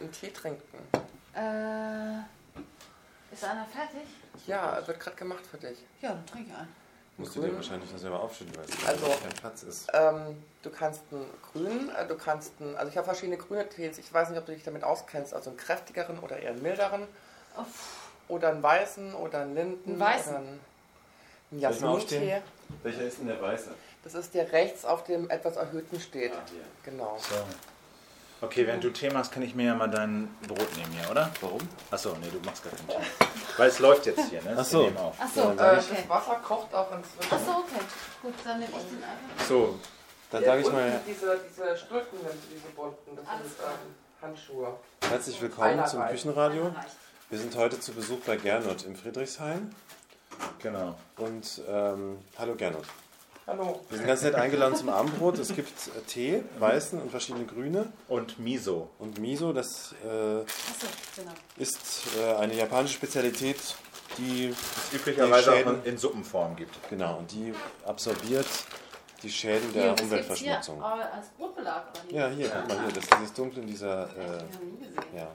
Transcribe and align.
einen 0.00 0.12
Tee 0.12 0.30
trinken. 0.30 0.78
Äh, 1.34 2.20
ist 3.32 3.44
einer 3.44 3.66
fertig? 3.66 4.08
Ja, 4.46 4.84
wird 4.86 4.98
gerade 5.00 5.16
gemacht 5.16 5.44
für 5.50 5.58
dich. 5.58 5.78
Ja, 6.00 6.10
dann 6.10 6.26
trinke 6.26 6.50
ich 6.50 6.56
einen. 6.56 6.74
Musst 7.18 7.34
du 7.36 7.40
dir 7.42 7.54
wahrscheinlich 7.54 7.90
noch 7.90 7.98
selber 7.98 8.20
aufschütten, 8.20 8.54
weil 8.56 8.64
es 8.64 8.86
Also- 8.86 9.06
kein 9.06 9.32
Platz 9.32 9.62
ist. 9.62 9.88
Ähm, 9.94 10.42
du 10.62 10.70
kannst 10.70 11.02
einen 11.10 11.26
grünen, 11.52 11.90
äh, 11.94 12.06
du 12.06 12.16
kannst 12.16 12.52
einen, 12.60 12.76
also 12.76 12.90
ich 12.90 12.96
habe 12.96 13.06
verschiedene 13.06 13.38
grüne 13.38 13.66
Tees. 13.68 13.98
Ich 13.98 14.12
weiß 14.12 14.28
nicht, 14.30 14.38
ob 14.38 14.46
du 14.46 14.52
dich 14.52 14.64
damit 14.64 14.84
auskennst, 14.84 15.32
also 15.32 15.50
einen 15.50 15.58
kräftigeren 15.58 16.18
oder 16.18 16.38
eher 16.38 16.50
einen 16.50 16.62
milderen. 16.62 17.06
Oh, 17.56 17.62
Oder 18.28 18.50
einen 18.50 18.62
weißen 18.62 19.14
oder 19.14 19.42
einen 19.42 19.54
Linden. 19.54 19.90
Einen 19.92 20.00
weißen. 20.00 20.30
Oder 20.32 20.38
einen, 20.40 20.60
einen 21.52 21.60
Soll 21.60 21.70
ich 21.70 21.80
mal 21.80 21.92
Jasmin-Tee. 21.98 22.42
Welcher 22.82 23.02
ist 23.02 23.18
denn 23.18 23.26
der 23.28 23.40
weiße? 23.40 23.70
Das 24.04 24.14
ist 24.14 24.34
der 24.34 24.52
rechts 24.52 24.84
auf 24.84 25.04
dem 25.04 25.30
etwas 25.30 25.56
erhöhten 25.56 25.98
steht. 26.00 26.32
Ah, 26.32 26.42
hier. 26.50 26.62
Genau. 26.84 27.16
So. 27.18 27.36
Okay, 28.42 28.66
während 28.66 28.84
du 28.84 28.90
Tee 28.90 29.08
machst, 29.10 29.32
kann 29.32 29.42
ich 29.42 29.54
mir 29.54 29.66
ja 29.66 29.74
mal 29.74 29.88
dein 29.88 30.28
Brot 30.46 30.76
nehmen 30.76 30.92
hier, 30.92 31.10
oder? 31.10 31.30
Warum? 31.40 31.60
Achso, 31.90 32.14
nee, 32.20 32.28
du 32.30 32.38
machst 32.46 32.62
gar 32.62 32.72
keinen 32.72 32.88
Tee. 32.88 33.06
Weil 33.56 33.68
es 33.70 33.78
läuft 33.78 34.04
jetzt 34.06 34.28
hier, 34.28 34.42
ne? 34.42 34.54
Ach 34.58 34.64
so. 34.64 34.80
Wir 34.80 34.84
nehmen 34.86 34.98
auf. 34.98 35.16
Ach 35.18 35.28
so, 35.34 35.40
Ja, 35.40 35.72
Äh. 35.72 35.76
Das 35.76 36.08
Wasser 36.08 36.34
kocht 36.44 36.74
auch 36.74 36.92
inzwischen. 36.92 37.30
Ach 37.32 37.38
so, 37.46 37.50
okay. 37.52 37.84
Gut, 38.22 38.34
dann 38.44 38.58
nehme 38.60 38.70
ich 38.72 38.84
den 38.84 39.02
einfach. 39.02 39.46
So, 39.48 39.78
Dann 40.30 40.42
Ja, 40.42 40.48
sage 40.48 40.60
ich 40.62 40.72
mal 40.72 41.00
Diese, 41.06 41.40
diese 41.48 41.76
Stulpen 41.78 42.18
nimmst 42.18 42.44
du, 42.44 42.54
diese 42.54 42.68
bunten. 42.76 43.16
Das 43.16 43.26
Alles 43.26 43.42
sind 43.46 43.56
ähm, 43.64 43.94
Handschuhe. 44.22 44.76
herzlich 45.08 45.40
willkommen 45.40 45.86
zum. 45.86 46.06
Küchenradio. 46.06 46.74
Wir 47.30 47.38
sind 47.38 47.56
heute 47.56 47.80
zu 47.80 47.92
Besuch 47.92 48.18
bei 48.26 48.36
Gernot 48.36 48.84
im 48.84 48.94
Friedrichshain. 48.96 49.74
genau. 50.58 50.94
Und 51.16 51.62
ähm, 51.66 52.18
hallo 52.38 52.54
Gernot. 52.54 52.84
Hallo. 53.46 53.80
Wir 53.88 53.98
sind 53.98 54.06
ganz 54.08 54.22
nett 54.22 54.34
eingeladen 54.34 54.74
zum 54.74 54.88
Abendbrot. 54.88 55.38
Es 55.38 55.54
gibt 55.54 55.68
äh, 55.68 56.00
Tee, 56.08 56.42
weißen 56.58 57.00
und 57.00 57.10
verschiedene 57.12 57.44
grüne. 57.44 57.92
Und 58.08 58.40
Miso. 58.40 58.90
Und 58.98 59.20
Miso, 59.20 59.52
das 59.52 59.92
äh, 60.02 60.06
so, 60.08 60.44
genau. 61.14 61.30
ist 61.56 62.02
äh, 62.18 62.34
eine 62.34 62.54
japanische 62.54 62.94
Spezialität, 62.94 63.56
die 64.18 64.46
Es 64.48 64.92
üblicherweise 64.94 65.44
Die 65.44 65.50
auch 65.50 65.54
Schäden- 65.58 65.84
in, 65.84 65.92
in 65.92 65.98
Suppenform 65.98 66.56
gibt. 66.56 66.74
genau 66.90 67.18
und 67.18 67.30
die 67.30 67.54
absorbiert 67.84 68.46
die 69.22 69.30
Schäden 69.30 69.70
Hier, 69.72 69.82
der 69.82 69.94
hier 69.94 70.02
Umweltverschmutzung. 70.04 70.80
äh, 70.80 70.84
als 70.84 71.28
Brotbelag? 71.38 71.84
Ja, 72.10 72.28
hier, 72.28 72.48
guck 72.50 72.68
mal 72.68 72.80
hier, 72.84 72.92
das 72.94 73.04
ist 73.04 73.14
dieses 73.14 73.32
Dunkle 73.32 73.60
in 73.62 73.68
dieser. 73.68 74.08
Äh, 74.08 75.16
ja. 75.16 75.28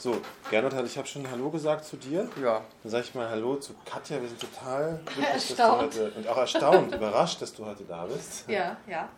So, 0.00 0.16
Gernot, 0.50 0.72
hat- 0.72 0.86
ich 0.86 0.96
habe 0.96 1.06
schon 1.06 1.30
Hallo 1.30 1.50
gesagt 1.50 1.84
zu 1.84 1.98
dir. 1.98 2.26
Ja. 2.42 2.62
Dann 2.82 2.90
sage 2.90 3.04
ich 3.04 3.14
mal 3.14 3.28
Hallo 3.28 3.56
zu 3.56 3.74
Katja. 3.84 4.18
Wir 4.18 4.28
sind 4.28 4.40
total 4.40 4.98
glücklich, 5.04 5.26
dass 5.26 5.46
du 5.48 5.52
Erstaunt. 5.52 5.82
heute 5.82 6.10
und 6.12 6.26
auch 6.28 6.36
erstaunt, 6.38 6.94
überrascht, 6.94 7.42
dass 7.42 7.52
du 7.52 7.66
heute 7.66 7.84
da 7.84 8.06
bist. 8.06 8.48
Ja, 8.48 8.78
ja. 8.86 9.10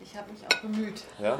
Ich 0.00 0.16
habe 0.16 0.32
mich 0.32 0.40
auch 0.46 0.60
bemüht. 0.60 1.02
Ja. 1.20 1.36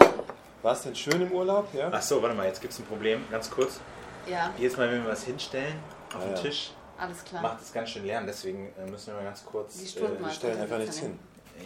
War 0.61 0.73
es 0.75 0.83
denn 0.83 0.95
schön 0.95 1.19
im 1.23 1.33
Urlaub? 1.33 1.73
Ja. 1.73 1.89
Achso, 1.89 2.21
warte 2.23 2.35
mal, 2.37 2.47
jetzt 2.47 2.61
gibt 2.61 2.75
es 2.75 2.79
ein 2.79 2.85
Problem. 2.85 3.25
Ganz 3.31 3.51
kurz. 3.51 3.81
Ja, 4.27 4.51
Jedes 4.59 4.77
Mal, 4.77 4.91
wenn 4.91 5.03
wir 5.03 5.11
was 5.12 5.25
hinstellen 5.25 5.77
auf 6.11 6.17
Ah, 6.17 6.27
den 6.27 6.35
ja. 6.37 6.43
Tisch, 6.43 6.71
alles 6.99 7.25
klar. 7.25 7.41
macht 7.43 7.62
es 7.62 7.73
ganz 7.73 7.89
schön 7.89 8.05
leer. 8.05 8.23
Deswegen 8.23 8.71
äh, 8.79 8.91
müssen 8.91 9.07
wir 9.09 9.15
mal 9.15 9.25
ganz 9.25 9.45
kurz. 9.47 9.79
Die 9.79 9.99
Äh, 9.99 10.19
Wir 10.21 10.31
stellen 10.31 10.61
einfach 10.61 10.79
nichts 10.79 10.99
hin. 10.99 11.19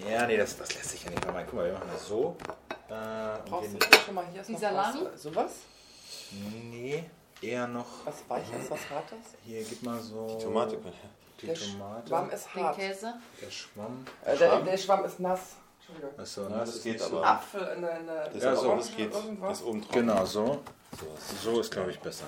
ja, 0.09 0.25
nee, 0.27 0.37
das, 0.37 0.57
das 0.57 0.73
lässt 0.75 0.91
sich 0.91 1.03
ja 1.05 1.11
nicht 1.11 1.25
machen. 1.27 1.43
Guck 1.47 1.55
mal, 1.55 1.67
wir 1.67 1.73
machen 1.75 1.89
das 1.93 2.07
so. 2.07 2.37
Äh, 2.89 3.49
Brauchst 3.49 3.73
du 3.75 3.99
schon 4.07 4.15
mal 4.15 4.25
hier 4.33 4.41
ist 4.41 4.49
Die 4.49 4.53
noch 4.53 4.61
Salami? 4.61 5.01
Was, 5.13 5.23
sowas? 5.23 5.51
Nee, 6.33 7.05
eher 7.43 7.67
noch. 7.67 7.87
Was 8.05 8.17
Weiches, 8.29 8.71
was 8.71 8.81
Hartes? 8.91 9.19
Hier, 9.45 9.63
gib 9.65 9.83
mal 9.83 10.01
so. 10.01 10.39
Tomate. 10.43 10.77
können- 10.77 10.93
Die 11.41 11.47
Der 11.47 11.55
Schwamm 11.55 12.05
Tomate. 12.05 12.35
ist 12.35 12.49
Den 12.55 12.63
hart. 12.65 12.77
Käse. 12.77 13.15
Der 13.41 13.51
Schwamm. 13.51 14.07
Äh, 14.25 14.37
der, 14.37 14.61
der 14.63 14.77
Schwamm 14.77 15.05
ist 15.05 15.21
nass. 15.21 15.41
Entschuldigung. 15.79 16.19
Achso, 16.21 16.43
Ja, 16.43 16.49
das 16.59 16.75
ist 16.75 16.83
geht 16.85 17.01
aber. 17.03 17.25
Apfel 17.27 17.61
in 17.77 17.83
der, 17.83 18.01
in 18.01 18.07
der 18.07 18.29
Das, 18.31 18.43
Ja, 18.43 18.53
ist 18.53 18.61
so, 18.61 18.77
das 18.77 18.97
geht. 18.97 19.15
Irgendwas. 19.15 19.49
Das 19.51 19.59
ist 19.61 19.65
oben 19.67 19.81
drauf. 19.83 19.91
Genau, 19.93 20.25
so. 20.27 20.63
So. 20.99 21.51
So 21.53 21.61
ist, 21.61 21.71
glaube 21.71 21.91
ich, 21.93 22.01
besser. 22.01 22.25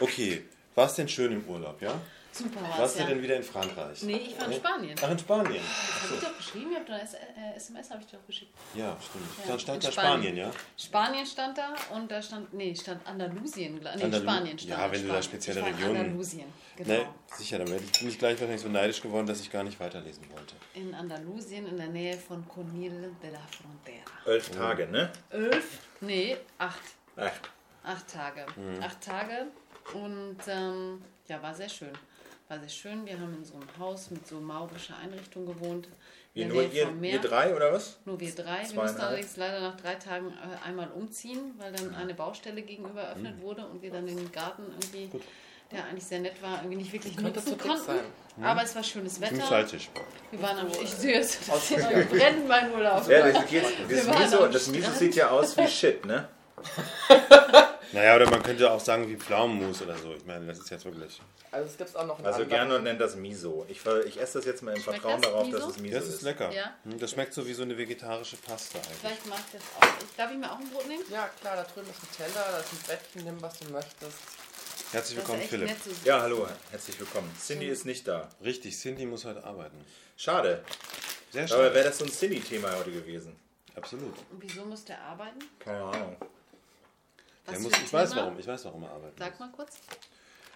Okay. 0.00 0.44
War 0.74 0.86
es 0.86 0.94
denn 0.94 1.08
schön 1.08 1.32
im 1.32 1.44
Urlaub, 1.48 1.80
ja? 1.82 1.92
Super 2.32 2.62
war's, 2.62 2.78
Warst 2.78 2.98
ja. 2.98 3.04
du 3.04 3.10
denn 3.10 3.22
wieder 3.22 3.36
in 3.36 3.42
Frankreich? 3.42 4.02
Nee, 4.04 4.16
ich 4.16 4.40
war 4.40 4.46
in 4.48 4.54
Spanien. 4.54 4.96
Ach, 5.02 5.10
in 5.10 5.18
Spanien. 5.18 5.62
Das 5.62 6.02
habe 6.10 6.14
ich 6.14 6.20
doch 6.24 6.36
geschrieben. 6.38 6.70
Ihr 6.72 6.78
habt 6.78 6.88
doch 6.88 6.94
S 6.98 7.14
äh, 7.14 7.18
SMS 7.56 7.90
habe 7.90 8.00
ich 8.02 8.06
doch 8.10 8.26
geschickt. 8.26 8.54
Ja, 8.74 8.96
stimmt. 9.00 9.24
Ja, 9.42 9.48
Dann 9.50 9.58
stand 9.60 9.84
in 9.84 9.90
da 9.90 9.92
Spanien. 9.92 10.12
Spanien, 10.22 10.36
ja? 10.38 10.50
Spanien 10.78 11.26
stand 11.26 11.58
da 11.58 11.74
und 11.94 12.10
da 12.10 12.22
stand, 12.22 12.54
nee, 12.54 12.74
stand 12.74 13.06
Andalusien. 13.06 13.74
Nee, 13.74 13.86
Andalu- 13.88 14.22
Spanien 14.22 14.58
stand 14.58 14.70
Ja, 14.78 14.90
wenn 14.90 15.02
du 15.06 15.12
da 15.12 15.22
spezielle 15.22 15.60
ich 15.60 15.66
Regionen- 15.66 15.96
Andalusien, 16.00 16.46
genau. 16.76 16.88
Ne, 16.94 17.06
sicher, 17.36 17.58
dann 17.58 17.68
bin 17.68 17.78
ich 18.08 18.18
gleich 18.18 18.40
wahrscheinlich 18.40 18.62
so 18.62 18.68
neidisch 18.68 19.02
geworden, 19.02 19.26
dass 19.26 19.40
ich 19.40 19.50
gar 19.50 19.62
nicht 19.64 19.78
weiterlesen 19.78 20.24
wollte. 20.30 20.54
In 20.74 20.94
Andalusien, 20.94 21.66
in 21.66 21.76
der 21.76 21.88
Nähe 21.88 22.16
von 22.16 22.48
Conil 22.48 23.14
de 23.22 23.30
la 23.30 23.40
Frontera. 23.50 24.04
Elf 24.26 24.48
Tage, 24.50 24.86
ne? 24.86 25.12
Elf? 25.30 25.78
Nee, 26.00 26.36
acht. 26.58 26.80
Ach, 27.16 27.30
Acht 27.84 28.08
Tage. 28.08 28.46
Mhm. 28.56 28.82
Acht 28.82 29.00
Tage 29.00 29.48
und 29.94 30.38
ähm, 30.46 31.02
ja, 31.28 31.42
war 31.42 31.52
sehr 31.52 31.68
schön. 31.68 31.90
War 32.52 32.60
sehr 32.60 32.68
schön. 32.68 33.06
Wir 33.06 33.18
haben 33.18 33.34
in 33.34 33.42
so 33.46 33.54
einem 33.54 33.66
Haus 33.78 34.10
mit 34.10 34.26
so 34.28 34.34
maurischer 34.38 34.94
Einrichtung 35.02 35.46
gewohnt. 35.46 35.88
wie 36.34 36.40
der 36.40 36.48
nur 36.48 36.62
ihr, 36.70 36.86
ihr 37.02 37.18
drei 37.18 37.56
oder 37.56 37.72
was? 37.72 37.96
Nur 38.04 38.20
wir 38.20 38.30
drei. 38.34 38.68
Wir 38.70 38.82
mussten 38.82 39.00
allerdings 39.00 39.36
leider 39.38 39.60
nach 39.60 39.74
drei 39.80 39.94
Tagen 39.94 40.26
äh, 40.26 40.68
einmal 40.68 40.88
umziehen, 40.90 41.54
weil 41.56 41.72
dann 41.72 41.94
eine 41.94 42.12
Baustelle 42.12 42.60
gegenüber 42.60 43.00
eröffnet 43.00 43.38
Mhm. 43.38 43.40
wurde 43.42 43.66
und 43.66 43.80
wir 43.80 43.90
dann 43.90 44.06
den 44.06 44.30
Garten 44.32 44.64
irgendwie, 44.70 45.08
der 45.70 45.86
eigentlich 45.86 46.04
sehr 46.04 46.20
nett 46.20 46.42
war, 46.42 46.58
irgendwie 46.58 46.76
nicht 46.76 46.92
wirklich 46.92 47.18
nutzen 47.18 47.42
zu 47.42 47.50
dick 47.52 47.62
konnten. 47.62 47.86
sein. 47.86 48.00
Aber 48.42 48.62
es 48.62 48.74
war 48.76 48.82
schönes 48.84 49.14
Ziemlich 49.14 49.32
Wetter. 49.32 49.46
salzig. 49.46 49.88
Wir 50.30 50.42
waren 50.42 50.58
am, 50.58 50.66
ich 50.68 50.90
sehe 50.90 51.20
es, 51.20 51.38
brennt 51.38 52.48
mein 52.48 52.70
Urlaub. 52.70 53.08
Ja, 53.08 53.32
das, 53.32 53.46
geht, 53.48 53.64
das, 53.88 54.06
waren 54.08 54.20
Miso, 54.20 54.46
das 54.46 54.98
sieht 54.98 55.14
ja 55.14 55.30
aus 55.30 55.56
wie 55.56 55.66
Shit, 55.66 56.04
ne? 56.04 56.28
Naja, 57.92 58.16
oder 58.16 58.30
man 58.30 58.42
könnte 58.42 58.70
auch 58.70 58.80
sagen 58.80 59.06
wie 59.08 59.16
Pflaumenmus 59.16 59.82
oder 59.82 59.96
so. 59.98 60.14
Ich 60.14 60.24
meine, 60.24 60.46
das 60.46 60.58
ist 60.60 60.70
jetzt 60.70 60.84
wirklich. 60.84 61.20
Also 61.50 61.66
es 61.68 61.76
gibt 61.76 61.94
auch 61.94 62.06
noch 62.06 62.16
einen 62.16 62.26
Also 62.26 62.42
anderen. 62.42 62.68
Gernot 62.68 62.82
nennt 62.84 63.00
das 63.00 63.16
Miso. 63.16 63.66
Ich, 63.68 63.80
ich 64.06 64.18
esse 64.20 64.38
das 64.38 64.46
jetzt 64.46 64.62
mal 64.62 64.74
im 64.74 64.82
Schmeckt 64.82 65.00
Vertrauen 65.02 65.20
das, 65.20 65.30
darauf, 65.30 65.46
Miso? 65.46 65.58
dass 65.58 65.68
es 65.68 65.78
Miso 65.78 65.98
Das 65.98 66.08
ist 66.08 66.22
lecker. 66.22 66.50
Ja. 66.52 66.74
Hm, 66.84 66.98
Das 66.98 67.10
schmeckt 67.10 67.34
so 67.34 67.46
wie 67.46 67.52
so 67.52 67.62
eine 67.62 67.76
vegetarische 67.76 68.36
Pasta 68.38 68.78
eigentlich. 68.78 68.96
Vielleicht 68.98 69.26
mag 69.26 69.38
ich 69.46 69.52
das 69.60 69.62
auch. 69.78 69.94
Ich, 70.02 70.16
darf 70.16 70.30
ich 70.32 70.38
mir 70.38 70.50
auch 70.50 70.58
ein 70.58 70.70
Brot 70.70 70.88
nehmen? 70.88 71.04
Ja, 71.10 71.28
klar, 71.40 71.56
da 71.56 71.64
drüben 71.64 71.90
ist 71.90 72.02
ein 72.02 72.16
Teller, 72.16 72.46
da 72.52 72.58
ist 72.58 72.72
ein 72.72 72.78
Brettchen, 72.86 73.24
nimm 73.24 73.42
was 73.42 73.58
du 73.58 73.70
möchtest. 73.70 74.18
Herzlich 74.92 75.18
ist 75.18 75.28
willkommen, 75.28 75.48
Philipp. 75.48 75.68
nett 75.68 75.84
so. 75.84 75.90
Ja, 76.04 76.22
hallo, 76.22 76.48
herzlich 76.70 76.98
willkommen. 76.98 77.30
Cindy 77.38 77.66
ist 77.68 77.84
nicht 77.84 78.08
da. 78.08 78.30
Richtig, 78.42 78.74
Cindy 78.78 79.04
muss 79.04 79.24
heute 79.26 79.44
arbeiten. 79.44 79.84
Schade. 80.16 80.64
Sehr 81.30 81.44
Aber 81.52 81.74
wäre 81.74 81.84
das 81.84 81.98
so 81.98 82.04
ein 82.04 82.10
Cindy-Thema 82.10 82.74
heute 82.78 82.90
gewesen? 82.92 83.36
Absolut. 83.74 84.14
Und 84.30 84.40
wieso 84.42 84.64
muss 84.64 84.84
der 84.84 85.00
arbeiten? 85.02 85.38
Keine 85.58 85.82
Ahnung. 85.82 86.16
Muss, 87.46 87.72
ich 87.72 87.92
weiß 87.92 88.10
Thema? 88.10 88.22
warum, 88.22 88.38
ich 88.38 88.46
weiß 88.46 88.64
warum 88.66 88.82
er 88.84 88.90
arbeitet. 88.90 89.18
Sag 89.18 89.40
mal 89.40 89.50
kurz. 89.50 89.78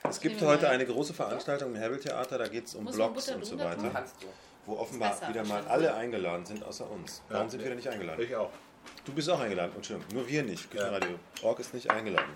Es 0.08 0.20
gibt 0.20 0.41
heute 0.41 0.69
eine 0.69 0.86
große 0.86 1.12
Veranstaltung 1.14 1.70
im 1.70 1.76
Herbeltheater, 1.76 2.38
da 2.38 2.47
geht 2.47 2.66
es 2.66 2.74
um 2.76 2.84
Muss 2.84 2.94
Blogs 2.94 3.28
und 3.28 3.44
so 3.44 3.58
weiter, 3.58 4.04
wo 4.64 4.78
offenbar 4.78 5.28
wieder 5.28 5.44
mal 5.44 5.66
alle 5.66 5.94
eingeladen 5.94 6.47
sind, 6.47 6.62
außer 6.62 6.88
uns. 6.91 7.22
Warum 7.28 7.47
Ja. 7.47 7.50
sind 7.50 7.60
wir 7.60 7.69
denn 7.69 7.76
nicht 7.76 7.88
eingeladen? 7.88 8.22
Ich 8.22 8.34
auch. 8.36 8.50
Du 9.04 9.12
bist 9.12 9.28
auch 9.28 9.41
eingeladen, 9.41 9.72
und 9.74 9.84
stimmt, 9.84 10.12
nur 10.12 10.26
wir 10.28 10.42
nicht. 10.44 10.70
Küchenradio. 10.70 11.19
Org 11.42 11.58
ist 11.58 11.74
nicht 11.74 11.91
eingeladen. 11.91 12.32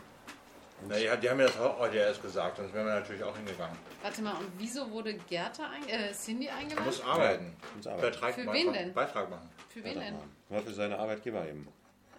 Na, 0.88 0.96
die, 0.96 1.28
haben 1.28 1.36
mir 1.36 1.44
das 1.44 1.58
heute 1.58 1.96
erst 1.98 2.22
gesagt, 2.22 2.56
sonst 2.56 2.72
wären 2.72 2.86
wir 2.86 2.94
natürlich 2.94 3.22
auch 3.22 3.36
hingegangen. 3.36 3.76
Warte 4.02 4.22
mal, 4.22 4.32
und 4.36 4.50
wieso 4.56 4.90
wurde 4.90 5.14
Gerda 5.14 5.68
ein, 5.70 5.86
äh, 5.88 6.10
Cindy 6.12 6.48
eingeladen? 6.48 6.86
musst 6.86 7.04
arbeiten. 7.04 7.54
Muss 7.76 7.86
arbeiten. 7.86 8.02
Beitrag, 8.02 8.34
Für 8.34 8.44
Beitrag, 8.44 8.54
wen 8.54 8.72
denn? 8.72 8.94
Beitrag 8.94 9.30
machen. 9.30 9.50
Für 9.68 9.84
wen 9.84 10.00
denn? 10.00 10.14
War 10.48 10.62
für 10.62 10.72
seine 10.72 10.98
Arbeitgeber 10.98 11.46
eben. 11.46 11.68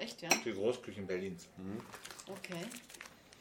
Echt, 0.01 0.22
ja? 0.22 0.29
Die 0.44 0.53
Großküchen 0.53 1.06
Berlins. 1.06 1.47
Okay. 2.28 2.66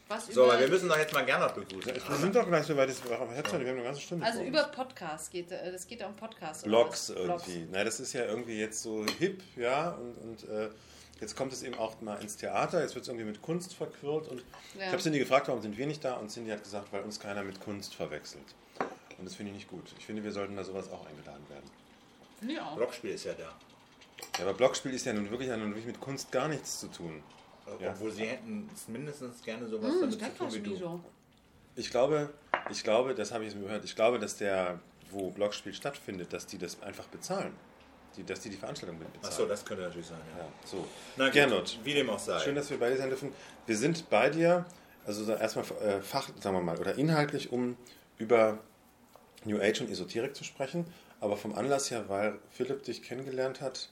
Was 0.08 0.26
So, 0.26 0.44
aber 0.44 0.58
wir 0.60 0.68
müssen 0.68 0.88
doch 0.88 0.98
jetzt 0.98 1.14
mal 1.14 1.24
Gernot 1.24 1.54
begrüßen. 1.54 1.94
Wir 1.94 2.16
sind 2.16 2.34
doch 2.34 2.46
gleich 2.46 2.66
so 2.66 2.76
weit, 2.76 2.88
das- 2.90 3.02
wir 3.08 3.16
haben 3.18 3.30
eine 3.30 3.82
ganze 3.82 4.00
Stunde 4.00 4.26
also 4.26 4.42
über. 4.42 4.64
Podcast 4.64 5.30
geht 5.30 5.50
äh, 5.52 5.70
das 5.72 5.86
geht 5.86 6.00
ja 6.00 6.08
um 6.08 6.16
Podcast. 6.16 6.64
oder 6.64 6.70
Blogs 6.82 7.10
irgendwie. 7.10 7.66
Na, 7.70 7.84
das 7.84 8.00
ist 8.00 8.12
ja 8.12 8.24
irgendwie 8.24 8.58
jetzt 8.58 8.82
so 8.82 9.06
hip, 9.18 9.42
ja, 9.56 9.90
und, 9.92 10.14
und 10.18 10.48
äh, 10.48 10.68
jetzt 11.20 11.36
kommt 11.36 11.52
es 11.52 11.62
eben 11.62 11.76
auch 11.76 12.00
mal 12.00 12.20
ins 12.20 12.36
Theater, 12.36 12.82
jetzt 12.82 12.94
wird 12.96 13.04
es 13.04 13.08
irgendwie 13.08 13.26
mit 13.26 13.40
Kunst 13.40 13.74
verquirlt 13.74 14.26
und 14.28 14.40
Ja. 14.76 14.86
ich 14.86 14.92
habe 14.92 14.98
Cindy 15.02 15.18
gefragt, 15.20 15.46
warum 15.48 15.62
sind 15.62 15.78
wir 15.78 15.86
nicht 15.86 16.04
da 16.04 16.14
und 16.14 16.28
Cindy 16.30 16.50
hat 16.50 16.62
gesagt, 16.64 16.92
weil 16.92 17.02
uns 17.02 17.20
keiner 17.20 17.42
mit 17.44 17.60
Kunst 17.60 17.94
verwechselt. 17.94 18.54
Und 19.16 19.24
das 19.26 19.36
finde 19.36 19.52
ich 19.52 19.58
nicht 19.58 19.68
gut. 19.68 19.94
Ich 19.98 20.04
finde, 20.06 20.24
wir 20.24 20.32
sollten 20.32 20.56
da 20.56 20.64
sowas 20.64 20.90
auch 20.90 21.06
eingeladen 21.06 21.44
werden. 21.48 22.58
Auch. 22.60 22.74
Blockspiel 22.76 23.10
ist 23.12 23.24
ja 23.24 23.34
da. 23.34 23.54
Ja, 24.40 24.46
aber 24.46 24.54
Blogspiel 24.56 24.92
ist 24.94 25.04
ja 25.06 25.12
nun 25.12 25.30
wirklich, 25.30 25.48
nun 25.50 25.68
wirklich 25.68 25.86
mit 25.86 26.00
Kunst 26.00 26.32
gar 26.32 26.48
nichts 26.48 26.80
zu 26.80 26.88
tun. 26.88 27.22
Ja. 27.80 27.90
Obwohl 27.90 28.10
sie 28.10 28.24
hätten 28.24 28.68
mindestens 28.88 29.42
gerne 29.42 29.68
sowas 29.68 29.92
Hm, 29.92 30.00
damit 30.00 30.20
zu 30.20 30.30
tun 30.38 30.52
wie 30.54 30.60
du. 30.60 30.76
so. 30.76 31.00
Ich 31.76 31.90
glaube, 31.90 32.30
ich 32.70 32.82
glaube, 32.82 33.14
das 33.14 33.32
habe 33.32 33.44
ich 33.44 33.52
jetzt 33.52 33.62
gehört, 33.62 33.84
ich 33.84 33.94
glaube, 33.94 34.18
dass 34.18 34.36
der, 34.36 34.80
wo 35.10 35.30
Blogspiel 35.30 35.72
stattfindet, 35.72 36.32
dass 36.32 36.46
die 36.46 36.58
das 36.58 36.82
einfach 36.82 37.04
bezahlen. 37.06 37.52
Die, 38.16 38.24
dass 38.24 38.40
die 38.40 38.50
die 38.50 38.56
Veranstaltung 38.56 38.98
mit 38.98 39.12
bezahlen. 39.12 39.32
Achso, 39.32 39.46
das 39.46 39.64
könnte 39.64 39.84
natürlich 39.84 40.08
sein, 40.08 40.18
ja. 40.36 40.42
Ja, 40.42 40.48
so. 40.64 40.84
Na 41.16 41.26
gut, 41.26 41.34
Gernot. 41.34 41.78
wie 41.84 41.94
dem 41.94 42.10
auch 42.10 42.18
sei. 42.18 42.40
Schön, 42.40 42.56
dass 42.56 42.68
wir 42.70 42.78
bei 42.78 42.90
dir 42.90 42.96
sein 42.96 43.08
dürfen. 43.08 43.32
Wir 43.66 43.76
sind 43.76 44.10
bei 44.10 44.30
dir, 44.30 44.64
also 45.06 45.22
so 45.22 45.32
erstmal 45.32 45.64
äh, 45.82 46.00
Fach, 46.02 46.28
sagen 46.40 46.56
wir 46.56 46.60
mal, 46.62 46.76
oder 46.78 46.96
inhaltlich, 46.96 47.52
um 47.52 47.76
über 48.18 48.58
New 49.44 49.60
Age 49.60 49.82
und 49.82 49.90
Esoterik 49.90 50.34
zu 50.34 50.42
sprechen, 50.42 50.86
aber 51.20 51.36
vom 51.36 51.54
Anlass 51.54 51.90
her, 51.92 52.08
weil 52.08 52.38
Philipp 52.50 52.82
dich 52.82 53.02
kennengelernt 53.04 53.60
hat. 53.60 53.88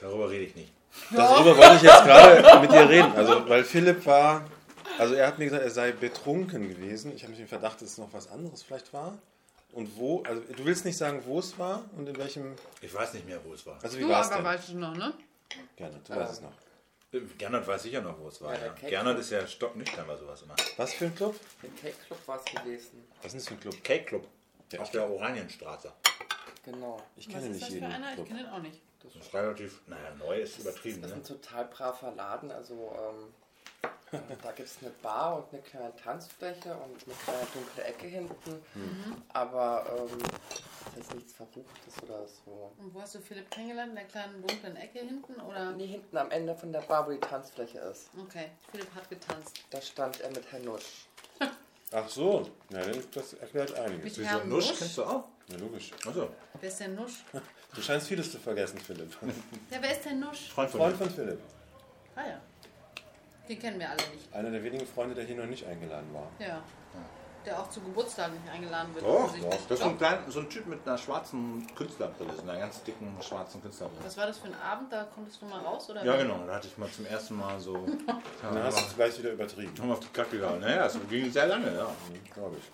Darüber 0.00 0.30
rede 0.30 0.44
ich 0.44 0.54
nicht. 0.56 0.72
Darüber 1.10 1.56
wollte 1.56 1.76
ich 1.76 1.82
jetzt 1.82 2.04
gerade 2.04 2.60
mit 2.60 2.72
dir 2.72 2.88
reden. 2.88 3.12
Also, 3.12 3.48
weil 3.48 3.64
Philipp 3.64 4.04
war 4.06 4.44
Also 4.98 5.14
er 5.14 5.26
hat 5.28 5.38
mir 5.38 5.44
gesagt, 5.46 5.62
er 5.62 5.70
sei 5.70 5.92
betrunken 5.92 6.68
gewesen. 6.68 7.14
Ich 7.14 7.22
habe 7.22 7.30
mich 7.30 7.38
den 7.38 7.48
Verdacht, 7.48 7.80
dass 7.80 7.90
es 7.90 7.98
noch 7.98 8.12
was 8.12 8.28
anderes 8.30 8.62
vielleicht 8.62 8.92
war. 8.92 9.16
Und 9.72 9.96
wo, 9.96 10.22
also 10.24 10.40
du 10.42 10.64
willst 10.64 10.84
nicht 10.84 10.96
sagen, 10.96 11.22
wo 11.26 11.38
es 11.38 11.56
war 11.58 11.84
und 11.96 12.08
in 12.08 12.16
welchem, 12.18 12.56
Ich 12.80 12.92
weiß 12.92 13.14
nicht 13.14 13.24
mehr, 13.26 13.38
wo 13.44 13.54
es 13.54 13.64
war. 13.64 13.78
also 13.82 13.96
wie 13.98 14.02
Du 14.02 14.08
war 14.08 14.20
es 14.20 14.26
aber 14.26 14.36
denn? 14.36 14.44
weißt 14.46 14.68
du 14.70 14.78
noch, 14.78 14.96
ne? 14.96 15.14
Gerne, 15.76 16.00
du 16.04 16.16
weißt 16.16 16.32
es 16.32 16.40
noch. 16.40 16.52
Äh, 17.12 17.20
Gernot 17.38 17.66
weiß 17.66 17.82
sicher 17.84 18.00
noch, 18.00 18.18
wo 18.18 18.28
es 18.28 18.40
war. 18.42 18.52
Ja, 18.54 18.66
Ja, 18.66 18.88
Gernot 18.88 19.12
Club. 19.14 19.20
ist 19.20 19.30
ja 19.30 19.46
stocknüchtern 19.46 20.06
bei 20.08 20.16
sowas 20.16 20.42
immer. 20.42 20.54
Was 20.76 20.92
für 20.94 21.04
ein 21.06 21.14
Club? 21.14 21.36
Der 21.62 21.70
Cake 21.70 21.96
Club 22.06 22.18
war 22.26 22.40
es 22.44 22.44
gewesen. 22.52 23.04
Was 23.22 23.26
ist 23.26 23.32
denn 23.32 23.38
das 23.38 23.48
für 23.48 23.54
ein 23.54 23.60
Club? 23.60 23.84
Cake 23.84 24.04
Club. 24.06 24.26
Ja. 24.72 24.80
Auf 24.80 24.90
der 24.90 25.08
Oranienstraße. 25.08 25.92
Genau. 26.64 27.00
Ich 27.16 27.28
kenne 27.28 27.48
nicht 27.48 27.68
jeden? 27.68 27.86
Ich 27.92 28.24
kenne 28.28 28.42
den 28.42 28.48
auch 28.52 28.58
nicht. 28.58 28.80
Das 29.14 29.26
ist 29.26 29.34
relativ, 29.34 29.80
naja, 29.86 30.14
neu 30.18 30.40
ist 30.40 30.58
übertrieben, 30.58 31.02
Das 31.02 31.10
ist 31.10 31.16
ne? 31.16 31.22
ein 31.22 31.26
total 31.42 31.64
braver 31.66 32.12
Laden. 32.12 32.50
Also 32.50 32.74
ähm, 32.96 33.34
da 34.42 34.52
gibt 34.52 34.68
es 34.68 34.78
eine 34.80 34.90
Bar 35.02 35.36
und 35.38 35.52
eine 35.52 35.62
kleine 35.62 35.94
Tanzfläche 35.96 36.74
und 36.74 37.04
eine 37.04 37.14
kleine 37.24 37.46
dunkle 37.54 37.84
Ecke 37.84 38.06
hinten. 38.06 38.62
Mhm. 38.74 39.22
Aber 39.32 39.86
ähm, 39.88 40.18
das 40.96 41.06
ist 41.06 41.14
nichts 41.14 41.32
Verruchtes 41.32 42.02
oder 42.02 42.26
so. 42.26 42.72
Und 42.78 42.94
wo 42.94 43.00
hast 43.00 43.14
du 43.14 43.20
Philipp 43.20 43.50
kennengelernt? 43.50 43.90
In 43.90 43.96
der 43.96 44.04
kleinen 44.06 44.46
dunklen 44.46 44.76
Ecke 44.76 45.00
hinten? 45.00 45.40
Oder? 45.40 45.72
Nee, 45.72 45.86
hinten 45.86 46.16
am 46.16 46.30
Ende 46.30 46.54
von 46.56 46.72
der 46.72 46.80
Bar, 46.80 47.06
wo 47.06 47.12
die 47.12 47.20
Tanzfläche 47.20 47.78
ist. 47.78 48.10
Okay, 48.20 48.50
Philipp 48.70 48.92
hat 48.94 49.08
getanzt. 49.08 49.60
Da 49.70 49.80
stand 49.80 50.20
er 50.20 50.30
mit 50.30 50.50
Herrn 50.50 50.64
Nusch. 50.64 51.06
Ach 51.92 52.08
so, 52.08 52.48
ja, 52.70 52.80
das 53.12 53.32
erklärt 53.34 53.74
einiges. 53.74 54.16
Mit 54.16 54.26
Herrn 54.26 54.48
Nusch 54.48 54.72
kennst 54.78 54.96
du 54.98 55.04
auch? 55.04 55.24
Ja, 55.48 55.56
logisch. 55.58 55.90
Achso, 56.06 56.28
Wer 56.60 56.68
ist 56.68 56.80
der 56.80 56.88
Nusch? 56.88 57.24
Du 57.72 57.80
scheinst 57.80 58.08
vieles 58.08 58.32
zu 58.32 58.38
vergessen, 58.38 58.78
Philipp. 58.78 59.16
Ja, 59.70 59.78
wer 59.80 59.92
ist 59.92 60.04
der 60.04 60.14
Nusch? 60.14 60.50
Freund 60.50 60.70
von 60.70 60.80
Freund 60.80 60.96
von 60.96 61.08
Philipp. 61.10 61.38
Ah 62.16 62.26
ja. 62.26 62.40
Den 63.48 63.58
kennen 63.60 63.78
wir 63.78 63.88
alle 63.88 64.02
nicht. 64.12 64.32
Einer 64.34 64.50
der 64.50 64.62
wenigen 64.64 64.84
Freunde, 64.86 65.14
der 65.14 65.24
hier 65.24 65.36
noch 65.36 65.46
nicht 65.46 65.64
eingeladen 65.64 66.12
war. 66.12 66.28
Ja. 66.40 66.62
Der 67.46 67.58
auch 67.58 67.70
zu 67.70 67.80
Geburtstag 67.80 68.32
nicht 68.32 68.52
eingeladen 68.52 68.94
wird. 68.94 69.04
Doch, 69.04 69.32
doch. 69.34 69.50
Das 69.50 69.78
ist 69.78 69.78
so 69.82 69.88
ein, 69.88 69.96
klein, 69.96 70.18
so 70.28 70.40
ein 70.40 70.50
Typ 70.50 70.66
mit 70.66 70.86
einer 70.86 70.98
schwarzen 70.98 71.66
Künstlerbrille, 71.74 72.34
so 72.34 72.42
einer 72.42 72.58
ganz 72.58 72.82
dicken 72.82 73.16
schwarzen 73.22 73.62
Künstlerbrille. 73.62 74.04
Was 74.04 74.16
war 74.18 74.26
das 74.26 74.38
für 74.38 74.48
ein 74.48 74.54
Abend? 74.60 74.92
Da 74.92 75.04
konntest 75.04 75.40
du 75.40 75.46
mal 75.46 75.60
raus? 75.60 75.88
Oder 75.88 76.04
Ja, 76.04 76.16
genau. 76.16 76.44
Da 76.46 76.56
hatte 76.56 76.68
ich 76.68 76.76
mal 76.76 76.90
zum 76.90 77.06
ersten 77.06 77.36
Mal 77.36 77.58
so. 77.58 77.74
Dann 78.42 78.62
hast 78.62 78.78
du 78.78 78.84
es 78.84 78.94
gleich 78.94 79.18
wieder 79.18 79.32
übertrieben, 79.32 79.72
Haben 79.78 79.88
wir 79.88 79.92
auf 79.94 80.00
die 80.00 80.08
Kacke 80.08 80.38
gehauen. 80.38 80.60
Naja, 80.60 80.84
es 80.86 80.98
ging 81.08 81.30
sehr 81.32 81.46
lange, 81.46 81.74
ja. 81.74 81.90
glaube 82.34 82.56
ich. 82.58 82.64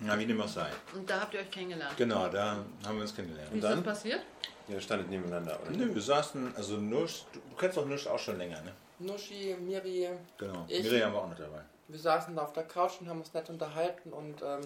Na, 0.00 0.18
wie 0.18 0.26
dem 0.26 0.40
auch 0.40 0.48
sei. 0.48 0.68
Und 0.94 1.08
da 1.08 1.20
habt 1.20 1.34
ihr 1.34 1.40
euch 1.40 1.50
kennengelernt. 1.50 1.96
Genau, 1.96 2.28
da 2.28 2.56
haben 2.86 2.96
wir 2.96 3.02
uns 3.02 3.14
kennengelernt. 3.14 3.50
Wie 3.52 3.58
ist 3.58 3.64
dann? 3.64 3.76
das 3.82 3.84
passiert? 3.84 4.20
Ihr 4.68 4.80
standet 4.80 5.08
nebeneinander, 5.08 5.58
oder? 5.62 5.70
Nö, 5.70 5.94
wir 5.94 6.02
saßen, 6.02 6.54
also 6.54 6.76
Nusch, 6.76 7.24
du 7.32 7.40
kennst 7.56 7.76
doch 7.78 7.86
Nusch 7.86 8.06
auch 8.06 8.18
schon 8.18 8.36
länger, 8.36 8.60
ne? 8.60 8.72
Nuschi, 9.00 9.56
Miri, 9.60 10.08
Genau. 10.36 10.64
Ich- 10.68 10.82
Miriam 10.82 11.12
war 11.14 11.22
auch 11.22 11.28
noch 11.30 11.38
dabei. 11.38 11.62
Wir 11.88 11.98
saßen 11.98 12.36
da 12.36 12.42
auf 12.42 12.52
der 12.52 12.64
Couch 12.64 13.00
und 13.00 13.08
haben 13.08 13.20
uns 13.20 13.32
nett 13.34 13.48
unterhalten 13.50 14.12
und 14.12 14.42
ähm, 14.42 14.60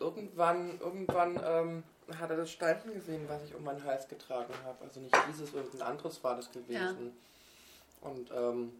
irgendwann, 0.00 0.78
irgendwann 0.80 1.40
ähm, 1.44 1.82
hat 2.18 2.30
er 2.30 2.36
das 2.36 2.50
Steinchen 2.50 2.94
gesehen, 2.94 3.28
was 3.28 3.42
ich 3.44 3.54
um 3.54 3.64
meinen 3.64 3.82
Hals 3.84 4.08
getragen 4.08 4.52
habe. 4.64 4.84
Also 4.84 5.00
nicht 5.00 5.16
dieses, 5.28 5.52
irgendein 5.52 5.82
anderes 5.82 6.22
war 6.22 6.36
das 6.36 6.50
gewesen. 6.52 7.12
Und 8.00 8.30
ähm, 8.30 8.72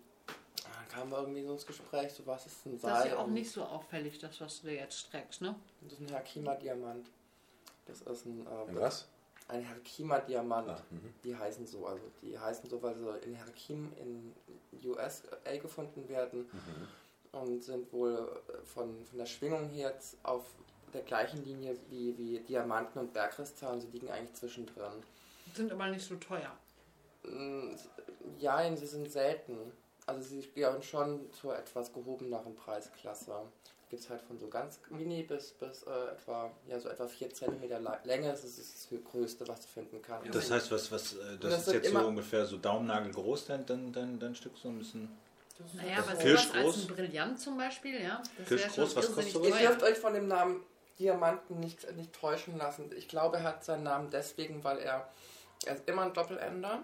dann 0.56 0.88
kamen 0.88 1.10
wir 1.10 1.18
irgendwie 1.18 1.42
so 1.44 1.52
ins 1.52 1.66
Gespräch, 1.66 2.12
so 2.12 2.26
was 2.26 2.46
ist 2.46 2.66
ein 2.66 2.72
Das 2.72 2.82
Seil 2.82 3.06
ist 3.06 3.12
ja 3.12 3.18
auch 3.18 3.26
nicht 3.26 3.50
so 3.50 3.64
auffällig, 3.64 4.18
das, 4.18 4.40
was 4.40 4.60
du 4.60 4.68
dir 4.68 4.74
jetzt 4.74 4.98
streckst, 4.98 5.40
ne? 5.40 5.54
das 5.80 5.94
ist 5.94 6.00
ein 6.00 6.08
Herkima-Diamant. 6.08 7.10
Das 7.86 8.02
ist 8.02 8.26
ein, 8.26 8.46
Ein 8.46 8.76
äh, 8.76 8.80
was? 8.80 9.06
ein 9.48 9.62
Herkima-Diamant. 9.62 10.68
Ah, 10.68 10.82
mhm. 10.90 11.14
Die 11.22 11.36
heißen 11.36 11.66
so, 11.66 11.86
also 11.86 12.02
die 12.22 12.38
heißen 12.38 12.68
so, 12.68 12.82
weil 12.82 12.94
sie 12.94 13.08
in 13.26 13.34
Herkim 13.34 13.92
in 14.00 14.34
USA 14.84 15.22
gefunden 15.60 16.08
werden 16.08 16.40
Mhm. 16.52 16.88
Und 17.34 17.62
sind 17.62 17.92
wohl 17.92 18.14
äh, 18.48 18.64
von, 18.64 19.04
von 19.06 19.18
der 19.18 19.26
Schwingung 19.26 19.68
her 19.68 19.90
jetzt 19.90 20.16
auf 20.22 20.44
der 20.92 21.02
gleichen 21.02 21.44
Linie 21.44 21.76
wie, 21.90 22.16
wie 22.16 22.38
Diamanten 22.40 22.98
und 23.00 23.12
Bergkristallen. 23.12 23.80
Sie 23.80 23.88
liegen 23.88 24.08
eigentlich 24.10 24.34
zwischendrin. 24.34 25.02
Sind 25.54 25.72
aber 25.72 25.88
nicht 25.88 26.06
so 26.06 26.14
teuer. 26.16 26.52
Mm, 27.24 27.74
Ja, 28.38 28.74
sie 28.76 28.86
sind 28.86 29.10
selten. 29.10 29.72
Also 30.06 30.22
sie 30.22 30.48
gehören 30.54 30.82
schon 30.82 31.32
zur 31.32 31.56
etwas 31.56 31.92
gehobeneren 31.92 32.54
Preisklasse. 32.54 33.32
Gibt 33.90 34.02
es 34.02 34.10
halt 34.10 34.22
von 34.22 34.38
so 34.38 34.48
ganz 34.48 34.80
mini 34.90 35.22
bis, 35.22 35.52
bis 35.52 35.82
äh, 35.84 36.12
etwa, 36.12 36.50
ja, 36.68 36.78
so 36.80 36.88
etwa 36.88 37.06
4 37.06 37.30
cm 37.32 37.62
Länge. 38.04 38.28
Das 38.28 38.44
ist 38.44 38.58
das 38.58 38.88
größte, 39.04 39.46
was 39.46 39.60
du 39.60 39.66
finden 39.68 40.02
kannst. 40.02 40.34
Das 40.34 40.50
heißt, 40.50 40.70
was, 40.70 40.90
was, 40.90 41.14
äh, 41.14 41.38
das, 41.40 41.50
das 41.52 41.66
ist 41.68 41.72
jetzt 41.74 41.90
so 41.92 41.98
ungefähr 42.06 42.44
so 42.46 42.56
Daumennagel 42.56 43.12
groß, 43.12 43.46
dein, 43.46 43.64
dein, 43.66 43.92
dein, 43.92 44.18
dein 44.18 44.34
Stück 44.34 44.56
so 44.56 44.68
ein 44.68 44.78
bisschen. 44.78 45.08
Naja, 45.74 45.98
aber 45.98 46.16
sowas 46.16 46.50
als 46.52 46.76
ein 46.78 46.86
Brillant 46.88 47.40
zum 47.40 47.56
Beispiel, 47.56 48.02
ja? 48.02 48.22
Das 48.38 48.48
Kirsch 48.48 48.60
wäre 48.62 48.70
schon 48.74 48.84
groß, 48.84 48.96
was 48.96 49.04
irrsinnig 49.08 49.34
kostet 49.34 49.44
Ihr 49.44 49.50
sowas? 49.50 49.60
dürft 49.60 49.80
teuer. 49.80 49.88
euch 49.90 49.98
von 49.98 50.14
dem 50.14 50.28
Namen 50.28 50.60
Diamanten 50.98 51.60
nicht, 51.60 51.92
nicht 51.96 52.12
täuschen 52.12 52.56
lassen. 52.58 52.90
Ich 52.96 53.08
glaube, 53.08 53.36
er 53.38 53.42
hat 53.44 53.64
seinen 53.64 53.82
Namen 53.84 54.10
deswegen, 54.10 54.62
weil 54.64 54.78
er, 54.78 55.08
er 55.66 55.74
ist 55.76 55.88
immer 55.88 56.02
ein 56.02 56.12
Doppelender. 56.12 56.82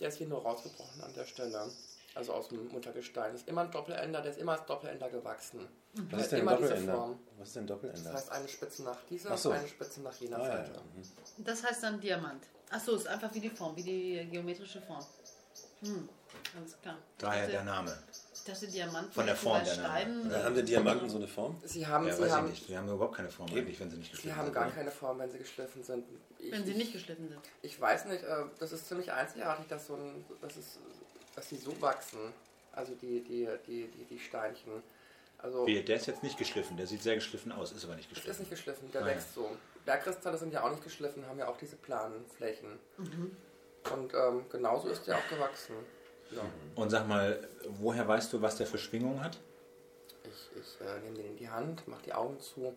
Der 0.00 0.08
ist 0.08 0.18
hier 0.18 0.26
nur 0.26 0.42
rausgebrochen 0.42 1.02
an 1.02 1.12
der 1.14 1.24
Stelle. 1.24 1.70
Also 2.14 2.32
aus 2.32 2.48
dem 2.48 2.68
Muttergestein. 2.68 3.34
Ist 3.34 3.46
immer 3.48 3.62
ein 3.62 3.70
Doppelender, 3.70 4.22
der 4.22 4.30
ist 4.30 4.38
immer 4.40 4.52
als 4.52 4.64
Doppelender 4.66 5.08
gewachsen. 5.10 5.68
Was 6.10 6.22
ist 6.22 6.32
denn 6.32 6.38
ein 6.38 6.42
immer 6.42 6.56
diese 6.56 6.68
Doppelender? 6.68 6.94
Form. 6.94 7.18
Was 7.38 7.48
ist 7.48 7.56
denn 7.56 7.62
ein 7.64 7.66
Das 7.66 7.76
Doppelender? 7.76 8.12
heißt 8.14 8.32
eine 8.32 8.48
Spitze 8.48 8.82
nach 8.84 8.98
dieser 9.10 9.36
so. 9.36 9.50
und 9.50 9.56
eine 9.56 9.68
Spitze 9.68 10.00
nach 10.02 10.14
jener 10.14 10.36
Ah, 10.38 10.42
ja, 10.48 10.56
Seite. 10.56 10.72
ja. 10.72 10.80
mhm. 10.80 11.44
Das 11.44 11.62
heißt 11.62 11.82
dann 11.82 12.00
Diamant. 12.00 12.44
Achso, 12.70 12.94
ist 12.96 13.06
einfach 13.06 13.32
wie 13.34 13.40
die 13.40 13.50
Form, 13.50 13.76
wie 13.76 13.82
die 13.82 14.28
geometrische 14.30 14.80
Form. 14.80 15.04
Hm, 15.86 16.08
alles 16.56 16.80
klar. 16.80 16.98
Daher 17.18 17.44
ich 17.44 17.50
der 17.50 17.64
dachte, 17.64 17.70
Name. 17.76 17.98
ich 18.34 18.42
dachte 18.44 18.66
Diamanten 18.68 19.12
Von 19.12 19.26
der 19.26 19.36
Form 19.36 19.64
der 19.64 19.76
Name. 19.76 19.88
Steinen. 19.88 20.30
Dann 20.30 20.44
haben 20.44 20.54
die 20.54 20.62
Diamanten 20.64 21.08
so 21.10 21.16
eine 21.16 21.28
Form? 21.28 21.60
Sie 21.64 21.86
haben, 21.86 22.06
Ja, 22.06 22.14
sie 22.16 22.22
weiß 22.22 22.30
haben, 22.32 22.46
ich 22.46 22.52
nicht. 22.52 22.68
Die 22.68 22.76
haben 22.76 22.88
überhaupt 22.88 23.16
keine 23.16 23.30
Form 23.30 23.48
eigentlich, 23.50 23.80
wenn 23.80 23.90
sie 23.90 23.96
nicht 23.96 24.06
sie 24.10 24.16
geschliffen 24.16 24.36
haben 24.36 24.44
sind. 24.46 24.54
gar 24.54 24.66
oder? 24.66 24.74
keine 24.74 24.90
Form, 24.90 25.18
wenn 25.18 25.30
sie 25.30 25.38
geschliffen 25.38 25.82
sind. 25.82 26.04
Ich, 26.38 26.52
Wenn 26.52 26.64
sie 26.64 26.74
nicht 26.74 26.92
geschliffen 26.92 27.28
sind. 27.28 27.40
Ich 27.62 27.80
weiß 27.80 28.06
nicht, 28.06 28.22
äh, 28.22 28.44
das 28.58 28.72
ist 28.72 28.86
ziemlich 28.88 29.10
einzigartig, 29.12 29.66
dass, 29.68 29.86
so 29.86 29.94
ein, 29.94 30.24
dass, 30.40 30.56
es, 30.56 30.78
dass 31.34 31.48
sie 31.48 31.56
so 31.56 31.78
wachsen. 31.80 32.32
Also 32.72 32.94
die, 32.94 33.22
die, 33.22 33.48
die, 33.66 33.88
die, 33.88 34.04
die 34.04 34.18
Steinchen. 34.18 34.82
Also 35.38 35.66
Wie, 35.66 35.82
der 35.82 35.96
ist 35.96 36.06
jetzt 36.06 36.22
nicht 36.22 36.38
geschliffen, 36.38 36.76
der 36.76 36.86
sieht 36.86 37.02
sehr 37.02 37.14
geschliffen 37.16 37.52
aus, 37.52 37.72
ist 37.72 37.84
aber 37.84 37.94
nicht 37.96 38.10
es 38.10 38.18
ist 38.18 38.24
geschliffen. 38.24 38.40
nicht 38.42 38.50
geschliffen, 38.50 38.90
der 38.92 39.02
Ah, 39.02 39.06
ja. 39.08 39.14
wächst 39.14 39.34
so. 39.34 39.50
Bergkristalle 39.84 40.36
sind 40.38 40.52
ja 40.52 40.62
auch 40.64 40.70
nicht 40.70 40.82
geschliffen, 40.82 41.26
haben 41.26 41.38
ja 41.38 41.46
auch 41.48 41.56
diese 41.58 41.76
planen 41.76 42.24
Flächen. 42.36 42.78
Mhm. 42.98 43.36
Und 43.92 44.14
ähm, 44.14 44.44
genauso 44.50 44.88
ist 44.88 45.06
der 45.06 45.16
auch 45.16 45.28
gewachsen. 45.28 45.74
Ja. 46.30 46.42
Und 46.74 46.90
sag 46.90 47.06
mal, 47.06 47.48
woher 47.68 48.06
weißt 48.06 48.32
du, 48.32 48.42
was 48.42 48.56
der 48.56 48.66
für 48.66 48.78
Schwingungen 48.78 49.22
hat? 49.22 49.38
Ich, 50.24 50.60
ich 50.60 50.80
äh, 50.80 51.00
nehme 51.00 51.16
den 51.16 51.26
in 51.26 51.36
die 51.36 51.48
Hand, 51.48 51.86
mache 51.86 52.02
die 52.02 52.12
Augen 52.12 52.40
zu, 52.40 52.74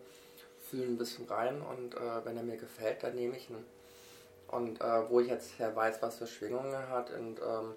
fühle 0.58 0.84
ein 0.84 0.98
bisschen 0.98 1.26
rein 1.26 1.60
und 1.62 1.94
äh, 1.94 2.24
wenn 2.24 2.36
er 2.36 2.44
mir 2.44 2.56
gefällt, 2.56 3.02
dann 3.02 3.16
nehme 3.16 3.36
ich 3.36 3.50
ihn. 3.50 3.64
Und 4.48 4.80
äh, 4.80 5.10
wo 5.10 5.20
ich 5.20 5.28
jetzt 5.28 5.58
her 5.58 5.74
weiß, 5.74 6.00
was 6.02 6.18
für 6.18 6.26
Schwingungen 6.26 6.72
er 6.72 6.88
hat 6.88 7.10
und 7.10 7.40
ähm, 7.40 7.74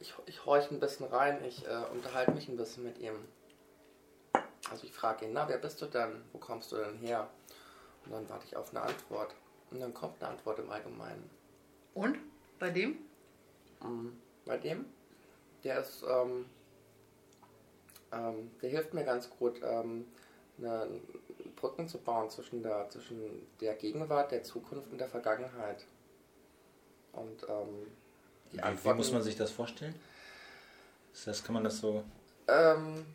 ich, 0.00 0.14
ich 0.26 0.44
horche 0.44 0.74
ein 0.74 0.80
bisschen 0.80 1.06
rein, 1.06 1.44
ich 1.44 1.66
äh, 1.66 1.82
unterhalte 1.92 2.32
mich 2.32 2.48
ein 2.48 2.56
bisschen 2.56 2.84
mit 2.84 2.98
ihm. 2.98 3.14
Also 4.70 4.84
ich 4.84 4.92
frage 4.92 5.24
ihn, 5.24 5.32
na, 5.32 5.48
wer 5.48 5.58
bist 5.58 5.80
du 5.82 5.86
denn? 5.86 6.22
Wo 6.32 6.38
kommst 6.38 6.72
du 6.72 6.76
denn 6.76 6.96
her? 6.96 7.28
Und 8.04 8.12
dann 8.12 8.28
warte 8.28 8.44
ich 8.46 8.56
auf 8.56 8.70
eine 8.70 8.82
Antwort. 8.82 9.34
Und 9.70 9.80
dann 9.80 9.94
kommt 9.94 10.22
eine 10.22 10.32
Antwort 10.32 10.58
im 10.58 10.70
Allgemeinen. 10.70 11.30
Und? 11.94 12.18
Bei 12.58 12.70
dem? 12.70 12.98
Mhm. 13.82 14.16
Bei 14.44 14.58
dem, 14.58 14.84
der 15.62 15.80
ist, 15.80 16.02
ähm, 16.02 16.46
ähm, 18.12 18.50
der 18.60 18.70
hilft 18.70 18.94
mir 18.94 19.04
ganz 19.04 19.30
gut, 19.30 19.60
ähm, 19.62 20.06
eine, 20.58 20.88
Brücken 21.56 21.88
zu 21.88 21.98
bauen 21.98 22.30
zwischen 22.30 22.62
der, 22.62 22.88
zwischen 22.90 23.46
der 23.60 23.74
Gegenwart, 23.74 24.32
der 24.32 24.42
Zukunft 24.42 24.90
und 24.92 24.98
der 24.98 25.08
Vergangenheit. 25.08 25.86
Und 27.12 27.42
ähm, 27.48 27.86
die 28.52 28.58
Wie, 28.58 28.84
wie 28.84 28.94
muss 28.94 29.12
man 29.12 29.22
sich 29.22 29.36
das 29.36 29.50
vorstellen? 29.50 29.94
Ist 31.12 31.26
Das 31.26 31.42
kann 31.42 31.54
man 31.54 31.64
das 31.64 31.78
so. 31.78 32.04
Ähm, 32.48 33.06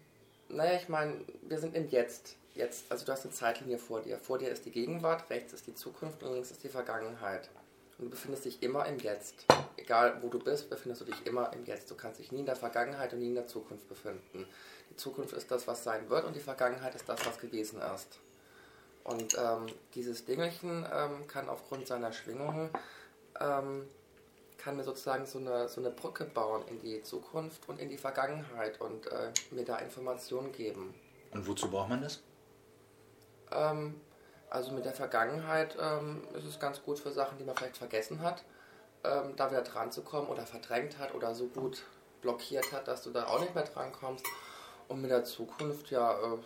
naja, 0.47 0.79
ich 0.79 0.89
meine, 0.89 1.13
wir 1.43 1.59
sind 1.59 1.75
im 1.75 1.87
Jetzt. 1.89 2.35
Jetzt, 2.55 2.91
also 2.91 3.05
du 3.05 3.11
hast 3.11 3.23
eine 3.23 3.33
Zeitlinie 3.33 3.77
vor 3.77 4.01
dir. 4.01 4.17
Vor 4.17 4.39
dir 4.39 4.49
ist 4.49 4.65
die 4.65 4.71
Gegenwart, 4.71 5.29
rechts 5.29 5.53
ist 5.53 5.67
die 5.67 5.75
Zukunft 5.75 6.23
und 6.23 6.33
links 6.33 6.51
ist 6.51 6.63
die 6.63 6.69
Vergangenheit. 6.69 7.49
Und 7.99 8.05
du 8.05 8.09
befindest 8.11 8.45
dich 8.45 8.63
immer 8.63 8.85
im 8.85 8.97
Jetzt. 8.97 9.45
Egal 9.75 10.17
wo 10.21 10.29
du 10.29 10.39
bist, 10.39 10.69
befindest 10.69 11.01
du 11.01 11.05
dich 11.05 11.25
immer 11.25 11.51
im 11.53 11.65
Jetzt. 11.65 11.91
Du 11.91 11.95
kannst 11.95 12.19
dich 12.19 12.31
nie 12.31 12.39
in 12.39 12.45
der 12.45 12.55
Vergangenheit 12.55 13.11
und 13.13 13.19
nie 13.19 13.27
in 13.27 13.35
der 13.35 13.47
Zukunft 13.47 13.87
befinden. 13.89 14.47
Die 14.89 14.95
Zukunft 14.95 15.33
ist 15.33 15.51
das, 15.51 15.67
was 15.67 15.83
sein 15.83 16.09
wird 16.09 16.25
und 16.25 16.35
die 16.35 16.39
Vergangenheit 16.39 16.95
ist 16.95 17.07
das, 17.09 17.25
was 17.25 17.39
gewesen 17.39 17.81
ist. 17.93 18.19
Und 19.03 19.37
ähm, 19.37 19.65
dieses 19.95 20.25
Dingelchen 20.25 20.87
ähm, 20.91 21.27
kann 21.27 21.49
aufgrund 21.49 21.87
seiner 21.87 22.13
Schwingungen 22.13 22.69
ähm, 23.39 23.87
kann 24.57 24.75
mir 24.75 24.83
sozusagen 24.83 25.25
so 25.25 25.39
eine, 25.39 25.69
so 25.69 25.81
eine 25.81 25.89
Brücke 25.89 26.25
bauen 26.25 26.63
in 26.67 26.79
die 26.79 27.01
Zukunft 27.01 27.67
und 27.67 27.79
in 27.79 27.89
die 27.89 27.97
Vergangenheit 27.97 28.79
und 28.81 29.07
äh, 29.07 29.31
mir 29.51 29.63
da 29.63 29.77
Informationen 29.77 30.51
geben. 30.51 30.93
Und 31.31 31.47
wozu 31.47 31.69
braucht 31.69 31.89
man 31.89 32.01
das? 32.01 32.21
Also 34.49 34.71
mit 34.71 34.85
der 34.85 34.93
Vergangenheit 34.93 35.77
ähm, 35.79 36.23
ist 36.35 36.45
es 36.45 36.59
ganz 36.59 36.81
gut 36.81 36.99
für 36.99 37.11
Sachen, 37.11 37.37
die 37.37 37.43
man 37.43 37.55
vielleicht 37.55 37.77
vergessen 37.77 38.21
hat, 38.21 38.43
ähm, 39.03 39.35
da 39.35 39.51
wieder 39.51 39.61
dran 39.61 39.91
zu 39.91 40.01
kommen 40.01 40.27
oder 40.27 40.45
verdrängt 40.45 40.97
hat 40.97 41.13
oder 41.13 41.35
so 41.35 41.47
gut 41.47 41.83
blockiert 42.21 42.71
hat, 42.71 42.87
dass 42.87 43.03
du 43.03 43.11
da 43.11 43.27
auch 43.27 43.39
nicht 43.39 43.53
mehr 43.53 43.63
dran 43.63 43.91
kommst. 43.91 44.25
Und 44.87 45.01
mit 45.01 45.11
der 45.11 45.23
Zukunft, 45.23 45.91
ja, 45.91 46.13
äh, 46.13 46.37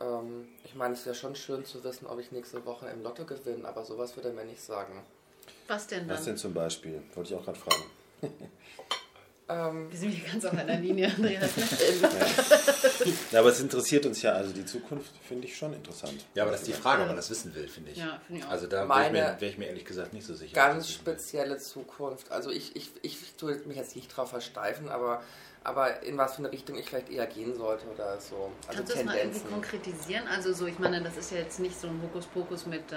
ähm, 0.00 0.48
ich 0.64 0.74
meine, 0.74 0.94
es 0.94 1.00
ist 1.00 1.06
ja 1.06 1.14
schon 1.14 1.36
schön 1.36 1.64
zu 1.64 1.84
wissen, 1.84 2.06
ob 2.06 2.18
ich 2.18 2.32
nächste 2.32 2.64
Woche 2.64 2.88
im 2.88 3.02
Lotto 3.02 3.24
gewinne, 3.24 3.68
aber 3.68 3.84
sowas 3.84 4.16
würde 4.16 4.30
er 4.30 4.34
mir 4.34 4.44
nicht 4.44 4.62
sagen. 4.62 5.02
Was 5.68 5.86
denn 5.86 6.08
dann? 6.08 6.16
Was 6.16 6.24
denn 6.24 6.36
zum 6.36 6.54
Beispiel? 6.54 7.02
Wollte 7.14 7.34
ich 7.34 7.38
auch 7.38 7.44
gerade 7.44 7.58
fragen. 7.58 7.84
Ähm, 9.48 9.90
Wir 9.92 9.98
sind 9.98 10.10
hier 10.10 10.28
ganz 10.28 10.44
auf 10.44 10.52
einer 10.58 10.76
Linie, 10.76 11.06
Andreas. 11.16 11.50
Ja, 13.30 13.40
aber 13.40 13.50
es 13.50 13.60
interessiert 13.60 14.04
uns 14.06 14.22
ja, 14.22 14.32
also 14.32 14.52
die 14.52 14.64
Zukunft 14.64 15.12
finde 15.26 15.46
ich 15.46 15.56
schon 15.56 15.72
interessant. 15.72 16.24
Ja, 16.34 16.42
aber 16.42 16.52
das 16.52 16.62
ist 16.62 16.68
die 16.68 16.72
Frage, 16.72 17.02
ob 17.02 17.08
man 17.08 17.16
das 17.16 17.30
wissen 17.30 17.54
will, 17.54 17.68
finde 17.68 17.92
ich. 17.92 17.98
Ja, 17.98 18.20
finde 18.26 18.40
ich 18.40 18.46
auch. 18.46 18.50
Also 18.50 18.66
da 18.66 18.88
wäre 18.88 19.06
ich, 19.06 19.12
mir- 19.12 19.36
wär 19.38 19.48
ich 19.48 19.58
mir 19.58 19.66
ehrlich 19.68 19.84
gesagt 19.84 20.12
nicht 20.14 20.26
so 20.26 20.34
sicher. 20.34 20.54
ganz 20.54 20.90
spezielle 20.90 21.58
Zukunft. 21.58 22.32
Also 22.32 22.50
ich, 22.50 22.74
ich, 22.74 22.90
ich 23.02 23.18
tue 23.38 23.56
mich 23.66 23.76
jetzt 23.76 23.94
nicht 23.94 24.08
drauf 24.08 24.30
versteifen, 24.30 24.88
aber, 24.88 25.22
aber 25.66 26.02
in 26.02 26.16
was 26.16 26.32
für 26.36 26.38
eine 26.38 26.52
Richtung 26.52 26.76
ich 26.78 26.88
vielleicht 26.88 27.10
eher 27.10 27.26
gehen 27.26 27.54
sollte 27.56 27.86
oder 27.88 28.18
so. 28.20 28.50
Also 28.68 28.78
Kannst 28.78 28.92
du 28.92 28.94
das 28.96 29.04
mal 29.04 29.16
irgendwie 29.16 29.40
konkretisieren? 29.40 30.26
Also 30.28 30.52
so, 30.52 30.66
ich 30.66 30.78
meine, 30.78 31.02
das 31.02 31.16
ist 31.16 31.32
ja 31.32 31.38
jetzt 31.38 31.58
nicht 31.60 31.78
so 31.80 31.88
ein 31.88 32.00
Hokuspokus 32.02 32.66
mit 32.66 32.92
äh, 32.92 32.96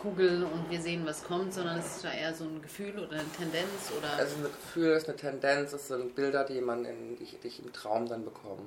Kugel 0.00 0.44
und 0.44 0.70
wir 0.70 0.80
sehen, 0.80 1.06
was 1.06 1.24
kommt, 1.24 1.54
sondern 1.54 1.78
es 1.78 1.96
ist 1.96 2.04
ja 2.04 2.10
eher 2.12 2.34
so 2.34 2.44
ein 2.44 2.60
Gefühl 2.60 2.98
oder 2.98 3.12
eine 3.18 3.32
Tendenz 3.36 3.90
oder... 3.96 4.22
Es 4.22 4.30
ist 4.32 4.36
ein 4.38 4.42
Gefühl, 4.44 4.90
es 4.92 5.02
ist 5.04 5.08
eine 5.08 5.16
Tendenz, 5.18 5.72
es 5.72 5.88
sind 5.88 6.14
Bilder, 6.14 6.44
die 6.44 6.60
man 6.60 6.84
in, 6.84 7.16
die, 7.16 7.24
ich- 7.24 7.38
die 7.40 7.48
ich 7.48 7.58
im 7.64 7.72
Traum 7.72 8.06
dann 8.08 8.24
bekomme. 8.24 8.62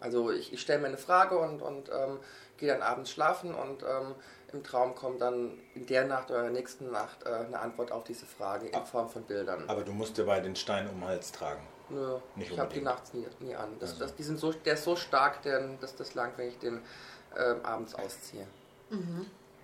Also 0.00 0.30
ich, 0.30 0.52
ich 0.52 0.60
stelle 0.60 0.80
mir 0.80 0.88
eine 0.88 0.98
Frage 0.98 1.38
und, 1.38 1.60
und 1.62 1.88
ähm, 1.90 2.18
gehe 2.56 2.68
dann 2.72 2.82
abends 2.82 3.10
schlafen 3.10 3.54
und 3.54 3.82
ähm, 3.82 4.14
im 4.52 4.62
Traum 4.62 4.94
kommt 4.94 5.20
dann 5.20 5.58
in 5.74 5.86
der 5.86 6.06
Nacht 6.06 6.30
oder 6.30 6.42
der 6.42 6.50
nächsten 6.50 6.90
Nacht 6.90 7.24
äh, 7.26 7.28
eine 7.28 7.58
Antwort 7.58 7.92
auf 7.92 8.04
diese 8.04 8.24
Frage 8.26 8.68
in 8.68 8.86
Form 8.86 9.08
von 9.08 9.22
Bildern. 9.24 9.64
Aber 9.68 9.82
du 9.82 9.92
musst 9.92 10.16
dabei 10.18 10.40
den 10.40 10.56
Stein 10.56 10.88
um 10.88 11.00
den 11.00 11.08
Hals 11.08 11.32
tragen. 11.32 11.66
Nö, 11.90 12.18
Nicht 12.36 12.52
ich 12.52 12.58
habe 12.58 12.72
die 12.72 12.80
nachts 12.80 13.12
nie, 13.12 13.26
nie 13.40 13.54
an. 13.54 13.68
Das, 13.78 13.90
Also. 13.90 14.04
das, 14.04 14.14
die 14.14 14.22
sind 14.22 14.38
so, 14.38 14.52
der 14.52 14.74
ist 14.74 14.84
so 14.84 14.96
stark, 14.96 15.42
denn 15.42 15.76
das, 15.80 15.96
das 15.96 16.14
langt, 16.14 16.38
wenn 16.38 16.48
ich 16.48 16.58
den 16.58 16.80
ähm, 17.36 17.56
abends 17.62 17.94
ausziehe. 17.94 18.46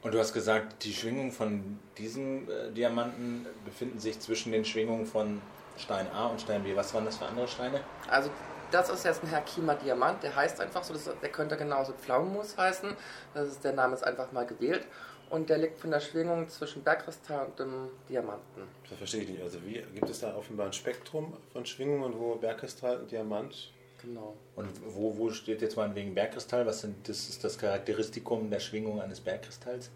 Und 0.03 0.13
du 0.15 0.19
hast 0.19 0.33
gesagt, 0.33 0.83
die 0.85 0.93
Schwingungen 0.93 1.31
von 1.31 1.79
diesem 1.97 2.51
äh, 2.51 2.71
Diamanten 2.73 3.47
befinden 3.65 3.99
sich 4.01 4.19
zwischen 4.19 4.51
den 4.51 4.65
Schwingungen 4.65 5.07
von 5.07 5.41
Stein 5.77 6.11
A 6.13 6.27
und 6.27 6.41
Stein 6.41 6.63
B. 6.65 6.75
Was 6.75 6.93
waren 6.95 7.05
das 7.05 7.19
für 7.19 7.27
andere 7.27 7.47
Steine? 7.47 7.81
Also 8.11 8.31
das 8.71 8.91
ist 8.91 9.05
jetzt 9.05 9.23
ein 9.23 9.29
Herkimer 9.29 9.75
Diamant, 9.75 10.23
der 10.23 10.35
heißt 10.35 10.61
einfach 10.61 10.85
so, 10.85 10.93
das, 10.93 11.11
der 11.21 11.31
könnte 11.31 11.57
genauso 11.57 11.93
Pflaumenmus 11.93 12.57
heißen. 12.57 12.91
Das 13.35 13.49
ist, 13.49 13.65
der 13.65 13.73
Name 13.73 13.95
ist 13.95 14.03
einfach 14.03 14.33
mal 14.33 14.47
gewählt. 14.47 14.87
Und 15.31 15.49
der 15.49 15.59
liegt 15.59 15.79
von 15.79 15.93
der 15.93 16.01
Schwingung 16.01 16.49
zwischen 16.49 16.83
Bergkristall 16.83 17.47
und 17.47 17.59
dem 17.59 17.89
Diamanten. 18.09 18.63
Das 18.89 18.99
verstehe 18.99 19.23
ich 19.23 19.29
nicht. 19.29 19.43
Also 19.43 19.65
wie 19.65 19.75
gibt 19.95 20.11
es 20.11 20.21
da 20.21 20.35
offenbar 20.35 20.67
ein 20.67 20.73
Spektrum 20.73 21.37
von 21.53 21.65
Schwingungen, 21.65 22.19
wo 22.19 22.35
Bergkristall 22.35 22.99
und 22.99 23.11
Diamant 23.11 23.73
Genau. 24.03 24.37
Und 24.57 24.71
wo, 24.95 25.17
wo 25.17 25.31
steht 25.31 25.63
jetzt 25.63 25.77
mal 25.77 25.95
wegen 25.95 26.15
Bergkristall? 26.15 26.67
Was 26.67 26.81
sind, 26.81 27.09
das 27.09 27.29
ist 27.29 27.45
das 27.45 27.59
Charakteristikum 27.59 28.51
der 28.51 28.61
Schwingung 28.61 29.01
eines 29.01 29.21
Bergkristalls? 29.21 29.91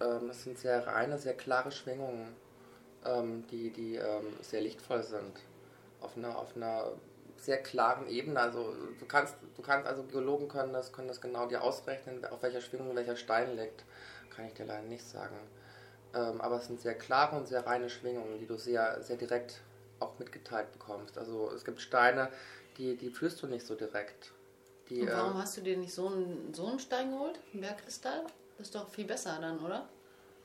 Ähm, 0.00 0.28
das 0.28 0.42
sind 0.42 0.58
sehr 0.58 0.86
reine, 0.86 1.18
sehr 1.18 1.34
klare 1.34 1.70
Schwingungen, 1.70 2.34
ähm, 3.04 3.44
die, 3.50 3.70
die 3.70 3.96
ähm, 3.96 4.26
sehr 4.42 4.60
lichtvoll 4.60 5.02
sind. 5.02 5.40
Auf 6.00 6.16
einer, 6.16 6.38
auf 6.38 6.56
einer 6.56 6.92
sehr 7.42 7.58
klaren 7.58 8.08
Ebene. 8.08 8.40
Also 8.40 8.74
du 8.98 9.06
kannst, 9.06 9.34
du 9.56 9.62
kannst, 9.62 9.86
also 9.86 10.04
Geologen 10.04 10.48
können 10.48 10.72
das, 10.72 10.92
können 10.92 11.08
das 11.08 11.20
genau 11.20 11.46
dir 11.46 11.62
ausrechnen, 11.62 12.24
auf 12.26 12.42
welcher 12.42 12.60
Schwingung 12.60 12.94
welcher 12.94 13.16
Stein 13.16 13.56
liegt. 13.56 13.84
Kann 14.34 14.46
ich 14.46 14.54
dir 14.54 14.64
leider 14.64 14.86
nicht 14.86 15.06
sagen. 15.06 15.36
Ähm, 16.14 16.40
aber 16.40 16.56
es 16.56 16.66
sind 16.66 16.80
sehr 16.80 16.94
klare 16.94 17.36
und 17.36 17.48
sehr 17.48 17.66
reine 17.66 17.90
Schwingungen, 17.90 18.38
die 18.38 18.46
du 18.46 18.56
sehr, 18.56 19.02
sehr 19.02 19.16
direkt 19.16 19.60
auch 19.98 20.18
mitgeteilt 20.18 20.72
bekommst. 20.72 21.18
Also 21.18 21.50
es 21.50 21.64
gibt 21.64 21.80
Steine, 21.80 22.28
die, 22.78 22.96
die 22.96 23.10
fühlst 23.10 23.42
du 23.42 23.46
nicht 23.46 23.66
so 23.66 23.74
direkt. 23.74 24.32
Die, 24.88 25.00
Und 25.00 25.12
warum 25.12 25.36
äh, 25.36 25.42
hast 25.42 25.56
du 25.56 25.60
dir 25.62 25.76
nicht 25.76 25.92
so 25.92 26.08
einen, 26.08 26.52
so 26.54 26.66
einen 26.66 26.78
Stein 26.78 27.10
geholt? 27.10 27.38
Einen 27.52 27.62
Bergkristall? 27.62 28.24
Das 28.58 28.68
ist 28.68 28.74
doch 28.74 28.88
viel 28.88 29.04
besser 29.04 29.38
dann, 29.40 29.58
oder? 29.60 29.88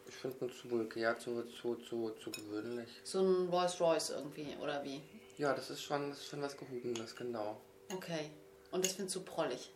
ich 0.07 0.15
finde 0.15 0.45
ihn 0.45 0.51
zu 0.51 0.69
vulgär, 0.69 1.17
zu, 1.17 1.43
zu, 1.43 1.75
zu, 1.75 2.11
zu 2.11 2.31
gewöhnlich. 2.31 2.89
So 3.03 3.21
ein 3.21 3.49
Rolls 3.49 3.79
Royce 3.79 4.11
irgendwie, 4.11 4.55
oder 4.61 4.83
wie? 4.83 5.01
Ja, 5.38 5.53
das 5.53 5.70
ist 5.70 5.82
schon, 5.84 6.10
das 6.10 6.20
ist 6.20 6.27
schon 6.27 6.41
was 6.41 6.58
Gehobenes, 6.58 7.15
genau. 7.15 7.62
Okay. 7.94 8.32
Und 8.72 8.84
das 8.86 8.94
findest 8.94 9.15
du 9.15 9.22
prollig. 9.22 9.72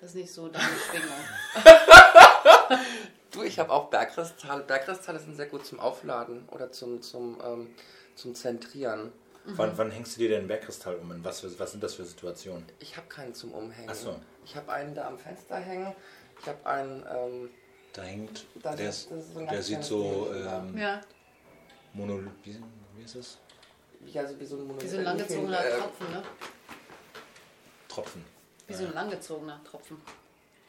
Das 0.00 0.10
ist 0.10 0.16
nicht 0.16 0.32
so 0.32 0.48
deine 0.48 0.66
Schwingung. 0.88 1.08
Du, 3.30 3.44
ich 3.44 3.60
habe 3.60 3.70
auch 3.70 3.90
Bergkristalle. 3.90 4.64
Bergkristalle 4.64 5.20
sind 5.20 5.36
sehr 5.36 5.46
gut 5.46 5.64
zum 5.64 5.78
Aufladen 5.78 6.48
oder 6.48 6.72
zum, 6.72 7.00
zum, 7.00 7.38
ähm, 7.44 7.74
zum 8.16 8.34
Zentrieren. 8.34 9.12
Wann, 9.44 9.78
wann 9.78 9.90
hängst 9.92 10.16
du 10.16 10.20
dir 10.20 10.30
denn 10.30 10.38
einen 10.40 10.48
Bergkristall 10.48 10.96
um? 10.96 11.10
Und 11.10 11.24
was, 11.24 11.40
für, 11.40 11.58
was 11.60 11.70
sind 11.70 11.82
das 11.82 11.94
für 11.94 12.04
Situationen? 12.04 12.64
Ich 12.80 12.96
habe 12.96 13.06
keinen 13.06 13.32
zum 13.32 13.52
Umhängen. 13.54 13.88
Ach 13.88 13.94
so. 13.94 14.20
Ich 14.44 14.56
habe 14.56 14.72
einen 14.72 14.94
da 14.96 15.06
am 15.06 15.16
Fenster 15.16 15.56
hängen. 15.56 15.94
Ich 16.40 16.46
habe 16.48 16.66
einen, 16.66 17.06
ähm, 17.08 17.50
Da 17.92 18.02
hängt, 18.02 18.46
Das 18.62 18.76
der, 18.76 18.88
ist- 18.88 19.10
ist, 19.12 19.34
so 19.34 19.46
der 19.46 19.62
sieht 19.62 19.84
so 19.84 20.32
ähm, 20.34 20.76
Ja, 20.76 21.00
mono, 21.92 22.20
wie, 22.42 22.60
wie 22.96 23.02
ist 23.04 23.14
das? 23.14 23.38
Ja, 24.06 24.26
so 24.26 24.38
wie 24.38 24.46
so 24.46 24.56
ein 24.56 24.66
Monolith. 24.66 24.84
wie 24.84 24.88
so 24.88 24.98
ein 24.98 25.04
langgezogener 25.04 25.64
äh, 25.64 25.78
Tropfen, 25.78 26.10
ne? 26.10 26.22
Tropfen. 27.88 28.24
Wie 28.66 28.74
so 28.74 28.84
ein 28.84 28.94
langgezogener 28.94 29.60
Tropfen. 29.64 30.00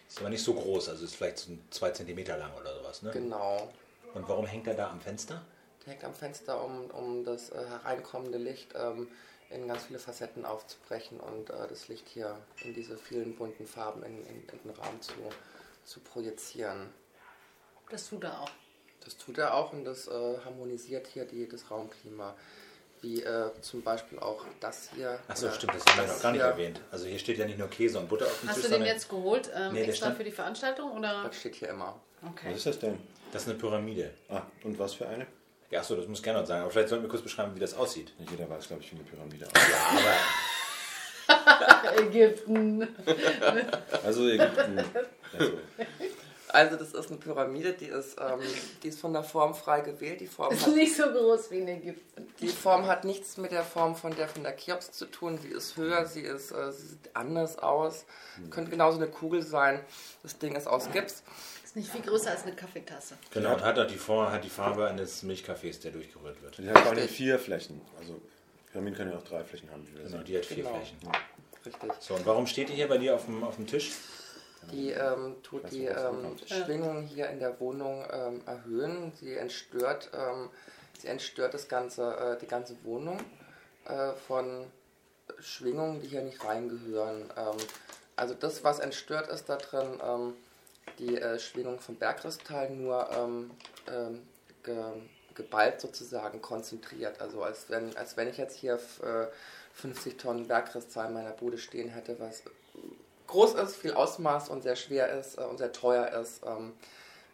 Ist 0.07 0.19
aber 0.19 0.29
nicht 0.29 0.43
so 0.43 0.53
groß, 0.53 0.89
also 0.89 1.05
ist 1.05 1.15
vielleicht 1.15 1.37
so 1.37 1.51
ein 1.51 1.63
zwei 1.69 1.91
Zentimeter 1.91 2.37
lang 2.37 2.53
oder 2.55 2.75
sowas, 2.75 3.01
ne? 3.01 3.11
Genau. 3.11 3.71
Und 4.13 4.27
warum 4.27 4.45
hängt 4.45 4.67
er 4.67 4.73
da 4.73 4.89
am 4.89 4.99
Fenster? 4.99 5.41
Der 5.85 5.93
hängt 5.93 6.03
am 6.03 6.13
Fenster, 6.13 6.63
um, 6.63 6.91
um 6.91 7.23
das 7.23 7.49
äh, 7.51 7.65
hereinkommende 7.65 8.37
Licht 8.37 8.73
ähm, 8.75 9.07
in 9.49 9.67
ganz 9.67 9.83
viele 9.85 9.99
Facetten 9.99 10.45
aufzubrechen 10.45 11.19
und 11.19 11.49
äh, 11.49 11.67
das 11.67 11.87
Licht 11.87 12.07
hier 12.07 12.37
in 12.63 12.73
diese 12.73 12.97
vielen 12.97 13.35
bunten 13.35 13.65
Farben 13.65 14.03
in, 14.03 14.25
in, 14.25 14.47
in 14.49 14.59
den 14.63 14.71
Raum 14.71 15.01
zu, 15.01 15.13
zu 15.85 15.99
projizieren. 15.99 16.89
Das 17.89 18.07
tut 18.09 18.23
er 18.23 18.41
auch. 18.41 18.51
Das 19.03 19.17
tut 19.17 19.37
er 19.37 19.53
auch 19.55 19.73
und 19.73 19.83
das 19.83 20.07
äh, 20.07 20.37
harmonisiert 20.45 21.07
hier 21.07 21.25
die, 21.25 21.47
das 21.47 21.71
Raumklima. 21.71 22.35
Wie 23.01 23.21
äh, 23.23 23.49
zum 23.61 23.81
Beispiel 23.81 24.19
auch 24.19 24.45
das 24.59 24.89
hier. 24.95 25.17
Achso, 25.27 25.49
stimmt, 25.51 25.73
das 25.73 25.83
haben 25.87 26.05
wir 26.05 26.13
noch 26.13 26.21
gar 26.21 26.31
nicht 26.33 26.41
hier. 26.41 26.49
erwähnt. 26.51 26.79
Also 26.91 27.07
hier 27.07 27.17
steht 27.17 27.37
ja 27.39 27.45
nicht 27.45 27.57
nur 27.57 27.67
Käse 27.67 27.97
und 27.99 28.07
Butter 28.07 28.25
auf 28.27 28.39
dem 28.41 28.49
Hast 28.49 28.55
Tisch, 28.61 28.65
du 28.69 28.71
den 28.77 28.85
jetzt 28.85 29.09
geholt 29.09 29.49
ähm, 29.55 29.73
Nee, 29.73 29.79
der 29.79 29.89
extra 29.89 30.05
stand- 30.05 30.17
für 30.17 30.23
die 30.23 30.31
Veranstaltung? 30.31 30.91
Oder? 30.91 31.23
Das 31.25 31.35
steht 31.35 31.55
hier 31.55 31.69
immer. 31.69 31.99
Okay. 32.21 32.49
Was 32.51 32.57
ist 32.57 32.65
das 32.67 32.79
denn? 32.79 32.99
das 33.33 33.41
ist 33.43 33.49
eine 33.49 33.57
Pyramide. 33.57 34.11
Ah, 34.29 34.41
und 34.63 34.77
was 34.77 34.93
für 34.93 35.07
eine? 35.07 35.25
Ja, 35.71 35.79
achso, 35.79 35.95
das 35.95 36.05
muss 36.07 36.21
gerne 36.21 36.39
noch 36.41 36.45
sagen. 36.45 36.61
Aber 36.63 36.69
vielleicht 36.71 36.89
sollten 36.89 37.03
wir 37.05 37.09
kurz 37.09 37.23
beschreiben, 37.23 37.55
wie 37.55 37.59
das 37.59 37.73
aussieht. 37.73 38.13
Nicht 38.19 38.29
jeder 38.29 38.47
weiß, 38.49 38.67
glaube 38.67 38.83
ich, 38.83 38.91
wie 38.91 38.95
eine 38.97 39.05
Pyramide 39.05 39.45
aussieht. 39.55 39.73
Ja, 41.27 41.37
aber 41.87 42.01
Ägypten. 42.01 42.87
Also 44.03 44.27
Ägypten. 44.27 44.79
Also, 45.39 45.53
Also 46.53 46.75
das 46.75 46.91
ist 46.93 47.09
eine 47.09 47.17
Pyramide, 47.17 47.73
die 47.73 47.85
ist, 47.85 48.17
ähm, 48.19 48.39
die 48.83 48.89
ist 48.89 48.99
von 48.99 49.13
der 49.13 49.23
Form 49.23 49.55
frei 49.55 49.81
gewählt. 49.81 50.19
Die 50.19 50.27
Form, 50.27 50.51
Ist 50.53 50.67
hat, 50.67 50.75
nicht 50.75 50.95
so 50.95 51.03
groß 51.09 51.49
wie 51.51 51.59
in 51.59 51.67
Ägypten. 51.69 52.27
die 52.41 52.47
Form 52.49 52.85
hat 52.87 53.05
nichts 53.05 53.37
mit 53.37 53.51
der 53.51 53.63
Form 53.63 53.95
von 53.95 54.13
der 54.15 54.27
von 54.27 54.43
der 54.43 54.55
Cheops 54.57 54.91
zu 54.91 55.05
tun. 55.05 55.37
Sie 55.41 55.47
ist 55.47 55.77
höher, 55.77 56.05
sie, 56.05 56.21
ist, 56.21 56.51
äh, 56.51 56.71
sie 56.73 56.87
sieht 56.87 57.09
anders 57.15 57.57
aus. 57.59 58.05
Könnte 58.49 58.69
genauso 58.71 58.97
eine 58.97 59.07
Kugel 59.07 59.41
sein. 59.43 59.79
Das 60.23 60.37
Ding 60.39 60.55
ist 60.55 60.67
aus 60.67 60.91
Gips. 60.91 61.23
Ist 61.63 61.75
nicht 61.77 61.89
viel 61.89 62.01
größer 62.01 62.31
als 62.31 62.43
eine 62.43 62.53
Kaffeetasse. 62.53 63.15
genau, 63.31 63.53
und 63.53 63.63
hat 63.63 63.79
auch 63.79 63.87
die, 63.87 63.95
Form, 63.97 64.29
hat 64.29 64.43
die 64.43 64.49
Farbe 64.49 64.87
eines 64.89 65.23
Milchkaffees, 65.23 65.79
der 65.79 65.91
durchgerührt 65.91 66.41
wird. 66.41 66.57
die 66.57 66.69
hat 66.69 66.79
vor 66.79 66.91
allem 66.91 67.07
vier 67.07 67.39
Flächen. 67.39 67.79
Also 67.97 68.19
Pyramiden 68.71 68.97
können 68.97 69.11
ja 69.11 69.17
auch 69.17 69.23
drei 69.23 69.43
Flächen 69.45 69.69
haben, 69.71 69.87
wie 69.87 69.93
wir 69.95 70.03
Genau, 70.03 70.17
sehen. 70.17 70.25
die 70.25 70.37
hat 70.37 70.45
vier 70.45 70.57
Genau. 70.65 70.75
Flächen. 70.75 70.97
Richtig. 71.65 71.91
So, 72.01 72.15
und 72.15 72.25
warum 72.25 72.45
steht 72.47 72.67
die 72.69 72.73
hier 72.73 72.89
bei 72.89 72.97
dir 72.97 73.15
auf 73.15 73.23
dem, 73.25 73.41
auf 73.43 73.55
dem 73.55 73.67
Tisch? 73.67 73.91
Die 74.71 74.91
ähm, 74.91 75.37
tut 75.43 75.63
Weiß 75.63 75.71
die 75.71 75.85
ähm. 75.85 76.37
Schwingung 76.45 77.01
hier 77.03 77.29
in 77.29 77.39
der 77.39 77.59
Wohnung 77.59 78.05
ähm, 78.11 78.41
erhöhen. 78.45 79.11
Sie 79.19 79.35
entstört, 79.35 80.11
ähm, 80.13 80.49
sie 80.99 81.07
entstört 81.07 81.53
das 81.53 81.67
ganze, 81.67 82.15
äh, 82.15 82.37
die 82.37 82.47
ganze 82.47 82.75
Wohnung 82.83 83.19
äh, 83.85 84.13
von 84.27 84.67
Schwingungen, 85.39 86.01
die 86.01 86.07
hier 86.07 86.21
nicht 86.21 86.43
reingehören. 86.43 87.31
Ähm, 87.35 87.57
also 88.15 88.33
das, 88.35 88.63
was 88.63 88.79
entstört 88.79 89.29
ist 89.29 89.49
da 89.49 89.57
drin, 89.57 89.99
ähm, 90.03 90.33
die 90.99 91.19
äh, 91.19 91.39
Schwingung 91.39 91.79
vom 91.79 91.95
Bergkristall 91.95 92.69
nur 92.69 93.09
ähm, 93.11 93.51
ähm, 93.87 94.21
ge, 94.63 94.75
geballt 95.33 95.81
sozusagen 95.81 96.41
konzentriert. 96.41 97.19
Also 97.19 97.41
als 97.41 97.69
wenn, 97.69 97.95
als 97.97 98.17
wenn 98.17 98.27
ich 98.27 98.37
jetzt 98.37 98.55
hier 98.57 98.75
äh, 98.75 99.27
50 99.73 100.17
Tonnen 100.17 100.47
Bergkristall 100.47 101.07
in 101.07 101.13
meiner 101.13 101.31
Bude 101.31 101.57
stehen 101.57 101.89
hätte, 101.89 102.19
was 102.19 102.43
groß 103.31 103.55
ist, 103.55 103.75
viel 103.75 103.93
Ausmaß 103.93 104.49
und 104.49 104.61
sehr 104.61 104.75
schwer 104.75 105.17
ist 105.19 105.37
äh, 105.37 105.41
und 105.41 105.57
sehr 105.57 105.71
teuer 105.71 106.07
ist, 106.21 106.41
ähm, 106.45 106.73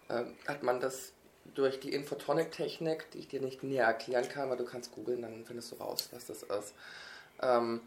ähm, 0.10 0.36
hat 0.48 0.64
man 0.64 0.80
das 0.80 1.12
durch 1.56 1.80
die 1.80 1.94
Infotonic-Technik, 1.94 3.10
die 3.12 3.20
ich 3.20 3.28
dir 3.28 3.42
nicht 3.42 3.64
näher 3.64 3.86
erklären 3.86 4.28
kann, 4.30 4.44
aber 4.44 4.56
du 4.56 4.66
kannst 4.66 4.94
googeln, 4.94 5.22
dann 5.22 5.46
findest 5.46 5.72
du 5.72 5.76
raus, 5.78 6.10
was 6.12 6.28
das 6.28 6.44
ist. 6.44 6.74
Ähm, 7.42 7.82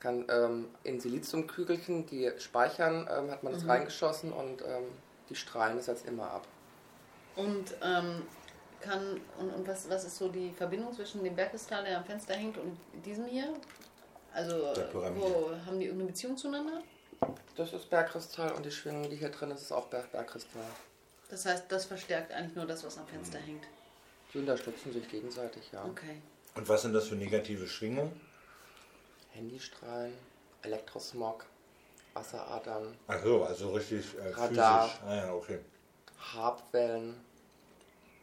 kann 0.00 0.24
ähm, 0.30 0.68
in 0.82 0.98
Siliziumkügelchen, 0.98 2.06
die 2.06 2.32
speichern, 2.38 3.08
ähm, 3.10 3.30
hat 3.30 3.42
man 3.42 3.52
das 3.52 3.66
reingeschossen 3.66 4.32
und 4.32 4.62
ähm, 4.62 4.84
die 5.28 5.36
strahlen 5.36 5.76
das 5.76 5.86
jetzt 5.86 6.06
immer 6.06 6.30
ab. 6.30 6.46
Und 7.36 7.74
ähm, 7.82 8.22
kann 8.80 9.20
und, 9.38 9.54
und 9.54 9.68
was, 9.68 9.88
was 9.88 10.04
ist 10.04 10.16
so 10.16 10.28
die 10.28 10.50
Verbindung 10.50 10.92
zwischen 10.92 11.22
dem 11.22 11.36
Bergkristall, 11.36 11.84
der 11.84 11.98
am 11.98 12.04
Fenster 12.04 12.34
hängt, 12.34 12.58
und 12.58 12.76
diesem 13.04 13.26
hier? 13.26 13.52
Also, 14.34 14.56
wo 15.14 15.50
haben 15.66 15.78
die 15.78 15.86
irgendeine 15.86 16.10
Beziehung 16.10 16.36
zueinander? 16.36 16.82
Das 17.56 17.72
ist 17.72 17.90
Bergkristall 17.90 18.52
und 18.52 18.64
die 18.64 18.70
Schwingung, 18.70 19.08
die 19.10 19.16
hier 19.16 19.28
drin 19.30 19.50
ist, 19.50 19.62
ist 19.62 19.72
auch 19.72 19.86
Berg 19.86 20.10
Bergkristall. 20.12 20.62
Das 21.28 21.44
heißt, 21.46 21.64
das 21.70 21.84
verstärkt 21.86 22.32
eigentlich 22.32 22.56
nur 22.56 22.66
das, 22.66 22.84
was 22.84 22.98
am 22.98 23.06
Fenster 23.06 23.38
hängt. 23.38 23.64
Die 24.32 24.38
unterstützen 24.38 24.92
sich 24.92 25.08
gegenseitig, 25.08 25.70
ja. 25.72 25.84
Okay. 25.84 26.20
Und 26.54 26.68
was 26.68 26.82
sind 26.82 26.92
das 26.94 27.08
für 27.08 27.14
negative 27.14 27.66
Schwingungen? 27.66 28.18
Handystrahlen, 29.32 30.14
Elektrosmog, 30.62 31.46
Wasseradern, 32.14 32.96
Ach 33.06 33.22
so, 33.22 33.44
also 33.44 33.70
richtig 33.72 34.04
äh, 34.18 34.28
Radar. 34.30 34.88
physisch. 34.88 35.00
Ah 35.06 35.14
ja, 35.16 35.32
okay. 35.34 35.58
Harpwellen. 36.34 37.20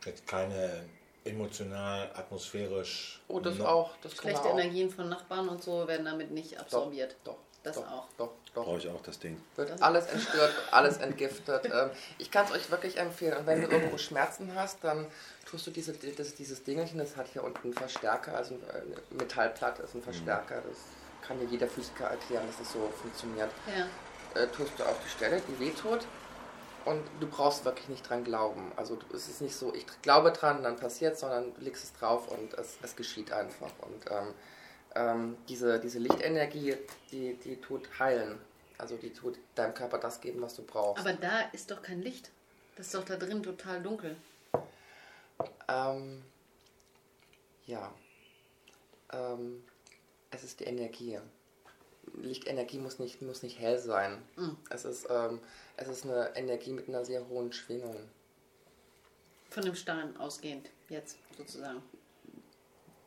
Jetzt 0.05 0.25
keine 0.27 0.85
emotional, 1.25 2.09
atmosphärisch. 2.15 3.21
Oh, 3.27 3.39
das 3.39 3.57
no- 3.57 3.65
auch. 3.65 3.97
Das 4.01 4.13
kann 4.15 4.31
Schlechte 4.31 4.47
auch. 4.49 4.57
Energien 4.57 4.89
von 4.89 5.09
Nachbarn 5.09 5.49
und 5.49 5.61
so 5.63 5.87
werden 5.87 6.05
damit 6.05 6.31
nicht 6.31 6.59
absorbiert. 6.59 7.15
Doch, 7.23 7.37
Das 7.63 7.75
doch, 7.75 7.91
auch. 7.91 8.07
Doch, 8.17 8.31
doch. 8.53 8.65
Brauche 8.65 8.77
ich 8.77 8.87
auch 8.87 9.01
das 9.01 9.19
Ding. 9.19 9.41
Wird 9.55 9.81
alles 9.81 10.07
entstört, 10.07 10.53
alles 10.71 10.97
entgiftet. 10.97 11.65
Ähm, 11.65 11.89
ich 12.17 12.31
kann 12.31 12.45
es 12.45 12.51
euch 12.51 12.71
wirklich 12.71 12.97
empfehlen. 12.97 13.37
Und 13.37 13.47
wenn 13.47 13.61
du 13.61 13.67
irgendwo 13.67 13.97
Schmerzen 13.97 14.53
hast, 14.55 14.83
dann 14.83 15.07
tust 15.45 15.67
du 15.67 15.71
diese, 15.71 15.93
das, 15.93 16.35
dieses 16.35 16.63
Dingelchen, 16.63 16.99
das 16.99 17.17
hat 17.17 17.27
hier 17.27 17.43
unten 17.43 17.59
einen 17.63 17.73
Verstärker, 17.73 18.35
also 18.35 18.55
eine 18.73 19.17
Metallplatte 19.17 19.83
ist 19.83 19.93
ein 19.93 20.01
Verstärker. 20.01 20.61
Das 20.67 20.77
kann 21.27 21.39
dir 21.39 21.45
jeder 21.45 21.67
Physiker 21.67 22.05
erklären, 22.05 22.47
dass 22.47 22.57
das 22.59 22.71
so 22.71 22.89
funktioniert. 23.01 23.49
Ja. 23.75 24.41
Äh, 24.41 24.47
tust 24.47 24.71
du 24.77 24.83
auf 24.83 24.97
die 25.03 25.09
Stelle, 25.09 25.41
die 25.47 25.59
wehtut. 25.59 26.05
Und 26.85 27.03
du 27.19 27.27
brauchst 27.27 27.65
wirklich 27.65 27.89
nicht 27.89 28.09
dran 28.09 28.23
glauben. 28.23 28.71
Also 28.77 28.97
es 29.13 29.27
ist 29.27 29.41
nicht 29.41 29.55
so, 29.55 29.73
ich 29.73 29.85
glaube 30.01 30.31
dran, 30.31 30.63
dann 30.63 30.77
passiert 30.77 31.19
sondern 31.19 31.53
du 31.53 31.61
legst 31.61 31.83
es 31.83 31.93
drauf 31.93 32.29
und 32.29 32.53
es, 32.53 32.77
es 32.81 32.95
geschieht 32.95 33.33
einfach. 33.33 33.71
Und 33.81 34.09
ähm, 34.09 34.33
ähm, 34.95 35.37
diese, 35.47 35.79
diese 35.79 35.99
Lichtenergie, 35.99 36.75
die, 37.11 37.35
die 37.35 37.57
tut 37.57 37.99
heilen. 37.99 38.39
Also 38.77 38.95
die 38.95 39.11
tut 39.11 39.37
deinem 39.55 39.73
Körper 39.73 39.97
das 39.97 40.21
geben, 40.21 40.41
was 40.41 40.55
du 40.55 40.63
brauchst. 40.63 41.05
Aber 41.05 41.13
da 41.13 41.41
ist 41.51 41.69
doch 41.69 41.81
kein 41.81 42.01
Licht. 42.01 42.31
Das 42.75 42.87
ist 42.87 42.95
doch 42.95 43.03
da 43.03 43.17
drin 43.17 43.43
total 43.43 43.81
dunkel. 43.81 44.15
Ähm, 45.67 46.23
ja. 47.65 47.93
Ähm, 49.11 49.63
es 50.31 50.43
ist 50.43 50.61
die 50.61 50.63
Energie. 50.63 51.19
Lichtenergie 52.15 52.79
muss 52.79 52.99
nicht, 52.99 53.21
muss 53.21 53.43
nicht 53.43 53.59
hell 53.59 53.79
sein. 53.79 54.21
Mhm. 54.37 54.57
Es, 54.69 54.85
ist, 54.85 55.07
ähm, 55.09 55.39
es 55.77 55.87
ist 55.87 56.05
eine 56.05 56.35
Energie 56.35 56.71
mit 56.71 56.87
einer 56.87 57.03
sehr 57.03 57.27
hohen 57.27 57.51
Schwingung. 57.51 57.97
Von 59.49 59.65
dem 59.65 59.75
Stein 59.75 60.15
ausgehend, 60.17 60.69
jetzt 60.89 61.17
sozusagen. 61.37 61.83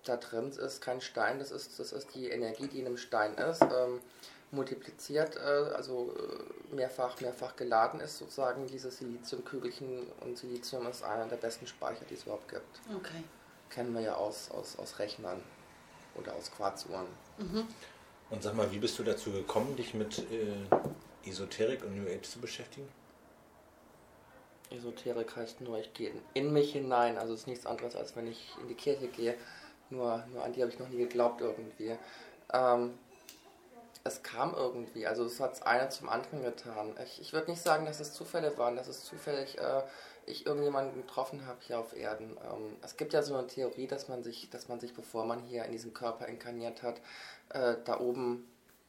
Da 0.04 0.16
drin 0.16 0.50
ist 0.50 0.80
kein 0.80 1.00
Stein, 1.00 1.38
das 1.38 1.50
ist, 1.50 1.78
das 1.78 1.92
ist 1.92 2.14
die 2.14 2.28
Energie, 2.28 2.66
die 2.66 2.80
in 2.80 2.86
einem 2.86 2.96
Stein 2.96 3.34
ist. 3.34 3.62
Ähm, 3.62 4.00
multipliziert, 4.52 5.36
äh, 5.36 5.74
also 5.74 6.14
äh, 6.16 6.74
mehrfach, 6.74 7.20
mehrfach 7.20 7.56
geladen 7.56 8.00
ist 8.00 8.18
sozusagen 8.18 8.66
dieses 8.66 8.98
Siliziumkügelchen 8.98 10.06
und 10.20 10.36
Silizium 10.36 10.86
ist 10.86 11.02
einer 11.02 11.26
der 11.26 11.36
besten 11.36 11.66
Speicher, 11.66 12.04
die 12.08 12.14
es 12.14 12.24
überhaupt 12.24 12.48
gibt. 12.48 12.80
Okay. 12.94 13.24
Kennen 13.70 13.94
wir 13.94 14.02
ja 14.02 14.14
aus, 14.14 14.50
aus, 14.50 14.78
aus 14.78 14.98
Rechnern 14.98 15.40
oder 16.14 16.34
aus 16.34 16.52
Quarzuhren. 16.52 17.06
Und 18.28 18.42
sag 18.42 18.54
mal, 18.54 18.70
wie 18.70 18.78
bist 18.78 18.98
du 18.98 19.02
dazu 19.02 19.32
gekommen, 19.32 19.74
dich 19.76 19.94
mit 19.94 20.18
äh, 20.30 21.28
Esoterik 21.28 21.82
und 21.82 21.96
New 21.96 22.06
Age 22.06 22.28
zu 22.28 22.38
beschäftigen? 22.38 22.88
Esoterik 24.70 25.36
heißt 25.36 25.60
nur, 25.62 25.78
ich 25.78 25.92
gehe 25.94 26.12
in 26.34 26.52
mich 26.52 26.72
hinein. 26.72 27.18
Also 27.18 27.34
es 27.34 27.40
ist 27.40 27.46
nichts 27.46 27.66
anderes, 27.66 27.96
als 27.96 28.16
wenn 28.16 28.26
ich 28.26 28.54
in 28.60 28.68
die 28.68 28.74
Kirche 28.74 29.08
gehe. 29.08 29.34
Nur, 29.92 30.24
nur 30.32 30.42
an 30.42 30.52
die 30.52 30.62
habe 30.62 30.72
ich 30.72 30.78
noch 30.78 30.88
nie 30.88 30.98
geglaubt 30.98 31.40
irgendwie. 31.40 31.96
Ähm, 32.52 32.98
es 34.04 34.22
kam 34.22 34.54
irgendwie, 34.54 35.06
also 35.06 35.24
es 35.24 35.38
hat 35.38 35.64
einer 35.66 35.90
zum 35.90 36.08
anderen 36.08 36.42
getan. 36.42 36.94
Ich, 37.04 37.20
ich 37.20 37.32
würde 37.32 37.50
nicht 37.50 37.62
sagen, 37.62 37.84
dass 37.84 38.00
es 38.00 38.14
Zufälle 38.14 38.56
waren, 38.58 38.74
dass 38.74 38.88
es 38.88 39.04
zufällig 39.04 39.58
äh, 39.58 39.82
ich 40.24 40.46
irgendjemanden 40.46 41.02
getroffen 41.02 41.46
habe 41.46 41.58
hier 41.60 41.78
auf 41.78 41.94
Erden. 41.94 42.36
Ähm, 42.50 42.76
es 42.82 42.96
gibt 42.96 43.12
ja 43.12 43.22
so 43.22 43.36
eine 43.36 43.46
Theorie, 43.46 43.86
dass 43.86 44.08
man 44.08 44.22
sich, 44.22 44.48
dass 44.50 44.68
man 44.68 44.80
sich, 44.80 44.94
bevor 44.94 45.26
man 45.26 45.40
hier 45.40 45.64
in 45.64 45.72
diesem 45.72 45.92
Körper 45.92 46.26
inkarniert 46.26 46.82
hat, 46.82 47.00
äh, 47.50 47.76
da 47.84 48.00
oben 48.00 48.48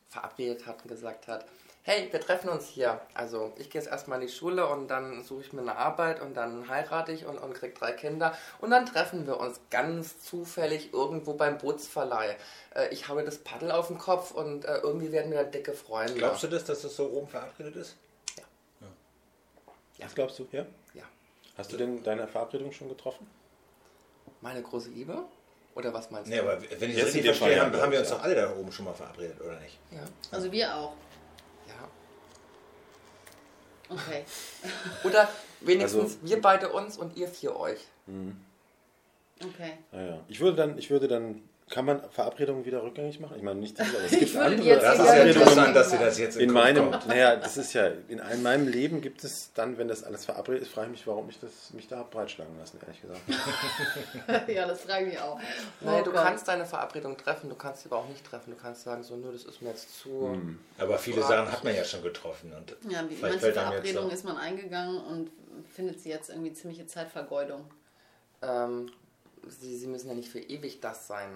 verabredet 0.10 0.66
hat 0.66 0.84
und 0.84 0.90
gesagt 0.90 1.28
hat, 1.28 1.46
hey, 1.84 2.08
wir 2.12 2.20
treffen 2.20 2.50
uns 2.50 2.68
hier. 2.68 3.00
Also 3.14 3.54
ich 3.58 3.70
gehe 3.70 3.82
jetzt 3.82 3.90
erstmal 3.92 4.22
in 4.22 4.28
die 4.28 4.34
Schule 4.34 4.68
und 4.68 4.88
dann 4.88 5.24
suche 5.24 5.42
ich 5.42 5.54
mir 5.54 5.62
eine 5.62 5.76
Arbeit 5.78 6.22
und 6.22 6.36
dann 6.36 6.68
heirate 6.70 7.12
ich 7.12 7.26
und, 7.26 7.38
und 7.38 7.54
krieg 7.54 7.76
drei 7.76 7.92
Kinder 7.92 8.36
und 8.60 8.72
dann 8.72 8.86
treffen 8.86 9.28
wir 9.28 9.40
uns 9.40 9.60
ganz 9.70 10.22
zufällig 10.22 10.94
irgendwo 10.94 11.34
beim 11.34 11.58
Bootsverleih. 11.58 12.36
Äh, 12.76 12.90
ich 12.90 13.08
habe 13.08 13.24
das 13.24 13.38
Paddel 13.38 13.72
auf 13.72 13.88
dem 13.88 13.98
Kopf 13.98 14.32
und 14.32 14.66
äh, 14.66 14.78
irgendwie 14.78 15.12
werden 15.12 15.32
wir 15.32 15.44
dann 15.44 15.52
dicke 15.52 15.74
Freunde. 15.74 16.16
Glaubst 16.16 16.44
du 16.44 16.48
das, 16.48 16.66
dass 16.66 16.82
das 16.82 16.96
so 16.96 17.10
oben 17.10 17.28
verabredet 17.28 17.76
ist? 17.76 17.96
Was 20.00 20.16
glaubst 20.16 20.40
du? 20.40 20.48
Ja? 20.52 20.66
Ja. 20.94 21.04
Hast 21.58 21.72
du 21.72 21.78
denn 21.78 22.04
deine 22.04 22.28
Verabredung 22.28 22.72
schon 22.72 22.90
getroffen? 22.90 23.28
Meine 24.42 24.62
große 24.62 24.90
Liebe? 24.90 25.24
Oder 25.76 25.94
was 25.94 26.12
meinst 26.12 26.30
Nee, 26.30 26.38
du? 26.38 26.44
aber 26.44 26.62
wenn 26.62 26.90
ich 26.90 26.98
Jetzt 26.98 27.08
das 27.08 27.16
richtig 27.16 27.36
verstehe, 27.38 27.62
haben, 27.62 27.74
ja, 27.74 27.82
haben 27.82 27.92
wir 27.92 28.00
uns 28.00 28.10
ja. 28.10 28.16
doch 28.16 28.24
alle 28.24 28.36
da 28.36 28.56
oben 28.56 28.72
schon 28.72 28.86
mal 28.86 28.94
verabredet, 28.94 29.40
oder 29.42 29.60
nicht? 29.60 29.80
Ja. 29.92 30.02
Also 30.32 30.52
wir 30.52 30.76
auch. 30.76 30.94
Ja. 33.90 33.96
Okay. 33.96 34.24
Oder 35.04 35.30
wenigstens 35.62 36.02
Also- 36.04 36.18
wir 36.24 36.42
beide 36.42 36.70
uns 36.72 36.98
und 36.98 37.16
ihr 37.18 37.28
vier 37.28 37.56
euch. 37.56 37.80
Okay. 39.44 39.74
Naja. 39.92 40.20
Ich 40.28 40.40
würde 40.40 40.58
dann, 40.58 40.78
ich 40.78 40.90
würde 40.90 41.08
dann, 41.08 41.42
kann 41.74 41.86
man 41.86 42.08
Verabredungen 42.12 42.66
wieder 42.66 42.84
rückgängig 42.84 43.20
machen? 43.20 43.34
Ich 43.36 43.42
meine 43.42 43.60
nicht 43.60 43.80
diese, 43.80 43.98
aber 43.98 44.06
es 44.06 44.12
gibt 44.12 44.36
andere 44.36 44.80
Das 44.80 45.00
ist 45.00 45.06
ja 45.08 45.24
interessant, 45.24 45.76
dass 45.76 45.90
dir 45.90 45.98
das 45.98 46.20
jetzt 46.20 46.38
In 46.38 46.50
Kopf 46.50 46.64
meinem, 46.64 46.92
kommt. 46.92 47.08
naja, 47.08 47.36
das 47.36 47.58
ist 47.58 47.74
ja, 47.74 47.88
in, 48.08 48.20
in 48.20 48.44
meinem 48.44 48.68
Leben 48.68 49.02
gibt 49.02 49.24
es 49.24 49.52
dann, 49.56 49.80
wenn 49.80 49.88
das 49.88 50.04
alles 50.04 50.24
verabredet 50.24 50.62
ist, 50.62 50.72
frage 50.72 50.88
ich 50.88 50.92
mich, 50.92 51.08
warum 51.08 51.28
ich 51.30 51.40
das, 51.40 51.74
mich 51.74 51.88
da 51.88 52.04
breitschlagen 52.04 52.56
lassen, 52.60 52.80
ehrlich 52.80 53.02
gesagt. 53.02 54.48
ja, 54.50 54.68
das 54.68 54.82
frage 54.82 55.10
ich 55.10 55.20
auch. 55.20 55.40
Oh 55.84 56.02
du 56.04 56.12
Gott. 56.12 56.24
kannst 56.24 56.48
deine 56.48 56.68
Verabredung 56.68 57.18
treffen, 57.18 57.50
du 57.50 57.56
kannst 57.56 57.82
sie 57.82 57.90
aber 57.90 57.98
auch 57.98 58.08
nicht 58.08 58.24
treffen. 58.24 58.52
Du 58.52 58.58
kannst 58.62 58.84
sagen, 58.84 59.02
so, 59.02 59.16
nö, 59.16 59.32
das 59.32 59.44
ist 59.44 59.60
mir 59.64 59.70
jetzt 59.70 60.00
zu. 60.00 60.38
Aber 60.78 61.00
viele 61.00 61.24
Sachen 61.24 61.52
hat 61.52 61.64
man 61.64 61.76
ja 61.76 61.84
schon 61.84 62.04
getroffen. 62.04 62.54
Und 62.54 62.76
Ja, 62.92 63.02
wie 63.10 63.16
vielleicht 63.16 63.22
manche 63.22 63.40
fällt 63.40 63.58
einem 63.58 63.72
jetzt 63.74 63.82
Verabredungen 63.82 64.12
ist 64.12 64.26
man 64.26 64.38
eingegangen 64.38 65.02
und 65.02 65.32
findet 65.74 66.00
sie 66.00 66.10
jetzt 66.10 66.30
irgendwie 66.30 66.54
ziemliche 66.54 66.86
Zeitvergeudung. 66.86 67.66
Ähm, 68.44 68.92
sie, 69.48 69.76
sie 69.76 69.88
müssen 69.88 70.10
ja 70.10 70.14
nicht 70.14 70.30
für 70.30 70.40
ewig 70.40 70.80
das 70.80 71.08
sein. 71.08 71.30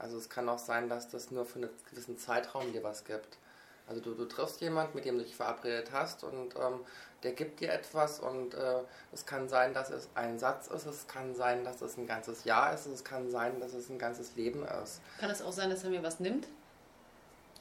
Also 0.00 0.16
es 0.16 0.28
kann 0.28 0.48
auch 0.48 0.58
sein, 0.58 0.88
dass 0.88 1.08
das 1.08 1.30
nur 1.30 1.44
für 1.44 1.56
einen 1.60 1.70
gewissen 1.90 2.18
Zeitraum 2.18 2.72
dir 2.72 2.82
was 2.82 3.04
gibt. 3.04 3.38
Also 3.86 4.00
du, 4.00 4.14
du 4.14 4.24
triffst 4.24 4.60
jemanden, 4.60 4.94
mit 4.94 5.04
dem 5.04 5.18
du 5.18 5.24
dich 5.24 5.34
verabredet 5.34 5.90
hast 5.92 6.22
und 6.22 6.54
ähm, 6.54 6.80
der 7.22 7.32
gibt 7.32 7.60
dir 7.60 7.72
etwas 7.72 8.20
und 8.20 8.54
äh, 8.54 8.80
es 9.12 9.26
kann 9.26 9.48
sein, 9.48 9.74
dass 9.74 9.90
es 9.90 10.08
ein 10.14 10.38
Satz 10.38 10.68
ist, 10.68 10.86
es 10.86 11.06
kann 11.08 11.34
sein, 11.34 11.64
dass 11.64 11.82
es 11.82 11.96
ein 11.96 12.06
ganzes 12.06 12.44
Jahr 12.44 12.72
ist, 12.72 12.86
es 12.86 13.04
kann 13.04 13.30
sein, 13.30 13.60
dass 13.60 13.74
es 13.74 13.90
ein 13.90 13.98
ganzes 13.98 14.36
Leben 14.36 14.64
ist. 14.84 15.00
Kann 15.18 15.30
es 15.30 15.42
auch 15.42 15.52
sein, 15.52 15.70
dass 15.70 15.84
er 15.84 15.90
mir 15.90 16.02
was 16.02 16.20
nimmt? 16.20 16.46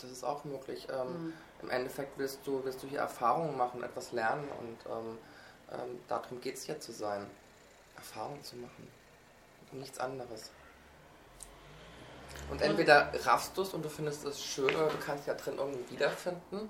Das 0.02 0.12
ist 0.12 0.24
auch 0.24 0.46
möglich. 0.46 0.88
Ähm, 0.90 1.34
Im 1.62 1.70
Endeffekt 1.72 2.18
willst 2.18 2.40
du, 2.46 2.64
willst 2.64 2.82
du 2.84 2.88
hier 2.88 3.00
Erfahrungen 3.00 3.58
machen, 3.58 3.84
etwas 3.84 4.12
lernen 4.12 4.48
und 4.60 4.92
ähm, 4.92 5.18
ähm, 5.72 6.00
darum 6.08 6.40
geht 6.40 6.56
es 6.56 6.64
hier 6.64 6.80
zu 6.80 6.92
sein. 6.92 7.26
Erfahrungen 7.98 8.44
zu 8.44 8.56
machen. 8.56 8.88
Und 9.72 9.80
nichts 9.80 10.00
anderes. 10.00 10.52
Und 12.50 12.62
entweder 12.62 13.12
raffst 13.26 13.56
du 13.56 13.62
es 13.62 13.74
und 13.74 13.84
du 13.84 13.90
findest 13.90 14.26
es 14.26 14.42
schön 14.42 14.76
oder 14.76 14.88
du 14.88 14.98
kannst 14.98 15.26
dich 15.26 15.28
ja 15.28 15.36
drin 15.36 15.56
irgendwie 15.58 15.94
wiederfinden 15.94 16.70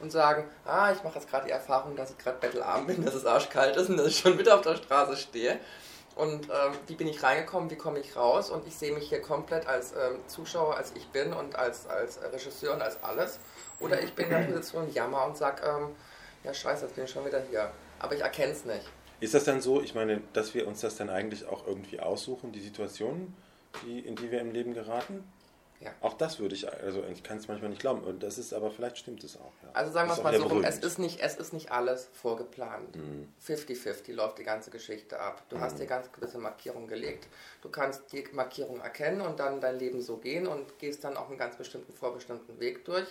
und 0.00 0.10
sagen, 0.10 0.44
ah, 0.64 0.92
ich 0.92 1.02
mache 1.04 1.18
jetzt 1.18 1.28
gerade 1.28 1.46
die 1.46 1.52
Erfahrung, 1.52 1.94
dass 1.94 2.10
ich 2.10 2.18
gerade 2.18 2.38
bettelarm 2.38 2.86
bin, 2.86 3.04
dass 3.04 3.14
es 3.14 3.26
arschkalt 3.26 3.76
ist 3.76 3.88
und 3.88 3.96
dass 3.96 4.08
ich 4.08 4.18
schon 4.18 4.38
wieder 4.38 4.56
auf 4.56 4.62
der 4.62 4.76
Straße 4.76 5.16
stehe. 5.16 5.60
Und 6.16 6.46
ähm, 6.46 6.72
wie 6.86 6.96
bin 6.96 7.06
ich 7.06 7.22
reingekommen, 7.22 7.70
wie 7.70 7.76
komme 7.76 8.00
ich 8.00 8.16
raus? 8.16 8.50
Und 8.50 8.66
ich 8.66 8.74
sehe 8.74 8.92
mich 8.92 9.08
hier 9.08 9.22
komplett 9.22 9.66
als 9.66 9.92
ähm, 9.92 10.18
Zuschauer, 10.26 10.76
als 10.76 10.92
ich 10.96 11.06
bin 11.08 11.32
und 11.32 11.56
als, 11.56 11.86
als 11.86 12.20
Regisseur 12.20 12.74
und 12.74 12.82
als 12.82 13.02
alles. 13.02 13.38
Oder 13.78 14.02
ich 14.02 14.12
bin 14.14 14.26
in 14.26 14.32
der 14.32 14.40
Position 14.40 14.92
Jammer 14.92 15.24
und 15.26 15.36
sag, 15.36 15.62
ähm, 15.64 15.94
ja 16.44 16.52
scheiße, 16.52 16.86
jetzt 16.86 16.94
bin 16.94 17.04
ich 17.04 17.10
schon 17.10 17.24
wieder 17.24 17.40
hier. 17.48 17.70
Aber 18.00 18.14
ich 18.14 18.20
erkenne 18.20 18.52
es 18.52 18.64
nicht. 18.64 18.86
Ist 19.20 19.34
das 19.34 19.44
dann 19.44 19.60
so, 19.60 19.82
ich 19.82 19.94
meine, 19.94 20.22
dass 20.32 20.54
wir 20.54 20.66
uns 20.66 20.80
das 20.80 20.96
dann 20.96 21.10
eigentlich 21.10 21.46
auch 21.46 21.66
irgendwie 21.66 22.00
aussuchen, 22.00 22.52
die 22.52 22.60
Situationen, 22.60 23.36
die, 23.84 24.00
in 24.00 24.16
die 24.16 24.30
wir 24.30 24.40
im 24.40 24.52
Leben 24.52 24.74
geraten? 24.74 25.24
Ja. 25.80 25.94
Auch 26.02 26.12
das 26.12 26.38
würde 26.38 26.54
ich, 26.54 26.70
also 26.70 27.02
ich 27.04 27.22
kann 27.22 27.38
es 27.38 27.48
manchmal 27.48 27.70
nicht 27.70 27.80
glauben. 27.80 28.02
Und 28.02 28.22
das 28.22 28.36
ist 28.36 28.52
aber, 28.52 28.70
vielleicht 28.70 28.98
stimmt 28.98 29.24
es 29.24 29.36
auch. 29.38 29.52
Ja. 29.62 29.70
Also 29.72 29.92
sagen 29.92 30.10
wir 30.10 30.14
es 30.14 30.22
mal 30.22 30.36
so 30.36 30.46
rum, 30.46 30.62
es 30.62 30.78
ist, 30.78 30.98
nicht, 30.98 31.20
es 31.20 31.36
ist 31.36 31.54
nicht 31.54 31.72
alles 31.72 32.10
vorgeplant. 32.12 32.96
Mhm. 32.96 33.32
50-50 33.42 34.12
läuft 34.12 34.38
die 34.38 34.44
ganze 34.44 34.70
Geschichte 34.70 35.18
ab. 35.18 35.42
Du 35.48 35.58
hast 35.58 35.78
dir 35.78 35.86
ganz 35.86 36.12
gewisse 36.12 36.36
Markierungen 36.36 36.86
gelegt. 36.86 37.28
Du 37.62 37.70
kannst 37.70 38.12
die 38.12 38.24
Markierung 38.32 38.80
erkennen 38.80 39.22
und 39.22 39.40
dann 39.40 39.62
dein 39.62 39.78
Leben 39.78 40.02
so 40.02 40.18
gehen 40.18 40.46
und 40.46 40.78
gehst 40.78 41.02
dann 41.02 41.16
auch 41.16 41.28
einen 41.28 41.38
ganz 41.38 41.56
bestimmten, 41.56 41.94
vorbestimmten 41.94 42.60
Weg 42.60 42.84
durch, 42.84 43.08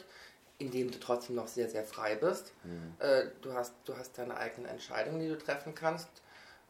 in 0.60 0.70
dem 0.70 0.92
du 0.92 1.00
trotzdem 1.00 1.38
noch 1.38 1.48
sehr, 1.48 1.70
sehr 1.70 1.86
frei 1.86 2.16
bist. 2.16 2.54
Äh, 3.00 3.30
du, 3.42 3.54
hast, 3.54 3.74
du 3.86 3.98
hast 3.98 4.16
deine 4.20 4.38
eigenen 4.38 4.70
Entscheidungen, 4.70 5.20
die 5.20 5.28
du 5.28 5.40
treffen 5.40 5.74
kannst. 5.74 6.10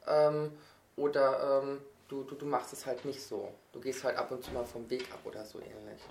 Ähm, 0.08 0.54
oder 0.96 1.62
ähm, 1.62 1.82
du, 2.10 2.24
du, 2.24 2.36
du 2.36 2.46
machst 2.46 2.74
es 2.74 2.86
halt 2.86 3.06
nicht 3.06 3.22
so. 3.22 3.54
Du 3.72 3.80
gehst 3.80 4.04
halt 4.04 4.18
ab 4.18 4.32
und 4.32 4.44
zu 4.44 4.52
mal 4.52 4.66
vom 4.66 4.90
Weg 4.90 5.10
ab 5.14 5.20
oder 5.24 5.46
so 5.46 5.60
ähnlich. 5.60 6.02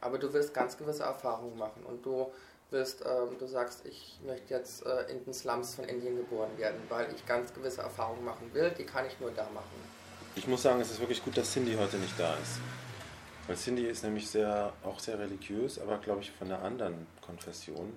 Aber 0.00 0.18
du 0.18 0.32
wirst 0.32 0.52
ganz 0.52 0.76
gewisse 0.76 1.04
Erfahrungen 1.04 1.56
machen 1.56 1.82
und 1.84 2.04
du 2.04 2.30
wirst, 2.70 3.02
ähm, 3.06 3.38
du 3.38 3.46
sagst, 3.46 3.86
ich 3.86 4.18
möchte 4.26 4.52
jetzt 4.52 4.84
äh, 4.84 5.10
in 5.10 5.24
den 5.24 5.32
Slums 5.32 5.76
von 5.76 5.84
Indien 5.84 6.16
geboren 6.16 6.50
werden, 6.58 6.80
weil 6.88 7.06
ich 7.14 7.24
ganz 7.24 7.54
gewisse 7.54 7.80
Erfahrungen 7.82 8.24
machen 8.24 8.52
will, 8.52 8.70
die 8.76 8.84
kann 8.84 9.06
ich 9.06 9.18
nur 9.20 9.30
da 9.30 9.44
machen. 9.54 9.96
Ich 10.34 10.46
muss 10.48 10.62
sagen, 10.62 10.80
es 10.80 10.90
ist 10.90 11.00
wirklich 11.00 11.24
gut, 11.24 11.36
dass 11.36 11.52
Cindy 11.52 11.76
heute 11.76 11.96
nicht 11.96 12.18
da 12.18 12.34
ist. 12.34 12.58
Weil 13.46 13.56
Cindy 13.56 13.86
ist 13.86 14.02
nämlich 14.02 14.28
sehr, 14.28 14.72
auch 14.82 14.98
sehr 14.98 15.18
religiös, 15.18 15.78
aber 15.78 15.98
glaube 15.98 16.22
ich 16.22 16.32
von 16.32 16.48
einer 16.48 16.62
anderen 16.62 17.06
Konfession. 17.24 17.94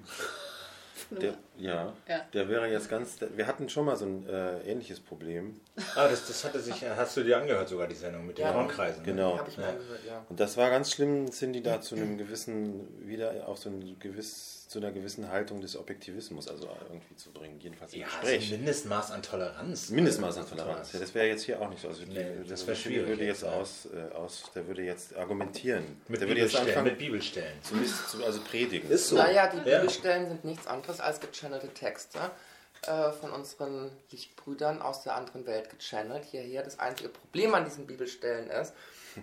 Der, 1.11 1.33
ja, 1.57 1.93
Ja. 2.07 2.21
der 2.33 2.49
wäre 2.49 2.67
jetzt 2.67 2.89
ganz. 2.89 3.17
Wir 3.35 3.47
hatten 3.47 3.69
schon 3.69 3.85
mal 3.85 3.95
so 3.95 4.05
ein 4.05 4.27
äh, 4.27 4.59
ähnliches 4.71 4.99
Problem. 4.99 5.59
Ah, 5.95 6.07
das, 6.07 6.27
das 6.27 6.43
hatte 6.43 6.59
sich, 6.59 6.83
hast 6.87 7.15
du 7.17 7.23
dir 7.23 7.37
angehört 7.37 7.69
sogar, 7.69 7.87
die 7.87 7.95
Sendung 7.95 8.25
mit 8.27 8.37
den 8.37 8.45
Ja. 8.45 8.51
Raumkreisen. 8.51 9.01
ne? 9.01 9.05
Genau. 9.05 9.37
Habe 9.37 9.49
ich 9.49 9.57
mal 9.57 9.73
gehört, 9.75 10.05
ja. 10.05 10.25
Und 10.29 10.39
das 10.39 10.57
war 10.57 10.69
ganz 10.69 10.91
schlimm, 10.91 11.31
Cindy 11.31 11.61
da 11.63 11.79
zu 11.81 11.95
einem 11.95 12.17
gewissen, 12.17 12.87
wieder 13.07 13.47
auf 13.47 13.57
so 13.59 13.69
ein 13.69 13.97
gewiss, 13.99 14.58
zu 14.69 14.77
einer 14.77 14.91
gewissen 14.91 15.31
Haltung 15.31 15.61
des 15.61 15.75
Objektivismus, 15.75 16.47
also 16.47 16.69
irgendwie 16.89 17.15
zu 17.15 17.31
bringen, 17.31 17.59
jedenfalls 17.59 17.91
im 17.93 18.01
Ja, 18.01 18.07
so 18.07 18.17
ein 18.17 18.21
Gespräch. 18.21 18.51
Mindestmaß 18.51 19.09
an 19.11 19.23
Toleranz. 19.23 19.89
Mindestmaß 19.89 20.37
an 20.37 20.47
Toleranz. 20.47 20.93
Ja, 20.93 20.99
das 20.99 21.15
wäre 21.15 21.25
jetzt 21.25 21.41
hier 21.43 21.59
auch 21.59 21.69
nicht 21.71 21.81
so. 21.81 21.87
Also 21.87 22.05
die, 22.05 22.11
Nee, 22.11 22.25
das 22.47 22.67
wär 22.67 22.75
Cindy 22.75 22.89
schwierig 22.97 23.07
würde 23.07 23.25
jetzt, 23.25 23.41
ja. 23.41 23.49
aus, 23.53 23.87
äh, 23.91 24.13
aus, 24.13 24.43
der 24.53 24.67
würde 24.67 24.83
jetzt 24.83 25.15
argumentieren. 25.17 25.83
Mit 26.07 26.21
der 26.21 26.27
würde 26.27 26.41
jetzt 26.41 26.51
Bibelstellen. 26.51 26.67
anfangen, 26.69 26.85
Mit 26.85 26.99
Bibelstellen. 26.99 27.57
zumindest 27.63 28.09
zu, 28.11 28.23
also 28.23 28.41
predigen. 28.41 28.91
Ist 28.91 29.07
so. 29.07 29.15
Naja, 29.15 29.47
die 29.47 29.57
Ja. 29.67 29.79
Bibelstellen 29.79 30.27
sind 30.29 30.45
nichts 30.45 30.67
anderes 30.67 30.99
als 30.99 31.19
gechannelte 31.19 31.69
Texte 31.69 32.19
äh, 32.83 33.11
von 33.11 33.31
unseren 33.31 33.89
Lichtbrüdern 34.11 34.83
aus 34.83 35.01
der 35.01 35.15
anderen 35.15 35.47
Welt 35.47 35.71
gechannelt 35.71 36.25
hierher. 36.25 36.61
Das 36.61 36.77
einzige 36.77 37.09
Problem 37.09 37.55
an 37.55 37.65
diesen 37.65 37.87
Bibelstellen 37.87 38.51
ist, 38.51 38.73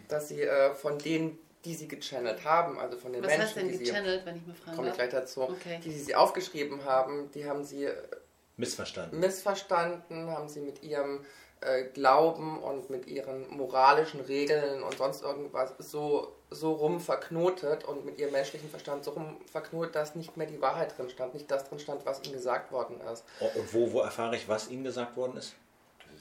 dass 0.09 0.27
sie 0.27 0.43
äh, 0.43 0.75
von 0.75 0.99
denen, 0.99 1.39
die 1.67 1.75
sie 1.75 1.89
gechannelt 1.89 2.45
haben, 2.45 2.79
also 2.79 2.97
von 2.97 3.13
den 3.13 3.23
Was 3.23 3.29
Menschen, 3.29 3.47
heißt 3.47 3.57
denn 3.57 3.69
die 3.69 3.75
sie, 3.75 3.85
gechannelt, 3.85 4.25
wenn 4.25 4.37
ich 4.37 4.47
mal 4.47 4.55
fragen 4.55 4.77
komme 4.77 4.89
ich 4.89 4.95
gleich 4.95 5.11
dazu, 5.11 5.43
Okay. 5.43 5.81
die, 5.85 5.91
die 5.91 5.99
sie 5.99 6.15
aufgeschrieben 6.15 6.85
haben, 6.85 7.31
die 7.33 7.47
haben 7.49 7.63
sie 7.65 7.89
Missverstanden. 8.57 9.21
missverstanden, 9.21 10.31
haben 10.31 10.49
sie 10.49 10.61
mit 10.61 10.83
ihrem 10.83 11.25
äh, 11.61 11.85
Glauben 11.85 12.63
und 12.63 12.89
mit 12.91 13.07
ihren 13.07 13.49
moralischen 13.55 14.21
Regeln 14.21 14.83
und 14.83 14.97
sonst 14.97 15.23
irgendwas 15.23 15.73
so, 15.79 16.33
so 16.51 16.73
rum 16.73 17.01
verknotet 17.01 17.85
und 17.85 18.05
mit 18.07 18.19
ihrem 18.19 18.33
menschlichen 18.33 18.71
Verstand 18.71 19.05
so 19.05 19.11
rum 19.13 19.37
verknotet, 19.51 19.95
dass 19.95 20.15
nicht 20.15 20.37
mehr 20.37 20.47
die 20.47 20.61
Wahrheit 20.61 20.97
drin 20.97 21.11
stand, 21.11 21.35
nicht 21.35 21.51
das 21.51 21.69
drin 21.69 21.79
stand, 21.79 22.07
was 22.07 22.23
ihnen 22.25 22.33
gesagt 22.35 22.73
worden 22.73 23.01
ist. 23.13 23.25
Oh, 23.41 23.51
und 23.59 23.75
wo, 23.75 23.93
wo 23.93 24.01
erfahre 24.01 24.37
ich, 24.37 24.49
was 24.49 24.69
Ihnen 24.71 24.85
gesagt 24.85 25.17
worden 25.17 25.37
ist? 25.39 25.55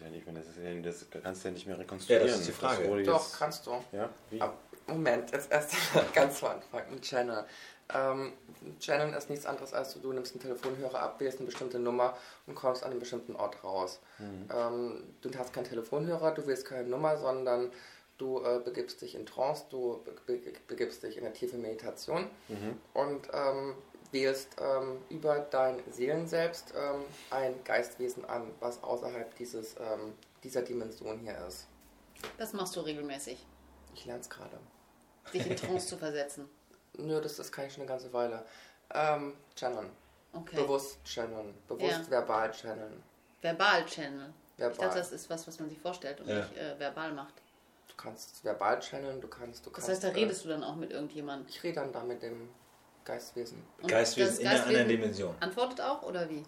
Ja 0.05 0.11
nicht, 0.11 0.25
mehr- 0.25 0.35
das, 0.35 0.47
ist 0.47 0.57
ja, 0.63 0.81
das 0.81 1.23
kannst 1.23 1.43
du 1.43 1.47
ja 1.47 1.53
nicht 1.53 1.67
mehr 1.67 1.79
rekonstruieren. 1.79 2.25
Ja, 2.27 2.31
das 2.31 2.41
ist 2.41 2.47
die 2.47 2.53
Frage. 2.53 3.03
Doch, 3.03 3.37
kannst 3.39 3.65
du. 3.65 3.71
ja, 3.91 4.09
wie? 4.29 4.39
Ab- 4.39 4.57
Moment, 4.87 5.31
jetzt 5.31 5.51
erst 5.51 5.73
ganz 6.13 6.39
zu 6.39 6.47
Anfang, 6.47 6.81
ein 6.91 7.01
Channel. 7.01 7.43
Ähm, 7.93 8.33
Channeln 8.79 9.13
ist 9.13 9.29
nichts 9.29 9.45
anderes 9.45 9.73
als 9.73 9.93
du, 9.93 9.99
du 9.99 10.13
nimmst 10.13 10.33
einen 10.33 10.41
Telefonhörer 10.41 10.99
ab, 10.99 11.19
wählst 11.19 11.37
eine 11.39 11.45
bestimmte 11.47 11.77
Nummer 11.79 12.15
und 12.47 12.55
kommst 12.55 12.83
an 12.83 12.91
einem 12.91 12.99
bestimmten 12.99 13.35
Ort 13.35 13.63
raus. 13.63 13.99
Ähm, 14.19 15.03
du 15.21 15.29
hast 15.37 15.53
keinen 15.53 15.65
Telefonhörer, 15.65 16.31
du 16.31 16.45
wählst 16.47 16.65
keine 16.65 16.87
Nummer, 16.87 17.17
sondern 17.17 17.71
du 18.17 18.43
äh, 18.43 18.59
begibst 18.63 19.01
dich 19.01 19.13
in 19.15 19.25
Trance, 19.25 19.65
du 19.69 20.03
be 20.27 20.37
be 20.37 20.53
begibst 20.67 21.03
dich 21.03 21.17
in 21.17 21.25
eine 21.25 21.33
tiefe 21.33 21.57
Meditation 21.57 22.27
und 22.93 23.27
ähm, 23.33 23.75
wählst 24.15 24.55
ähm, 24.59 24.97
über 25.09 25.39
dein 25.39 25.83
Seelenselbst 25.91 26.73
ähm, 26.75 27.03
ein 27.29 27.61
Geistwesen 27.65 28.23
an, 28.25 28.49
was 28.61 28.81
außerhalb 28.81 29.35
dieses, 29.35 29.75
ähm, 29.77 30.13
dieser 30.41 30.61
Dimension 30.61 31.19
hier 31.19 31.37
ist. 31.47 31.67
Das 32.37 32.53
machst 32.53 32.75
du 32.77 32.79
regelmäßig, 32.79 33.45
Ich 33.93 34.05
lerne 34.05 34.21
es 34.21 34.29
gerade. 34.29 34.57
dich 35.33 35.45
in 35.45 35.55
Trance 35.57 35.87
zu 35.87 35.97
versetzen. 35.97 36.49
Nö, 36.97 37.19
das, 37.19 37.35
das 37.35 37.51
kann 37.51 37.65
ich 37.65 37.73
schon 37.73 37.81
eine 37.81 37.89
ganze 37.89 38.11
Weile. 38.13 38.45
Ähm, 38.93 39.33
channeln. 39.55 39.89
Okay. 40.31 40.55
Bewusst 40.55 40.97
channeln. 41.03 41.53
Bewusst 41.67 42.03
Ja. 42.05 42.09
verbal 42.09 42.51
channeln. 42.51 43.03
Verbal-Channel. 43.41 44.33
Ich 44.57 44.59
Verbal. 44.61 44.87
dachte, 44.87 44.99
das 44.99 45.11
ist 45.11 45.29
was, 45.29 45.45
was 45.47 45.59
man 45.59 45.69
sich 45.69 45.79
vorstellt 45.79 46.21
und 46.21 46.29
Ja. 46.29 46.37
nicht 46.37 46.55
äh, 46.57 46.79
verbal 46.79 47.11
macht. 47.13 47.33
Du 47.89 47.95
kannst 47.97 48.43
verbal 48.45 48.79
channeln, 48.79 49.19
du 49.21 49.27
kannst, 49.27 49.65
du 49.65 49.69
Das 49.71 49.75
kannst. 49.85 49.89
heißt, 49.89 50.03
da 50.05 50.07
äh, 50.07 50.11
redest 50.11 50.45
du 50.45 50.49
dann 50.49 50.63
auch 50.63 50.75
mit 50.77 50.91
irgendjemandem. 50.91 51.47
Ich 51.49 51.61
rede 51.63 51.75
dann 51.81 51.91
da 51.91 52.03
mit 52.03 52.21
dem 52.23 52.49
Geistwesen. 53.05 53.63
Und 53.81 53.87
Geistwesen 53.87 54.31
das 54.31 54.39
in 54.39 54.47
einer 54.47 54.63
anderen 54.65 54.87
Dimension. 54.89 55.35
Antwortet 55.39 55.81
auch 55.81 56.01
oder 56.03 56.29
wie? 56.29 56.43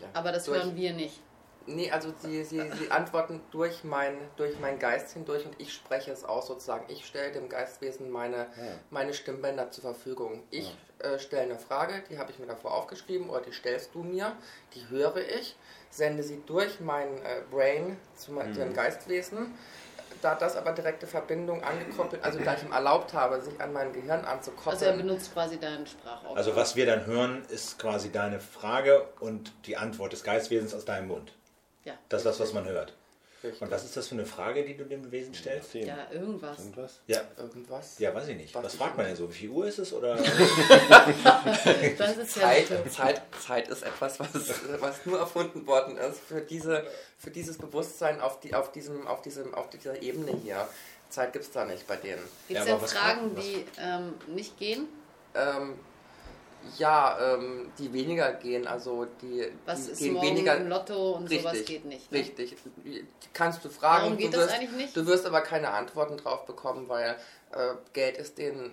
Ja. 0.00 0.08
Aber 0.12 0.30
das 0.32 0.44
Durch- 0.44 0.58
hören 0.58 0.76
wir 0.76 0.92
nicht. 0.92 1.20
Nee, 1.68 1.90
also 1.90 2.14
sie, 2.22 2.44
sie, 2.44 2.62
sie 2.78 2.90
antworten 2.92 3.40
durch 3.50 3.82
mein, 3.82 4.16
durch 4.36 4.56
mein 4.60 4.78
Geist 4.78 5.14
hindurch 5.14 5.44
und 5.44 5.60
ich 5.60 5.72
spreche 5.72 6.12
es 6.12 6.22
aus 6.24 6.46
sozusagen. 6.46 6.84
Ich 6.86 7.04
stelle 7.04 7.32
dem 7.32 7.48
Geistwesen 7.48 8.08
meine, 8.08 8.46
meine 8.90 9.12
Stimmbänder 9.12 9.72
zur 9.72 9.82
Verfügung. 9.82 10.44
Ich 10.52 10.72
äh, 11.00 11.18
stelle 11.18 11.42
eine 11.42 11.58
Frage, 11.58 12.04
die 12.08 12.18
habe 12.18 12.30
ich 12.30 12.38
mir 12.38 12.46
davor 12.46 12.72
aufgeschrieben 12.72 13.28
oder 13.28 13.40
die 13.40 13.52
stellst 13.52 13.96
du 13.96 14.04
mir, 14.04 14.36
die 14.76 14.88
höre 14.90 15.16
ich, 15.16 15.56
sende 15.90 16.22
sie 16.22 16.40
durch 16.46 16.78
mein 16.78 17.08
äh, 17.24 17.42
Brain 17.50 17.96
zu, 18.14 18.30
mein, 18.30 18.54
zu 18.54 18.60
dem 18.60 18.72
Geistwesen. 18.72 19.52
Da 20.22 20.34
das 20.34 20.56
aber 20.56 20.72
direkte 20.72 21.06
Verbindung 21.06 21.62
angekoppelt, 21.62 22.24
also 22.24 22.38
da 22.38 22.54
ich 22.54 22.62
ihm 22.62 22.72
erlaubt 22.72 23.12
habe, 23.14 23.40
sich 23.40 23.60
an 23.60 23.72
mein 23.72 23.92
Gehirn 23.92 24.24
anzukoppeln. 24.24 24.74
Also 24.74 24.84
er 24.86 24.92
benutzt 24.94 25.32
quasi 25.32 25.58
deinen 25.58 25.86
Sprachaufnahme. 25.86 26.36
Also 26.36 26.56
was 26.56 26.76
wir 26.76 26.86
dann 26.86 27.06
hören, 27.06 27.44
ist 27.48 27.78
quasi 27.78 28.10
deine 28.10 28.40
Frage 28.40 29.06
und 29.20 29.52
die 29.66 29.76
Antwort 29.76 30.12
des 30.12 30.24
Geistwesens 30.24 30.74
aus 30.74 30.84
deinem 30.84 31.08
Mund. 31.08 31.32
ja. 31.84 31.94
Das 32.08 32.20
ist 32.22 32.26
das, 32.26 32.40
was 32.40 32.52
man 32.52 32.64
hört. 32.66 32.94
Richtig. 33.46 33.62
Und 33.62 33.70
was 33.70 33.84
ist 33.84 33.96
das 33.96 34.08
für 34.08 34.14
eine 34.14 34.26
Frage, 34.26 34.64
die 34.64 34.76
du 34.76 34.84
dem 34.84 35.10
Wesen 35.10 35.34
stellst? 35.34 35.74
Ja, 35.74 35.96
irgendwas. 36.12 36.58
Irgendwas? 36.58 37.00
Ja, 37.06 37.20
Irgendwas? 37.38 37.98
ja, 37.98 38.14
weiß 38.14 38.28
ich 38.28 38.36
nicht. 38.36 38.54
Was 38.54 38.64
Was 38.64 38.74
fragt 38.74 38.96
man 38.96 39.06
denn 39.06 39.16
so? 39.16 39.28
Wie 39.28 39.34
viel 39.34 39.50
Uhr 39.50 39.66
ist 39.66 39.78
es? 39.78 39.92
Oder? 39.92 40.16
Das 41.98 42.16
ist 42.16 42.36
ja 42.36 42.42
Zeit, 42.42 42.68
Zeit, 42.92 43.22
Zeit 43.40 43.68
ist 43.68 43.82
etwas, 43.82 44.20
was, 44.20 44.30
was 44.80 45.06
nur 45.06 45.18
erfunden 45.18 45.66
worden 45.66 45.96
ist 45.96 46.20
für, 46.20 46.40
diese, 46.40 46.84
für 47.18 47.30
dieses 47.30 47.58
Bewusstsein 47.58 48.20
auf, 48.20 48.40
die, 48.40 48.54
auf, 48.54 48.72
diesem, 48.72 49.06
auf, 49.06 49.22
diesem, 49.22 49.54
auf 49.54 49.70
dieser 49.70 50.00
Ebene 50.02 50.32
hier. 50.42 50.68
Zeit 51.08 51.32
gibt 51.32 51.44
es 51.44 51.50
da 51.52 51.64
nicht 51.64 51.86
bei 51.86 51.96
denen. 51.96 52.22
Gibt 52.48 52.58
Ja, 52.58 52.64
es 52.64 52.70
aber 52.70 52.80
denn 52.80 52.88
Fragen, 52.88 53.36
was- 53.36 53.44
die 53.44 53.64
ähm, 53.78 54.14
nicht 54.34 54.58
gehen? 54.58 54.88
Ähm, 55.34 55.74
ja, 56.78 57.34
ähm, 57.34 57.70
die 57.78 57.92
weniger 57.92 58.32
gehen, 58.34 58.66
also 58.66 59.06
die, 59.22 59.46
Was 59.64 59.86
die 59.86 59.92
ist 59.92 59.98
gehen 59.98 60.12
morgen 60.14 60.26
weniger. 60.28 60.58
Lotto 60.60 61.12
und 61.12 61.28
sowas 61.28 61.52
Richtig, 61.52 61.66
geht 61.66 61.84
nicht? 61.84 62.12
Ne? 62.12 62.18
Richtig. 62.18 62.56
Kannst 63.32 63.64
du 63.64 63.68
fragen. 63.68 64.04
Warum 64.04 64.16
geht 64.16 64.32
du 64.32 64.38
das 64.38 64.46
wirst, 64.48 64.54
eigentlich 64.54 64.70
nicht? 64.72 64.96
Du 64.96 65.06
wirst 65.06 65.26
aber 65.26 65.40
keine 65.40 65.70
Antworten 65.70 66.16
drauf 66.16 66.44
bekommen, 66.46 66.88
weil 66.88 67.16
äh, 67.52 67.74
Geld 67.92 68.18
ist 68.18 68.38
denen 68.38 68.72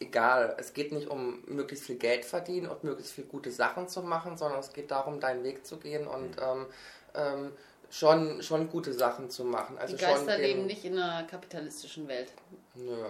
egal. 0.00 0.54
Es 0.58 0.72
geht 0.74 0.92
nicht 0.92 1.08
um 1.08 1.42
möglichst 1.46 1.86
viel 1.86 1.96
Geld 1.96 2.24
verdienen 2.24 2.68
und 2.68 2.84
möglichst 2.84 3.12
viel 3.12 3.24
gute 3.24 3.50
Sachen 3.50 3.88
zu 3.88 4.02
machen, 4.02 4.36
sondern 4.36 4.60
es 4.60 4.72
geht 4.72 4.90
darum, 4.90 5.20
deinen 5.20 5.42
Weg 5.44 5.66
zu 5.66 5.78
gehen 5.78 6.06
und 6.06 6.36
ähm, 6.40 6.66
ähm, 7.14 7.52
schon, 7.88 8.42
schon 8.42 8.68
gute 8.68 8.92
Sachen 8.92 9.30
zu 9.30 9.44
machen. 9.44 9.78
Also 9.78 9.96
Die 9.96 10.02
Geister 10.02 10.18
schon 10.18 10.26
den- 10.28 10.40
leben 10.40 10.66
nicht 10.66 10.84
in 10.84 10.98
einer 10.98 11.26
kapitalistischen 11.26 12.06
Welt. 12.08 12.32
Nö. 12.74 13.04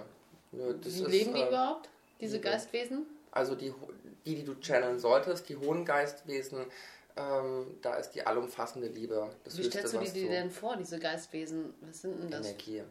Nö, 0.52 0.74
das 0.82 0.94
Wie 0.94 1.02
ist, 1.02 1.08
leben 1.08 1.34
die 1.34 1.40
ähm, 1.40 1.48
überhaupt, 1.48 1.88
diese 2.20 2.36
Liebe. 2.36 2.48
Geistwesen? 2.50 3.06
Also 3.36 3.54
die, 3.54 3.72
die, 4.24 4.36
die 4.36 4.44
du 4.44 4.54
channeln 4.60 4.98
solltest, 4.98 5.48
die 5.48 5.56
hohen 5.56 5.84
Geistwesen, 5.84 6.64
ähm, 7.16 7.66
da 7.82 7.94
ist 7.94 8.10
die 8.10 8.26
allumfassende 8.26 8.88
Liebe. 8.88 9.30
Das 9.44 9.56
Wie 9.56 9.62
Höchste, 9.62 9.78
stellst 9.78 9.94
du 9.94 9.98
dir 10.00 10.12
die 10.12 10.28
denn 10.28 10.50
vor, 10.50 10.76
diese 10.76 10.98
Geistwesen? 10.98 11.74
Was 11.80 12.02
sind 12.02 12.18
denn 12.22 12.30
das? 12.30 12.46
Energie. 12.46 12.82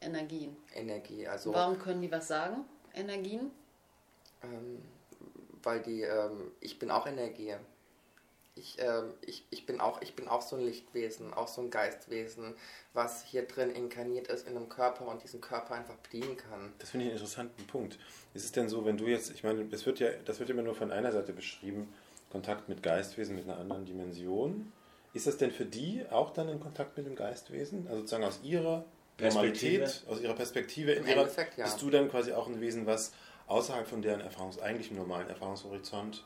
Energien. 0.00 0.56
Energie. 0.74 1.26
Also, 1.26 1.54
Warum 1.54 1.78
können 1.78 2.02
die 2.02 2.10
was 2.10 2.28
sagen? 2.28 2.64
Energien? 2.94 3.50
ähm, 4.42 4.82
weil 5.62 5.80
die, 5.80 6.02
ähm, 6.02 6.52
ich 6.60 6.78
bin 6.78 6.90
auch 6.90 7.06
Energie. 7.06 7.54
Ich, 8.54 8.76
ähm, 8.78 9.14
ich, 9.22 9.46
ich, 9.50 9.64
bin 9.64 9.80
auch, 9.80 10.02
ich 10.02 10.14
bin 10.14 10.28
auch 10.28 10.42
so 10.42 10.56
ein 10.56 10.62
Lichtwesen, 10.62 11.32
auch 11.32 11.48
so 11.48 11.62
ein 11.62 11.70
Geistwesen, 11.70 12.54
was 12.92 13.24
hier 13.24 13.46
drin 13.46 13.70
inkarniert 13.70 14.28
ist 14.28 14.46
in 14.46 14.56
einem 14.56 14.68
Körper 14.68 15.08
und 15.08 15.22
diesen 15.22 15.40
Körper 15.40 15.74
einfach 15.74 15.96
bedienen 15.96 16.36
kann. 16.36 16.72
Das 16.78 16.90
finde 16.90 17.06
ich 17.06 17.10
einen 17.10 17.18
interessanten 17.18 17.66
Punkt. 17.66 17.98
Ist 18.34 18.44
es 18.44 18.52
denn 18.52 18.68
so, 18.68 18.84
wenn 18.84 18.98
du 18.98 19.06
jetzt, 19.06 19.30
ich 19.30 19.42
meine, 19.42 19.66
es 19.70 19.86
wird 19.86 20.00
ja, 20.00 20.10
das 20.26 20.38
wird 20.38 20.50
immer 20.50 20.62
nur 20.62 20.74
von 20.74 20.92
einer 20.92 21.12
Seite 21.12 21.32
beschrieben, 21.32 21.94
Kontakt 22.30 22.68
mit 22.68 22.82
Geistwesen 22.82 23.36
mit 23.36 23.44
einer 23.44 23.58
anderen 23.58 23.84
Dimension. 23.84 24.72
Ist 25.14 25.26
das 25.26 25.36
denn 25.36 25.50
für 25.50 25.66
die 25.66 26.04
auch 26.10 26.32
dann 26.32 26.48
in 26.48 26.60
Kontakt 26.60 26.96
mit 26.96 27.06
dem 27.06 27.14
Geistwesen? 27.14 27.86
Also 27.86 28.00
sozusagen 28.00 28.24
aus 28.24 28.40
ihrer 28.42 28.84
Perspektive? 29.16 29.78
Normalität, 29.78 30.04
aus 30.08 30.20
ihrer 30.20 30.34
Perspektive, 30.34 30.92
in 30.92 31.06
ihrer, 31.06 31.20
Endeffekt, 31.20 31.58
ja. 31.58 31.64
bist 31.64 31.80
du 31.80 31.90
dann 31.90 32.10
quasi 32.10 32.32
auch 32.32 32.48
ein 32.48 32.60
Wesen, 32.60 32.86
was 32.86 33.12
außerhalb 33.46 33.86
von 33.86 34.00
deren 34.00 34.20
Erfahrungs, 34.20 34.58
eigentlichen 34.58 34.96
normalen 34.96 35.28
Erfahrungshorizont 35.28 36.24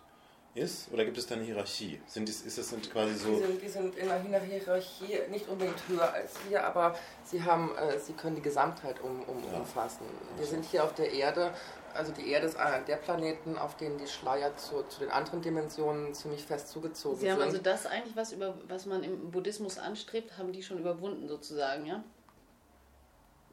ist? 0.56 0.90
Oder 0.92 1.04
gibt 1.04 1.18
es 1.18 1.26
da 1.26 1.34
eine 1.34 1.44
Hierarchie? 1.44 2.00
Sind, 2.06 2.28
es- 2.28 2.42
ist 2.42 2.58
das 2.58 2.68
sind 2.70 2.90
quasi 2.90 3.12
Die 3.12 3.18
so, 3.18 3.36
sind, 3.38 3.62
die 3.62 3.68
sind 3.68 3.94
in 3.96 4.10
einer 4.10 4.40
Hierarchie 4.40 5.18
nicht 5.30 5.48
unbedingt 5.48 5.78
höher 5.88 6.12
als 6.12 6.32
wir, 6.48 6.64
aber 6.64 6.94
sie, 7.24 7.42
haben, 7.42 7.76
äh, 7.76 7.98
sie 7.98 8.12
können 8.14 8.36
die 8.36 8.42
Gesamtheit 8.42 9.00
um, 9.00 9.22
um, 9.24 9.42
Ja. 9.50 9.58
umfassen. 9.58 10.04
Wir 10.36 10.46
sind 10.46 10.64
hier 10.64 10.82
auf 10.84 10.94
der 10.94 11.12
Erde, 11.12 11.52
also 11.94 12.12
die 12.12 12.28
Erde 12.30 12.46
ist 12.46 12.56
einer 12.56 12.80
der 12.84 12.96
Planeten, 12.96 13.56
auf 13.58 13.76
denen 13.76 13.98
die 13.98 14.06
Schleier 14.06 14.56
zu, 14.56 14.82
zu 14.84 15.00
den 15.00 15.10
anderen 15.10 15.40
Dimensionen 15.42 16.12
ziemlich 16.14 16.44
fest 16.44 16.68
zugezogen 16.68 17.18
Sie 17.18 17.30
haben 17.30 17.38
sind. 17.38 17.46
also 17.48 17.58
das 17.62 17.86
eigentlich, 17.86 18.16
was, 18.16 18.32
über, 18.32 18.54
was 18.68 18.86
man 18.86 19.02
im 19.02 19.30
Buddhismus 19.30 19.78
anstrebt, 19.78 20.36
haben 20.38 20.52
die 20.52 20.62
schon 20.62 20.78
überwunden 20.78 21.28
sozusagen, 21.28 21.86
ja? 21.86 22.02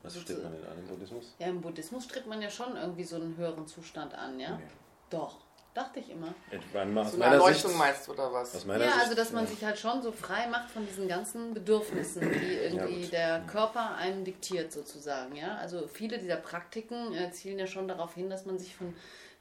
Was 0.01 0.17
strebt 0.19 0.43
man 0.43 0.51
denn 0.51 0.65
an 0.65 0.77
im 0.77 0.87
Buddhismus? 0.87 1.33
Ja, 1.39 1.47
im 1.47 1.61
Buddhismus 1.61 2.03
strebt 2.03 2.27
man 2.27 2.41
ja 2.41 2.49
schon 2.49 2.75
irgendwie 2.75 3.05
so 3.05 3.15
einen 3.15 3.37
höheren 3.37 3.65
Zustand 3.67 4.13
an, 4.13 4.37
ja? 4.39 4.57
Nee. 4.57 4.63
Doch, 5.09 5.37
dachte 5.73 5.99
ich 5.99 6.09
immer. 6.11 6.33
Etwa 6.51 6.83
aus 7.01 7.11
So 7.11 7.15
eine 7.15 7.17
meiner 7.17 7.31
Erleuchtung 7.33 7.69
Sicht, 7.71 7.79
meinst 7.79 8.07
du, 8.07 8.11
oder 8.13 8.31
was? 8.31 8.55
aus 8.55 8.65
meiner 8.65 8.85
Ja, 8.85 8.91
Sicht, 8.91 9.03
also 9.03 9.15
dass 9.15 9.31
man 9.31 9.45
ja. 9.45 9.49
sich 9.49 9.63
halt 9.63 9.77
schon 9.79 10.01
so 10.01 10.11
frei 10.11 10.47
macht 10.47 10.69
von 10.69 10.85
diesen 10.85 11.07
ganzen 11.07 11.53
Bedürfnissen, 11.53 12.21
die 12.31 12.53
irgendwie 12.55 13.01
gut. 13.01 13.11
der 13.11 13.41
Körper 13.41 13.95
einem 13.95 14.23
diktiert 14.23 14.71
sozusagen, 14.71 15.35
ja. 15.35 15.55
Also 15.57 15.87
viele 15.87 16.17
dieser 16.17 16.37
Praktiken 16.37 17.13
äh, 17.13 17.31
zielen 17.31 17.59
ja 17.59 17.67
schon 17.67 17.87
darauf 17.87 18.13
hin, 18.15 18.29
dass 18.29 18.45
man 18.45 18.57
sich 18.59 18.75
von 18.75 18.93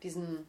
diesen, 0.03 0.49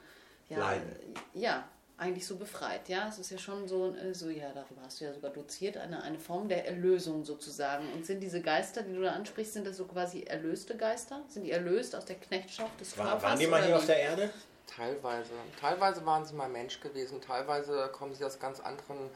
ja, 0.49 0.57
Leiden. 0.59 0.95
ja, 1.33 1.63
eigentlich 1.95 2.25
so 2.25 2.37
befreit, 2.37 2.89
ja. 2.89 3.07
Es 3.07 3.19
ist 3.19 3.29
ja 3.29 3.37
schon 3.37 3.67
so, 3.67 3.93
äh, 3.95 4.13
so 4.13 4.29
ja, 4.29 4.51
darüber 4.53 4.81
hast 4.83 4.99
du 4.99 5.05
ja 5.05 5.13
sogar 5.13 5.31
doziert, 5.31 5.77
eine, 5.77 6.01
eine 6.01 6.17
Form 6.19 6.49
der 6.49 6.65
Erlösung 6.67 7.23
sozusagen. 7.23 7.91
Und 7.93 8.05
sind 8.05 8.19
diese 8.21 8.41
Geister, 8.41 8.81
die 8.81 8.93
du 8.93 9.01
da 9.01 9.11
ansprichst, 9.11 9.53
sind 9.53 9.67
das 9.67 9.77
so 9.77 9.85
quasi 9.85 10.23
erlöste 10.23 10.75
Geister? 10.75 11.21
Sind 11.27 11.43
die 11.43 11.51
erlöst 11.51 11.95
aus 11.95 12.05
der 12.05 12.15
Knechtschaft 12.15 12.79
des 12.81 12.97
War, 12.97 13.05
Körpers? 13.09 13.23
waren 13.23 13.39
die 13.39 13.47
mal 13.47 13.57
oder 13.57 13.65
hier 13.67 13.75
wie? 13.75 13.77
auf 13.79 13.85
der 13.85 13.99
Erde? 13.99 14.29
Teilweise. 14.67 15.33
Teilweise 15.59 16.05
waren 16.05 16.25
sie 16.25 16.33
mal 16.33 16.49
Mensch 16.49 16.79
gewesen, 16.79 17.21
teilweise 17.21 17.89
kommen 17.91 18.15
sie 18.15 18.25
aus 18.25 18.39
ganz 18.39 18.59
anderen 18.59 19.09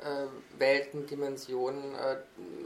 äh, 0.00 0.26
Welten, 0.58 1.06
Dimensionen. 1.06 1.94
Äh, 1.94 2.16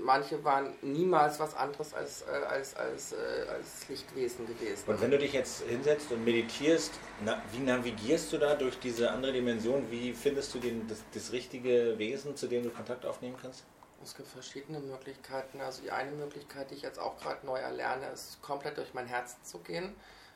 manche 0.03 0.43
waren 0.45 0.75
niemals 0.83 1.41
was 1.41 1.55
anderes 1.55 1.95
als, 1.95 2.23
äh, 2.23 2.45
als, 2.47 2.77
als, 2.77 3.13
äh, 3.13 3.17
als 3.49 3.89
Lichtwesen 3.89 4.47
gewesen. 4.47 4.85
Und 4.87 5.01
wenn 5.01 5.11
du 5.11 5.19
dich 5.19 5.33
jetzt 5.33 5.63
hinsetzt 5.63 6.11
und 6.13 6.25
meditierst, 6.25 6.93
na, 7.25 7.43
wie 7.53 7.61
navigierst 7.61 8.33
du 8.33 8.39
da 8.39 8.55
durch 8.55 8.79
diese 8.79 9.11
andere 9.11 9.33
Dimension? 9.33 9.91
Wie 9.91 10.13
findest 10.13 10.55
du 10.55 10.59
den, 10.59 10.87
das, 10.89 11.03
das 11.13 11.33
richtige 11.33 11.99
Wesen, 11.99 12.37
zu 12.37 12.47
dem 12.47 12.63
du 12.63 12.71
Kontakt 12.71 13.05
aufnehmen 13.07 13.37
kannst? 13.41 13.65
Es 14.03 14.15
gibt 14.15 14.29
verschiedene 14.29 14.81
Möglichkeiten. 14.81 15.61
Also 15.61 15.83
die 15.83 15.91
eine 15.91 16.13
Möglichkeit, 16.13 16.71
die 16.71 16.75
ich 16.75 16.83
jetzt 16.83 16.99
auch 16.99 17.19
gerade 17.19 17.45
neu 17.47 17.59
erlerne, 17.59 18.07
ist 18.13 18.41
komplett 18.43 18.77
durch 18.77 18.93
mein 18.93 19.07
Herz 19.07 19.43
zu 19.43 19.59
gehen. 19.59 19.95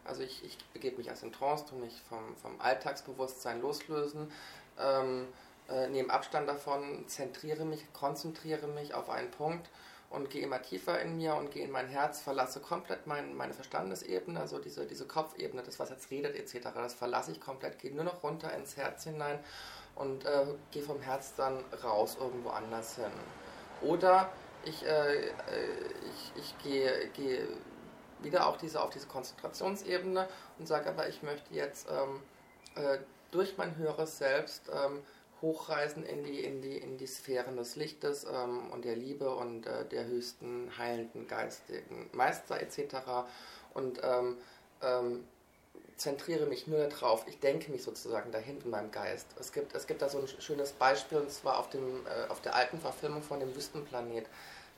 Also 0.08 0.22
ich, 0.22 0.44
ich 0.44 0.58
begebe 0.72 0.96
mich 0.96 1.08
erst 1.08 1.22
in 1.22 1.32
Trance, 1.32 1.66
tue 1.66 1.78
mich 1.78 2.00
vom, 2.08 2.36
vom 2.36 2.60
Alltagsbewusstsein 2.60 3.60
loslösen, 3.60 4.32
ähm, 4.78 5.28
äh, 5.68 5.88
nehme 5.88 6.12
Abstand 6.12 6.48
davon, 6.48 7.06
zentriere 7.06 7.64
mich, 7.64 7.92
konzentriere 7.92 8.66
mich 8.66 8.94
auf 8.94 9.10
einen 9.10 9.30
Punkt 9.30 9.68
und 10.10 10.30
gehe 10.30 10.42
immer 10.42 10.62
tiefer 10.62 11.00
in 11.00 11.16
mir 11.18 11.34
und 11.34 11.50
gehe 11.50 11.64
in 11.64 11.70
mein 11.70 11.88
Herz, 11.88 12.20
verlasse 12.20 12.60
komplett 12.60 13.06
mein, 13.06 13.36
meine 13.36 13.52
Verstandesebene, 13.52 14.40
also 14.40 14.58
diese, 14.58 14.86
diese 14.86 15.06
Kopfebene, 15.06 15.62
das 15.62 15.78
was 15.78 15.90
jetzt 15.90 16.10
redet 16.10 16.34
etc., 16.36 16.68
das 16.74 16.94
verlasse 16.94 17.32
ich 17.32 17.40
komplett, 17.40 17.78
gehe 17.78 17.94
nur 17.94 18.04
noch 18.04 18.22
runter 18.22 18.52
ins 18.54 18.76
Herz 18.76 19.04
hinein 19.04 19.38
und 19.94 20.24
äh, 20.24 20.46
gehe 20.70 20.82
vom 20.82 21.00
Herz 21.02 21.34
dann 21.36 21.62
raus 21.84 22.16
irgendwo 22.18 22.50
anders 22.50 22.96
hin. 22.96 23.12
Oder 23.82 24.30
ich, 24.64 24.84
äh, 24.84 25.16
äh, 25.16 25.30
ich, 26.14 26.42
ich 26.42 26.58
gehe, 26.62 27.08
gehe 27.10 27.46
wieder 28.22 28.46
auch 28.46 28.56
diese, 28.56 28.82
auf 28.82 28.90
diese 28.90 29.06
Konzentrationsebene 29.06 30.28
und 30.58 30.66
sage 30.66 30.88
aber, 30.88 31.08
ich 31.08 31.22
möchte 31.22 31.54
jetzt 31.54 31.88
ähm, 31.90 32.22
äh, 32.74 32.98
durch 33.30 33.56
mein 33.56 33.76
höheres 33.76 34.18
Selbst 34.18 34.70
ähm, 34.72 35.02
hochreisen 35.42 36.04
in 36.04 36.24
die, 36.24 36.40
in, 36.40 36.62
die, 36.62 36.76
in 36.76 36.98
die 36.98 37.06
Sphären 37.06 37.56
des 37.56 37.76
Lichtes 37.76 38.24
ähm, 38.24 38.70
und 38.70 38.84
der 38.84 38.96
Liebe 38.96 39.30
und 39.34 39.66
äh, 39.66 39.84
der 39.86 40.06
höchsten 40.06 40.70
heilenden 40.76 41.28
geistigen 41.28 42.10
Meister 42.12 42.60
etc. 42.60 42.96
Und 43.74 44.00
ähm, 44.02 44.36
ähm, 44.82 45.24
zentriere 45.96 46.46
mich 46.46 46.66
nur 46.66 46.86
darauf. 46.86 47.26
Ich 47.28 47.40
denke 47.40 47.70
mich 47.70 47.82
sozusagen 47.82 48.32
dahin 48.32 48.60
in 48.64 48.70
meinem 48.70 48.90
Geist. 48.90 49.26
Es 49.38 49.52
gibt, 49.52 49.74
es 49.74 49.86
gibt 49.86 50.00
da 50.02 50.08
so 50.08 50.18
ein 50.18 50.28
schönes 50.28 50.72
Beispiel 50.72 51.18
und 51.18 51.30
zwar 51.30 51.58
auf, 51.58 51.68
dem, 51.70 52.06
äh, 52.06 52.28
auf 52.30 52.40
der 52.40 52.54
alten 52.54 52.78
Verfilmung 52.80 53.22
von 53.22 53.40
dem 53.40 53.54
Wüstenplanet. 53.54 54.26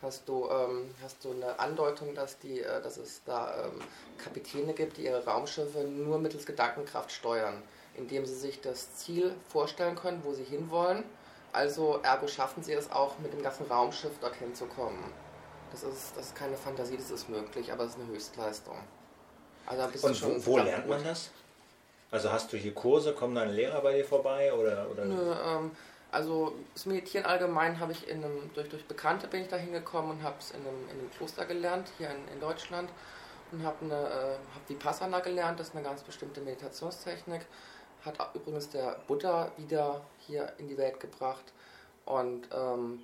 Hast 0.03 0.27
du, 0.29 0.49
ähm, 0.51 0.95
hast 1.03 1.23
du 1.25 1.33
eine 1.33 1.59
Andeutung, 1.59 2.15
dass, 2.15 2.39
die, 2.39 2.61
äh, 2.61 2.81
dass 2.83 2.97
es 2.97 3.23
da 3.25 3.65
ähm, 3.65 3.81
Kapitäne 4.17 4.73
gibt, 4.73 4.97
die 4.97 5.05
ihre 5.05 5.25
Raumschiffe 5.25 5.81
nur 5.85 6.19
mittels 6.19 6.47
Gedankenkraft 6.47 7.13
steuern, 7.13 7.63
indem 7.95 8.25
sie 8.25 8.35
sich 8.35 8.61
das 8.63 8.95
Ziel 8.95 9.35
vorstellen 9.49 9.97
können, 9.97 10.23
wo 10.25 10.33
sie 10.33 10.45
hinwollen. 10.45 11.05
Also 11.53 12.01
ergo 12.03 12.29
schaffen 12.29 12.63
sie 12.63 12.73
es 12.73 12.91
auch 12.91 13.19
mit 13.19 13.33
dem 13.33 13.43
ganzen 13.43 13.67
Raumschiff 13.67 14.19
dorthin 14.21 14.55
zu 14.55 14.67
kommen. 14.67 15.13
Das 15.71 15.83
ist, 15.83 16.17
das 16.17 16.27
ist 16.27 16.37
keine 16.37 16.57
Fantasie, 16.57 16.97
das 16.97 17.11
ist 17.11 17.29
möglich, 17.29 17.73
aber 17.73 17.85
es 17.85 17.91
ist 17.91 18.01
eine 18.01 18.09
Höchstleistung. 18.09 18.77
Also 19.67 19.83
da 19.83 20.09
Und 20.09 20.47
wo, 20.47 20.53
wo 20.53 20.59
lernt 20.59 20.89
man 20.89 21.05
das? 21.05 21.31
Also 22.11 22.33
hast 22.33 22.53
du 22.53 22.57
hier 22.57 22.75
Kurse, 22.75 23.13
kommen 23.13 23.35
deine 23.35 23.53
Lehrer 23.53 23.81
bei 23.83 23.93
dir 23.93 24.05
vorbei 24.05 24.53
oder, 24.53 24.89
oder 24.91 25.05
Nö, 25.05 25.33
ähm, 25.33 25.71
also 26.13 26.55
das 26.75 26.87
Meditieren 26.87 27.27
allgemein 27.27 27.79
habe 27.79 27.93
ich 27.93 28.09
in 28.09 28.25
einem, 28.25 28.51
durch, 28.55 28.69
durch 28.69 28.85
Bekannte 28.87 29.29
bin 29.29 29.43
ich 29.43 29.49
da 29.49 29.57
hingekommen 29.57 30.11
und 30.11 30.23
habe 30.23 30.37
es 30.41 30.51
in 30.51 30.61
einem, 30.61 30.89
in 30.91 30.99
einem 30.99 31.11
Kloster 31.11 31.47
gelernt, 31.47 31.91
hier 31.99 32.11
in, 32.11 32.35
in 32.35 32.41
Deutschland. 32.41 32.91
Und 33.53 33.65
habe 33.65 33.85
eine, 33.85 33.95
äh, 33.95 34.37
hab 34.55 34.69
Vipassana 34.69 35.21
gelernt, 35.21 35.59
das 35.59 35.69
ist 35.69 35.75
eine 35.75 35.85
ganz 35.85 36.03
bestimmte 36.03 36.41
Meditationstechnik. 36.41 37.43
Hat 38.05 38.35
übrigens 38.35 38.71
der 38.71 39.01
Buddha 39.07 39.51
wieder 39.57 40.03
hier 40.19 40.53
in 40.59 40.69
die 40.69 40.79
Welt 40.79 41.01
gebracht. 41.01 41.53
Und 42.05 42.49
ähm, 42.53 43.01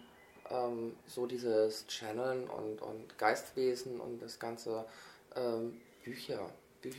ähm, 0.51 0.97
so 1.07 1.27
dieses 1.27 1.87
Channeln 1.89 2.49
und, 2.49 2.81
und 2.81 3.19
Geistwesen 3.19 4.01
und 4.01 4.23
das 4.23 4.39
ganze 4.39 4.85
ähm, 5.35 5.81
Bücher. 6.05 6.51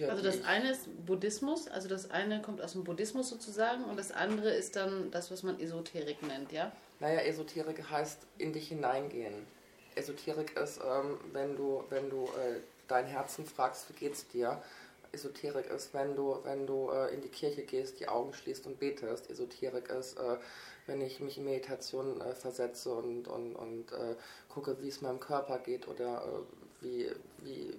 Also 0.09 0.23
das 0.23 0.43
eine 0.43 0.71
ist 0.71 1.05
Buddhismus, 1.05 1.67
also 1.67 1.87
das 1.87 2.11
eine 2.11 2.41
kommt 2.41 2.61
aus 2.61 2.73
dem 2.73 2.83
Buddhismus 2.83 3.29
sozusagen 3.29 3.85
und 3.85 3.97
das 3.97 4.11
andere 4.11 4.49
ist 4.49 4.75
dann 4.75 5.11
das, 5.11 5.31
was 5.31 5.43
man 5.43 5.59
Esoterik 5.59 6.21
nennt, 6.23 6.51
ja? 6.51 6.71
Naja, 6.99 7.21
Esoterik 7.21 7.89
heißt 7.89 8.19
in 8.37 8.53
dich 8.53 8.67
hineingehen. 8.69 9.45
Esoterik 9.95 10.57
ist, 10.57 10.79
ähm, 10.79 11.19
wenn 11.31 11.55
du, 11.55 11.83
wenn 11.89 12.09
du 12.09 12.25
äh, 12.25 12.59
dein 12.87 13.05
Herzen 13.05 13.45
fragst, 13.45 13.89
wie 13.89 13.93
geht's 13.93 14.27
dir? 14.27 14.61
Esoterik 15.11 15.69
ist, 15.69 15.93
wenn 15.93 16.15
du, 16.15 16.39
wenn 16.43 16.67
du 16.67 16.89
äh, 16.89 17.13
in 17.13 17.21
die 17.21 17.29
Kirche 17.29 17.63
gehst, 17.63 17.99
die 17.99 18.07
Augen 18.07 18.33
schließt 18.33 18.65
und 18.67 18.79
betest. 18.79 19.29
Esoterik 19.29 19.89
ist, 19.89 20.17
äh, 20.17 20.37
wenn 20.85 21.01
ich 21.01 21.19
mich 21.19 21.37
in 21.37 21.45
Meditation 21.45 22.19
äh, 22.21 22.33
versetze 22.33 22.93
und, 22.93 23.27
und, 23.27 23.55
und 23.55 23.91
äh, 23.91 24.15
gucke, 24.49 24.81
wie 24.81 24.87
es 24.87 25.01
meinem 25.01 25.19
Körper 25.19 25.59
geht 25.59 25.87
oder 25.87 26.23
äh, 26.23 26.83
wie, 26.83 27.11
wie, 27.39 27.73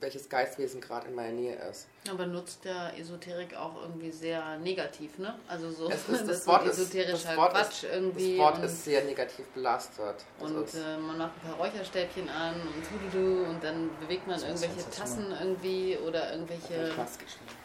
welches 0.00 0.28
Geistwesen 0.28 0.80
gerade 0.80 1.08
in 1.08 1.14
meiner 1.14 1.32
Nähe 1.32 1.56
ist. 1.70 1.86
Aber 2.10 2.26
nutzt 2.26 2.64
der 2.64 2.98
Esoterik 2.98 3.54
auch 3.54 3.80
irgendwie 3.82 4.10
sehr 4.10 4.58
negativ, 4.58 5.18
ne? 5.18 5.38
Also 5.48 5.70
so, 5.70 5.90
Es 5.90 6.00
ist, 6.08 6.08
das 6.08 6.26
das 6.26 6.36
ist 6.38 6.44
so 6.44 6.50
Wort 6.52 6.66
ist, 6.66 6.78
esoterischer 6.78 7.28
das 7.28 7.36
Wort 7.36 7.52
Quatsch 7.52 7.84
ist, 7.84 7.92
irgendwie. 7.92 8.36
Das 8.36 8.46
Wort 8.46 8.58
und 8.58 8.64
ist 8.64 8.84
sehr 8.84 9.04
negativ 9.04 9.46
belastet. 9.48 10.16
Das 10.40 10.50
und 10.50 10.64
ist, 10.64 10.74
äh, 10.74 10.96
man 10.96 11.18
macht 11.18 11.32
ein 11.36 11.48
paar 11.50 11.58
Räucherstäbchen 11.58 12.28
an 12.28 12.54
und 12.54 13.10
tududu 13.12 13.44
und 13.48 13.62
dann 13.62 13.90
bewegt 14.00 14.26
man 14.26 14.40
irgendwelche 14.40 14.90
Tassen 14.90 15.34
irgendwie 15.38 15.98
oder 15.98 16.32
irgendwelche. 16.32 16.92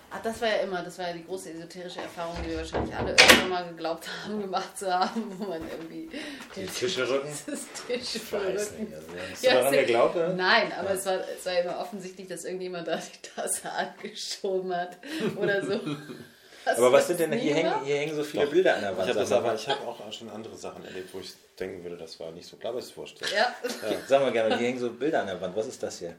Ich. 0.09 0.15
Ah, 0.15 0.19
das 0.23 0.39
war 0.41 0.47
ja 0.47 0.55
immer, 0.57 0.81
das 0.83 0.97
war 0.97 1.07
ja 1.07 1.13
die 1.13 1.25
große 1.25 1.51
esoterische 1.51 1.99
Erfahrung, 2.01 2.35
die 2.43 2.49
wir 2.51 2.57
wahrscheinlich 2.57 2.95
alle 2.95 3.11
irgendwann 3.11 3.49
mal 3.49 3.67
geglaubt 3.67 4.07
haben, 4.23 4.39
gemacht 4.41 4.77
zu 4.77 4.93
haben, 4.93 5.35
wo 5.39 5.45
man 5.45 5.61
irgendwie 5.69 6.09
die 6.55 6.65
Tische 6.65 7.07
rücken? 7.09 7.27
das 7.47 7.59
Tisch 7.87 8.15
Ich 8.15 8.31
weiß 8.31 8.67
verrücken. 8.69 8.83
nicht. 8.85 8.93
Also, 8.95 9.07
hast 9.31 9.43
Ja, 9.43 9.51
du 9.51 9.57
daran 9.57 9.73
sehr- 9.73 9.83
geglaubt? 9.85 10.15
Oder? 10.15 10.29
Nein, 10.33 10.71
aber 10.73 10.89
Ja. 10.89 10.95
es, 10.95 11.05
war, 11.05 11.19
es 11.37 11.45
war 11.45 11.59
immer 11.59 11.79
offensichtlich, 11.79 12.27
dass 12.27 12.45
irgendjemand 12.45 12.87
da 12.87 12.95
die 12.97 13.27
Tasse 13.35 13.69
angeschoben 13.71 14.73
hat 14.75 14.97
oder 15.35 15.65
so. 15.65 15.79
Hast 16.65 16.79
Aber 16.79 16.91
was 16.93 17.05
sind 17.05 17.19
denn, 17.19 17.31
hier 17.33 17.53
hängen, 17.53 17.83
hier 17.83 17.97
hängen 17.97 18.15
so 18.15 18.23
viele 18.23 18.45
Doch. 18.45 18.51
Bilder 18.51 18.73
an 18.75 18.81
der 18.81 18.91
Ich 18.93 18.97
Wand. 18.97 19.09
habe 19.09 19.25
Sag 19.27 19.41
mal, 19.43 19.49
aber, 19.49 19.55
ich 19.59 19.67
habe 19.67 19.81
auch 19.87 20.11
schon 20.11 20.29
andere 20.31 20.55
Sachen 20.55 20.83
erlebt, 20.83 21.13
wo 21.13 21.19
ich 21.19 21.31
denken 21.59 21.83
würde, 21.83 21.95
das 21.95 22.19
war 22.19 22.31
nicht 22.31 22.47
so 22.47 22.57
klar, 22.57 22.71
aber 22.71 22.79
es 22.79 22.85
ist 22.87 22.97
wurscht. 22.97 23.21
Ja. 23.31 23.53
ja, 23.87 23.97
sag 24.07 24.21
mal 24.21 24.31
gerne, 24.31 24.57
hier 24.57 24.65
hängen 24.69 24.79
so 24.79 24.89
Bilder 24.89 25.21
an 25.21 25.27
der 25.27 25.39
Wand. 25.39 25.55
Was 25.55 25.67
ist 25.67 25.83
das 25.83 25.99
hier? 25.99 26.15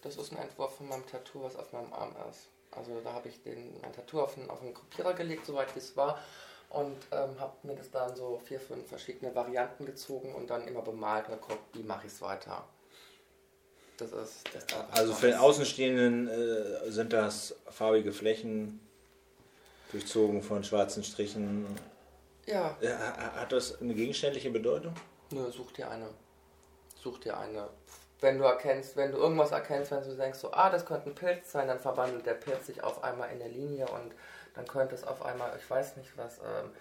Das 0.00 0.16
ist 0.16 0.32
ein 0.32 0.38
Entwurf 0.38 0.76
von 0.78 0.88
meinem 0.88 1.06
Tattoo, 1.06 1.42
was 1.42 1.56
auf 1.56 1.70
meinem 1.74 1.92
Arm 1.92 2.14
ist. 2.30 2.46
Also 2.76 3.00
da 3.02 3.12
habe 3.12 3.28
ich 3.28 3.42
den, 3.42 3.80
mein 3.80 3.92
Tattoo 3.92 4.20
auf 4.20 4.36
einen, 4.36 4.50
auf 4.50 4.60
einen 4.62 4.74
Kopierer 4.74 5.14
gelegt, 5.14 5.46
soweit 5.46 5.74
wie 5.74 5.78
es 5.80 5.96
war. 5.96 6.20
Und 6.70 6.96
ähm, 7.12 7.38
habe 7.38 7.52
mir 7.62 7.76
das 7.76 7.90
dann 7.90 8.14
so 8.16 8.40
vier, 8.44 8.60
fünf 8.60 8.88
verschiedene 8.88 9.34
Varianten 9.34 9.86
gezogen 9.86 10.34
und 10.34 10.50
dann 10.50 10.66
immer 10.66 10.82
bemalt 10.82 11.28
und 11.28 11.40
geguckt, 11.40 11.60
wie 11.74 11.82
mache 11.82 12.06
ich 12.06 12.12
es 12.12 12.20
weiter. 12.20 12.64
Das 13.98 14.12
ist 14.12 14.44
das 14.52 14.64
Also 14.92 15.12
so. 15.12 15.18
für 15.18 15.26
den 15.28 15.36
Außenstehenden 15.38 16.28
äh, 16.28 16.90
sind 16.90 17.12
das 17.12 17.54
farbige 17.70 18.12
Flächen, 18.12 18.80
durchzogen 19.92 20.42
von 20.42 20.64
schwarzen 20.64 21.02
Strichen. 21.04 21.64
Ja, 22.46 22.76
Äh, 22.80 22.88
hat 22.94 23.52
das 23.52 23.80
eine 23.80 23.94
gegenständliche 23.94 24.50
Bedeutung? 24.50 24.92
nö, 25.32 25.50
such 25.50 25.72
dir 25.72 25.90
eine. 25.90 26.08
Such 27.00 27.18
dir 27.20 27.38
eine. 27.38 27.68
Wenn 28.20 28.38
du 28.38 28.44
erkennst, 28.44 28.96
wenn 28.96 29.12
du 29.12 29.18
irgendwas 29.18 29.52
erkennst, 29.52 29.90
wenn 29.90 30.02
du 30.02 30.16
denkst 30.16 30.38
so, 30.38 30.52
ah, 30.52 30.70
das 30.70 30.86
könnte 30.86 31.10
ein 31.10 31.14
Pilz 31.14 31.52
sein, 31.52 31.68
dann 31.68 31.78
verwandelt 31.78 32.24
der 32.24 32.34
Pilz 32.34 32.66
sich 32.66 32.82
auf 32.82 33.04
einmal 33.04 33.30
in 33.30 33.38
der 33.38 33.48
Linie 33.48 33.86
und 33.88 34.14
dann 34.54 34.66
könnte 34.66 34.94
es 34.94 35.04
auf 35.04 35.22
einmal, 35.22 35.54
ich 35.58 35.68
weiß 35.68 35.96
nicht 35.98 36.16
was, 36.16 36.38
ähm, 36.38 36.72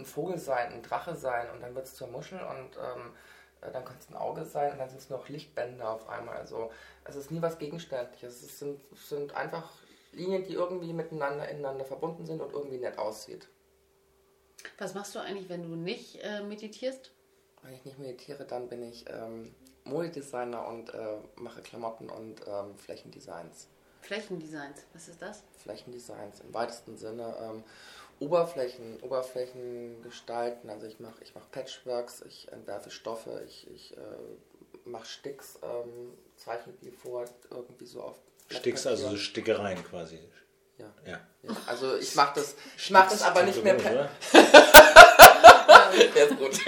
ein 0.00 0.04
Vogel 0.04 0.38
sein, 0.38 0.72
ein 0.72 0.82
Drache 0.82 1.14
sein 1.14 1.48
und 1.50 1.62
dann 1.62 1.74
wird 1.74 1.86
es 1.86 1.94
zur 1.94 2.08
Muschel 2.08 2.40
und 2.40 2.76
ähm, 2.76 3.12
äh, 3.60 3.70
dann 3.72 3.84
könnte 3.84 4.02
es 4.02 4.10
ein 4.10 4.16
Auge 4.16 4.44
sein 4.44 4.72
und 4.72 4.78
dann 4.78 4.88
sind 4.88 5.00
es 5.00 5.10
noch 5.10 5.28
Lichtbänder 5.28 5.88
auf 5.88 6.08
einmal. 6.08 6.36
Also 6.36 6.70
es 7.04 7.16
ist 7.16 7.30
nie 7.30 7.42
was 7.42 7.58
Gegenständliches. 7.58 8.42
Es 8.42 8.58
sind, 8.58 8.80
es 8.92 9.08
sind 9.08 9.34
einfach 9.34 9.70
Linien, 10.12 10.44
die 10.44 10.54
irgendwie 10.54 10.92
miteinander 10.92 11.48
ineinander 11.48 11.84
verbunden 11.84 12.26
sind 12.26 12.40
und 12.40 12.52
irgendwie 12.52 12.78
nett 12.78 12.98
aussieht. 12.98 13.48
Was 14.78 14.94
machst 14.94 15.14
du 15.14 15.20
eigentlich, 15.20 15.48
wenn 15.48 15.62
du 15.62 15.76
nicht 15.76 16.22
äh, 16.22 16.42
meditierst? 16.42 17.12
Wenn 17.62 17.74
ich 17.74 17.84
nicht 17.84 17.98
meditiere, 17.98 18.44
dann 18.44 18.68
bin 18.68 18.82
ich 18.82 19.04
ähm, 19.08 19.54
Modedesigner 19.86 20.66
und 20.66 20.92
äh, 20.94 21.16
mache 21.36 21.62
Klamotten 21.62 22.08
und 22.08 22.40
ähm, 22.46 22.76
Flächendesigns. 22.76 23.68
Flächendesigns, 24.02 24.84
was 24.92 25.08
ist 25.08 25.20
das? 25.20 25.42
Flächendesigns 25.62 26.40
im 26.40 26.54
weitesten 26.54 26.96
Sinne. 26.96 27.34
Ähm, 27.40 27.64
Oberflächen, 28.18 29.00
Oberflächen 29.00 30.02
gestalten. 30.02 30.70
Also 30.70 30.86
ich 30.86 31.00
mache 31.00 31.22
ich 31.22 31.34
mach 31.34 31.50
Patchworks, 31.50 32.22
ich 32.26 32.50
entwerfe 32.50 32.90
Stoffe, 32.90 33.42
ich, 33.46 33.70
ich 33.70 33.96
äh, 33.96 34.00
mache 34.84 35.06
Sticks, 35.06 35.58
ähm, 35.62 36.14
zeichne 36.36 36.72
die 36.80 36.90
vor, 36.90 37.24
irgendwie 37.50 37.86
so 37.86 38.02
auf. 38.02 38.16
Sticks, 38.48 38.86
also 38.86 39.10
so 39.10 39.16
Stickereien 39.16 39.84
quasi. 39.84 40.20
Ja. 40.78 40.92
Ja. 41.04 41.20
ja. 41.42 41.56
Also 41.66 41.96
ich 41.96 42.14
mache 42.14 42.40
das, 42.40 42.54
ich 42.76 42.90
mach 42.90 43.08
das 43.08 43.22
aber 43.22 43.42
nicht 43.42 43.62
mehr 43.62 43.74
per, 43.74 43.92
Oder? 43.92 44.10
Der 46.14 46.28
ist 46.28 46.38
gut. 46.38 46.60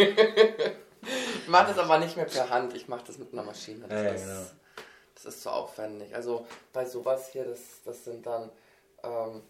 Ich 1.49 1.53
mache 1.53 1.69
das 1.69 1.79
aber 1.79 1.99
nicht 1.99 2.15
mehr 2.15 2.27
per 2.27 2.51
Hand, 2.51 2.75
ich 2.75 2.89
mache 2.89 3.05
das 3.07 3.17
mit 3.17 3.33
einer 3.33 3.43
Maschine. 3.43 3.87
Das, 3.89 4.03
Ja, 4.03 4.05
ja, 4.05 4.15
ist, 4.15 4.25
genau. 4.25 4.41
das 5.15 5.25
ist 5.25 5.43
zu 5.43 5.51
aufwendig. 5.51 6.15
Also 6.15 6.47
bei 6.75 6.85
sowas 6.85 7.31
hier, 7.33 7.47
das, 7.47 7.61
das 7.87 8.05
sind 8.05 8.27
dann, 8.27 8.51
ähm, 9.03 9.41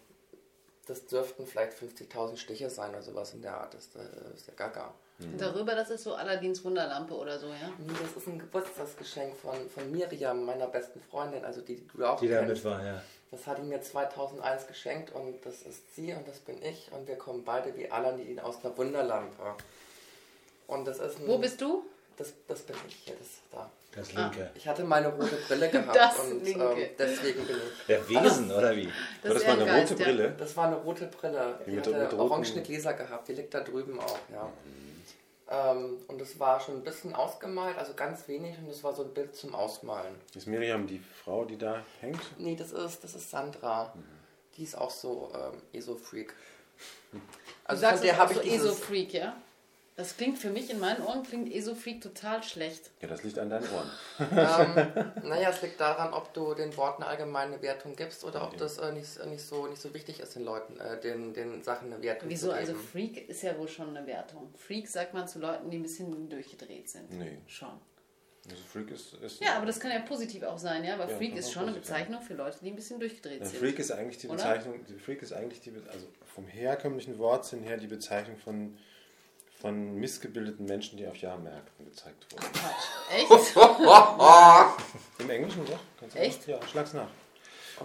das 0.86 1.06
dürften 1.06 1.44
vielleicht 1.44 1.76
50.000 1.76 2.36
Stiche 2.36 2.70
sein 2.70 2.90
oder 2.90 3.02
sowas 3.02 3.34
in 3.34 3.42
der 3.42 3.54
Art. 3.60 3.74
Das, 3.74 3.90
das 3.90 4.04
ist 4.36 4.46
ja 4.46 4.54
gaga. 4.54 4.94
Und 5.18 5.40
darüber, 5.40 5.74
das 5.74 5.90
ist 5.90 6.04
so 6.04 6.14
Aladins 6.14 6.64
Wunderlampe 6.64 7.14
oder 7.14 7.36
so, 7.40 7.48
ja? 7.48 7.72
Das 8.00 8.22
ist 8.22 8.28
ein 8.28 8.38
Geburtstagsgeschenk 8.38 9.36
von, 9.36 9.68
von 9.68 9.90
Miriam, 9.90 10.44
meiner 10.44 10.68
besten 10.68 11.00
Freundin, 11.00 11.44
also 11.44 11.60
die, 11.62 11.74
die 11.74 11.88
du 11.88 12.04
auch 12.04 12.20
Die 12.20 12.28
da 12.28 12.42
mit 12.42 12.64
war, 12.64 12.84
ja. 12.84 13.02
Das 13.32 13.44
hat 13.48 13.58
die 13.58 13.62
mir 13.62 13.82
2001 13.82 14.68
geschenkt 14.68 15.12
und 15.12 15.44
das 15.44 15.62
ist 15.62 15.96
sie 15.96 16.12
und 16.12 16.28
das 16.28 16.38
bin 16.38 16.62
ich 16.62 16.92
und 16.92 17.08
wir 17.08 17.16
kommen 17.16 17.42
beide 17.44 17.76
wie 17.76 17.90
Aladdin 17.90 18.38
aus 18.38 18.64
einer 18.64 18.78
Wunderlampe. 18.78 19.56
Und 20.68 20.84
das 20.86 20.98
ist 21.00 21.18
ein, 21.18 21.26
Wo 21.26 21.38
bist 21.38 21.60
du? 21.60 21.84
Das, 22.16 22.32
das 22.46 22.62
bin 22.62 22.76
ich 22.88 22.94
hier, 23.04 23.14
das 23.18 23.28
da. 23.50 23.70
Das 23.92 24.12
linke. 24.12 24.50
Ich 24.54 24.68
hatte 24.68 24.84
meine 24.84 25.08
rote 25.08 25.34
Brille 25.48 25.68
gehabt 25.70 25.96
Das 25.96 26.18
und 26.20 26.44
Linke. 26.44 26.64
ähm, 26.82 26.90
deswegen 26.98 27.46
bin 27.46 27.56
ich. 27.56 27.86
Der 27.86 28.08
Wesen, 28.08 28.50
oder 28.52 28.76
wie? 28.76 28.86
War 28.86 29.34
das 29.34 29.34
mal 29.34 29.40
eher 29.42 29.52
eine 29.62 29.72
ein 29.72 29.80
rote. 29.88 29.94
Brille? 29.96 30.34
Das 30.38 30.56
war 30.56 30.66
eine 30.66 30.76
rote 30.76 31.06
Brille. 31.06 31.58
Die 31.66 31.70
Mit- 31.72 31.86
hatte 31.86 31.98
mit 31.98 32.12
orangene 32.14 32.62
Gläser 32.62 32.92
gehabt. 32.94 33.28
Die 33.28 33.32
liegt 33.32 33.54
da 33.54 33.60
drüben 33.60 33.98
auch, 33.98 34.18
ja. 34.30 34.52
Ähm, 35.50 35.96
und 36.08 36.20
es 36.20 36.38
war 36.38 36.60
schon 36.60 36.76
ein 36.76 36.84
bisschen 36.84 37.14
ausgemalt, 37.14 37.78
also 37.78 37.94
ganz 37.94 38.28
wenig 38.28 38.58
und 38.58 38.68
es 38.68 38.84
war 38.84 38.94
so 38.94 39.02
ein 39.04 39.14
Bild 39.14 39.34
zum 39.34 39.54
Ausmalen. 39.54 40.14
Ist 40.34 40.46
Miriam 40.46 40.86
die 40.86 41.00
Frau, 41.24 41.46
die 41.46 41.56
da 41.56 41.82
hängt? 42.00 42.20
Nee, 42.38 42.54
das 42.56 42.72
ist, 42.72 43.02
das 43.02 43.14
ist 43.14 43.30
Sandra. 43.30 43.94
Die 44.58 44.64
ist 44.64 44.76
auch 44.76 44.90
so 44.90 45.32
ähm, 45.34 45.62
ESO-Freak. 45.72 46.34
Du 47.12 47.20
Also 47.64 47.80
sagst 47.80 47.98
von 48.00 48.06
der 48.08 48.18
habe 48.18 48.32
ich 48.32 48.38
so 48.38 48.44
dieses... 48.44 48.66
ESO-Freak, 48.72 49.14
ja? 49.14 49.36
Das 49.98 50.16
klingt 50.16 50.38
für 50.38 50.50
mich 50.50 50.70
in 50.70 50.78
meinen 50.78 51.04
Ohren, 51.04 51.24
klingt 51.24 51.52
ESO-Freak 51.52 52.00
total 52.00 52.40
schlecht. 52.44 52.92
Ja, 53.02 53.08
das 53.08 53.24
liegt 53.24 53.36
an 53.36 53.50
deinen 53.50 53.66
Ohren. 53.70 53.90
ähm, 54.20 55.12
naja, 55.28 55.50
es 55.50 55.60
liegt 55.60 55.80
daran, 55.80 56.12
ob 56.14 56.32
du 56.34 56.54
den 56.54 56.76
Worten 56.76 57.02
allgemeine 57.02 57.60
Wertung 57.62 57.96
gibst 57.96 58.22
oder 58.22 58.44
ob 58.44 58.56
das 58.56 58.78
äh, 58.78 58.92
nicht, 58.92 59.26
nicht, 59.26 59.42
so, 59.42 59.66
nicht 59.66 59.82
so 59.82 59.92
wichtig 59.92 60.20
ist, 60.20 60.36
den 60.36 60.44
Leuten, 60.44 60.78
äh, 60.78 61.00
den, 61.00 61.34
den 61.34 61.64
Sachen 61.64 61.92
eine 61.92 62.00
Wertung 62.00 62.28
Wieso? 62.30 62.46
zu 62.50 62.54
Also 62.54 62.74
geben. 62.74 62.84
Freak 62.92 63.28
ist 63.28 63.42
ja 63.42 63.58
wohl 63.58 63.66
schon 63.66 63.96
eine 63.96 64.06
Wertung. 64.06 64.54
Freak 64.56 64.86
sagt 64.86 65.14
man 65.14 65.26
zu 65.26 65.40
Leuten, 65.40 65.68
die 65.68 65.78
ein 65.78 65.82
bisschen 65.82 66.28
durchgedreht 66.30 66.88
sind. 66.88 67.10
Nee. 67.18 67.38
Schon. 67.48 67.80
Also 68.48 68.62
Freak 68.72 68.92
ist. 68.92 69.14
ist 69.14 69.40
Ja, 69.42 69.56
aber 69.56 69.66
das 69.66 69.80
kann 69.80 69.90
ja 69.90 69.98
positiv 69.98 70.44
auch 70.44 70.58
sein, 70.58 70.84
ja? 70.84 70.94
Aber 70.94 71.10
Ja, 71.10 71.16
Freak 71.16 71.36
ist 71.36 71.50
schon 71.52 71.64
eine 71.64 71.72
positiv 71.72 71.88
sein. 71.88 71.98
Bezeichnung 72.06 72.22
für 72.22 72.34
Leute, 72.34 72.58
die 72.62 72.68
ein 72.70 72.76
bisschen 72.76 73.00
durchgedreht 73.00 73.40
Ja, 73.40 73.46
sind. 73.46 73.58
Freak 73.58 73.78
ist 73.80 73.90
eigentlich 73.90 74.18
die? 74.18 74.28
Bezeichnung, 74.28 74.84
die 74.88 74.94
Freak 74.94 75.22
ist 75.22 75.32
eigentlich 75.32 75.60
die, 75.60 75.72
also 75.88 76.06
vom 76.24 76.46
herkömmlichen 76.46 77.18
Wortsinn 77.18 77.64
her 77.64 77.76
die 77.78 77.88
Bezeichnung 77.88 78.36
von, 78.38 78.78
von 79.60 79.94
missgebildeten 79.96 80.66
Menschen, 80.66 80.96
die 80.96 81.06
auf 81.06 81.16
Jahrmärkten 81.16 81.84
gezeigt 81.84 82.26
wurden. 82.32 82.44
Quatsch. 82.52 82.88
Echt? 83.12 83.56
Im 85.18 85.30
Englischen 85.30 85.64
doch? 85.66 85.80
Kannst 85.98 86.14
du 86.16 86.20
Echt? 86.20 86.46
Ja, 86.46 86.60
schlag's 86.66 86.92
nach. 86.92 87.08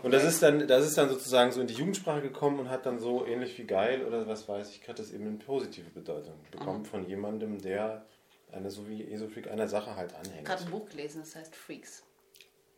Und 0.01 0.11
das 0.11 0.23
ist, 0.23 0.41
dann, 0.41 0.67
das 0.67 0.85
ist 0.87 0.97
dann 0.97 1.09
sozusagen 1.09 1.51
so 1.51 1.61
in 1.61 1.67
die 1.67 1.75
Jugendsprache 1.75 2.21
gekommen 2.21 2.59
und 2.59 2.69
hat 2.69 2.85
dann 2.85 2.99
so 2.99 3.25
ähnlich 3.27 3.57
wie 3.59 3.65
geil 3.65 4.03
oder 4.05 4.27
was 4.27 4.47
weiß 4.49 4.69
ich, 4.71 4.87
hat 4.87 4.97
das 4.97 5.11
eben 5.11 5.27
eine 5.27 5.37
positive 5.37 5.89
Bedeutung 5.91 6.33
bekommen 6.49 6.83
von 6.85 7.07
jemandem, 7.07 7.61
der 7.61 8.05
eine, 8.51 8.71
so 8.71 8.87
wie 8.87 9.11
Esofreak 9.11 9.49
einer 9.51 9.67
Sache 9.67 9.95
halt 9.95 10.11
Ich 10.11 10.17
habe 10.17 10.27
anhängt. 10.29 10.47
gerade 10.47 10.63
ein 10.63 10.71
Buch 10.71 10.89
gelesen, 10.89 11.21
das 11.21 11.35
heißt 11.35 11.55
Freaks. 11.55 12.03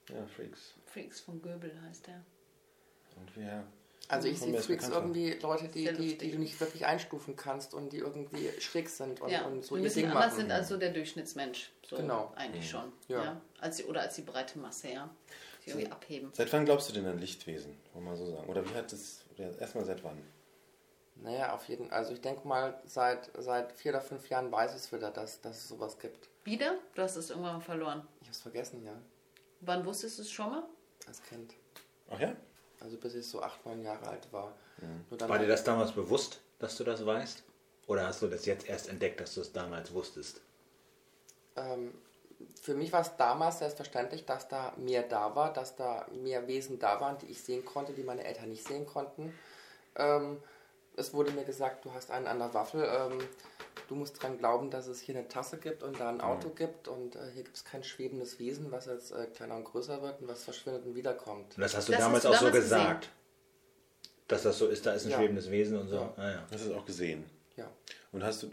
Ja, 0.09 0.25
Freaks. 0.35 0.73
Freaks 0.85 1.21
von 1.21 1.41
Goebel 1.41 1.71
heißt 1.87 2.07
der. 2.07 2.21
Und 3.15 3.35
wir, 3.37 3.63
Also 4.07 4.27
ich 4.27 4.39
Kommen 4.39 4.53
sehe 4.53 4.61
Freaks 4.61 4.89
irgendwie 4.89 5.33
Leute, 5.33 5.67
die, 5.67 5.91
die, 5.91 6.17
die 6.17 6.31
du 6.31 6.37
nicht 6.37 6.59
wirklich 6.59 6.85
einstufen 6.85 7.35
kannst 7.35 7.73
und 7.73 7.91
die 7.91 7.97
irgendwie 7.97 8.49
schräg 8.59 8.89
sind 8.89 9.19
und, 9.21 9.29
ja, 9.29 9.45
und 9.45 9.65
so 9.65 9.75
ein 9.75 9.79
ihr 9.79 9.83
bisschen 9.85 10.03
Ding 10.03 10.11
anders 10.11 10.27
machen. 10.27 10.37
sind 10.41 10.51
als 10.51 10.67
so 10.67 10.77
der 10.77 10.91
Durchschnittsmensch. 10.91 11.71
So 11.87 11.97
Genau. 11.97 12.31
Eigentlich 12.35 12.69
schon. 12.69 12.91
Ja. 13.07 13.23
Ja. 13.23 13.41
Als 13.59 13.77
die, 13.77 13.85
oder 13.85 14.01
als 14.01 14.15
die 14.15 14.21
breite 14.21 14.59
Masse, 14.59 14.89
ja. 14.89 15.09
Die 15.65 15.71
irgendwie 15.71 15.91
abheben. 15.91 16.29
seit 16.33 16.53
wann 16.53 16.65
glaubst 16.65 16.89
du 16.89 16.93
denn 16.93 17.07
an 17.07 17.17
Lichtwesen, 17.17 17.75
wollen 17.93 18.05
wir 18.05 18.11
mal 18.11 18.17
so 18.17 18.27
sagen? 18.27 18.47
Oder 18.47 18.63
wie 18.69 18.75
hat 18.75 18.91
das, 18.91 19.25
oder 19.33 19.59
erstmal 19.59 19.85
seit 19.85 20.03
wann? 20.03 20.21
Naja, 21.15 21.53
auf 21.53 21.67
jeden 21.69 21.89
Also 21.91 22.13
ich 22.13 22.21
denke 22.21 22.47
mal, 22.47 22.79
seit, 22.85 23.31
seit 23.39 23.71
vier 23.71 23.91
oder 23.91 24.01
fünf 24.01 24.29
Jahren 24.29 24.51
weiß 24.51 24.75
es 24.75 24.91
wieder, 24.91 25.09
dass, 25.09 25.41
dass 25.41 25.57
es 25.57 25.67
sowas 25.69 25.97
gibt. 25.97 26.29
Wieder? 26.43 26.75
Du 26.93 27.01
hast 27.01 27.15
es 27.15 27.31
irgendwann 27.31 27.53
mal 27.55 27.61
verloren. 27.61 28.07
Ich 28.21 28.27
hab's 28.27 28.41
vergessen, 28.41 28.83
ja, 28.83 28.93
Wann 29.61 29.83
wusstest 29.85 30.19
du 30.19 30.21
es 30.21 30.31
schon 30.31 30.49
mal? 30.51 30.63
als 31.07 31.21
Kind. 31.23 31.53
Ach 32.09 32.19
ja? 32.19 32.35
Also 32.81 32.97
bis 32.97 33.15
ich 33.15 33.27
so 33.27 33.41
acht, 33.41 33.65
neun 33.65 33.81
Jahre 33.81 34.07
alt 34.07 34.31
war. 34.31 34.53
Dann 35.11 35.29
War 35.29 35.39
dir 35.39 35.47
das 35.47 35.63
damals 35.63 35.91
bewusst, 35.93 36.41
dass 36.59 36.75
du 36.77 36.83
das 36.83 37.05
weißt? 37.05 37.43
Oder 37.87 38.07
hast 38.07 38.21
du 38.21 38.27
das 38.27 38.45
jetzt 38.45 38.67
erst 38.67 38.89
entdeckt, 38.89 39.19
dass 39.19 39.33
du 39.35 39.41
es 39.41 39.51
damals 39.53 39.93
wusstest? 39.93 40.41
ähm, 41.55 41.93
für 42.61 42.73
mich 42.73 42.91
war 42.91 43.01
es 43.01 43.15
damals 43.17 43.59
selbstverständlich, 43.59 44.25
dass 44.25 44.47
da 44.47 44.73
mehr 44.77 45.03
da 45.03 45.35
war, 45.35 45.53
dass 45.53 45.75
da 45.75 46.05
mehr 46.11 46.47
Wesen 46.47 46.79
da 46.79 46.99
waren, 46.99 47.17
die 47.19 47.27
ich 47.27 47.41
sehen 47.41 47.63
konnte, 47.63 47.93
die 47.93 48.03
meine 48.03 48.23
Eltern 48.23 48.49
nicht 48.49 48.67
sehen 48.67 48.85
konnten. 48.85 49.33
Ähm, 49.95 50.41
es 50.97 51.13
wurde 51.13 51.31
mir 51.31 51.45
gesagt, 51.45 51.85
du 51.85 51.93
hast 51.93 52.11
einen 52.11 52.27
an 52.27 52.39
der 52.39 52.53
Waffel. 52.53 52.83
Ähm, 52.83 53.19
du 53.87 53.95
musst 53.95 54.21
dran 54.21 54.37
glauben, 54.37 54.69
dass 54.71 54.87
es 54.87 54.99
hier 54.99 55.15
eine 55.17 55.27
Tasse 55.27 55.57
gibt 55.57 55.83
und 55.83 55.99
da 55.99 56.09
ein 56.09 56.21
Auto 56.21 56.49
gibt 56.49 56.87
und 56.87 57.15
äh, 57.15 57.19
hier 57.33 57.43
gibt 57.43 57.55
es 57.57 57.63
kein 57.65 57.83
schwebendes 57.83 58.39
Wesen, 58.39 58.71
was 58.71 58.85
jetzt 58.85 59.11
äh, 59.11 59.27
kleiner 59.27 59.55
und 59.55 59.63
größer 59.65 60.01
wird 60.01 60.21
und 60.21 60.27
was 60.27 60.43
verschwindet 60.43 60.85
und 60.85 60.95
wiederkommt. 60.95 61.55
Und 61.55 61.61
das 61.61 61.75
hast 61.75 61.87
du 61.87 61.93
Das 61.93 62.01
damals 62.01 62.25
hast 62.25 62.31
du 62.31 62.35
auch 62.35 62.39
so 62.39 62.45
damals 62.47 62.63
gesagt. 62.63 63.09
Dass 64.27 64.41
das 64.43 64.57
so 64.57 64.67
ist, 64.67 64.85
da 64.85 64.93
ist 64.93 65.05
ein 65.05 65.11
Ja. 65.11 65.17
schwebendes 65.17 65.51
Wesen 65.51 65.77
und 65.77 65.87
so. 65.87 65.97
Ja. 65.97 66.13
Ah, 66.17 66.31
ja. 66.31 66.47
Hast 66.51 66.65
du 66.65 66.71
es 66.71 66.75
auch 66.75 66.85
gesehen? 66.85 67.25
Ja. 67.57 67.69
Und 68.11 68.23
hast 68.23 68.43
du, 68.43 68.49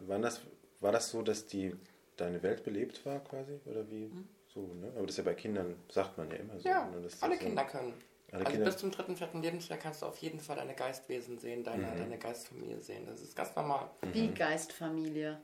war 0.00 0.18
das, 0.20 0.40
war 0.80 0.92
das 0.92 1.10
so, 1.10 1.22
dass 1.22 1.46
die 1.46 1.74
deine 2.16 2.42
Welt 2.42 2.62
belebt 2.62 3.04
war 3.04 3.18
quasi? 3.20 3.58
Oder 3.66 3.88
wie? 3.90 4.10
So, 4.54 4.60
ne? 4.80 4.88
Aber 4.94 5.02
das 5.02 5.10
ist 5.10 5.18
ja 5.18 5.24
bei 5.24 5.34
Kindern, 5.34 5.74
sagt 5.90 6.16
man 6.16 6.30
ja 6.30 6.36
immer 6.36 6.58
so. 6.60 6.68
Ja, 6.68 6.84
ne? 6.86 6.92
alle 6.94 7.02
das 7.02 7.20
so- 7.20 7.44
Kinder 7.44 7.64
können. 7.64 7.92
Alle 8.32 8.40
also 8.44 8.50
Kinder- 8.52 8.66
bis 8.66 8.76
zum 8.78 8.90
dritten, 8.90 9.16
vierten 9.16 9.42
Lebensjahr 9.42 9.78
kannst 9.78 10.02
du 10.02 10.06
auf 10.06 10.18
jeden 10.18 10.40
Fall 10.40 10.56
deine 10.56 10.74
Geistwesen 10.74 11.38
sehen, 11.38 11.62
deine, 11.64 11.86
Mhm. 11.86 11.96
deine 11.98 12.18
Geistfamilie 12.18 12.80
sehen. 12.80 13.06
Das 13.06 13.20
ist 13.20 13.36
ganz 13.36 13.54
normal. 13.54 13.88
Die 14.14 14.32
Geistfamilie. 14.34 15.38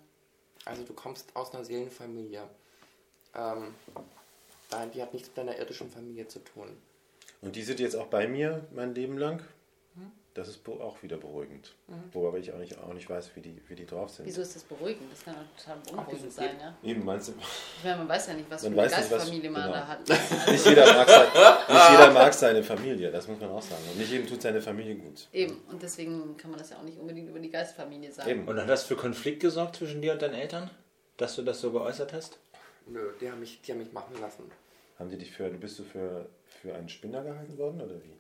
Also 0.65 0.83
du 0.85 0.93
kommst 0.93 1.35
aus 1.35 1.55
einer 1.55 1.65
Seelenfamilie. 1.65 2.43
Ähm, 3.35 3.75
die 4.95 5.03
hat 5.03 5.13
nichts 5.13 5.29
mit 5.29 5.39
deiner 5.39 5.59
irdischen 5.59 5.91
Familie 5.91 6.27
zu 6.29 6.39
tun. 6.41 6.77
Und 7.41 7.57
die 7.57 7.63
sind 7.63 7.79
jetzt 7.81 7.95
auch 7.97 8.07
bei 8.07 8.27
mir 8.29 8.67
mein 8.73 8.95
Leben 8.95 9.19
lang. 9.19 9.43
Mhm. 10.33 10.35
Das 10.35 10.49
ist 10.49 10.67
auch 10.67 11.03
wieder 11.03 11.19
beruhigend. 11.19 11.75
Wobei 12.13 12.39
ich 12.39 12.53
auch 12.53 12.59
nicht, 12.59 12.79
auch 12.79 12.95
nicht 12.95 13.09
weiß, 13.09 13.31
wie 13.35 13.41
die, 13.41 13.61
wie 13.69 13.75
die 13.75 13.85
drauf 13.85 14.11
sind. 14.11 14.25
Wieso 14.25 14.41
ist 14.41 14.57
das 14.57 14.63
beruhigend? 14.63 15.13
Das 15.13 15.25
kann 15.25 15.35
doch 15.35 15.63
total 15.63 16.05
Ach, 16.07 16.19
sind 16.19 16.33
sein, 16.33 16.57
ja? 16.59 16.75
Eben, 16.83 17.05
meinst 17.05 17.29
du? 17.29 17.33
Ich 17.79 17.85
meine, 17.85 17.99
man 17.99 18.09
weiß 18.09 18.29
ja 18.29 18.35
nicht, 18.35 18.51
was 18.51 18.63
für 18.63 18.71
Man 18.71 18.79
eine 18.79 18.91
weiß 18.91 18.99
nicht, 18.99 19.11
was- 19.11 19.19
Geistfamilie 19.19 19.51
man 19.51 19.63
genau. 19.63 19.75
da 19.75 19.89
hat. 19.89 20.09
Nicht 20.49 20.67
jeder, 20.67 20.95
mag 20.95 21.09
sein, 21.09 21.27
nicht 21.69 21.91
jeder 21.91 22.11
mag 22.13 22.35
seine 22.35 22.63
Familie, 22.63 23.11
das 23.11 23.29
muss 23.29 23.41
man 23.41 23.51
auch 23.51 23.63
sagen. 23.63 23.83
Und 23.91 23.99
nicht 23.99 24.11
jedem 24.11 24.27
tut 24.27 24.41
seine 24.43 24.61
Familie 24.63 24.95
gut. 24.97 25.29
Eben, 25.33 25.61
und 25.69 25.83
deswegen 25.83 26.37
kann 26.37 26.51
man 26.51 26.59
das 26.59 26.71
ja 26.71 26.79
auch 26.79 26.83
nicht 26.83 26.99
unbedingt 26.99 27.29
über 27.29 27.39
die 27.39 27.51
Geistfamilie 27.51 28.13
sagen. 28.13 28.31
Eben. 28.31 28.49
Und 28.49 28.59
hat 28.59 28.69
das 28.69 28.85
für 28.85 28.97
Konflikt 28.97 29.41
gesorgt 29.41 29.77
zwischen 29.77 30.01
dir 30.01 30.13
und 30.13 30.23
deinen 30.23 30.35
Eltern? 30.35 30.71
Dass 31.19 31.37
du 31.37 31.43
das 31.43 31.61
so 31.61 31.73
geäußert 31.73 32.13
hast? 32.13 32.39
Nö, 32.87 33.11
die 33.21 33.31
haben 33.31 33.41
mich, 33.41 33.61
die 33.63 33.73
haben 33.73 33.79
mich 33.79 33.93
machen 33.93 34.19
lassen. 34.21 34.51
Haben 34.99 35.11
die 35.11 35.19
dich 35.19 35.31
für, 35.31 35.49
bist 35.51 35.79
du 35.79 35.85
für, 35.85 36.27
für 36.63 36.75
einen 36.75 36.89
Spinner 36.89 37.23
gehalten 37.23 37.57
worden 37.59 37.81
oder 37.81 37.95
wie? 38.03 38.17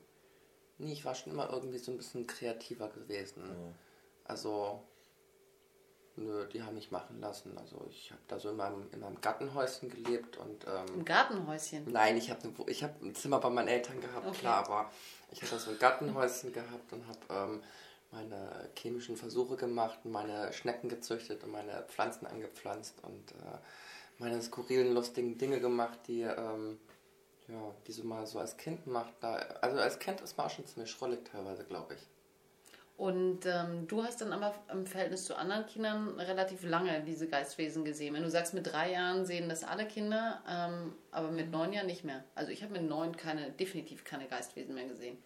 Nee, 0.82 0.92
ich 0.92 1.04
war 1.04 1.14
schon 1.14 1.32
immer 1.32 1.50
irgendwie 1.50 1.78
so 1.78 1.92
ein 1.92 1.96
bisschen 1.96 2.26
kreativer 2.26 2.88
gewesen. 2.88 3.42
Also, 4.24 4.82
nö, 6.16 6.46
die 6.48 6.62
haben 6.62 6.74
mich 6.74 6.90
machen 6.90 7.20
lassen. 7.20 7.56
Also 7.56 7.86
ich 7.88 8.10
habe 8.10 8.20
da 8.28 8.38
so 8.38 8.50
in 8.50 8.56
meinem, 8.56 8.88
in 8.92 9.00
meinem 9.00 9.20
Gartenhäuschen 9.20 9.88
gelebt 9.88 10.36
und 10.38 10.64
Im 10.64 10.98
ähm, 10.98 11.04
Gartenhäuschen. 11.04 11.90
nein, 11.90 12.16
ich 12.16 12.30
habe 12.30 12.52
ich 12.66 12.82
hab 12.82 13.00
ein 13.00 13.14
Zimmer 13.14 13.38
bei 13.38 13.50
meinen 13.50 13.68
Eltern 13.68 14.00
gehabt, 14.00 14.26
Okay. 14.26 14.38
klar, 14.40 14.64
aber 14.66 14.90
ich 15.30 15.40
habe 15.42 15.52
da 15.52 15.58
so 15.58 15.70
ein 15.70 15.78
Gartenhäuschen 15.78 16.52
gehabt 16.52 16.92
und 16.92 17.04
habe 17.06 17.52
ähm, 17.52 17.62
meine 18.10 18.68
chemischen 18.76 19.16
Versuche 19.16 19.56
gemacht, 19.56 20.00
und 20.04 20.10
meine 20.12 20.52
Schnecken 20.52 20.88
gezüchtet 20.88 21.42
und 21.44 21.52
meine 21.52 21.84
Pflanzen 21.88 22.26
angepflanzt 22.26 22.96
und 23.02 23.32
äh, 23.32 23.58
meine 24.18 24.42
skurrilen, 24.42 24.92
lustigen 24.94 25.38
Dinge 25.38 25.60
gemacht, 25.60 25.98
die, 26.06 26.22
ähm, 26.22 26.78
ja, 27.48 27.74
die 27.86 27.92
so 27.92 28.04
mal 28.04 28.26
so 28.26 28.38
als 28.38 28.56
Kind 28.56 28.86
macht. 28.86 29.14
Da, 29.20 29.34
also 29.60 29.78
als 29.78 29.98
Kind 29.98 30.20
ist 30.20 30.36
man 30.36 30.46
auch 30.46 30.50
schon 30.50 30.66
ziemlich 30.66 30.90
schrullig 30.90 31.24
teilweise, 31.24 31.64
glaube 31.64 31.94
ich. 31.94 32.06
Und 32.96 33.46
ähm, 33.46 33.88
du 33.88 34.04
hast 34.04 34.20
dann 34.20 34.32
aber 34.32 34.54
im 34.70 34.86
Verhältnis 34.86 35.24
zu 35.24 35.34
anderen 35.34 35.66
Kindern 35.66 36.20
relativ 36.20 36.62
lange 36.62 37.02
diese 37.02 37.26
Geistwesen 37.26 37.84
gesehen. 37.84 38.14
Wenn 38.14 38.22
du 38.22 38.30
sagst, 38.30 38.54
mit 38.54 38.70
drei 38.70 38.92
Jahren 38.92 39.24
sehen 39.24 39.48
das 39.48 39.64
alle 39.64 39.86
Kinder, 39.86 40.40
ähm, 40.48 40.94
aber 41.10 41.30
mit 41.30 41.50
neun 41.50 41.72
Jahren 41.72 41.86
nicht 41.86 42.04
mehr. 42.04 42.22
Also 42.34 42.52
ich 42.52 42.62
habe 42.62 42.74
mit 42.74 42.82
neun 42.82 43.16
keine, 43.16 43.50
definitiv 43.50 44.04
keine 44.04 44.28
Geistwesen 44.28 44.74
mehr 44.74 44.86
gesehen. 44.86 45.18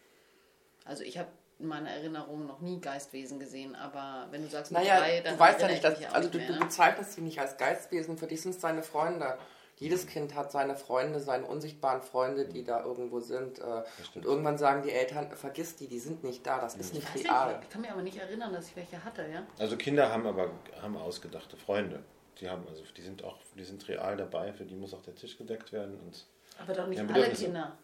Also 0.84 1.02
ich 1.02 1.18
habe 1.18 1.28
in 1.58 1.66
meiner 1.66 1.90
Erinnerung 1.90 2.46
noch 2.46 2.60
nie 2.60 2.80
Geistwesen 2.80 3.38
gesehen, 3.38 3.74
aber 3.74 4.28
wenn 4.30 4.42
du 4.42 4.48
sagst 4.48 4.72
mit 4.72 4.80
Naja, 4.80 4.98
drei, 4.98 5.20
dann 5.20 5.34
du 5.34 5.40
weißt 5.40 5.60
ja 5.60 5.66
nicht, 5.68 5.76
ich 5.76 5.82
dass, 5.82 6.14
also 6.14 6.28
du, 6.28 6.38
mehr, 6.38 6.46
du 6.46 6.52
ne? 6.54 6.58
bezeichnest 6.60 7.12
sie 7.14 7.22
nicht 7.22 7.40
als 7.40 7.56
Geistwesen, 7.56 8.16
für 8.16 8.26
dich 8.26 8.42
sind 8.42 8.52
es 8.54 8.60
deine 8.60 8.82
Freunde. 8.82 9.38
Jedes 9.78 10.06
Kind 10.06 10.34
hat 10.34 10.50
seine 10.52 10.74
Freunde, 10.74 11.20
seine 11.20 11.44
unsichtbaren 11.46 12.00
Freunde, 12.00 12.46
die 12.46 12.64
da 12.64 12.82
irgendwo 12.82 13.20
sind. 13.20 13.58
Äh, 13.58 13.82
und 14.14 14.24
irgendwann 14.24 14.56
sagen 14.56 14.82
die 14.82 14.90
Eltern, 14.90 15.30
vergiss 15.36 15.76
die, 15.76 15.86
die 15.86 15.98
sind 15.98 16.24
nicht 16.24 16.46
da, 16.46 16.58
das 16.60 16.76
ist 16.76 16.94
nicht 16.94 17.06
Ich 17.14 17.24
real. 17.26 17.48
nicht, 17.54 17.64
ich 17.64 17.68
kann 17.70 17.82
mich 17.82 17.90
aber 17.90 18.00
nicht 18.02 18.16
erinnern, 18.16 18.52
dass 18.54 18.68
ich 18.68 18.76
welche 18.76 19.04
hatte, 19.04 19.26
ja? 19.30 19.46
Also 19.58 19.76
Kinder 19.76 20.10
haben 20.10 20.26
aber 20.26 20.50
haben 20.80 20.96
ausgedachte 20.96 21.56
Freunde. 21.58 22.02
Die 22.40 22.48
haben 22.48 22.66
also 22.68 22.82
die 22.96 23.02
sind 23.02 23.22
auch 23.24 23.36
die 23.54 23.64
sind 23.64 23.86
real 23.88 24.16
dabei, 24.16 24.52
für 24.52 24.64
die 24.64 24.74
muss 24.76 24.94
auch 24.94 25.02
der 25.02 25.14
Tisch 25.14 25.36
gedeckt 25.36 25.72
werden 25.72 25.98
und 26.00 26.26
Aber 26.58 26.72
doch 26.72 26.86
nicht 26.86 27.00
alle. 27.00 27.30
Kinder. 27.30 27.76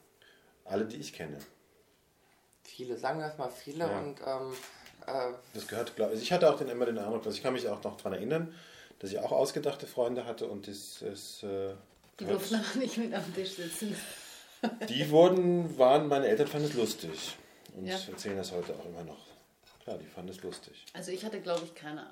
alle, 0.64 0.84
die 0.86 0.96
ich 0.96 1.12
kenne. 1.12 1.38
Viele, 2.64 2.96
sagen 2.96 3.18
wir 3.18 3.26
es 3.26 3.36
mal 3.36 3.50
viele 3.50 3.84
Ja. 3.86 3.98
und 3.98 4.18
ähm, 4.26 4.52
äh, 5.06 5.32
Das 5.52 5.66
gehört, 5.68 5.94
glaube 5.96 6.14
ich. 6.14 6.22
Ich 6.22 6.32
hatte 6.32 6.50
auch 6.50 6.56
den, 6.56 6.68
immer 6.68 6.86
den 6.86 6.96
Eindruck, 6.98 7.24
also 7.26 7.36
ich 7.36 7.42
kann 7.42 7.52
mich 7.52 7.68
auch 7.68 7.82
noch 7.82 7.96
daran 7.96 8.14
erinnern, 8.14 8.54
dass 9.02 9.10
ich 9.10 9.18
auch 9.18 9.32
ausgedachte 9.32 9.86
Freunde 9.88 10.24
hatte 10.24 10.46
und 10.46 10.68
das 10.68 11.02
ist, 11.02 11.42
äh, 11.42 11.74
Die 12.20 12.24
durften 12.24 12.54
aber 12.54 12.78
nicht 12.78 12.96
mit 12.96 13.12
am 13.12 13.34
Tisch 13.34 13.50
sitzen. 13.56 13.94
die 14.88 15.10
wurden, 15.10 15.76
waren, 15.76 16.06
meine 16.06 16.28
Eltern 16.28 16.46
fanden 16.46 16.68
es 16.68 16.74
lustig 16.74 17.36
und 17.76 17.84
Ja. 17.86 17.98
erzählen 18.08 18.36
das 18.36 18.52
heute 18.52 18.74
auch 18.74 18.86
immer 18.86 19.02
noch. 19.02 19.18
Klar, 19.82 19.98
die 19.98 20.06
fanden 20.06 20.30
es 20.30 20.40
lustig. 20.42 20.84
Also 20.92 21.10
ich 21.10 21.24
hatte, 21.24 21.40
glaube 21.40 21.62
ich, 21.64 21.74
keine, 21.74 22.06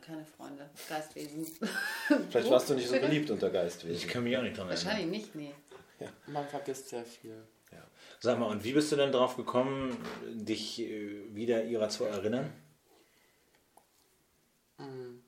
keine 0.00 0.24
Freunde, 0.24 0.70
Geistwesen. 0.88 1.46
Vielleicht 2.30 2.50
warst 2.50 2.70
du 2.70 2.74
nicht 2.74 2.88
so 2.88 2.98
beliebt 2.98 3.30
unter 3.30 3.50
Geistwesen. 3.50 3.94
Ich 3.94 4.08
kann 4.08 4.24
mich 4.24 4.34
auch 4.38 4.42
nicht 4.42 4.56
dran 4.56 4.68
erinnern. 4.70 4.86
Wahrscheinlich 4.86 5.10
nicht, 5.10 5.34
nee. 5.34 5.52
man 6.28 6.48
vergisst 6.48 6.88
sehr 6.88 7.04
viel. 7.04 7.36
Ja. 7.70 7.84
Sag 8.20 8.38
mal, 8.38 8.46
und 8.46 8.64
wie 8.64 8.72
bist 8.72 8.90
du 8.90 8.96
denn 8.96 9.12
drauf 9.12 9.36
gekommen, 9.36 9.94
dich 10.32 10.80
äh, 10.80 11.34
wieder 11.34 11.62
ihrer 11.64 11.90
zu 11.90 12.04
erinnern? 12.04 12.50
Mhm. 14.78 15.21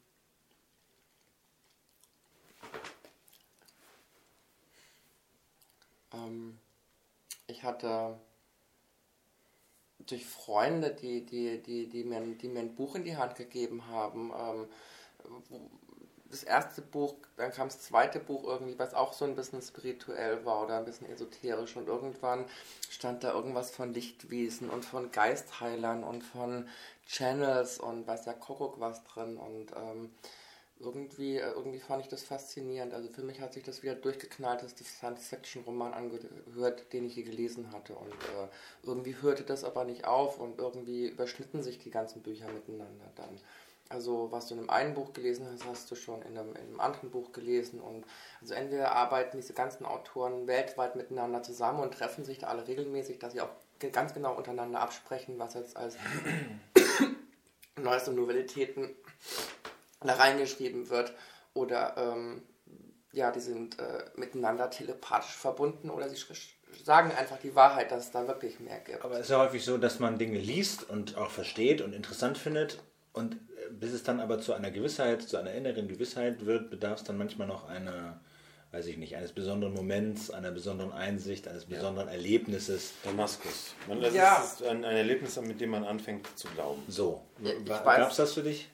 Ähm, 6.15 6.59
ich 7.47 7.63
hatte 7.63 8.19
durch 10.07 10.27
Freunde, 10.27 10.91
die, 10.91 11.25
die, 11.25 11.63
die, 11.63 11.89
die, 11.89 12.05
mir, 12.05 12.21
die 12.21 12.49
mir 12.49 12.61
ein 12.61 12.75
Buch 12.75 12.95
in 12.95 13.05
die 13.05 13.17
Hand 13.17 13.37
gegeben 13.37 13.87
haben. 13.89 14.33
Ähm, 14.37 14.69
das 16.31 16.43
erste 16.43 16.83
Buch, 16.83 17.15
dann 17.37 17.53
kam 17.53 17.69
das 17.69 17.81
zweite 17.81 18.19
Buch 18.19 18.45
irgendwie, 18.45 18.79
was 18.79 18.93
auch 18.93 19.13
so 19.13 19.25
ein 19.25 19.37
bisschen 19.37 19.63
spirituell 19.63 20.45
war 20.45 20.65
oder 20.65 20.79
ein 20.79 20.85
bisschen 20.85 21.09
esoterisch. 21.09 21.77
Und 21.77 21.87
irgendwann 21.87 22.47
stand 22.91 23.23
da 23.23 23.33
irgendwas 23.33 23.71
von 23.71 23.95
Lichtwesen 23.95 24.69
und 24.69 24.85
von 24.85 25.13
Geistheilern 25.13 26.03
und 26.03 26.23
von 26.23 26.69
Channels 27.07 27.79
und 27.79 28.07
weiß 28.07 28.27
ja 28.27 28.33
Kuckuck 28.33 28.81
was 28.81 29.05
drin. 29.05 29.37
Und 29.37 29.73
ähm, 29.77 30.13
irgendwie, 30.81 31.37
äh, 31.37 31.51
irgendwie 31.51 31.79
fand 31.79 32.03
ich 32.03 32.09
das 32.09 32.23
faszinierend. 32.23 32.95
Also 32.95 33.09
für 33.09 33.23
mich 33.23 33.41
hat 33.41 33.55
sich 33.55 33.63
das 33.63 33.83
wieder 33.83 33.95
durchgeknallt, 33.95 34.63
dass 34.63 34.75
das 34.75 34.89
Science-Fiction-Roman 34.89 35.95
angehört, 35.95 36.93
den 36.93 37.07
ich 37.07 37.15
hier 37.15 37.25
gelesen 37.25 37.73
hatte. 37.73 37.95
Und 37.95 38.13
äh, 38.13 38.49
irgendwie 38.83 39.17
hörte 39.21 39.45
das 39.45 39.65
aber 39.65 39.85
nicht 39.85 40.05
auf 40.07 40.41
und 40.41 40.59
irgendwie 40.59 41.09
überschnitten 41.09 41.63
sich 41.63 41.79
die 41.79 41.91
ganzen 41.91 42.23
Bücher 42.23 42.49
miteinander 42.49 43.11
dann. 43.15 43.41
Also 43.91 44.33
was 44.33 44.49
du 44.49 44.55
in 44.55 44.61
einem 44.61 44.71
einen 44.71 44.95
Buch 44.95 45.13
gelesen 45.13 45.47
hast, 45.53 45.65
hast 45.67 45.91
du 45.91 45.95
schon 45.95 46.23
in 46.23 46.39
einem, 46.39 46.57
in 46.57 46.63
einem 46.63 46.81
anderen 46.81 47.11
Buch 47.11 47.33
gelesen. 47.33 47.81
Und 47.81 48.05
also 48.41 48.55
entweder 48.55 48.93
arbeiten 48.93 49.37
diese 49.37 49.53
ganzen 49.53 49.85
Autoren 49.85 50.47
weltweit 50.47 50.97
miteinander 50.97 51.43
zusammen 51.43 51.81
und 51.81 51.95
treffen 51.95 52.25
sich 52.25 52.39
da 52.39 52.49
alle 52.49 52.67
regelmäßig, 52.67 53.19
dass 53.19 53.33
sie 53.35 53.41
auch 53.41 53.51
ganz 53.93 54.15
genau 54.15 54.35
untereinander 54.35 54.81
absprechen, 54.81 55.39
was 55.39 55.55
jetzt 55.55 55.77
als 55.77 55.97
neueste 57.81 58.13
Novellitäten 58.13 58.97
da 60.09 60.15
reingeschrieben 60.15 60.91
wird. 60.91 61.13
Oder 61.55 61.95
ähm, 61.97 62.43
ja, 63.13 63.31
die 63.31 63.41
sind 63.41 63.79
äh, 63.79 64.05
miteinander 64.17 64.71
telepathisch 64.71 65.35
verbunden 65.37 65.91
oder 65.91 66.09
sie 66.09 66.17
sagen 66.85 67.13
einfach 67.13 67.39
die 67.39 67.55
Wahrheit, 67.55 67.93
dass 67.93 68.07
es 68.07 68.11
da 68.11 68.27
wirklich 68.27 68.59
mehr 68.59 68.81
gibt. 68.81 69.05
Aber 69.05 69.15
es 69.15 69.21
ist 69.23 69.31
ja 69.31 69.39
häufig 69.39 69.65
so, 69.65 69.79
dass 69.79 70.01
man 70.01 70.19
Dinge 70.19 70.39
liest 70.39 70.89
und 70.91 71.17
auch 71.17 71.31
versteht 71.31 71.81
und 71.81 71.95
interessant 71.95 72.37
findet 72.39 72.79
und 73.13 73.35
äh, 73.35 73.71
bis 73.71 73.93
es 73.93 74.03
dann 74.03 74.19
aber 74.21 74.41
zu 74.41 74.53
einer 74.53 74.71
Gewissheit, 74.73 75.23
zu 75.23 75.37
einer 75.37 75.53
inneren 75.53 75.87
Gewissheit 75.89 76.45
wird, 76.45 76.71
bedarf 76.71 76.99
es 76.99 77.05
dann 77.05 77.17
manchmal 77.17 77.47
noch 77.47 77.69
einer, 77.69 78.21
weiß 78.73 78.87
ich 78.87 78.97
nicht, 78.97 79.15
eines 79.15 79.31
besonderen 79.31 79.75
Moments, 79.75 80.33
einer 80.33 80.51
besonderen 80.51 80.93
Einsicht, 80.93 81.47
eines 81.47 81.67
besonderen 81.67 82.09
Erlebnisses. 82.09 82.95
Damaskus. 83.05 83.75
Man, 83.87 84.01
das 84.01 84.13
Ja. 84.15 84.43
ist 84.43 84.63
ein, 84.65 84.85
ein 84.85 84.97
Erlebnis, 84.97 85.41
mit 85.41 85.61
dem 85.61 85.71
man 85.71 85.85
anfängt 85.85 86.27
zu 86.37 86.49
glauben. 86.49 86.83
So, 86.89 87.23
Ja, 87.41 87.53
weiß. 87.85 87.99
gab's 87.99 88.17
das 88.17 88.33
für 88.33 88.43
dich? 88.43 88.69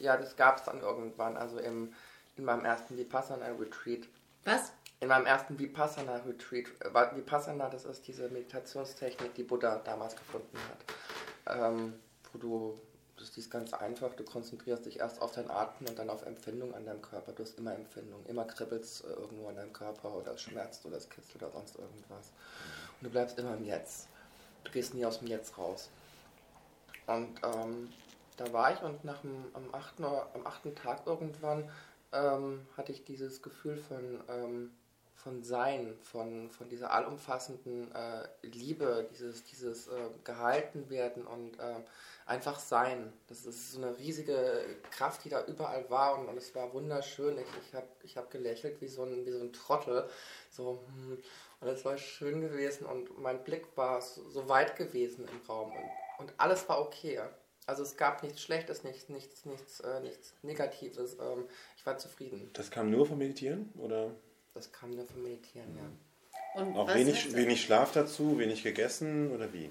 Ja, 0.00 0.16
das 0.16 0.34
gab 0.34 0.56
es 0.56 0.64
dann 0.64 0.80
irgendwann, 0.80 1.36
also 1.36 1.58
im, 1.58 1.92
in 2.36 2.44
meinem 2.44 2.64
ersten 2.64 2.96
Vipassana-Retreat. 2.96 4.08
Was? 4.44 4.72
In 5.00 5.08
meinem 5.08 5.26
ersten 5.26 5.58
Vipassana-Retreat. 5.58 6.66
Vipassana, 7.14 7.68
das 7.68 7.84
ist 7.84 8.08
diese 8.08 8.28
Meditationstechnik, 8.30 9.34
die 9.34 9.42
Buddha 9.42 9.76
damals 9.84 10.16
gefunden 10.16 10.56
hat. 10.68 11.58
Ähm, 11.58 11.94
wo 12.32 12.38
du, 12.38 12.80
das 13.18 13.36
ist 13.36 13.50
ganz 13.50 13.74
einfach, 13.74 14.14
du 14.14 14.24
konzentrierst 14.24 14.86
dich 14.86 15.00
erst 15.00 15.20
auf 15.20 15.32
deinen 15.32 15.50
Atem 15.50 15.86
und 15.88 15.98
dann 15.98 16.08
auf 16.08 16.24
Empfindung 16.24 16.74
an 16.74 16.86
deinem 16.86 17.02
Körper. 17.02 17.32
Du 17.32 17.42
hast 17.42 17.58
immer 17.58 17.74
Empfindung, 17.74 18.24
immer 18.26 18.46
kribbelt 18.46 18.84
es 18.84 19.02
irgendwo 19.02 19.48
an 19.48 19.56
deinem 19.56 19.74
Körper 19.74 20.14
oder 20.14 20.32
es 20.32 20.40
schmerzt 20.40 20.86
oder 20.86 20.96
es 20.96 21.10
kitzelt 21.10 21.42
oder 21.42 21.52
sonst 21.52 21.78
irgendwas. 21.78 22.32
Und 23.00 23.06
du 23.06 23.10
bleibst 23.10 23.38
immer 23.38 23.54
im 23.54 23.64
Jetzt. 23.64 24.08
Du 24.64 24.70
gehst 24.72 24.94
nie 24.94 25.04
aus 25.04 25.18
dem 25.18 25.28
Jetzt 25.28 25.58
raus. 25.58 25.90
Und 27.06 27.38
ähm, 27.42 27.92
da 28.40 28.52
war 28.54 28.72
ich 28.72 28.82
und 28.82 29.04
nach 29.04 29.20
dem, 29.20 29.44
am, 29.52 29.74
achten, 29.74 30.04
am 30.04 30.46
achten 30.46 30.74
Tag 30.74 31.06
irgendwann 31.06 31.70
ähm, 32.12 32.66
hatte 32.76 32.90
ich 32.90 33.04
dieses 33.04 33.42
Gefühl 33.42 33.76
von, 33.76 34.20
ähm, 34.28 34.70
von 35.14 35.42
Sein, 35.42 35.98
von, 36.02 36.50
von 36.50 36.70
dieser 36.70 36.90
allumfassenden 36.90 37.94
äh, 37.94 38.26
Liebe, 38.40 39.06
dieses, 39.10 39.44
dieses 39.44 39.88
äh, 39.88 40.08
Gehaltenwerden 40.24 41.26
und 41.26 41.58
äh, 41.58 41.74
einfach 42.24 42.58
Sein. 42.58 43.12
Das 43.28 43.44
ist 43.44 43.72
so 43.72 43.82
eine 43.82 43.98
riesige 43.98 44.64
Kraft, 44.90 45.24
die 45.24 45.28
da 45.28 45.44
überall 45.44 45.90
war 45.90 46.18
und, 46.18 46.26
und 46.28 46.38
es 46.38 46.54
war 46.54 46.72
wunderschön. 46.72 47.36
Ich, 47.36 47.68
ich 47.68 47.74
habe 47.74 47.88
ich 48.02 48.16
hab 48.16 48.30
gelächelt 48.30 48.80
wie 48.80 48.88
so, 48.88 49.02
ein, 49.04 49.26
wie 49.26 49.32
so 49.32 49.40
ein 49.40 49.52
Trottel. 49.52 50.08
So, 50.48 50.82
hm, 50.86 51.18
und 51.60 51.68
es 51.68 51.84
war 51.84 51.98
schön 51.98 52.40
gewesen 52.40 52.86
und 52.86 53.18
mein 53.18 53.44
Blick 53.44 53.66
war 53.76 54.00
so, 54.00 54.26
so 54.30 54.48
weit 54.48 54.76
gewesen 54.76 55.28
im 55.28 55.46
Raum 55.46 55.72
und, 55.72 55.90
und 56.20 56.34
alles 56.38 56.66
war 56.70 56.80
okay. 56.80 57.20
Also 57.70 57.84
es 57.84 57.96
gab 57.96 58.24
nichts 58.24 58.42
Schlechtes, 58.42 58.82
nichts, 58.82 59.08
nichts, 59.08 59.44
nichts, 59.44 59.78
äh, 59.78 60.00
nichts 60.00 60.34
Negatives. 60.42 61.12
Ähm, 61.20 61.44
ich 61.76 61.86
war 61.86 61.96
zufrieden. 61.98 62.50
Das 62.52 62.68
kam 62.68 62.90
nur 62.90 63.06
vom 63.06 63.18
Meditieren? 63.18 63.72
Oder 63.78 64.10
Das 64.54 64.72
kam 64.72 64.90
nur 64.90 65.06
vom 65.06 65.22
Meditieren, 65.22 65.68
ja. 65.76 66.60
Und 66.60 66.76
auch 66.76 66.92
wenig, 66.92 67.32
wenig 67.32 67.62
Schlaf 67.62 67.92
dazu, 67.92 68.40
wenig 68.40 68.64
gegessen 68.64 69.30
oder 69.30 69.52
wie? 69.52 69.70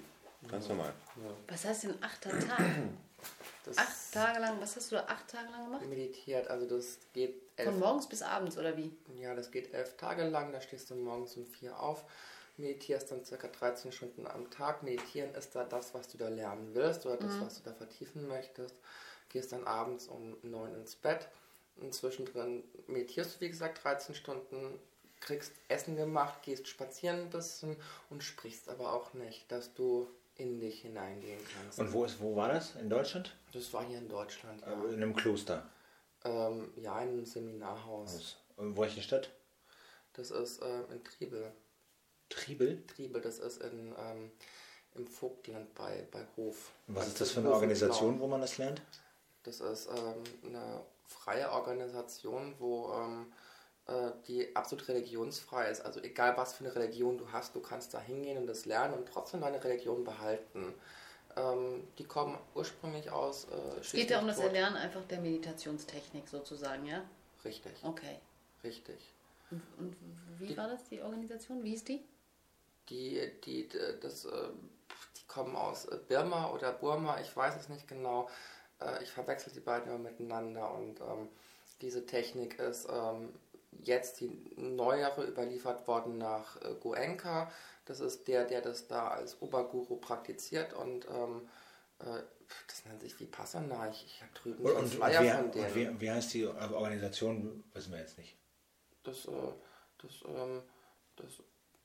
Ganz 0.50 0.66
normal. 0.68 0.94
was 1.46 1.62
heißt 1.66 1.84
denn 1.84 2.02
achter 2.02 2.30
Tag? 2.30 2.58
Das 3.66 3.76
acht 3.76 4.12
Tage 4.12 4.40
lang, 4.40 4.58
was 4.62 4.74
hast 4.76 4.90
du 4.90 4.96
da 4.96 5.02
acht 5.02 5.28
Tage 5.28 5.50
lang 5.50 5.66
gemacht? 5.66 5.86
meditiert, 5.86 6.48
also 6.48 6.66
das 6.66 6.96
geht 7.12 7.34
elf, 7.56 7.68
Von 7.68 7.78
morgens 7.78 8.08
bis 8.08 8.22
abends 8.22 8.56
oder 8.56 8.74
wie? 8.78 8.90
ja, 9.18 9.34
das 9.34 9.50
geht 9.50 9.74
elf 9.74 9.98
Tage 9.98 10.24
lang, 10.24 10.50
da 10.50 10.62
stehst 10.62 10.88
du 10.88 10.94
morgens 10.94 11.36
um 11.36 11.44
vier 11.46 11.78
auf, 11.78 12.06
meditierst 12.60 13.10
dann 13.10 13.24
circa 13.24 13.48
13 13.48 13.92
Stunden 13.92 14.26
am 14.26 14.50
Tag. 14.50 14.82
Meditieren 14.82 15.34
ist 15.34 15.54
da 15.54 15.64
das, 15.64 15.94
was 15.94 16.08
du 16.08 16.18
da 16.18 16.28
lernen 16.28 16.74
willst 16.74 17.06
oder 17.06 17.16
das, 17.16 17.40
was 17.40 17.56
du 17.56 17.70
da 17.70 17.74
vertiefen 17.74 18.28
möchtest. 18.28 18.76
Gehst 19.28 19.52
dann 19.52 19.64
abends 19.66 20.08
um 20.08 20.36
neun 20.42 20.74
ins 20.74 20.96
Bett. 20.96 21.28
Und 21.76 21.94
zwischendrin 21.94 22.64
meditierst 22.86 23.36
du, 23.36 23.40
wie 23.40 23.48
gesagt, 23.48 23.82
13 23.84 24.14
Stunden, 24.14 24.78
kriegst 25.20 25.52
Essen 25.68 25.96
gemacht, 25.96 26.42
gehst 26.42 26.68
spazieren 26.68 27.20
ein 27.20 27.30
bisschen 27.30 27.76
und 28.08 28.22
sprichst 28.22 28.68
aber 28.68 28.92
auch 28.92 29.14
nicht, 29.14 29.50
dass 29.52 29.72
du 29.74 30.08
in 30.36 30.58
dich 30.60 30.80
hineingehen 30.80 31.40
kannst. 31.54 31.78
Und 31.78 31.92
wo, 31.92 32.04
ist, 32.04 32.20
wo 32.20 32.34
war 32.34 32.48
das? 32.48 32.74
In 32.76 32.88
Deutschland? 32.88 33.36
das 33.52 33.72
war 33.72 33.84
hier 33.84 33.98
in 33.98 34.08
Deutschland, 34.08 34.62
ja. 34.62 34.72
In 34.72 34.94
einem 34.94 35.14
Kloster. 35.14 35.68
Ähm, 36.24 36.72
ja, 36.76 37.00
in 37.00 37.10
einem 37.10 37.26
Seminarhaus. 37.26 38.36
Und 38.56 38.76
wo 38.76 38.82
welche 38.82 39.02
Stadt? 39.02 39.30
Das 40.14 40.30
ist 40.30 40.62
ähm, 40.62 40.84
in 40.90 41.04
Triebel. 41.04 41.52
Triebel? 42.30 42.82
Triebel, 42.86 43.20
das 43.20 43.38
ist 43.38 43.62
in, 43.62 43.94
ähm, 43.98 44.30
im 44.94 45.06
Vogtland 45.06 45.72
bei, 45.74 46.06
bei 46.10 46.24
Hof. 46.36 46.72
Was 46.86 47.02
Also 47.02 47.12
ist 47.12 47.20
das 47.20 47.30
für 47.32 47.40
eine 47.40 47.52
Organisation, 47.52 48.18
wo 48.20 48.26
man 48.26 48.40
das 48.40 48.56
lernt? 48.58 48.80
Das 49.42 49.60
ist 49.60 49.88
ähm, 49.88 50.22
eine 50.54 50.80
freie 51.06 51.50
Organisation, 51.50 52.54
wo 52.58 52.92
ähm, 52.94 53.32
äh, 53.86 54.10
die 54.26 54.54
absolut 54.56 54.86
religionsfrei 54.88 55.70
ist. 55.70 55.80
Also 55.80 56.00
egal 56.00 56.36
was 56.36 56.54
für 56.54 56.64
eine 56.64 56.74
Religion 56.74 57.18
du 57.18 57.30
hast, 57.32 57.54
du 57.54 57.60
kannst 57.60 57.92
da 57.94 58.00
hingehen 58.00 58.38
und 58.38 58.46
das 58.46 58.64
lernen 58.66 58.94
und 58.94 59.06
trotzdem 59.08 59.40
deine 59.40 59.62
Religion 59.62 60.04
behalten. 60.04 60.74
Ähm, 61.36 61.86
die 61.98 62.04
kommen 62.04 62.36
ursprünglich 62.54 63.10
aus. 63.10 63.44
Äh, 63.44 63.80
Es 63.80 63.92
geht 63.92 64.10
ja 64.10 64.20
um 64.20 64.26
das. 64.26 64.38
Erlernen 64.38 64.76
einfach 64.76 65.04
der 65.04 65.20
Meditationstechnik 65.20 66.28
sozusagen, 66.28 66.86
ja? 66.86 67.02
Richtig, 67.44 67.72
Okay. 67.82 68.18
richtig. 68.64 68.98
Und, 69.50 69.62
und 69.78 69.96
wie 70.38 70.56
war 70.56 70.68
das, 70.68 70.84
die 70.88 71.00
Organisation? 71.00 71.62
Wie 71.64 71.70
hieß 71.70 71.84
die? 71.84 72.04
Die, 72.90 73.30
die, 73.44 73.68
das, 74.00 74.24
äh, 74.24 74.48
die 75.16 75.26
kommen 75.26 75.56
aus 75.56 75.86
äh, 75.86 75.98
Birma 76.08 76.50
oder 76.50 76.72
Burma, 76.72 77.20
ich 77.20 77.34
weiß 77.34 77.56
es 77.56 77.68
nicht 77.68 77.86
genau. 77.88 78.28
Äh, 78.80 79.02
Ich 79.02 79.10
verwechsel 79.10 79.52
die 79.52 79.60
beiden 79.60 79.88
immer 79.88 79.98
miteinander 80.10 80.72
und 80.74 81.00
ähm, 81.00 81.28
diese 81.80 82.04
Technik 82.04 82.58
ist 82.58 82.88
ähm, 82.90 83.32
jetzt 83.82 84.20
die 84.20 84.28
neuere 84.56 85.24
überliefert 85.26 85.86
worden 85.86 86.18
nach 86.18 86.60
äh, 86.62 86.74
Goenka. 86.80 87.50
Das 87.86 88.00
ist 88.00 88.28
der, 88.28 88.44
der 88.44 88.60
das 88.60 88.88
da 88.88 89.08
als 89.08 89.40
Oberguru 89.40 89.96
praktiziert 89.96 90.72
und 90.74 91.06
ähm, 91.08 91.48
äh, 92.00 92.22
das 92.66 92.84
nennt 92.86 93.00
sich 93.00 93.18
Vipassana. 93.20 93.88
Ich, 93.90 94.04
ich 94.04 94.20
habe 94.22 94.32
drüben 94.34 94.64
Und, 94.64 94.76
und, 94.76 94.88
Flyer 94.88 95.22
wer, 95.22 95.38
von 95.38 95.52
denen. 95.52 95.74
wie, 95.74 96.00
wie 96.00 96.10
heißt 96.10 96.34
die 96.34 96.46
Organisation? 96.46 97.62
Wissen 97.72 97.92
wir 97.92 98.00
jetzt 98.00 98.18
nicht. 98.18 98.36
Das, 99.04 99.26
äh, 99.26 99.52
das, 99.98 100.12
ähm, 100.26 100.62
das, 101.16 101.42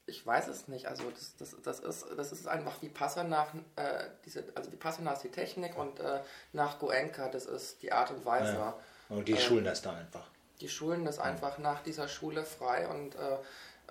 ich 0.08 0.26
weiß 0.26 0.48
es 0.48 0.68
nicht. 0.68 0.88
Also 0.88 1.04
das, 1.10 1.36
das, 1.38 1.56
das 1.64 1.80
ist, 1.80 2.06
das 2.16 2.32
ist 2.32 2.48
einfach 2.48 2.82
Vipassana, 2.82 3.48
äh, 3.76 4.06
diese, 4.26 4.44
also 4.54 4.72
Vipassana 4.72 5.14
ist 5.14 5.24
die 5.24 5.32
Technik 5.32 5.78
und 5.78 6.00
äh, 6.00 6.22
nach 6.54 6.80
Goenka, 6.80 7.30
das 7.30 7.46
ist 7.46 7.82
die 7.82 7.92
Art 7.92 8.12
und 8.12 8.26
Weise. 8.26 8.54
Ja. 8.54 8.76
Und 9.10 9.28
die 9.28 9.34
Ähm, 9.34 9.40
schulen 9.40 9.66
das 9.66 9.82
da 9.82 9.94
einfach. 9.94 10.28
Die 10.62 10.70
schulen 10.70 11.06
das 11.06 11.20
einfach 11.20 11.58
nach 11.58 11.82
dieser 11.82 12.08
Schule 12.08 12.46
frei 12.46 12.88
und 12.88 13.16
äh, 13.16 13.38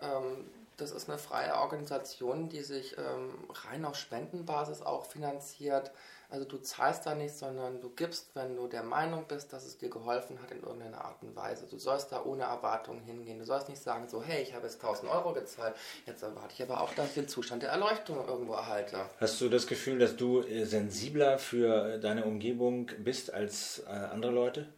ähm, 0.03 0.51
das 0.77 0.91
ist 0.91 1.09
eine 1.09 1.19
freie 1.19 1.55
Organisation, 1.57 2.49
die 2.49 2.63
sich 2.63 2.97
ähm, 2.99 3.33
rein 3.69 3.85
auf 3.85 3.97
Spendenbasis 3.97 4.83
auch 4.83 5.07
finanziert. 5.07 5.93
Also 6.29 6.45
du 6.45 6.59
zahlst 6.59 7.07
da 7.07 7.15
nicht, 7.15 7.35
sondern 7.35 7.81
du 7.81 7.91
gibst, 7.91 8.35
wenn 8.35 8.57
du 8.57 8.67
der 8.67 8.83
Meinung 8.83 9.27
bist, 9.29 9.53
dass 9.53 9.65
es 9.67 9.79
dir 9.79 9.91
geholfen 9.91 10.41
hat 10.43 10.51
in 10.51 10.63
irgendeiner 10.63 11.05
Art 11.05 11.23
und 11.23 11.37
Weise. 11.37 11.67
Du 11.67 11.79
sollst 11.79 12.13
da 12.13 12.25
ohne 12.25 12.45
Erwartung 12.45 13.01
hingehen. 13.01 13.39
Du 13.39 13.45
sollst 13.45 13.69
nicht 13.69 13.83
sagen, 13.83 14.09
so, 14.09 14.23
hey, 14.23 14.43
ich 14.43 14.55
habe 14.55 14.67
jetzt 14.67 14.83
1000 14.83 15.11
Euro 15.11 15.33
gezahlt, 15.33 15.75
jetzt 16.07 16.23
erwarte 16.23 16.55
ich 16.55 16.63
aber 16.63 16.81
auch, 16.81 16.95
dass 16.95 17.09
ich 17.09 17.15
den 17.15 17.29
Zustand 17.29 17.63
der 17.63 17.71
Erleuchtung 17.71 18.27
irgendwo 18.27 18.55
erhalte. 18.55 19.07
Hast 19.21 19.41
du 19.41 19.49
das 19.49 19.67
Gefühl, 19.67 19.99
dass 19.99 20.17
du 20.17 20.41
äh, 20.41 20.65
sensibler 20.65 21.39
für 21.39 21.99
deine 21.99 22.25
Umgebung 22.25 22.91
bist 22.99 23.33
als 23.33 23.81
äh, 23.87 23.91
andere 23.91 24.33
Leute, 24.33 24.73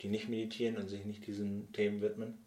die 0.00 0.08
nicht 0.08 0.28
meditieren 0.28 0.76
und 0.76 0.88
sich 0.88 1.04
nicht 1.04 1.26
diesen 1.26 1.72
Themen 1.72 2.00
widmen? 2.02 2.41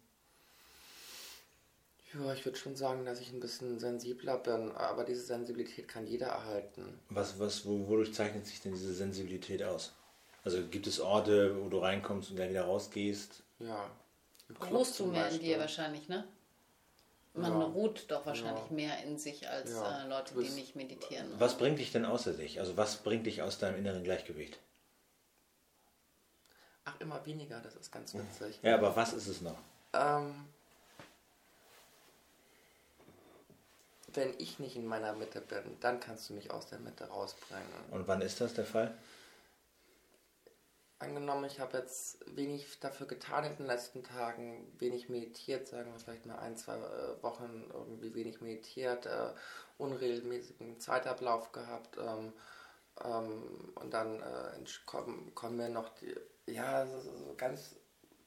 Ja, 2.18 2.32
ich 2.32 2.44
würde 2.44 2.56
schon 2.58 2.76
sagen, 2.76 3.04
dass 3.04 3.20
ich 3.20 3.32
ein 3.32 3.40
bisschen 3.40 3.78
sensibler 3.78 4.38
bin, 4.38 4.72
aber 4.72 5.04
diese 5.04 5.22
Sensibilität 5.22 5.88
kann 5.88 6.06
jeder 6.06 6.28
erhalten. 6.28 6.98
Was, 7.10 7.38
was, 7.38 7.66
wo, 7.66 7.88
wodurch 7.88 8.14
zeichnet 8.14 8.46
sich 8.46 8.60
denn 8.60 8.72
diese 8.72 8.94
Sensibilität 8.94 9.62
aus? 9.62 9.92
Also 10.44 10.62
gibt 10.68 10.86
es 10.86 11.00
Orte, 11.00 11.60
wo 11.62 11.68
du 11.68 11.78
reinkommst 11.78 12.30
und 12.30 12.36
dann 12.38 12.48
wieder 12.50 12.64
rausgehst? 12.64 13.42
Ja. 13.58 13.90
Zum 14.84 15.10
mehr 15.10 15.28
in 15.28 15.40
dir 15.40 15.58
wahrscheinlich, 15.58 16.08
ne? 16.08 16.24
Man 17.34 17.52
Ja. 17.52 17.64
ruht 17.66 18.10
doch 18.10 18.24
wahrscheinlich 18.24 18.64
Ja. 18.70 18.72
mehr 18.74 19.02
in 19.02 19.18
sich 19.18 19.48
als 19.48 19.72
Ja. 19.72 20.04
äh, 20.04 20.08
Leute, 20.08 20.32
Du 20.34 20.40
die 20.40 20.46
bist- 20.46 20.56
nicht 20.56 20.76
meditieren. 20.76 21.28
Was 21.38 21.58
bringt 21.58 21.78
dich 21.80 21.90
denn 21.92 22.04
außer 22.06 22.32
dich? 22.34 22.60
Also 22.60 22.76
was 22.76 22.98
bringt 23.02 23.26
dich 23.26 23.42
aus 23.42 23.58
deinem 23.58 23.76
inneren 23.78 24.04
Gleichgewicht? 24.04 24.58
Ach, 26.84 26.98
immer 27.00 27.26
weniger, 27.26 27.60
das 27.60 27.74
ist 27.74 27.90
ganz 27.90 28.14
witzig. 28.14 28.60
Ja, 28.62 28.76
aber 28.76 28.94
was 28.94 29.12
ist 29.12 29.26
es 29.26 29.40
noch? 29.40 29.58
Ähm, 29.92 30.46
wenn 34.16 34.34
ich 34.38 34.58
nicht 34.58 34.76
in 34.76 34.86
meiner 34.86 35.12
Mitte 35.12 35.40
bin, 35.40 35.78
dann 35.80 36.00
kannst 36.00 36.28
du 36.28 36.34
mich 36.34 36.50
aus 36.50 36.66
der 36.66 36.78
Mitte 36.78 37.04
rausbringen. 37.04 37.66
Und 37.90 38.08
wann 38.08 38.22
ist 38.22 38.40
das 38.40 38.54
der 38.54 38.64
Fall? 38.64 38.96
Angenommen, 40.98 41.44
ich 41.44 41.60
habe 41.60 41.76
jetzt 41.76 42.18
wenig 42.34 42.80
dafür 42.80 43.06
getan 43.06 43.44
in 43.44 43.56
den 43.56 43.66
letzten 43.66 44.02
Tagen, 44.02 44.66
wenig 44.78 45.10
meditiert, 45.10 45.68
sagen 45.68 45.92
wir 45.92 45.98
vielleicht 45.98 46.24
mal 46.24 46.38
ein, 46.38 46.56
zwei 46.56 46.76
äh, 46.76 47.22
Wochen 47.22 47.64
irgendwie 47.70 48.14
wenig 48.14 48.40
meditiert, 48.40 49.04
äh, 49.04 49.34
unregelmäßigen 49.76 50.80
Zeitablauf 50.80 51.52
gehabt 51.52 51.98
ähm, 51.98 52.32
ähm, 53.04 53.72
und 53.74 53.92
dann 53.92 54.22
äh, 54.22 54.64
kommen, 54.86 55.34
kommen 55.34 55.58
mir 55.58 55.68
noch 55.68 55.90
die, 55.90 56.14
ja, 56.46 56.86
so 56.86 56.98
so 57.00 57.34
ganz 57.36 57.76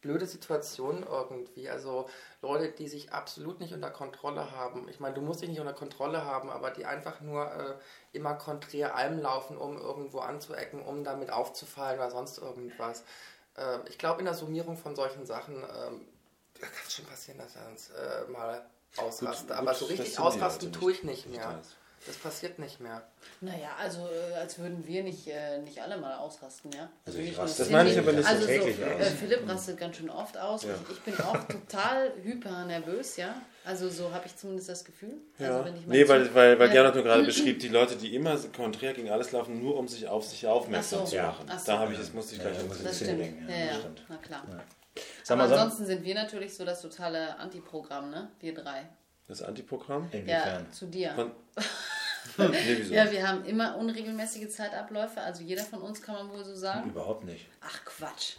blöde 0.02 0.26
Situationen 0.26 1.04
irgendwie. 1.04 1.70
Also 1.70 2.10
Leute, 2.42 2.72
die 2.72 2.88
sich 2.88 3.12
absolut 3.12 3.60
nicht 3.60 3.74
unter 3.74 3.92
Kontrolle 3.92 4.52
haben. 4.52 4.88
Ich 4.90 5.00
meine, 5.00 5.16
du 5.16 5.22
musst 5.22 5.42
dich 5.42 5.50
nicht 5.50 5.60
unter 5.60 5.74
Kontrolle 5.74 6.24
haben, 6.26 6.50
aber 6.50 6.72
die 6.72 6.86
einfach 6.86 7.22
nur 7.22 7.52
äh, 7.52 7.76
immer 8.14 8.36
konträr 8.36 8.96
allem 8.96 9.20
laufen, 9.20 9.58
um 9.58 9.78
irgendwo 9.78 10.20
anzuecken, 10.20 10.82
um 10.82 11.04
damit 11.04 11.32
aufzufallen 11.32 12.00
oder 12.00 12.12
sonst 12.12 12.38
irgendwas. 12.38 13.04
Äh, 13.56 13.80
ich 13.90 13.98
glaube, 13.98 14.20
in 14.20 14.26
der 14.26 14.36
Summierung 14.36 14.78
von 14.78 14.96
solchen 14.96 15.26
Sachen 15.26 15.64
da 16.60 16.68
kann 16.68 16.84
es 16.86 16.94
schon 16.96 17.06
passieren, 17.06 17.40
dass 17.40 17.56
er 17.56 17.68
uns 17.68 17.90
äh, 17.92 18.30
mal 18.32 18.66
ausraste. 18.98 19.48
gut, 19.48 19.56
aber 19.56 19.74
so 19.74 19.86
richtig 19.86 20.20
ausrasten 20.20 20.68
Leute 20.70 20.80
tue 20.80 20.92
nicht. 20.92 21.00
ich 21.00 21.04
nicht 21.06 21.26
Nicht 21.28 21.38
mehr. 21.38 21.48
alles. 21.50 21.76
Das 22.06 22.16
passiert 22.16 22.58
nicht 22.60 22.80
mehr. 22.80 23.02
Naja, 23.42 23.70
also 23.80 24.08
äh, 24.08 24.36
als 24.36 24.58
würden 24.58 24.88
wir 24.88 25.04
nicht, 25.04 25.28
äh, 25.28 25.60
nicht 25.60 25.82
alle 25.82 25.98
mal 25.98 26.16
ausrasten, 26.18 26.72
ja? 26.72 26.90
Also 27.06 27.20
ich 27.20 27.26
nicht 27.28 27.38
nur 27.38 27.46
raste- 27.46 27.58
Das 27.60 27.70
meine 27.70 27.90
ich 27.92 28.00
aber 28.00 28.14
nicht 28.14 28.24
so 28.26 28.34
also 28.34 28.46
täglich 28.48 28.78
so, 28.78 28.84
aus. 28.84 29.02
Äh, 29.02 29.06
Philipp 29.12 29.50
rastet 29.50 29.78
ganz 29.78 29.98
schön 29.98 30.10
oft 30.10 30.38
aus. 30.38 30.64
Ja. 30.64 30.70
Ich, 30.90 30.96
ich 30.98 31.02
bin 31.02 31.20
auch 31.26 31.38
total 31.48 32.14
hyper 32.24 32.66
nervös, 32.66 33.18
ja? 33.18 33.42
Also 33.66 33.90
so 33.90 34.12
habe 34.14 34.26
ich 34.28 34.36
zumindest 34.36 34.70
das 34.70 34.86
Gefühl. 34.86 35.18
Ja. 35.38 35.50
Also 35.52 35.66
wenn 35.66 35.76
ich 35.76 35.86
nee, 35.88 36.08
weil, 36.08 36.34
weil, 36.34 36.58
weil. 36.58 36.70
Diana 36.70 36.88
hat 36.88 36.96
nur 36.96 37.04
gerade 37.04 37.24
beschrieben, 37.26 37.60
die 37.60 37.68
Leute, 37.68 37.96
die 37.98 38.16
immer 38.16 38.38
so 38.38 38.48
konträr 38.50 38.94
gegen 38.94 39.10
alles 39.10 39.32
laufen, 39.34 39.62
nur 39.62 39.78
um 39.78 39.88
sich 39.88 40.08
auf 40.08 40.26
sich 40.26 40.48
aufmerksam 40.48 41.00
so. 41.02 41.06
zu 41.06 41.18
machen. 41.18 41.46
Ach 41.50 41.60
so. 41.60 41.66
Da 41.72 41.80
habe 41.80 41.92
ich, 41.94 42.00
das 42.00 42.14
musste 42.14 42.36
ich 42.36 42.42
Ja, 42.42 42.50
gleich 42.50 42.62
ja, 42.62 42.68
muss 42.68 42.78
Das 42.82 42.88
Bisschen 42.92 43.08
stimmt. 43.08 43.22
denken, 43.22 43.50
Ja, 43.50 43.56
ja, 43.74 43.80
stimmt. 43.80 44.06
na 44.08 44.18
klar. 44.18 44.44
Sag 45.24 45.38
Aber 45.40 45.52
ansonsten 45.52 45.86
sind 45.86 46.04
wir 46.04 46.16
natürlich 46.16 46.56
so 46.56 46.64
das 46.66 46.82
totale 46.82 47.38
Antiprogramm, 47.38 48.10
ne? 48.10 48.30
Wir 48.40 48.54
drei. 48.54 48.88
Das 49.28 49.44
Antiprogramm? 49.44 50.10
inwiefern? 50.12 50.66
Ja, 50.66 50.72
zu 50.72 50.88
dir. 50.88 51.12
Von, 51.14 51.32
nee, 52.48 52.58
wieso? 52.78 52.94
Ja, 52.94 53.12
wir 53.12 53.28
haben 53.28 53.44
immer 53.46 53.78
unregelmäßige 53.78 54.50
Zeitabläufe, 54.50 55.20
also 55.22 55.44
jeder 55.44 55.64
von 55.64 55.82
uns 55.82 56.02
kann 56.02 56.16
man 56.16 56.30
wohl 56.32 56.44
so 56.46 56.56
sagen. 56.56 56.90
Überhaupt 56.90 57.26
nicht. 57.26 57.46
Ach 57.62 57.84
Quatsch. 57.86 58.36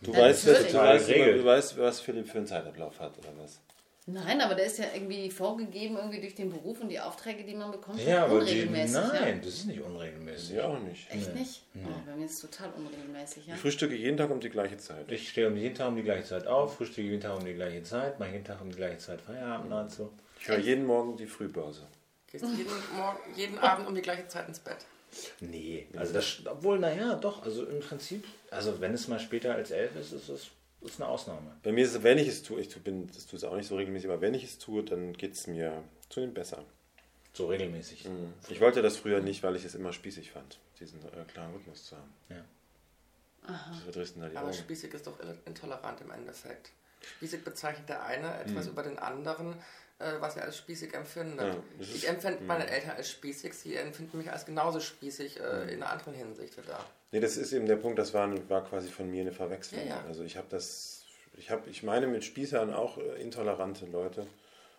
du, 0.00 0.12
Ja, 0.12 0.20
weißt, 0.20 0.46
natürlich. 0.46 0.72
du, 0.72 0.78
weißt, 0.78 1.08
du 1.10 1.44
weißt, 1.44 1.78
was 1.78 2.00
Philipp 2.00 2.28
für 2.28 2.38
einen 2.38 2.46
Zeitablauf 2.46 2.98
hat, 3.00 3.18
oder 3.18 3.28
was? 3.38 3.60
Nein, 4.06 4.40
aber 4.40 4.54
der 4.54 4.64
ist 4.64 4.78
ja 4.78 4.86
irgendwie 4.92 5.30
vorgegeben, 5.30 5.96
irgendwie 5.96 6.20
durch 6.20 6.34
den 6.34 6.50
Beruf 6.50 6.80
und 6.80 6.88
die 6.88 6.98
Aufträge, 6.98 7.44
die 7.44 7.54
man 7.54 7.70
bekommt, 7.70 8.02
Ja, 8.04 8.24
aber 8.24 8.40
die, 8.40 8.62
unregelmäßig. 8.62 8.92
nein, 9.12 9.40
das 9.44 9.52
ist 9.54 9.66
nicht 9.66 9.80
unregelmäßig. 9.80 10.48
Sie 10.48 10.60
auch 10.60 10.78
nicht. 10.80 11.08
Ja? 11.10 11.16
Echt 11.16 11.34
nicht? 11.34 11.62
Oh, 11.76 11.88
bei 12.06 12.16
mir 12.16 12.24
ist 12.24 12.32
es 12.32 12.40
total 12.50 12.70
unregelmäßig, 12.72 13.46
ja. 13.46 13.54
Ich 13.54 13.60
frühstücke 13.60 13.94
jeden 13.94 14.16
Tag 14.16 14.30
um 14.30 14.40
die 14.40 14.48
gleiche 14.48 14.78
Zeit. 14.78 15.12
Ich 15.12 15.28
stehe 15.28 15.46
um 15.48 15.56
jeden 15.56 15.74
Tag 15.76 15.88
um 15.88 15.96
die 15.96 16.02
gleiche 16.02 16.24
Zeit 16.24 16.46
auf, 16.46 16.76
frühstücke 16.76 17.02
jeden 17.02 17.20
Tag 17.20 17.36
um 17.38 17.44
die 17.44 17.54
gleiche 17.54 17.82
Zeit, 17.84 18.18
mache 18.18 18.32
jeden 18.32 18.44
Tag 18.44 18.60
um 18.60 18.70
die 18.70 18.76
gleiche 18.76 18.98
Zeit 18.98 19.20
Feierabend 19.20 19.72
und 19.72 19.90
so. 19.92 20.10
Ich 20.40 20.48
höre 20.48 20.58
jeden 20.58 20.86
Morgen 20.86 21.16
die 21.16 21.26
Frühpause. 21.26 21.82
Gehst 22.30 22.44
jeden, 22.56 22.72
Morgen, 22.96 23.18
jeden 23.34 23.58
Abend 23.58 23.88
um 23.88 23.94
die 23.94 24.02
gleiche 24.02 24.26
Zeit 24.28 24.46
ins 24.48 24.58
Bett. 24.60 24.78
Nee, 25.40 25.88
also 25.96 26.12
das, 26.12 26.42
obwohl, 26.46 26.78
naja, 26.78 27.14
doch, 27.16 27.42
also 27.42 27.66
im 27.66 27.80
Prinzip, 27.80 28.24
also 28.50 28.80
wenn 28.80 28.94
es 28.94 29.08
mal 29.08 29.18
später 29.18 29.54
als 29.54 29.72
elf 29.72 29.96
ist, 29.96 30.12
ist 30.12 30.28
es 30.28 30.50
ist 30.82 31.00
eine 31.00 31.10
Ausnahme. 31.10 31.54
Bei 31.62 31.72
mir 31.72 31.84
ist 31.84 31.94
es, 31.94 32.02
wenn 32.02 32.16
ich 32.16 32.28
es 32.28 32.42
tue, 32.42 32.60
ich 32.60 32.74
bin, 32.82 33.06
das 33.08 33.26
tue 33.26 33.36
es 33.36 33.44
auch 33.44 33.56
nicht 33.56 33.66
so 33.68 33.76
regelmäßig, 33.76 34.08
aber 34.08 34.20
wenn 34.20 34.32
ich 34.34 34.44
es 34.44 34.58
tue, 34.58 34.82
dann 34.84 35.12
geht 35.12 35.34
es 35.34 35.46
mir 35.46 35.82
zunehmend 36.08 36.34
besser. 36.36 36.64
So 37.34 37.48
regelmäßig. 37.48 38.08
Ich 38.48 38.60
wollte 38.60 38.80
das 38.82 38.96
früher 38.96 39.20
nicht, 39.20 39.42
weil 39.42 39.56
ich 39.56 39.64
es 39.64 39.74
immer 39.74 39.92
spießig 39.92 40.30
fand, 40.30 40.58
diesen 40.78 41.00
äh, 41.02 41.24
klaren 41.32 41.52
Rhythmus 41.54 41.84
zu 41.86 41.96
haben. 41.96 42.12
Ja. 42.30 42.44
Das 43.46 43.80
verdrehst 43.82 44.14
dann 44.16 44.22
da 44.22 44.28
die 44.28 44.36
Aber 44.36 44.46
Augen. 44.48 44.56
spießig 44.56 44.94
ist 44.94 45.06
doch 45.06 45.18
intolerant 45.44 46.00
im 46.00 46.10
Endeffekt. 46.12 46.70
Spießig 47.16 47.44
bezeichnet 47.44 47.88
der 47.88 48.04
eine 48.04 48.38
etwas 48.40 48.66
Mhm. 48.66 48.72
über 48.72 48.82
den 48.82 48.98
anderen, 48.98 49.54
was 50.20 50.36
er 50.36 50.44
als 50.44 50.56
spießig 50.56 50.94
empfindet. 50.94 51.54
Ja, 51.54 51.62
ich 51.80 52.08
empfinde 52.08 52.40
Mhm. 52.40 52.46
meine 52.46 52.68
Eltern 52.70 52.92
als 52.96 53.10
spießig, 53.10 53.54
sie 53.54 53.76
empfinden 53.76 54.18
mich 54.18 54.30
als 54.30 54.46
genauso 54.46 54.80
spießig 54.80 55.38
äh, 55.40 55.72
in 55.72 55.82
einer 55.82 55.90
anderen 55.92 56.14
Hinsicht 56.14 56.56
wieder. 56.56 56.78
Nee, 57.12 57.20
das 57.20 57.36
ist 57.36 57.52
eben 57.52 57.66
der 57.66 57.76
Punkt, 57.76 57.98
das 57.98 58.14
war, 58.14 58.30
war 58.48 58.64
quasi 58.64 58.88
von 58.88 59.10
mir 59.10 59.20
eine 59.22 59.32
Verwechslung. 59.32 59.80
Ja, 59.82 59.96
ja. 59.96 60.04
Also 60.06 60.22
ich 60.22 60.36
habe 60.36 60.46
das, 60.50 61.02
ich 61.36 61.50
habe, 61.50 61.68
ich 61.68 61.82
meine 61.82 62.06
mit 62.06 62.24
Spießern 62.24 62.72
auch 62.72 62.98
äh, 62.98 63.20
intolerante 63.20 63.86
Leute 63.86 64.26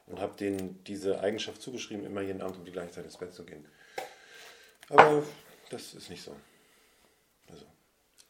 und 0.08 0.20
habe 0.20 0.36
denen 0.38 0.84
diese 0.86 1.20
Eigenschaft 1.20 1.62
zugeschrieben, 1.62 2.06
immer 2.06 2.22
jeden 2.22 2.42
Abend 2.42 2.58
um 2.58 2.66
die 2.66 2.72
gleiche 2.72 2.92
Zeit 2.92 3.06
ins 3.06 3.18
Bett 3.18 3.34
zu 3.34 3.44
gehen. 3.46 3.66
Aber 4.90 5.24
das 5.70 5.94
ist 5.94 6.10
nicht 6.10 6.24
so. 6.24 6.36
Also, 7.50 7.66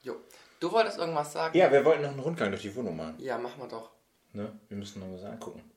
Jo. 0.04 0.16
Du 0.60 0.72
wolltest 0.72 0.98
irgendwas 1.00 1.32
sagen? 1.34 1.58
Ja, 1.58 1.72
wir 1.72 1.84
wollten 1.86 2.04
noch 2.04 2.12
einen 2.12 2.20
Rundgang 2.20 2.50
durch 2.52 2.62
die 2.62 2.76
Wohnung 2.76 2.96
machen. 2.98 3.16
Ja, 3.18 3.38
machen 3.38 3.60
wir 3.62 3.68
doch. 3.68 3.90
Ne? 4.34 4.52
Wir 4.70 4.78
müssen 4.78 5.00
noch 5.00 5.12
was 5.18 5.24
angucken. 5.24 5.71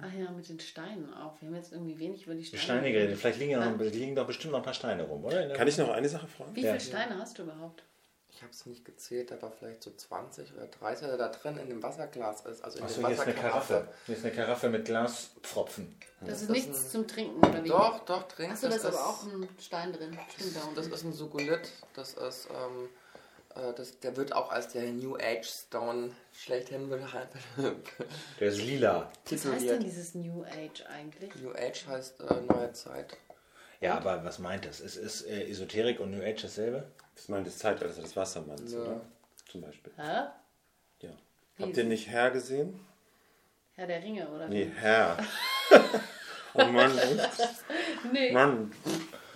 Ach 0.00 0.12
ja, 0.12 0.30
mit 0.30 0.48
den 0.48 0.60
Steinen 0.60 1.12
auch. 1.14 1.40
Wir 1.40 1.48
haben 1.48 1.56
jetzt 1.56 1.72
irgendwie 1.72 1.98
wenig 1.98 2.24
über 2.26 2.34
die 2.34 2.40
Die 2.40 2.46
Steine. 2.46 2.62
Steine 2.62 2.92
geredet. 2.92 3.18
Vielleicht 3.18 3.38
liegen, 3.38 3.52
ja 3.52 3.64
noch, 3.70 3.78
liegen 3.80 4.14
doch 4.14 4.26
bestimmt 4.26 4.52
noch 4.52 4.60
ein 4.60 4.64
paar 4.64 4.74
Steine 4.74 5.02
rum, 5.04 5.24
oder? 5.24 5.48
Kann 5.54 5.66
ich 5.68 5.76
noch 5.78 5.90
eine 5.90 6.08
Sache 6.08 6.26
fragen? 6.28 6.54
Wie 6.54 6.62
Ja. 6.62 6.74
viele 6.74 6.80
Steine 6.80 7.18
hast 7.18 7.38
du 7.38 7.42
überhaupt? 7.44 7.82
ich 8.34 8.40
habe 8.42 8.50
es 8.54 8.64
nicht 8.66 8.84
gezählt, 8.84 9.30
aber 9.30 9.52
vielleicht 9.52 9.82
so 9.84 9.90
20 9.94 10.54
oder 10.54 10.66
30 10.66 11.06
oder 11.06 11.16
da 11.18 11.28
drin 11.28 11.58
in 11.58 11.68
dem 11.68 11.82
Wasserglas 11.82 12.40
ist. 12.46 12.64
Also 12.64 12.78
in 12.78 12.84
Achso, 12.84 13.00
dem 13.02 13.06
hier 13.06 13.14
ist 13.14 13.20
eine 13.20 13.32
Wasserkaraffe. 13.34 13.72
Karaffe. 13.74 13.94
Hier 14.06 14.16
ist 14.16 14.24
eine 14.24 14.34
Karaffe 14.34 14.68
mit 14.70 14.84
Glaspfropfen. 14.86 15.94
Das 16.22 16.40
ist 16.40 16.48
Das 16.48 16.56
nichts 16.56 16.84
ein- 16.86 16.90
zum 16.90 17.06
Trinken, 17.06 17.38
oder 17.46 17.62
wie? 17.62 17.68
Doch, 17.68 18.04
doch, 18.06 18.22
trinkt. 18.26 18.54
Achso, 18.54 18.68
da 18.68 18.74
ist 18.74 18.86
aber 18.86 19.06
auch 19.06 19.22
ein 19.26 19.48
Stein 19.60 19.92
drin. 19.92 20.18
Stimmt, 20.34 20.56
da 20.56 20.60
Das 20.74 20.86
ist 20.88 21.04
ein 21.04 21.12
Sukulit. 21.12 21.68
Das 21.94 22.14
ist, 22.14 22.48
ähm, 22.50 22.86
äh, 22.86 22.88
das, 23.54 23.98
der 24.00 24.16
wird 24.16 24.32
auch 24.32 24.50
als 24.50 24.68
der 24.68 24.84
New 24.92 25.16
Age 25.16 25.44
Stone 25.46 26.10
schlechthin 26.32 26.88
be- 26.88 27.12
halt 27.12 27.28
Der 28.40 28.48
ist 28.48 28.58
lila. 28.62 29.10
Was 29.30 29.44
heißt 29.44 29.68
denn 29.68 29.80
dieses 29.82 30.14
New 30.14 30.44
Age 30.44 30.84
eigentlich? 30.88 31.34
New 31.36 31.50
Age 31.52 31.86
heißt 31.86 32.20
äh, 32.20 32.40
neue 32.42 32.72
Zeit. 32.72 33.16
Ja, 33.80 33.96
aber 33.96 34.24
was 34.24 34.38
meint 34.38 34.64
das? 34.64 34.80
Ist, 34.80 34.96
ist 34.96 35.22
äh, 35.26 35.48
Esoterik 35.48 36.00
und 36.00 36.12
New 36.12 36.22
Age 36.22 36.42
dasselbe? 36.42 36.84
Das 37.14 37.28
meint 37.28 37.46
das 37.46 37.58
Zeitalter 37.58 38.00
des 38.00 38.16
Wassermanns, 38.16 38.72
Ja. 38.72 38.78
oder? 38.80 39.00
Zum 39.50 39.60
Beispiel. 39.60 39.92
Hä? 39.96 40.26
Ja. 41.00 41.10
Wie? 41.56 41.62
Habt 41.64 41.76
ihr 41.76 41.84
nicht 41.84 42.08
Herr 42.08 42.30
gesehen? 42.30 42.78
Herr 43.74 43.86
der 43.86 44.02
Ringe, 44.02 44.28
oder? 44.28 44.48
Nee, 44.48 44.70
Herr. 44.76 45.18
oh 46.54 46.64
Mann? 46.64 46.92
Nee. 48.12 48.32
Mann. 48.32 48.72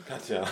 Katja. 0.09 0.47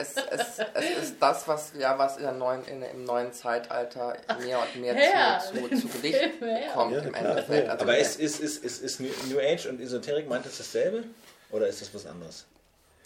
Es, 0.00 0.14
es, 0.16 0.58
es 0.74 1.02
ist 1.02 1.16
das, 1.20 1.48
was, 1.48 1.72
ja, 1.76 1.98
was 1.98 2.18
in 2.18 2.22
der 2.22 2.32
neuen, 2.32 2.64
in, 2.66 2.82
im 2.82 3.02
neuen 3.04 3.32
Zeitalter 3.32 4.16
mehr 4.40 4.60
und 4.60 4.80
mehr 4.80 4.94
Herr. 4.94 5.40
zu, 5.40 5.54
zu, 5.68 5.76
zu 5.76 5.88
Gewicht 5.88 6.20
Herr. 6.40 6.72
kommt 6.72 6.92
Ja, 6.92 7.00
im 7.00 7.12
klar, 7.12 7.30
Endeffekt. 7.30 7.66
ja. 7.66 7.72
Also 7.72 7.82
Aber 7.84 7.98
ist, 7.98 8.20
ist, 8.20 8.38
ist, 8.40 8.62
ist, 8.64 8.80
ist 8.80 9.00
New 9.00 9.38
Age 9.40 9.66
und 9.66 9.80
Esoterik, 9.80 10.28
meint 10.28 10.46
das 10.46 10.58
dasselbe? 10.58 11.02
Oder 11.50 11.66
ist 11.66 11.80
das 11.82 11.92
was 11.94 12.06
anderes? 12.06 12.46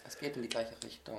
es 0.07 0.19
geht 0.19 0.37
in 0.37 0.43
die 0.43 0.49
gleiche 0.51 0.75
Richtung. 0.85 1.19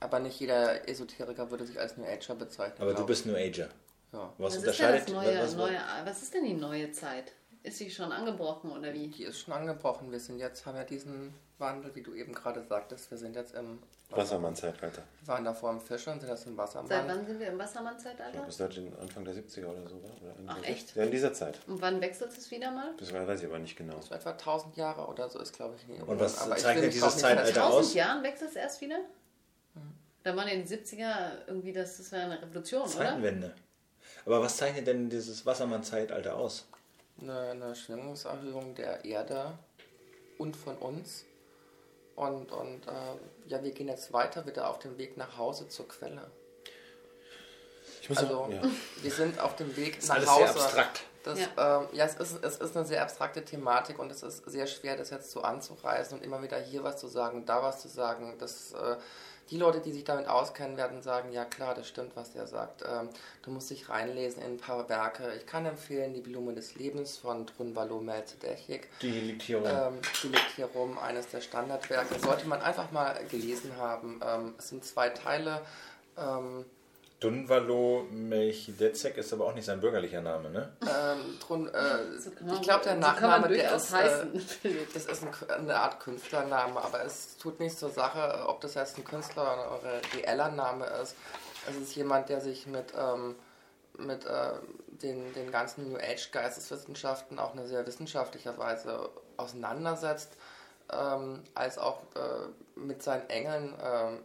Aber 0.00 0.18
nicht 0.18 0.40
jeder 0.40 0.88
Esoteriker 0.88 1.48
würde 1.52 1.64
sich 1.64 1.78
als 1.78 1.96
New 1.96 2.04
Ager 2.04 2.34
bezeichnen. 2.34 2.78
Aber 2.82 2.94
du 2.94 3.06
bist 3.06 3.24
New 3.24 3.36
Ager. 3.36 3.68
Ja. 4.12 4.32
Was, 4.38 4.54
Was 4.54 4.54
ist 4.56 4.62
denn 4.66 4.68
unterscheidet 4.88 5.02
das 5.08 5.14
neue, 5.14 5.36
was, 5.38 5.44
was, 5.44 5.54
neue, 5.54 5.78
was 6.04 6.22
ist 6.22 6.34
denn 6.34 6.44
die 6.44 6.54
neue 6.54 6.90
Zeit? 6.90 7.32
Ist 7.62 7.78
sie 7.78 7.88
schon 7.92 8.10
angebrochen 8.10 8.72
oder 8.72 8.92
wie? 8.92 9.06
Die 9.06 9.22
ist 9.22 9.38
schon 9.38 9.54
angebrochen. 9.54 10.10
Wir 10.10 10.18
sind 10.18 10.40
jetzt, 10.40 10.66
haben 10.66 10.76
ja 10.76 10.82
diesen 10.82 11.32
Wandel, 11.62 11.94
wie 11.94 12.02
du 12.02 12.14
eben 12.14 12.34
gerade 12.34 12.62
sagtest. 12.62 13.10
Wir 13.10 13.16
sind 13.16 13.34
jetzt 13.34 13.54
im 13.54 13.78
Wassermann-Zeitalter. 14.10 15.02
Wir 15.20 15.28
waren 15.28 15.44
davor 15.44 15.70
im 15.70 15.80
Fische 15.80 16.10
und 16.10 16.20
sind 16.20 16.28
jetzt 16.28 16.46
im 16.46 16.56
Wassermann. 16.58 16.88
Seit 16.88 17.08
wann 17.08 17.26
sind 17.26 17.40
wir 17.40 17.46
im 17.46 17.58
Wassermann-Zeitalter? 17.58 18.44
seit 18.50 18.76
den 18.76 18.94
Anfang 18.98 19.24
der 19.24 19.34
70er 19.34 19.66
oder 19.66 19.88
so. 19.88 19.96
Oder 19.96 20.36
Ende 20.38 20.52
Ach, 20.52 20.62
echt? 20.62 20.90
60er. 20.90 20.96
Ja, 20.98 21.04
in 21.04 21.10
dieser 21.10 21.32
Zeit. 21.32 21.60
Und 21.66 21.80
wann 21.80 22.00
wechselt 22.02 22.36
es 22.36 22.50
wieder 22.50 22.70
mal? 22.70 22.92
Das 22.98 23.10
weiß 23.12 23.40
ich 23.40 23.46
aber 23.46 23.58
nicht 23.58 23.76
genau. 23.76 23.98
So 24.02 24.14
etwa 24.14 24.32
1000 24.32 24.76
Jahre 24.76 25.06
oder 25.06 25.30
so 25.30 25.38
ist, 25.38 25.54
glaube 25.54 25.76
ich, 25.76 25.88
nie. 25.88 26.02
Und 26.02 26.20
was 26.20 26.42
Aber 26.42 26.56
ich 26.56 26.62
zeichnet 26.62 26.92
dieses 26.92 27.16
Zeitalter 27.16 27.64
aus? 27.64 27.76
1000 27.76 27.94
Jahren 27.94 28.22
wechselt 28.22 28.50
es 28.50 28.56
erst 28.56 28.80
wieder? 28.82 28.98
Da 30.24 30.36
waren 30.36 30.48
in 30.48 30.64
den 30.64 30.68
70er 30.68 31.46
irgendwie, 31.46 31.72
das, 31.72 31.96
das 31.96 32.12
war 32.12 32.20
eine 32.20 32.40
Revolution, 32.40 32.82
oder? 32.82 32.90
Zeitenwende. 32.90 33.54
Aber 34.24 34.40
was 34.40 34.56
zeichnet 34.56 34.86
denn 34.86 35.08
dieses 35.10 35.44
Wassermann-Zeitalter 35.46 36.36
aus? 36.36 36.66
Eine, 37.20 37.50
eine 37.50 37.74
Schwingungserhöhung 37.74 38.74
der 38.74 39.04
Erde 39.04 39.52
und 40.38 40.56
von 40.56 40.76
uns. 40.76 41.24
Und, 42.22 42.52
und 42.52 42.86
äh, 42.86 43.48
ja, 43.48 43.62
wir 43.62 43.72
gehen 43.72 43.88
jetzt 43.88 44.12
weiter 44.12 44.46
wieder 44.46 44.68
auf 44.68 44.78
dem 44.78 44.98
Weg 44.98 45.16
nach 45.16 45.36
Hause 45.36 45.68
zur 45.68 45.88
Quelle. 45.88 46.30
Ich 48.00 48.08
muss 48.08 48.18
Also, 48.18 48.34
auch, 48.40 48.50
ja. 48.50 48.62
wir 49.00 49.10
sind 49.10 49.38
auf 49.38 49.56
dem 49.56 49.76
Weg 49.76 49.98
ist 49.98 50.08
nach 50.08 50.16
alles 50.16 50.30
Hause. 50.30 50.52
sehr 50.52 50.62
abstrakt. 50.62 51.02
Das, 51.22 51.38
Ja. 51.38 51.46
ja, 51.56 51.80
ähm, 51.82 51.88
ja 51.92 52.04
es, 52.04 52.14
ist, 52.16 52.44
es 52.44 52.56
ist 52.56 52.76
eine 52.76 52.84
sehr 52.84 53.02
abstrakte 53.02 53.44
Thematik 53.44 53.98
und 54.00 54.10
es 54.10 54.22
ist 54.24 54.44
sehr 54.50 54.66
schwer, 54.66 54.96
das 54.96 55.10
jetzt 55.10 55.30
so 55.30 55.42
anzureißen 55.42 56.18
und 56.18 56.24
immer 56.24 56.42
wieder 56.42 56.58
hier 56.58 56.82
was 56.82 56.96
zu 56.96 57.06
sagen, 57.06 57.46
da 57.46 57.62
was 57.62 57.80
zu 57.80 57.88
sagen. 57.88 58.34
Das, 58.38 58.72
äh, 58.72 58.96
die 59.52 59.58
Leute, 59.58 59.80
die 59.80 59.92
sich 59.92 60.04
damit 60.04 60.28
auskennen, 60.28 60.78
werden 60.78 61.02
sagen, 61.02 61.30
ja 61.30 61.44
klar, 61.44 61.74
das 61.74 61.86
stimmt, 61.86 62.16
was 62.16 62.32
der 62.32 62.46
sagt. 62.46 62.82
Ähm, 62.90 63.10
du 63.42 63.50
musst 63.50 63.68
dich 63.68 63.90
reinlesen 63.90 64.42
in 64.42 64.52
ein 64.52 64.56
paar 64.56 64.88
Werke. 64.88 65.30
Ich 65.36 65.44
kann 65.44 65.66
empfehlen, 65.66 66.14
Die 66.14 66.22
Blume 66.22 66.54
des 66.54 66.74
Lebens 66.76 67.18
von 67.18 67.44
Drunvalo 67.44 68.00
Melzedechik. 68.00 68.88
Die 69.02 69.10
liegt 69.10 69.42
hier 69.42 69.58
rum. 69.58 69.66
Ähm, 69.66 70.00
die 70.22 70.28
liegt 70.28 70.56
hier 70.56 70.64
rum, 70.74 70.98
eines 70.98 71.28
der 71.28 71.42
Standardwerke. 71.42 72.18
Sollte 72.18 72.48
man 72.48 72.62
einfach 72.62 72.90
mal 72.92 73.14
gelesen 73.30 73.76
haben. 73.76 74.20
Ähm, 74.26 74.54
es 74.56 74.70
sind 74.70 74.86
zwei 74.86 75.10
Teile. 75.10 75.60
Dunvalo 77.22 78.06
Melchizedek 78.10 79.16
ist 79.18 79.32
aber 79.32 79.46
auch 79.46 79.54
nicht 79.54 79.64
sein 79.64 79.80
bürgerlicher 79.80 80.20
Name, 80.20 80.50
ne? 80.50 80.72
ähm, 80.82 81.38
Drun, 81.40 81.68
äh, 81.68 82.18
So 82.18 82.30
man- 82.44 82.54
ich 82.56 82.62
glaube, 82.62 82.84
der 82.84 82.94
so 82.94 83.00
Nachname, 83.00 83.48
der 83.48 83.74
ist, 83.76 83.92
äh, 83.92 84.26
das 84.94 85.06
ist 85.06 85.22
ein, 85.22 85.50
eine 85.50 85.76
Art 85.76 86.00
Künstlername, 86.00 86.80
aber 86.82 87.04
es 87.04 87.36
tut 87.38 87.60
nichts 87.60 87.78
zur 87.78 87.90
Sache, 87.90 88.44
ob 88.48 88.60
das 88.60 88.74
jetzt 88.74 88.98
ein 88.98 89.04
Künstler 89.04 89.78
oder 89.80 89.92
ein 89.94 90.00
reeller 90.20 90.50
Name 90.50 90.86
ist. 91.02 91.14
Es 91.68 91.76
ist 91.76 91.94
jemand, 91.94 92.28
der 92.28 92.40
sich 92.40 92.66
mit, 92.66 92.86
ähm, 92.98 93.36
mit 93.98 94.26
äh, 94.26 94.50
den, 95.02 95.32
den 95.34 95.52
ganzen 95.52 95.88
New 95.92 95.96
Age 95.98 96.30
Geisteswissenschaften 96.32 97.38
auch 97.38 97.52
eine 97.52 97.66
sehr 97.68 97.86
wissenschaftlicher 97.86 98.58
Weise 98.58 99.10
auseinandersetzt, 99.36 100.32
ähm, 100.92 101.42
als 101.54 101.78
auch 101.78 102.00
äh, 102.16 102.78
mit 102.80 103.02
seinen 103.02 103.30
Engeln 103.30 103.74
ähm, 103.82 104.18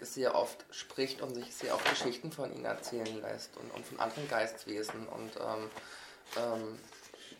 sehr 0.00 0.34
oft 0.34 0.64
spricht 0.70 1.20
und 1.22 1.34
sich 1.34 1.54
sehr 1.54 1.74
oft 1.74 1.88
Geschichten 1.88 2.32
von 2.32 2.54
ihnen 2.54 2.64
erzählen 2.64 3.20
lässt 3.22 3.56
und, 3.56 3.70
und 3.74 3.86
von 3.86 3.98
anderen 4.00 4.28
Geistwesen 4.28 5.06
und 5.08 5.30
ähm, 5.36 5.70
ähm, 6.36 6.78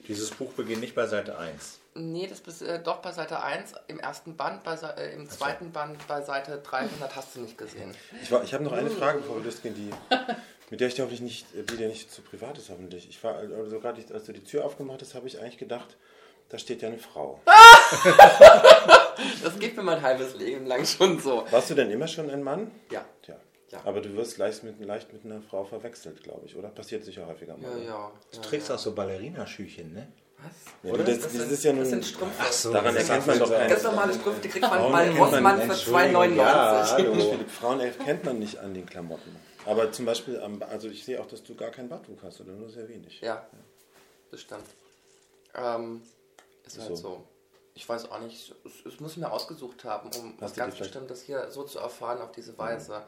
Dieses 0.06 0.30
Buch 0.30 0.52
beginnt 0.52 0.80
nicht 0.80 0.94
bei 0.94 1.06
Seite 1.06 1.38
1. 1.38 1.78
Nee, 1.94 2.26
das 2.28 2.40
bist 2.40 2.62
äh, 2.62 2.80
doch 2.82 2.98
bei 2.98 3.10
Seite 3.12 3.42
1, 3.42 3.72
im 3.88 3.98
ersten 3.98 4.36
Band, 4.36 4.62
bei, 4.62 4.74
äh, 4.74 5.14
im 5.14 5.28
zweiten 5.28 5.72
Band 5.72 6.06
bei 6.06 6.22
Seite 6.22 6.58
300 6.62 7.16
hast 7.16 7.34
du 7.34 7.40
nicht 7.40 7.58
gesehen. 7.58 7.94
Ich, 8.22 8.30
war- 8.30 8.44
ich 8.44 8.54
habe 8.54 8.62
noch 8.64 8.72
eine 8.72 8.90
Frage, 8.90 9.18
bevor 9.18 9.36
wir 9.38 9.44
losgehen, 9.44 9.74
die, 9.74 9.90
mit 10.70 10.80
der 10.80 10.88
ich 10.88 10.94
dir 10.94 11.02
hoffentlich 11.02 11.20
nicht, 11.22 11.46
die 11.54 11.76
dir 11.76 11.88
nicht 11.88 12.12
zu 12.12 12.22
privat 12.22 12.56
ist, 12.58 12.70
hoffentlich. 12.70 13.08
Ich 13.08 13.22
war, 13.24 13.34
also 13.36 13.80
gerade 13.80 14.04
als 14.14 14.24
du 14.24 14.32
die 14.32 14.44
Tür 14.44 14.64
aufgemacht 14.64 15.00
hast, 15.02 15.14
habe 15.14 15.26
ich 15.26 15.40
eigentlich 15.40 15.58
gedacht, 15.58 15.96
da 16.50 16.58
steht 16.58 16.82
ja 16.82 16.88
eine 16.88 16.98
Frau. 16.98 17.40
Das 19.42 19.58
geht 19.58 19.76
mir 19.76 19.82
mein 19.82 20.00
halbes 20.02 20.34
Leben 20.36 20.66
lang 20.66 20.84
schon 20.86 21.18
so. 21.20 21.44
Warst 21.50 21.70
du 21.70 21.74
denn 21.74 21.90
immer 21.90 22.06
schon 22.08 22.30
ein 22.30 22.42
Mann? 22.42 22.70
Ja. 22.90 23.04
Tja. 23.22 23.36
Ja. 23.70 23.80
Aber 23.84 24.00
du 24.00 24.14
wirst 24.16 24.38
leicht 24.38 24.62
mit, 24.64 24.80
leicht 24.80 25.12
mit 25.12 25.24
einer 25.24 25.42
Frau 25.42 25.64
verwechselt, 25.64 26.22
glaube 26.22 26.46
ich, 26.46 26.56
oder? 26.56 26.68
Passiert 26.68 27.04
sicher 27.04 27.26
häufiger 27.26 27.56
mal. 27.56 27.70
Ja, 27.82 27.84
ja. 27.84 28.12
Du 28.32 28.40
trägst 28.40 28.70
auch 28.70 28.78
so 28.78 28.94
Ballerinaschüchen, 28.94 29.92
ne? 29.92 30.08
Was? 30.38 30.52
Ja, 30.90 30.96
du, 30.96 31.04
das, 31.04 31.18
das, 31.20 31.32
sind, 31.32 31.50
ist 31.50 31.64
ja 31.64 31.72
nun. 31.72 31.80
das 31.80 31.90
sind 31.90 32.06
Strümpfe. 32.06 32.36
Ach 32.40 32.52
so. 32.52 32.72
Daran 32.72 32.94
das 32.94 33.08
erkennt 33.08 33.26
man 33.26 33.34
ist 33.36 33.42
doch 33.42 33.50
auch- 33.50 33.58
keinen- 33.58 33.68
Ganz 33.70 33.82
normale 33.82 34.14
Strümpfe, 34.14 34.40
die 34.40 34.48
kriegt 34.48 34.62
man 34.62 34.70
Frauen 34.80 34.92
bei 34.92 35.10
Rossmann 35.18 35.56
für 35.56 35.62
Entschuldigung, 35.72 36.22
2,99. 36.22 36.36
ja, 36.36 36.90
hallo. 36.92 37.34
Frauen 37.48 37.80
erkennt 37.80 38.24
man 38.24 38.38
nicht 38.38 38.58
an 38.58 38.72
den 38.74 38.86
Klamotten. 38.86 39.36
Aber 39.66 39.90
zum 39.92 40.06
Beispiel, 40.06 40.40
am, 40.40 40.62
also 40.62 40.88
ich 40.88 41.04
sehe 41.04 41.20
auch, 41.20 41.26
dass 41.26 41.42
du 41.42 41.54
gar 41.56 41.70
kein 41.70 41.88
Barttuch 41.88 42.16
hast 42.22 42.40
oder 42.40 42.52
nur 42.52 42.70
sehr 42.70 42.88
wenig. 42.88 43.20
Ja, 43.20 43.46
das 44.30 44.40
stimmt. 44.42 44.62
Ähm, 45.54 46.02
ist 46.64 46.78
halt 46.78 46.88
So. 46.88 46.94
so. 46.96 47.24
Ich 47.78 47.88
weiß 47.88 48.10
auch 48.10 48.18
nicht, 48.18 48.52
es, 48.64 48.92
es 48.92 48.98
muss 48.98 49.12
ich 49.12 49.18
mir 49.18 49.30
ausgesucht 49.30 49.84
haben, 49.84 50.10
um 50.18 50.34
Hast 50.40 50.56
ganz 50.56 50.74
vielleicht- 50.74 50.78
Bestimmtes 50.78 51.22
hier 51.22 51.48
so 51.52 51.62
zu 51.62 51.78
erfahren 51.78 52.20
auf 52.20 52.32
diese 52.32 52.58
Weise. 52.58 53.04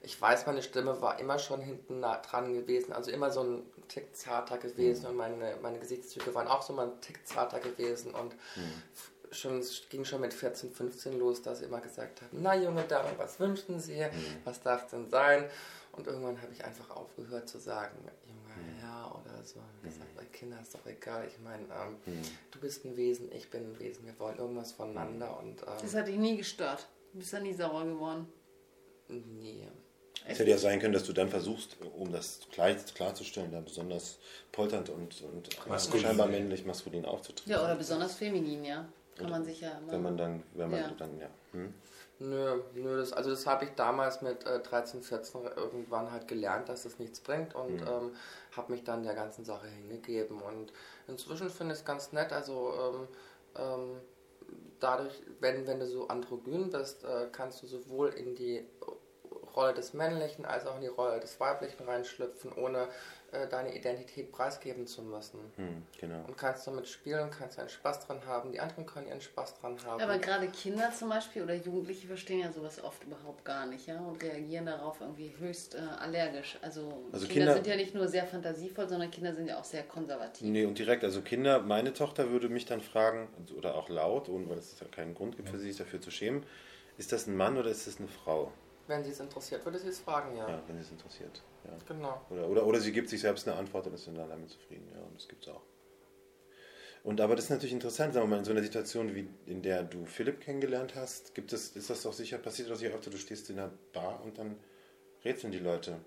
Ich 0.00 0.18
weiß, 0.18 0.46
meine 0.46 0.62
Stimme 0.62 1.02
war 1.02 1.18
immer 1.20 1.38
schon 1.38 1.60
hinten 1.60 2.00
nah 2.00 2.16
dran 2.22 2.54
gewesen, 2.54 2.94
also 2.94 3.10
immer 3.10 3.30
so 3.30 3.42
ein 3.42 3.62
Tick 3.88 4.16
zarter 4.16 4.56
gewesen 4.56 5.04
und 5.04 5.16
meine, 5.16 5.56
meine 5.60 5.78
Gesichtszüge 5.78 6.34
waren 6.34 6.48
auch 6.48 6.62
so 6.62 6.72
mal 6.72 6.86
ein 6.86 7.00
Tick 7.02 7.26
zarter 7.26 7.60
gewesen 7.60 8.14
und 8.14 8.32
f- 8.32 9.10
schon, 9.32 9.58
es 9.58 9.82
ging 9.90 10.06
schon 10.06 10.22
mit 10.22 10.32
14, 10.32 10.72
15 10.72 11.18
los, 11.18 11.42
dass 11.42 11.58
sie 11.58 11.66
immer 11.66 11.82
gesagt 11.82 12.22
haben, 12.22 12.38
na 12.40 12.54
junge 12.56 12.84
Dame, 12.84 13.10
was 13.18 13.38
wünschen 13.38 13.78
Sie, 13.80 14.02
was 14.44 14.62
darf 14.62 14.86
denn 14.88 15.10
sein? 15.10 15.44
Und 15.92 16.06
irgendwann 16.06 16.40
habe 16.40 16.52
ich 16.52 16.64
einfach 16.64 16.88
aufgehört 16.90 17.48
zu 17.50 17.58
sagen, 17.58 17.96
ja 18.80 19.10
oder 19.12 19.42
so. 19.44 19.60
Ich 19.82 19.90
gesagt, 19.92 20.14
bei 20.16 20.24
Kindern 20.26 20.62
ist 20.62 20.74
doch 20.74 20.86
egal. 20.86 21.26
Ich 21.28 21.38
meine, 21.42 21.62
ähm, 21.64 21.96
du 22.50 22.58
bist 22.60 22.84
ein 22.84 22.96
Wesen, 22.96 23.30
ich 23.32 23.50
bin 23.50 23.62
ein 23.72 23.78
Wesen. 23.78 24.04
Wir 24.06 24.18
wollen 24.18 24.38
irgendwas 24.38 24.72
voneinander 24.72 25.38
und 25.40 25.62
Das 25.62 25.94
ähm, 25.94 26.00
hat 26.00 26.08
dich 26.08 26.16
nie 26.16 26.36
gestört. 26.36 26.86
Du 27.12 27.18
bist 27.20 27.32
ja 27.32 27.40
nie 27.40 27.52
sauer 27.54 27.84
geworden. 27.84 28.26
nee. 29.08 29.68
Es 30.28 30.40
hätte 30.40 30.50
ja 30.50 30.58
sein 30.58 30.80
können, 30.80 30.92
dass 30.94 31.04
du 31.04 31.12
dann 31.12 31.28
versuchst, 31.28 31.76
um 31.96 32.10
das 32.10 32.40
gleich 32.50 32.78
klarzustellen, 32.94 33.52
dann 33.52 33.64
besonders 33.64 34.18
polternd 34.50 34.88
und, 34.88 35.22
und 35.22 35.68
Maskulin. 35.68 36.04
scheinbar 36.04 36.26
männlich 36.26 36.64
maskulin 36.64 37.04
aufzutreten. 37.04 37.52
Ja, 37.52 37.62
oder 37.62 37.76
besonders 37.76 38.14
feminin, 38.16 38.64
ja. 38.64 38.88
Kann 39.14 39.30
man 39.30 39.44
sich 39.44 39.60
ja 39.60 39.78
immer. 39.78 39.92
Wenn 39.92 40.02
man 40.02 40.16
dann, 40.16 40.42
wenn 40.54 40.70
man 40.70 40.80
Ja. 40.80 40.90
dann, 40.98 41.20
ja. 41.20 41.28
Hm? 41.52 41.72
Nö, 42.18 42.62
nö, 42.74 42.96
das, 42.96 43.12
also 43.12 43.28
das 43.30 43.46
habe 43.46 43.66
ich 43.66 43.72
damals 43.72 44.22
mit 44.22 44.46
äh, 44.46 44.60
13, 44.60 45.02
14 45.02 45.42
irgendwann 45.56 46.10
halt 46.10 46.26
gelernt, 46.28 46.68
dass 46.68 46.84
das 46.84 46.98
nichts 46.98 47.20
bringt 47.20 47.54
und 47.54 47.82
ähm, 47.82 48.12
habe 48.56 48.72
mich 48.72 48.84
dann 48.84 49.02
der 49.02 49.14
ganzen 49.14 49.44
Sache 49.44 49.66
hingegeben. 49.66 50.40
Und 50.40 50.72
inzwischen 51.08 51.50
finde 51.50 51.74
ich 51.74 51.80
es 51.80 51.84
ganz 51.84 52.12
nett, 52.12 52.32
also 52.32 52.72
ähm, 52.74 53.08
ähm, 53.58 54.00
dadurch, 54.80 55.22
wenn, 55.40 55.66
wenn 55.66 55.78
du 55.78 55.86
so 55.86 56.08
androgyn 56.08 56.70
bist, 56.70 57.04
äh, 57.04 57.28
kannst 57.32 57.62
du 57.62 57.66
sowohl 57.66 58.08
in 58.10 58.34
die 58.34 58.66
Rolle 59.56 59.74
des 59.74 59.94
Männlichen 59.94 60.44
als 60.44 60.66
auch 60.66 60.76
in 60.76 60.82
die 60.82 60.86
Rolle 60.86 61.18
des 61.18 61.40
Weiblichen 61.40 61.82
reinschlüpfen, 61.84 62.52
ohne 62.52 62.88
äh, 63.32 63.48
deine 63.48 63.74
Identität 63.74 64.30
preisgeben 64.30 64.86
zu 64.86 65.02
müssen. 65.02 65.40
Hm, 65.56 65.82
genau. 65.98 66.24
Und 66.26 66.36
kannst 66.36 66.66
damit 66.66 66.86
spielen, 66.86 67.30
kannst 67.30 67.58
einen 67.58 67.68
Spaß 67.68 68.06
dran 68.06 68.24
haben, 68.26 68.52
die 68.52 68.60
anderen 68.60 68.84
können 68.86 69.08
ihren 69.08 69.20
Spaß 69.20 69.58
dran 69.58 69.78
haben. 69.84 70.00
Aber 70.02 70.18
gerade 70.18 70.48
Kinder 70.48 70.92
zum 70.92 71.08
Beispiel 71.08 71.42
oder 71.42 71.54
Jugendliche 71.54 72.06
verstehen 72.06 72.40
ja 72.40 72.52
sowas 72.52 72.82
oft 72.84 73.02
überhaupt 73.04 73.44
gar 73.44 73.66
nicht, 73.66 73.86
ja, 73.86 73.98
und 73.98 74.22
reagieren 74.22 74.66
darauf 74.66 75.00
irgendwie 75.00 75.34
höchst 75.38 75.74
äh, 75.74 75.78
allergisch. 75.78 76.58
Also, 76.62 77.04
Also 77.10 77.26
Kinder, 77.26 77.46
Kinder- 77.46 77.54
sind 77.54 77.66
ja 77.66 77.76
nicht 77.76 77.94
nur 77.94 78.08
sehr 78.08 78.26
fantasievoll, 78.26 78.88
sondern 78.88 79.10
Kinder 79.10 79.34
sind 79.34 79.48
ja 79.48 79.58
auch 79.58 79.64
sehr 79.64 79.82
konservativ. 79.84 80.46
Nee, 80.46 80.64
und 80.66 80.78
direkt, 80.78 81.02
also 81.02 81.22
Kinder, 81.22 81.60
meine 81.60 81.92
Tochter 81.92 82.30
würde 82.30 82.48
mich 82.48 82.66
dann 82.66 82.80
fragen, 82.82 83.28
oder 83.56 83.74
auch 83.74 83.88
laut, 83.88 84.28
ohne 84.28 84.48
weil 84.50 84.58
es 84.58 84.78
ja 84.78 84.86
keinen 84.86 85.14
Grund 85.14 85.36
gibt 85.36 85.48
für 85.48 85.58
sie, 85.58 85.68
sich 85.68 85.78
dafür 85.78 86.00
zu 86.00 86.10
schämen, 86.10 86.44
ist 86.98 87.12
das 87.12 87.26
ein 87.26 87.36
Mann 87.36 87.56
oder 87.56 87.70
ist 87.70 87.86
das 87.86 87.98
eine 87.98 88.08
Frau? 88.08 88.52
Wenn 88.86 89.04
sie 89.04 89.10
es 89.10 89.20
interessiert, 89.20 89.64
würde 89.64 89.78
sie 89.78 89.88
es 89.88 89.98
fragen, 89.98 90.36
ja. 90.36 90.48
Ja, 90.48 90.62
wenn 90.66 90.76
sie 90.76 90.82
es 90.82 90.90
interessiert. 90.90 91.42
Ja. 91.64 91.72
Genau. 91.88 92.20
Oder, 92.30 92.48
oder, 92.48 92.66
oder 92.66 92.80
sie 92.80 92.92
gibt 92.92 93.08
sich 93.08 93.20
selbst 93.20 93.48
eine 93.48 93.56
Antwort 93.56 93.86
und 93.86 93.94
ist 93.94 94.06
dann 94.06 94.14
damit 94.14 94.50
zufrieden. 94.50 94.88
Ja, 94.94 95.02
und 95.02 95.16
das 95.16 95.26
gibt 95.26 95.42
es 95.42 95.48
auch. 95.48 95.62
Und 97.02 97.20
aber 97.20 97.36
das 97.36 97.44
ist 97.44 97.50
natürlich 97.50 97.72
interessant, 97.72 98.14
sagen 98.14 98.26
wir 98.26 98.30
mal, 98.30 98.38
in 98.38 98.44
so 98.44 98.50
einer 98.50 98.62
Situation, 98.62 99.14
wie 99.14 99.28
in 99.46 99.62
der 99.62 99.84
du 99.84 100.04
Philipp 100.06 100.40
kennengelernt 100.40 100.94
hast, 100.96 101.34
gibt 101.34 101.52
es, 101.52 101.70
ist 101.76 101.88
das 101.88 102.02
doch 102.02 102.12
sicher, 102.12 102.38
passiert 102.38 102.68
doch 102.68 102.74
sicher 102.74 102.94
öfter, 102.94 103.10
du 103.10 103.18
stehst 103.18 103.48
in 103.48 103.60
einer 103.60 103.70
Bar 103.92 104.20
und 104.24 104.38
dann 104.38 104.56
rätseln 105.24 105.52
die 105.52 105.60
Leute. 105.60 105.98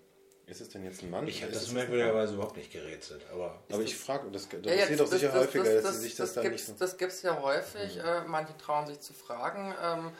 Ist 0.49 0.61
es 0.61 0.69
denn 0.69 0.83
jetzt 0.83 1.03
ein 1.03 1.11
Mann? 1.11 1.27
Ich 1.27 1.43
habe 1.43 1.51
Ist 1.51 1.61
das 1.61 1.71
merkwürdigerweise 1.71 2.33
überhaupt 2.33 2.57
nicht 2.57 2.73
gerätselt. 2.73 3.23
Aber 3.31 3.61
Aber 3.71 3.83
ich 3.83 3.95
frage, 3.95 4.31
das, 4.31 4.49
das 4.49 4.59
Ja, 4.65 4.71
jetzt, 4.71 4.79
passiert 4.79 4.99
doch 4.99 5.07
sicher 5.07 5.27
das, 5.27 5.35
häufiger, 5.35 5.63
das, 5.63 5.73
dass 5.73 5.83
das, 5.83 5.95
sie 5.95 6.01
sich 6.01 6.15
das, 6.15 6.27
das, 6.27 6.33
dann 6.33 6.43
gibt's, 6.43 6.67
nicht 6.67 6.79
so... 6.79 6.85
das 6.85 6.97
gibt 6.97 7.11
es 7.11 7.21
ja 7.21 7.41
häufig. 7.41 7.97
Äh, 7.97 8.23
manche 8.25 8.57
trauen 8.57 8.87
sich 8.87 8.99
zu 8.99 9.13
fragen. 9.13 9.75
Ähm, 9.81 10.07
äh, 10.07 10.11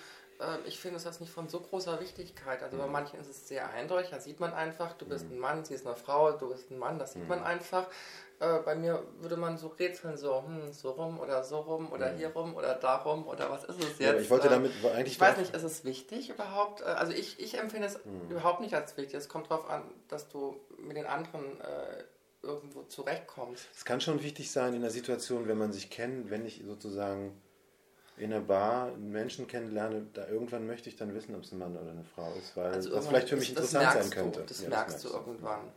ich 0.66 0.80
finde 0.80 0.98
es 0.98 1.04
jetzt 1.04 1.20
nicht 1.20 1.34
von 1.34 1.50
so 1.50 1.60
großer 1.60 2.00
Wichtigkeit. 2.00 2.64
Also 2.64 2.78
bei 2.78 2.88
manchen 2.88 3.20
ist 3.20 3.28
es 3.30 3.48
sehr 3.50 3.70
eindeutig. 3.72 4.10
Da 4.12 4.20
sieht 4.20 4.40
man 4.40 4.54
einfach, 4.54 4.94
du 4.94 5.06
bist 5.06 5.26
ein 5.30 5.38
Mann, 5.38 5.66
sie 5.66 5.74
ist 5.74 5.86
eine 5.86 5.96
Frau, 5.98 6.32
du 6.32 6.50
bist 6.50 6.72
ein 6.72 6.78
Mann, 6.78 6.98
das 6.98 7.14
sieht 7.14 7.28
man 7.28 7.44
einfach. 7.44 7.88
Äh, 8.40 8.60
bei 8.60 8.74
mir 8.76 9.04
würde 9.20 9.36
man 9.36 9.58
so 9.58 9.68
rätseln, 9.68 10.16
so, 10.16 10.42
hm, 10.46 10.72
so 10.72 10.92
rum 10.92 11.20
oder 11.20 11.44
so 11.44 11.60
rum 11.60 11.92
oder 11.92 12.14
hier 12.16 12.30
rum 12.30 12.56
oder 12.56 12.74
darum 12.76 13.28
oder 13.28 13.52
was 13.52 13.66
ist 13.66 13.80
es 13.84 13.90
jetzt? 13.90 14.00
Ja, 14.00 14.14
ich 14.16 14.30
wollte 14.30 14.48
Äh, 14.48 14.52
damit 14.52 14.72
eigentlich 14.86 15.08
Ich 15.16 15.20
weiß 15.20 15.38
nicht, 15.40 15.54
ist 15.54 15.64
es 15.64 15.84
wichtig 15.84 16.30
überhaupt? 16.30 16.80
Äh, 16.80 16.86
Also 16.86 17.12
ich, 17.12 17.38
ich 17.42 17.58
empfinde 17.60 17.88
es 17.88 18.00
überhaupt 18.30 18.62
nicht 18.62 18.74
als 18.74 18.96
wichtig. 18.96 19.16
Es 19.16 19.28
kommt 19.28 19.52
darauf 19.52 19.70
an, 19.70 19.84
dass 20.08 20.30
du 20.30 20.56
mit 20.78 20.96
den 20.96 21.06
anderen 21.06 21.60
äh, 21.60 22.04
irgendwo 22.42 22.84
zurechtkommst. 22.84 23.68
Es 23.76 23.84
kann 23.84 24.00
schon 24.00 24.24
wichtig 24.24 24.50
sein 24.50 24.74
in 24.74 24.82
der 24.84 24.92
Situation, 24.92 25.50
wenn 25.50 25.58
man 25.58 25.74
sich 25.74 25.90
kennt, 25.90 26.30
wenn 26.30 26.46
ich 26.46 26.64
sozusagen 26.66 27.42
in 28.20 28.34
einer 28.34 28.41
Bar 28.41 28.88
einen 28.88 29.11
Menschen 29.11 29.47
kennenlerne, 29.47 30.07
da 30.13 30.28
irgendwann 30.28 30.67
möchte 30.67 30.89
ich 30.89 30.95
dann 30.95 31.13
wissen, 31.13 31.34
ob 31.36 31.43
es 31.43 31.51
ein 31.51 31.59
Mann 31.59 31.76
oder 31.78 31.91
eine 31.91 32.03
Frau 32.03 32.32
ist, 32.34 32.55
weil 32.57 32.72
das 32.72 32.86
irgendwann- 32.86 33.07
vielleicht 33.09 33.30
für 33.30 33.36
mich 33.38 33.49
Also 33.57 33.61
das- 33.61 33.74
interessant 33.74 33.86
das 33.86 33.93
sein 33.93 34.01
merkst 34.01 34.13
könnte. 34.15 34.39
Du, 34.41 34.45
das 34.45 34.61
Ja, 34.61 34.70
merkst 34.70 35.03
du 35.03 35.09
irgendwann. 35.09 35.72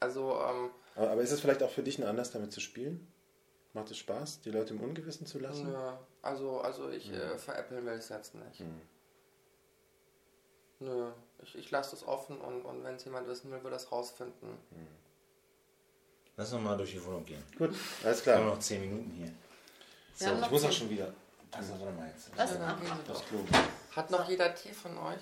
Also, 0.00 0.40
ähm, 0.40 0.70
Aber, 0.96 1.10
aber 1.10 1.20
ist 1.22 1.30
es 1.32 1.40
vielleicht 1.40 1.62
auch 1.62 1.70
für 1.70 1.82
dich 1.82 1.98
ein 1.98 2.04
Anlass, 2.04 2.30
damit 2.32 2.52
zu 2.52 2.60
spielen? 2.60 3.06
Macht 3.72 3.90
es 3.90 3.98
Spaß, 3.98 4.40
die 4.40 4.50
Leute 4.50 4.74
im 4.74 4.80
Ungewissen 4.80 5.26
zu 5.26 5.38
lassen? 5.38 5.70
nö. 5.70 5.78
also, 6.22 6.60
also 6.60 6.88
ich 6.90 7.12
äh, 7.12 7.38
veräppeln 7.38 7.84
will 7.86 7.92
es 7.92 8.08
jetzt 8.08 8.34
nicht. 8.34 8.64
Nö, 10.80 11.10
ich, 11.42 11.56
ich 11.58 11.70
lasse 11.70 11.90
das 11.92 12.06
offen 12.06 12.38
und, 12.40 12.62
und 12.62 12.82
wenn 12.84 12.94
es 12.94 13.04
jemand 13.04 13.28
wissen 13.28 13.50
will, 13.50 13.62
will 13.62 13.70
das 13.70 13.92
rausfinden. 13.92 14.48
lass 16.36 16.52
uns 16.52 16.64
mal 16.64 16.76
durch 16.76 16.92
die 16.92 17.04
Wohnung 17.04 17.24
gehen. 17.24 17.42
Gut, 17.58 17.74
alles 18.02 18.24
Wir 18.24 18.34
haben 18.34 18.42
klar. 18.44 18.54
noch 18.54 18.58
10 18.60 18.80
Minuten 18.80 19.10
hier. 19.10 19.32
So, 20.14 20.26
ich 20.42 20.50
muss 20.50 20.64
auch 20.64 20.72
schon 20.72 20.88
wieder. 20.90 21.12
Also, 21.52 21.72
warte 21.80 21.92
mal 21.96 22.08
jetzt. 22.08 22.34
Gehen 22.34 22.46
Sie 22.46 23.12
Das. 23.12 23.24
Klo. 23.26 23.38
Hat 23.96 24.10
noch 24.10 24.28
jeder 24.28 24.54
Tee 24.54 24.72
von 24.72 24.96
euch? 24.98 25.20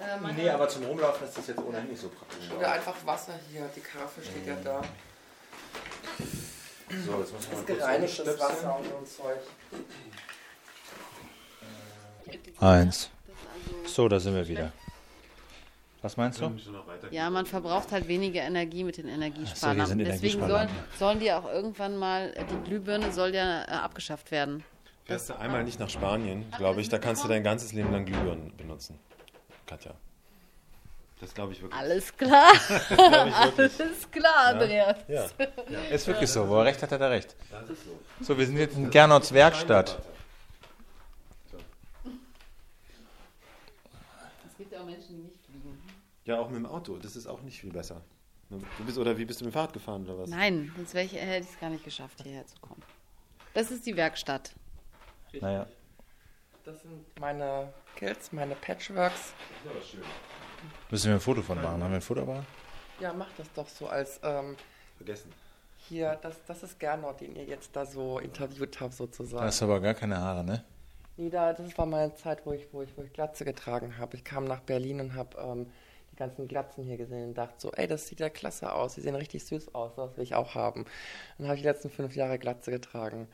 äh, 0.00 0.32
Nee, 0.34 0.48
aber 0.48 0.68
zum 0.68 0.84
Rumlaufen 0.84 1.26
ist 1.26 1.36
das 1.36 1.46
jetzt 1.48 1.60
ohnehin 1.60 1.88
nicht 1.88 2.00
so 2.00 2.08
praktisch. 2.08 2.50
Oder 2.56 2.72
einfach 2.72 2.94
Wasser 3.04 3.34
hier, 3.50 3.68
die 3.74 3.80
Karaffe 3.80 4.22
steht 4.22 4.46
ja 4.46 4.56
da. 4.62 4.82
So, 7.06 7.20
jetzt 7.20 7.32
muss 7.32 7.48
man 7.48 7.56
mal 7.58 7.64
kurz 7.64 7.66
Gereinigtes. 7.66 8.38
Wasser 8.40 8.78
und 8.78 8.84
so 8.86 8.96
ein 8.96 9.06
Zeug. 9.06 9.40
Eins. 12.60 13.10
Das 13.26 13.36
also- 13.84 13.88
So, 13.94 14.08
da 14.08 14.20
sind 14.20 14.34
wir 14.34 14.46
wieder. 14.46 14.72
Was 16.02 16.16
meinst 16.16 16.40
du? 16.40 16.50
Ja, 17.12 17.30
man 17.30 17.46
verbraucht 17.46 17.92
halt 17.92 18.08
weniger 18.08 18.42
Energie 18.42 18.82
mit 18.82 18.96
den 18.96 19.08
Energiesparlampen. 19.08 19.98
hier 19.98 20.06
sind 20.06 20.22
Deswegen 20.22 20.48
sollen, 20.48 20.68
sollen 20.98 21.20
die 21.20 21.32
auch 21.32 21.44
irgendwann 21.44 21.96
mal, 21.96 22.32
äh, 22.34 22.44
die 22.44 22.68
Glühbirne 22.68 23.12
soll 23.12 23.32
ja 23.34 23.62
äh, 23.62 23.66
abgeschafft 23.66 24.32
werden. 24.32 24.64
Fährst 25.04 25.30
du 25.30 25.38
einmal 25.38 25.64
nicht 25.64 25.80
nach 25.80 25.90
Spanien, 25.90 26.50
glaube 26.56 26.80
ich, 26.80 26.88
da 26.88 26.98
kannst 26.98 27.24
du 27.24 27.28
dein 27.28 27.42
ganzes 27.42 27.72
Leben 27.72 27.90
lang 27.90 28.04
Glühbirnen 28.04 28.56
benutzen. 28.56 28.98
Katja. 29.66 29.94
Das 31.20 31.34
glaube 31.34 31.52
ich 31.52 31.62
wirklich. 31.62 31.80
Alles 31.80 32.16
klar, 32.16 32.52
alles 32.98 34.10
klar, 34.10 34.46
Andreas. 34.46 34.96
Ja. 35.06 35.26
Ist 35.90 36.06
wirklich 36.08 36.28
so. 36.28 36.48
Wo 36.48 36.56
er 36.56 36.64
recht 36.64 36.82
hat, 36.82 36.90
hat 36.90 37.00
er 37.00 37.10
recht. 37.10 37.36
So, 38.20 38.36
wir 38.36 38.44
sind 38.44 38.56
jetzt 38.56 38.76
in 38.76 38.90
Gernauts 38.90 39.32
Werkstatt. 39.32 40.02
Es 44.46 44.56
gibt 44.58 44.72
ja 44.72 44.80
auch 44.80 44.84
Menschen, 44.84 45.16
die 45.16 45.22
nicht 45.22 45.36
fliegen. 45.46 45.80
ja, 46.24 46.40
auch 46.40 46.48
mit 46.48 46.56
dem 46.56 46.66
Auto. 46.66 46.96
Das 46.98 47.14
ist 47.14 47.28
auch 47.28 47.40
nicht 47.42 47.60
viel 47.60 47.70
besser. 47.70 48.00
Du 48.50 48.84
bist, 48.84 48.98
oder 48.98 49.16
wie 49.16 49.24
bist 49.24 49.40
du 49.40 49.44
mit 49.44 49.52
dem 49.52 49.54
Fahrrad 49.54 49.72
gefahren 49.72 50.04
oder 50.04 50.18
was? 50.18 50.28
Nein, 50.28 50.72
sonst 50.76 50.94
ich, 50.94 51.12
hätte 51.14 51.44
ich 51.44 51.52
es 51.52 51.60
gar 51.60 51.70
nicht 51.70 51.84
geschafft, 51.84 52.20
hierher 52.22 52.46
zu 52.46 52.58
kommen. 52.60 52.82
Das 53.54 53.70
ist 53.70 53.86
die 53.86 53.96
Werkstatt. 53.96 54.52
Naja. 55.40 55.66
Das 56.64 56.80
sind 56.82 57.18
meine 57.18 57.72
Kills, 57.96 58.32
meine 58.32 58.54
Patchworks. 58.54 59.32
Müssen 60.90 61.08
wir 61.08 61.14
ein 61.14 61.20
Foto 61.20 61.42
von 61.42 61.60
machen? 61.60 61.82
Haben 61.82 61.90
wir 61.90 61.96
ein 61.96 62.00
Foto 62.02 62.22
aber? 62.22 62.44
Ja, 63.00 63.12
mach 63.12 63.30
das 63.36 63.52
doch 63.52 63.68
so 63.68 63.88
als 63.88 64.20
ähm, 64.22 64.56
Vergessen. 64.96 65.32
hier, 65.76 66.18
das, 66.22 66.36
das 66.46 66.62
ist 66.62 66.78
Gernot, 66.78 67.20
den 67.20 67.34
ihr 67.34 67.44
jetzt 67.44 67.74
da 67.74 67.84
so 67.84 68.18
interviewt 68.20 68.80
habt 68.80 68.92
Da 68.92 68.96
sozusagen. 68.96 69.44
hast 69.44 69.60
du 69.60 69.64
aber 69.64 69.80
gar 69.80 69.94
keine 69.94 70.18
Haare, 70.18 70.44
ne? 70.44 70.64
Nee, 71.16 71.30
da, 71.30 71.52
das 71.52 71.76
war 71.76 71.86
meine 71.86 72.14
Zeit, 72.14 72.46
wo 72.46 72.52
ich, 72.52 72.68
wo 72.72 72.82
ich, 72.82 72.96
wo 72.96 73.02
ich 73.02 73.12
Glatze 73.12 73.44
getragen 73.44 73.98
habe. 73.98 74.16
Ich 74.16 74.24
kam 74.24 74.44
nach 74.44 74.60
Berlin 74.60 75.00
und 75.00 75.14
habe 75.14 75.36
ähm, 75.38 75.66
die 76.12 76.16
ganzen 76.16 76.46
Glatzen 76.46 76.84
hier 76.84 76.96
gesehen 76.96 77.28
und 77.30 77.34
dachte 77.34 77.54
so, 77.58 77.72
ey, 77.72 77.86
das 77.88 78.06
sieht 78.06 78.20
ja 78.20 78.28
klasse 78.30 78.72
aus, 78.72 78.94
die 78.94 79.00
sehen 79.00 79.14
richtig 79.16 79.44
süß 79.44 79.74
aus, 79.74 79.94
das 79.96 80.16
will 80.16 80.22
ich 80.24 80.34
auch 80.34 80.54
haben. 80.54 80.84
Dann 81.38 81.48
habe 81.48 81.56
ich 81.56 81.62
die 81.62 81.68
letzten 81.68 81.90
fünf 81.90 82.14
Jahre 82.14 82.38
Glatze 82.38 82.70
getragen. 82.70 83.28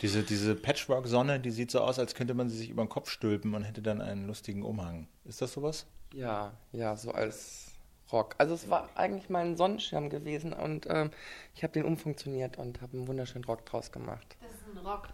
Diese, 0.00 0.22
diese 0.22 0.54
Patchwork-Sonne, 0.54 1.40
die 1.40 1.50
sieht 1.50 1.70
so 1.72 1.80
aus, 1.80 1.98
als 1.98 2.14
könnte 2.14 2.34
man 2.34 2.48
sie 2.48 2.56
sich 2.56 2.70
über 2.70 2.84
den 2.84 2.88
Kopf 2.88 3.10
stülpen 3.10 3.54
und 3.54 3.64
hätte 3.64 3.82
dann 3.82 4.00
einen 4.00 4.26
lustigen 4.26 4.62
Umhang. 4.62 5.08
Ist 5.24 5.42
das 5.42 5.52
sowas? 5.52 5.86
Ja, 6.12 6.52
ja, 6.72 6.96
so 6.96 7.10
als 7.10 7.72
Rock. 8.12 8.36
Also 8.38 8.54
es 8.54 8.70
war 8.70 8.88
eigentlich 8.94 9.28
mal 9.28 9.44
ein 9.44 9.56
Sonnenschirm 9.56 10.08
gewesen 10.08 10.52
und 10.52 10.86
ähm, 10.88 11.10
ich 11.54 11.62
habe 11.64 11.72
den 11.72 11.84
umfunktioniert 11.84 12.58
und 12.58 12.80
habe 12.80 12.96
einen 12.96 13.08
wunderschönen 13.08 13.44
Rock 13.44 13.66
draus 13.66 13.90
gemacht. 13.92 14.36
Das 14.40 14.52
ist 14.52 14.62
ein 14.72 14.78
Rock. 14.86 15.08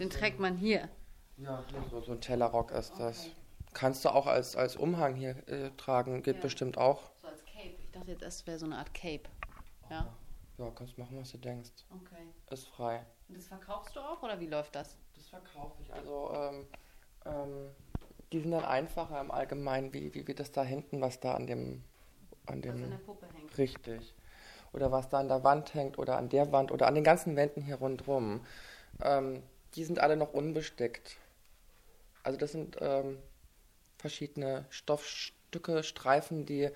Den 0.00 0.08
trägt 0.10 0.40
man 0.40 0.56
hier. 0.56 0.88
Ja, 1.36 1.62
so, 1.90 2.00
so 2.00 2.12
ein 2.12 2.20
Tellerrock 2.20 2.70
ist 2.72 2.94
das. 2.98 3.26
Kannst 3.74 4.04
du 4.04 4.08
auch 4.08 4.26
als, 4.26 4.56
als 4.56 4.76
Umhang 4.76 5.14
hier 5.16 5.36
äh, 5.48 5.70
tragen, 5.76 6.22
geht 6.22 6.36
Ja. 6.36 6.42
bestimmt 6.42 6.78
auch. 6.78 7.10
So 7.20 7.28
als 7.28 7.44
Cape. 7.44 7.74
Ich 7.84 7.90
dachte 7.92 8.10
jetzt, 8.12 8.22
das 8.22 8.46
wäre 8.46 8.58
so 8.58 8.66
eine 8.66 8.78
Art 8.78 8.94
Cape. 8.94 9.24
Ja, 9.90 10.08
Ja, 10.58 10.70
kannst 10.74 10.96
machen, 10.96 11.18
was 11.18 11.30
du 11.32 11.38
denkst. 11.38 11.70
okay. 11.90 12.22
Ist 12.50 12.68
frei. 12.68 13.04
Und 13.28 13.36
das 13.36 13.46
verkaufst 13.46 13.96
du 13.96 14.00
auch 14.00 14.22
oder 14.22 14.38
wie 14.40 14.46
läuft 14.46 14.74
das? 14.74 14.96
Das 15.14 15.26
verkaufe 15.28 15.82
ich. 15.82 15.92
Also, 15.92 16.30
ähm, 16.34 16.66
ähm, 17.24 17.70
die 18.32 18.40
sind 18.40 18.50
dann 18.50 18.64
einfacher 18.64 19.20
im 19.20 19.30
Allgemeinen, 19.30 19.92
wie, 19.92 20.12
wie, 20.14 20.26
wie 20.26 20.34
das 20.34 20.52
da 20.52 20.62
hinten, 20.62 21.00
was 21.00 21.20
da 21.20 21.34
an 21.34 21.46
dem, 21.46 21.82
an 22.46 22.58
Was 22.58 22.74
in 22.74 22.80
dem, 22.80 22.90
der 22.90 22.96
Puppe 22.98 23.26
hängt. 23.32 23.58
richtig. 23.58 24.14
Oder 24.72 24.90
was 24.90 25.08
da 25.08 25.20
an 25.20 25.28
der 25.28 25.44
Wand 25.44 25.74
hängt 25.74 25.98
oder 25.98 26.18
an 26.18 26.28
der 26.28 26.50
Wand 26.50 26.72
oder 26.72 26.88
an 26.88 26.94
den 26.96 27.04
ganzen 27.04 27.36
Wänden 27.36 27.62
hier 27.62 27.76
rundherum. 27.76 28.44
Ähm, 29.02 29.42
die 29.74 29.84
sind 29.84 30.00
alle 30.00 30.16
noch 30.16 30.32
unbestickt. 30.32 31.16
Also 32.24 32.38
das 32.38 32.52
sind 32.52 32.76
ähm, 32.80 33.18
verschiedene 33.98 34.64
Stoffstücke, 34.70 35.82
Streifen, 35.82 36.44
die 36.44 36.70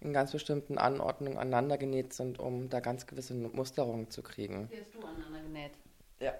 in 0.00 0.12
ganz 0.12 0.32
bestimmten 0.32 0.78
Anordnungen 0.78 1.38
aneinander 1.38 1.76
genäht 1.76 2.12
sind, 2.12 2.38
um 2.38 2.68
da 2.70 2.80
ganz 2.80 3.06
gewisse 3.06 3.34
Musterungen 3.34 4.10
zu 4.10 4.22
kriegen. 4.22 4.68
Wie 4.70 4.80
hast 4.80 4.94
du 4.94 5.00
aneinander 5.00 5.42
genäht? 5.42 5.72
Ja. 6.20 6.34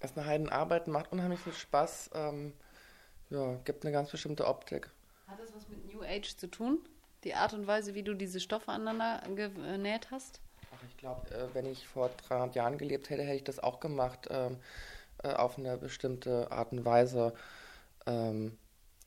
Das 0.00 0.12
ist 0.12 0.18
eine 0.18 0.26
Heidenarbeit, 0.26 0.86
macht 0.86 1.10
unheimlich 1.12 1.40
viel 1.40 1.52
Spaß. 1.52 2.10
Ähm, 2.14 2.52
ja, 3.30 3.54
gibt 3.64 3.84
eine 3.84 3.92
ganz 3.92 4.10
bestimmte 4.10 4.46
Optik. 4.46 4.90
Hat 5.26 5.40
das 5.40 5.54
was 5.54 5.68
mit 5.68 5.92
New 5.92 6.02
Age 6.02 6.36
zu 6.36 6.48
tun? 6.48 6.78
Die 7.24 7.34
Art 7.34 7.52
und 7.52 7.66
Weise, 7.66 7.94
wie 7.94 8.02
du 8.02 8.14
diese 8.14 8.40
Stoffe 8.40 8.70
aneinander 8.70 9.22
genäht 9.34 10.10
hast? 10.10 10.40
Ach, 10.72 10.82
ich 10.88 10.96
glaube, 10.96 11.28
äh, 11.30 11.52
wenn 11.54 11.66
ich 11.66 11.86
vor 11.88 12.10
300 12.28 12.54
Jahren 12.54 12.78
gelebt 12.78 13.10
hätte, 13.10 13.22
hätte 13.22 13.36
ich 13.36 13.44
das 13.44 13.58
auch 13.58 13.80
gemacht. 13.80 14.28
Ähm, 14.30 14.58
äh, 15.22 15.32
auf 15.32 15.58
eine 15.58 15.76
bestimmte 15.76 16.50
Art 16.52 16.72
und 16.72 16.84
Weise. 16.84 17.34
Ähm, 18.06 18.56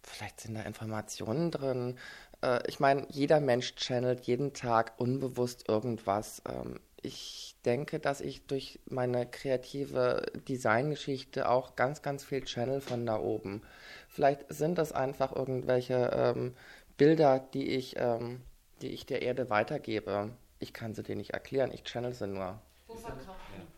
vielleicht 0.03 0.41
sind 0.41 0.55
da 0.55 0.61
Informationen 0.63 1.51
drin. 1.51 1.97
Äh, 2.43 2.67
ich 2.67 2.79
meine, 2.79 3.05
jeder 3.09 3.39
Mensch 3.39 3.75
channelt 3.75 4.25
jeden 4.27 4.53
Tag 4.53 4.93
unbewusst 4.97 5.69
irgendwas. 5.69 6.41
Ähm, 6.47 6.79
ich 7.01 7.55
denke, 7.65 7.99
dass 7.99 8.21
ich 8.21 8.45
durch 8.47 8.79
meine 8.85 9.25
kreative 9.25 10.25
Designgeschichte 10.47 11.49
auch 11.49 11.75
ganz, 11.75 12.01
ganz 12.01 12.23
viel 12.23 12.43
channel 12.43 12.81
von 12.81 13.05
da 13.05 13.19
oben. 13.19 13.61
Vielleicht 14.07 14.45
sind 14.49 14.77
das 14.77 14.91
einfach 14.91 15.35
irgendwelche 15.35 16.11
ähm, 16.13 16.55
Bilder, 16.97 17.39
die 17.39 17.69
ich, 17.69 17.95
ähm, 17.97 18.41
die 18.81 18.89
ich 18.89 19.05
der 19.05 19.21
Erde 19.21 19.49
weitergebe, 19.49 20.31
ich 20.59 20.73
kann 20.73 20.93
sie 20.93 21.03
dir 21.03 21.15
nicht 21.15 21.31
erklären, 21.31 21.71
ich 21.73 21.83
channel 21.83 22.13
sie 22.13 22.27
nur. 22.27 22.61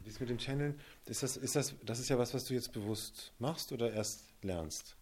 Dies 0.05 0.19
mit 0.19 0.29
dem 0.29 0.37
Channeln, 0.37 0.79
ist 1.05 1.23
das, 1.23 1.37
ist 1.37 1.55
das, 1.55 1.75
das 1.83 1.99
ist 1.99 2.09
ja 2.09 2.17
was, 2.17 2.33
was 2.33 2.45
du 2.45 2.53
jetzt 2.53 2.73
bewusst 2.73 3.31
machst 3.39 3.71
oder 3.71 3.93
erst 3.93 4.25
lernst? 4.41 4.95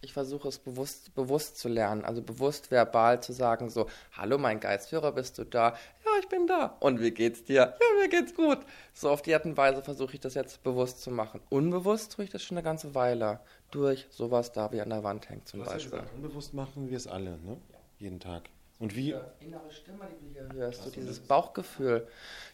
Ich 0.00 0.12
versuche 0.12 0.48
es 0.48 0.58
bewusst, 0.58 1.14
bewusst 1.14 1.58
zu 1.58 1.68
lernen, 1.68 2.04
also 2.04 2.22
bewusst 2.22 2.70
verbal 2.70 3.22
zu 3.22 3.32
sagen, 3.32 3.70
so, 3.70 3.86
hallo 4.12 4.38
mein 4.38 4.60
Geistführer, 4.60 5.12
bist 5.12 5.38
du 5.38 5.44
da? 5.44 5.70
Ja, 6.04 6.10
ich 6.20 6.28
bin 6.28 6.46
da. 6.46 6.76
Und 6.80 7.00
wie 7.00 7.10
geht's 7.10 7.44
dir? 7.44 7.74
Ja, 7.80 8.00
mir 8.00 8.08
geht's 8.08 8.34
gut. 8.34 8.58
So 8.94 9.10
auf 9.10 9.22
die 9.22 9.34
Art 9.34 9.44
und 9.44 9.56
Weise 9.56 9.82
versuche 9.82 10.14
ich 10.14 10.20
das 10.20 10.34
jetzt 10.34 10.62
bewusst 10.62 11.02
zu 11.02 11.10
machen. 11.10 11.40
Unbewusst 11.50 12.12
tue 12.12 12.24
ich 12.24 12.30
das 12.30 12.42
schon 12.42 12.56
eine 12.56 12.64
ganze 12.64 12.94
Weile. 12.94 13.40
Durch 13.70 14.06
sowas 14.10 14.52
da 14.52 14.70
wie 14.72 14.80
an 14.80 14.90
der 14.90 15.02
Wand 15.02 15.28
hängt 15.28 15.48
zum 15.48 15.60
ja 15.60 15.66
Beispiel. 15.66 15.90
gesagt, 15.90 16.14
unbewusst 16.14 16.54
machen 16.54 16.88
wir 16.88 16.96
es 16.96 17.06
alle, 17.06 17.38
ne? 17.38 17.56
Jeden 17.98 18.20
Tag. 18.20 18.44
Und 18.78 18.94
wie, 18.94 19.14
innere 19.40 19.70
Stimme, 19.70 20.06
die 20.20 20.34
du 20.34 20.52
hier 20.52 20.60
hörst, 20.60 20.84
so 20.84 20.90
dieses 20.90 21.18
Bauchgefühl, 21.18 22.06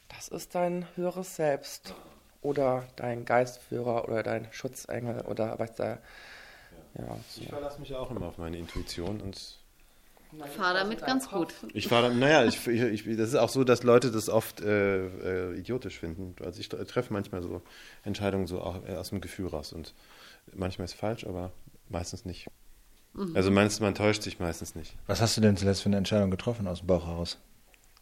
das 0.09 0.28
ist 0.28 0.55
dein 0.55 0.87
höheres 0.97 1.37
Selbst. 1.37 1.95
Oder 2.43 2.85
dein 2.97 3.24
Geistführer 3.24 4.09
oder 4.09 4.24
dein 4.24 4.49
Schutzengel 4.53 5.20
oder 5.22 5.61
was 5.61 5.76
da. 5.76 5.99
Ja, 6.99 7.16
ich 7.36 7.49
verlasse 7.49 7.80
mich 7.80 7.95
auch 7.95 8.11
immer 8.11 8.26
auf 8.26 8.38
meine 8.38 8.59
Intuition 8.59 9.20
und 9.20 9.59
Fahr 10.57 10.72
damit 10.72 11.05
ganz 11.05 11.28
gut. 11.28 11.53
Ich 11.74 11.88
fahre 11.88 12.14
naja, 12.14 12.45
ich, 12.45 12.66
ich, 12.66 13.07
ich, 13.07 13.16
das 13.18 13.30
ist 13.30 13.34
auch 13.34 13.51
so, 13.51 13.64
dass 13.64 13.82
Leute 13.82 14.11
das 14.11 14.30
oft 14.30 14.62
äh, 14.62 15.51
äh, 15.51 15.59
idiotisch 15.59 15.99
finden. 15.99 16.34
Also 16.43 16.59
ich 16.59 16.70
treffe 16.70 17.12
manchmal 17.12 17.43
so 17.43 17.61
Entscheidungen 18.03 18.47
so 18.47 18.62
auch 18.62 18.82
äh, 18.86 18.97
aus 18.97 19.11
dem 19.11 19.20
Gefühl 19.20 19.49
raus 19.49 19.74
und 19.74 19.93
manchmal 20.55 20.86
ist 20.86 20.95
es 20.95 21.01
falsch, 21.01 21.26
aber 21.26 21.53
meistens 21.90 22.24
nicht. 22.24 22.49
Also 23.34 23.51
meinst 23.51 23.82
man 23.82 23.95
täuscht 23.95 24.22
sich 24.22 24.38
meistens 24.38 24.74
nicht. 24.74 24.95
Was 25.07 25.20
hast 25.20 25.36
du 25.36 25.43
denn 25.43 25.59
zuletzt 25.59 25.82
für 25.82 25.90
eine 25.90 25.99
Entscheidung 25.99 26.30
getroffen 26.30 26.66
aus 26.66 26.78
dem 26.78 26.86
Bauch 26.86 27.07
heraus? 27.07 27.36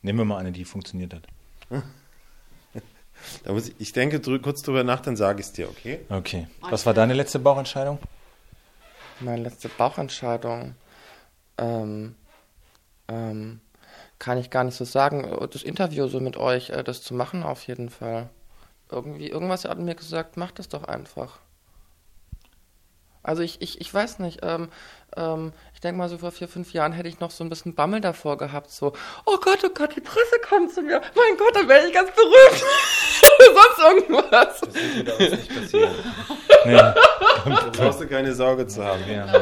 Nehmen 0.02 0.20
wir 0.20 0.24
mal 0.24 0.38
eine, 0.38 0.52
die 0.52 0.64
funktioniert 0.64 1.14
hat. 1.14 1.26
Da 3.44 3.52
muss 3.52 3.68
ich, 3.68 3.74
ich 3.78 3.92
denke 3.92 4.18
drü 4.18 4.38
kurz 4.38 4.62
drüber 4.62 4.82
nach, 4.82 5.00
dann 5.00 5.14
sage 5.14 5.40
ich 5.40 5.46
es 5.48 5.52
dir, 5.52 5.68
okay? 5.68 6.00
Okay. 6.08 6.46
Was 6.60 6.86
war 6.86 6.94
deine 6.94 7.12
letzte 7.12 7.38
Bauchentscheidung? 7.38 7.98
Meine 9.20 9.42
letzte 9.42 9.68
Bauchentscheidung. 9.68 10.74
Ähm, 11.58 12.14
ähm, 13.08 13.60
kann 14.18 14.38
ich 14.38 14.50
gar 14.50 14.64
nicht 14.64 14.76
so 14.76 14.84
sagen. 14.84 15.28
Das 15.50 15.62
Interview 15.62 16.06
so 16.08 16.20
mit 16.20 16.36
euch, 16.36 16.70
äh, 16.70 16.82
das 16.82 17.02
zu 17.02 17.14
machen 17.14 17.42
auf 17.42 17.66
jeden 17.66 17.90
Fall. 17.90 18.30
Irgendwie, 18.90 19.28
irgendwas 19.28 19.64
hat 19.64 19.78
mir 19.78 19.94
gesagt, 19.94 20.36
mach 20.36 20.52
das 20.52 20.68
doch 20.68 20.84
einfach. 20.84 21.38
Also 23.22 23.42
ich, 23.42 23.60
ich, 23.60 23.80
ich 23.80 23.92
weiß 23.92 24.18
nicht, 24.20 24.40
ähm, 24.42 24.68
ähm, 25.16 25.52
ich 25.74 25.80
denke 25.80 25.98
mal 25.98 26.08
so 26.08 26.18
vor 26.18 26.30
vier, 26.30 26.48
fünf 26.48 26.72
Jahren 26.72 26.92
hätte 26.92 27.08
ich 27.08 27.20
noch 27.20 27.30
so 27.30 27.44
ein 27.44 27.50
bisschen 27.50 27.74
Bammel 27.74 28.00
davor 28.00 28.38
gehabt, 28.38 28.70
so, 28.70 28.92
oh 29.26 29.36
Gott, 29.40 29.58
oh 29.64 29.70
Gott, 29.74 29.94
die 29.96 30.00
Presse 30.00 30.40
kommt 30.48 30.72
zu 30.72 30.82
mir, 30.82 31.00
mein 31.14 31.36
Gott, 31.36 31.54
dann 31.54 31.68
wäre 31.68 31.86
ich 31.86 31.92
ganz 31.92 32.10
berühmt. 32.12 32.64
Sonst 33.76 33.78
irgendwas. 33.78 34.60
Das 34.60 34.74
wird 34.74 34.96
mit 34.96 35.20
uns 35.20 35.30
nicht 35.30 35.54
passieren. 35.54 35.94
Nee. 36.66 36.74
Da 36.74 37.70
brauchst 37.72 38.02
du 38.02 38.06
keine 38.06 38.34
Sorge 38.34 38.66
zu 38.66 38.84
haben. 38.84 39.02
Ja. 39.10 39.32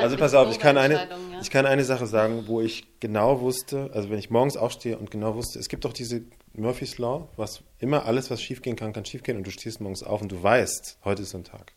Also 0.00 0.16
pass 0.16 0.34
auf, 0.34 0.48
ich 0.52 0.60
kann, 0.60 0.78
eine, 0.78 1.08
ich 1.42 1.50
kann 1.50 1.66
eine 1.66 1.82
Sache 1.82 2.06
sagen, 2.06 2.44
wo 2.46 2.60
ich 2.60 2.86
genau 3.00 3.40
wusste, 3.40 3.90
also 3.92 4.08
wenn 4.08 4.20
ich 4.20 4.30
morgens 4.30 4.56
aufstehe 4.56 4.96
und 4.96 5.10
genau 5.10 5.34
wusste, 5.34 5.58
es 5.58 5.68
gibt 5.68 5.84
doch 5.84 5.92
diese 5.92 6.22
Murphy's 6.52 6.98
Law, 6.98 7.28
was 7.36 7.62
immer 7.80 8.06
alles, 8.06 8.30
was 8.30 8.40
schiefgehen 8.40 8.76
kann, 8.76 8.92
kann 8.92 9.04
schiefgehen 9.04 9.36
und 9.36 9.48
du 9.48 9.50
stehst 9.50 9.80
morgens 9.80 10.04
auf 10.04 10.22
und 10.22 10.30
du 10.30 10.40
weißt, 10.40 10.98
heute 11.04 11.22
ist 11.22 11.30
so 11.30 11.38
ein 11.38 11.44
Tag. 11.44 11.72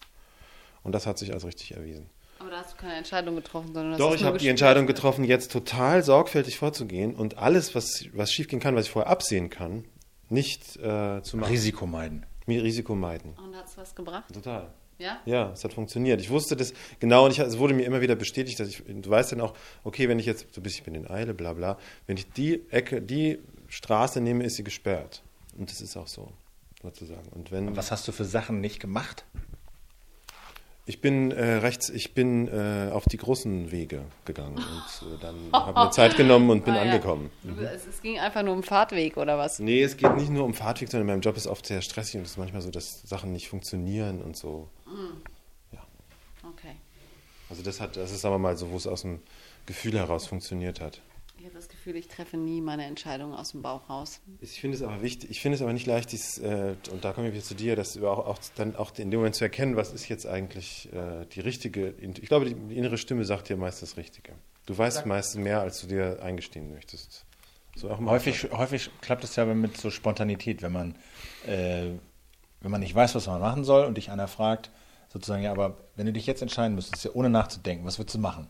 Und 0.84 0.94
das 0.94 1.06
hat 1.06 1.18
sich 1.18 1.34
als 1.34 1.46
richtig 1.46 1.76
erwiesen. 1.76 2.10
Aber 2.40 2.50
da 2.50 2.58
hast 2.58 2.74
du 2.74 2.78
keine 2.78 2.96
Entscheidung 2.96 3.36
getroffen, 3.36 3.74
sondern 3.74 3.92
das 3.92 4.00
Doch, 4.00 4.16
ich 4.16 4.24
habe 4.24 4.40
die. 4.40 4.48
Entscheidung 4.48 4.88
getroffen, 4.88 5.24
jetzt 5.24 5.52
total 5.52 6.04
sorgfältig 6.04 6.58
vorzugehen 6.58 7.14
und 7.16 7.38
alles, 7.38 7.76
was, 7.76 8.06
was 8.14 8.32
schiefgehen 8.32 8.60
kann, 8.60 8.76
was 8.76 8.86
ich 8.86 8.92
vorher 8.92 9.12
absehen 9.12 9.52
kann, 9.52 9.86
nicht 10.30 10.78
äh, 10.78 11.22
zu 11.22 11.38
machen. 11.38 11.52
Risiko 11.52 11.86
meiden. 11.86 12.26
Mir 12.48 12.64
Risiko 12.64 12.96
meiden. 12.96 13.34
Und 13.34 13.56
hat 13.56 13.68
es 13.68 13.78
was 13.78 13.94
gebracht? 13.94 14.34
Total. 14.34 14.74
Ja? 14.98 15.20
Ja, 15.26 15.52
es 15.52 15.64
hat 15.64 15.74
funktioniert. 15.74 16.22
Ich 16.22 16.30
wusste 16.30 16.56
das 16.56 16.74
genau 17.00 17.26
und 17.26 17.32
ich, 17.32 17.40
es 17.40 17.58
wurde 17.58 17.74
mir 17.74 17.84
immer 17.84 18.02
wieder 18.02 18.16
bestätigt, 18.16 18.60
dass 18.60 18.70
ich, 18.70 18.84
du 18.88 19.10
weißt 19.10 19.32
dann 19.32 19.42
auch, 19.42 19.56
okay, 19.84 20.08
wenn 20.10 20.20
ich 20.20 20.26
jetzt, 20.26 20.54
so 20.54 20.62
bist 20.62 20.78
ich 20.78 20.84
bin 20.84 20.96
in 20.96 21.10
Eile, 21.10 21.34
bla 21.34 21.54
bla, 21.54 21.78
wenn 22.08 22.18
ich 22.18 22.32
die 22.32 22.62
Ecke, 22.72 23.02
die 23.02 23.40
Straße 23.68 24.22
nehme, 24.22 24.44
ist 24.44 24.56
sie 24.56 24.64
gesperrt. 24.64 25.24
Und 25.58 25.72
das 25.72 25.82
ist 25.82 25.98
auch 25.98 26.08
so, 26.08 26.32
sozusagen. 26.82 27.28
Und 27.30 27.52
wenn, 27.52 27.76
Was 27.76 27.92
hast 27.92 28.08
du 28.08 28.12
für 28.12 28.26
Sachen 28.26 28.62
nicht 28.62 28.80
gemacht? 28.80 29.26
Ich 30.86 31.00
bin 31.02 31.32
äh, 31.32 31.56
rechts, 31.58 31.90
ich 31.90 32.14
bin 32.14 32.48
äh, 32.48 32.90
auf 32.92 33.06
die 33.06 33.18
großen 33.18 33.72
Wege 33.72 34.04
gegangen 34.26 34.56
und 34.58 35.14
äh, 35.14 35.18
dann 35.22 35.36
habe 35.54 35.80
mir 35.80 35.92
Zeit 35.92 36.18
genommen 36.18 36.50
und 36.50 36.66
bin 36.66 36.74
Ah, 36.74 36.78
ja. 36.78 36.92
angekommen. 36.92 37.30
Es, 37.74 37.86
es 37.88 38.02
ging 38.02 38.18
einfach 38.20 38.44
nur 38.44 38.54
um 38.54 38.64
Fahrtweg 38.64 39.18
oder 39.18 39.38
was? 39.38 39.60
Nee, 39.60 39.84
es 39.84 39.96
geht 39.98 40.16
nicht 40.16 40.30
nur 40.32 40.44
um 40.46 40.54
Fahrtweg, 40.54 40.90
sondern 40.90 41.08
mein 41.08 41.22
Job 41.22 41.38
ist 41.38 41.48
oft 41.48 41.66
sehr 41.66 41.82
stressig 41.82 42.16
und 42.18 42.24
es 42.24 42.32
ist 42.32 42.38
manchmal 42.38 42.62
so, 42.62 42.72
dass 42.72 43.02
Sachen 43.04 43.32
nicht 43.32 43.48
funktionieren 43.50 44.22
und 44.22 44.36
so. 44.36 44.70
Okay. 46.44 46.76
Also 47.50 47.62
das 47.64 47.80
hat, 47.80 47.98
das 47.98 48.12
ist 48.12 48.26
aber 48.26 48.40
mal 48.40 48.58
so, 48.58 48.72
wo 48.72 48.78
es 48.78 48.88
aus 48.88 49.04
dem 49.04 49.20
Gefühl 49.66 49.98
heraus 49.98 50.26
funktioniert 50.26 50.82
hat. 50.82 51.02
Ich 51.42 51.48
habe 51.48 51.56
das 51.56 51.70
Gefühl, 51.70 51.96
ich 51.96 52.08
treffe 52.08 52.38
nie 52.38 52.62
meine 52.62 52.86
Entscheidungen 52.86 53.34
aus 53.34 53.54
dem 53.54 53.64
Bauch 53.64 53.90
raus. 53.90 54.22
Ich 54.42 54.62
finde 54.62 54.78
es 54.78 54.84
aber 54.84 55.02
wichtig, 55.02 55.32
ich 55.32 55.42
finde 55.42 55.56
es 55.56 55.64
aber 55.64 55.74
nicht 55.74 55.88
leicht, 55.88 56.12
dies, 56.12 56.38
äh, 56.38 56.76
und 56.92 57.04
da 57.04 57.14
komme 57.14 57.30
ich 57.30 57.34
wieder 57.34 57.44
zu 57.44 57.56
dir, 57.56 57.76
das 57.76 57.98
auch, 57.98 58.28
auch 58.28 58.38
dann 58.58 58.76
auch 58.76 58.96
in 59.00 59.10
dem 59.10 59.22
Moment 59.22 59.34
zu 59.34 59.44
erkennen, 59.44 59.76
was 59.76 59.92
ist 59.92 60.08
jetzt 60.08 60.28
eigentlich 60.28 60.94
äh, 60.94 61.26
die 61.26 61.40
richtige, 61.40 61.96
ich 61.98 62.28
glaube, 62.28 62.46
die, 62.46 62.54
die 62.54 62.78
innere 62.78 63.00
Stimme 63.00 63.26
sagt 63.26 63.50
dir 63.50 63.58
meist 63.58 63.82
das 63.82 63.98
Richtige. 63.98 64.34
Du 64.68 64.78
weißt 64.78 65.08
meist 65.08 65.36
mehr, 65.36 65.62
als 65.62 65.82
du 65.82 65.88
dir 65.88 66.22
eingestehen 66.22 66.72
möchtest. 66.72 67.26
So 67.76 67.90
Häufig, 67.90 68.52
häufig 68.52 68.92
klappt 69.02 69.24
es 69.24 69.36
ja 69.36 69.44
mit 69.46 69.78
so 69.78 69.90
Spontanität, 69.90 70.62
wenn 70.62 70.74
man, 70.74 70.96
äh, 71.48 71.88
wenn 72.60 72.70
man 72.70 72.82
nicht 72.82 72.94
weiß, 72.94 73.16
was 73.16 73.26
man 73.26 73.42
machen 73.42 73.64
soll 73.64 73.86
und 73.86 73.98
dich 73.98 74.12
einer 74.12 74.28
fragt, 74.28 74.70
sozusagen, 75.10 75.42
ja, 75.42 75.52
aber 75.52 75.76
wenn 75.96 76.06
du 76.06 76.14
dich 76.14 76.26
jetzt 76.26 76.42
entscheiden 76.42 76.76
müsstest, 76.76 77.04
ja, 77.06 77.12
ohne 77.14 77.30
nachzudenken, 77.30 77.86
was 77.86 78.00
würdest 78.00 78.16
du 78.16 78.20
machen? 78.20 78.48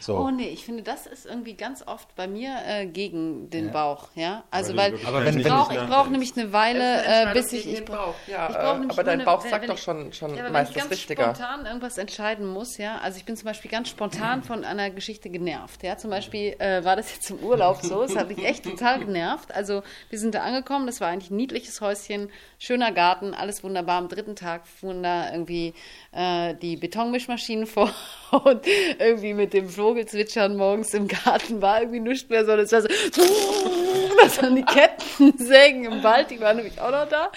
So. 0.00 0.18
Oh 0.18 0.30
nee, 0.30 0.48
ich 0.48 0.62
finde, 0.66 0.82
das 0.82 1.06
ist 1.06 1.24
irgendwie 1.24 1.54
ganz 1.54 1.82
oft 1.86 2.14
bei 2.16 2.28
mir 2.28 2.54
äh, 2.66 2.84
gegen 2.84 3.48
den 3.48 3.68
Ja. 3.68 3.72
Bauch, 3.72 4.08
ja. 4.14 4.44
Also 4.50 4.72
du 4.72 4.78
weil 4.78 4.92
wirklich 4.92 5.08
Aber 5.08 5.24
wenn- 5.24 5.38
ich 5.40 5.46
brauche 5.46 5.72
ich 5.74 5.86
brauch 5.86 6.08
nämlich 6.10 6.36
eine 6.36 6.52
Weile, 6.52 7.02
äh, 7.02 7.32
bis 7.32 7.50
ich, 7.54 7.72
ich 7.72 7.82
Bauch. 7.86 8.14
Ja, 8.26 8.50
ich 8.50 8.56
äh, 8.56 8.58
brauch 8.58 8.74
nämlich 8.78 8.90
aber 8.92 9.04
dein 9.04 9.24
Bauch 9.24 9.40
eine- 9.40 9.50
sagt 9.50 9.62
wenn 9.62 9.70
doch 9.70 9.78
schon, 9.78 10.12
schon 10.12 10.34
Ja, 10.34 10.42
aber 10.44 10.52
meist 10.52 10.74
wenn 10.76 10.82
ich 10.84 10.90
ganz 10.90 11.00
spontan 11.00 11.64
irgendwas 11.64 11.96
entscheiden 11.96 12.46
muss, 12.46 12.76
ja, 12.76 12.98
also 12.98 13.16
ich 13.16 13.24
bin 13.24 13.38
zum 13.38 13.46
Beispiel 13.46 13.70
ganz 13.70 13.88
spontan 13.88 14.42
von 14.42 14.64
einer 14.66 14.90
Geschichte 14.90 15.30
genervt, 15.30 15.82
ja, 15.82 15.96
zum 15.96 16.10
Beispiel 16.10 16.56
äh, 16.58 16.84
war 16.84 16.96
das 16.96 17.14
jetzt 17.14 17.30
im 17.30 17.38
Urlaub 17.38 17.78
so, 17.80 18.02
es 18.02 18.14
hat 18.16 18.28
mich 18.28 18.44
echt 18.44 18.64
total 18.64 18.98
genervt, 18.98 19.50
also 19.54 19.82
wir 20.10 20.18
sind 20.18 20.34
da 20.34 20.42
angekommen, 20.42 20.84
das 20.86 21.00
war 21.00 21.08
eigentlich 21.08 21.30
ein 21.30 21.36
niedliches 21.36 21.80
Häuschen, 21.80 22.28
schöner 22.58 22.92
Garten, 22.92 23.32
alles 23.32 23.64
wunderbar, 23.64 23.96
am 23.96 24.10
dritten 24.10 24.36
Tag 24.36 24.66
fuhren 24.66 25.02
da 25.02 25.30
irgendwie 25.32 25.72
äh, 26.14 26.54
die 26.54 26.76
Betonmischmaschinen 26.76 27.66
vor 27.68 27.90
und 28.30 28.66
irgendwie 28.98 29.34
mit 29.34 29.52
dem 29.52 29.68
Vogelzwitschern 29.68 30.56
morgens 30.56 30.94
im 30.94 31.08
Garten 31.08 31.60
war 31.62 31.80
irgendwie 31.80 32.00
nichts 32.00 32.28
mehr, 32.28 32.44
sondern 32.44 32.64
es 32.66 32.72
war 32.72 32.82
so, 32.82 32.88
das 34.22 34.42
waren 34.42 34.56
die 34.56 34.64
Kettensägen 34.64 35.84
im 35.92 36.02
Wald, 36.02 36.30
die 36.30 36.40
waren 36.40 36.56
nämlich 36.56 36.80
auch 36.80 36.90
noch 36.90 37.08
da, 37.08 37.30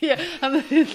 die 0.00 0.10
haben 0.42 0.62
den 0.70 0.86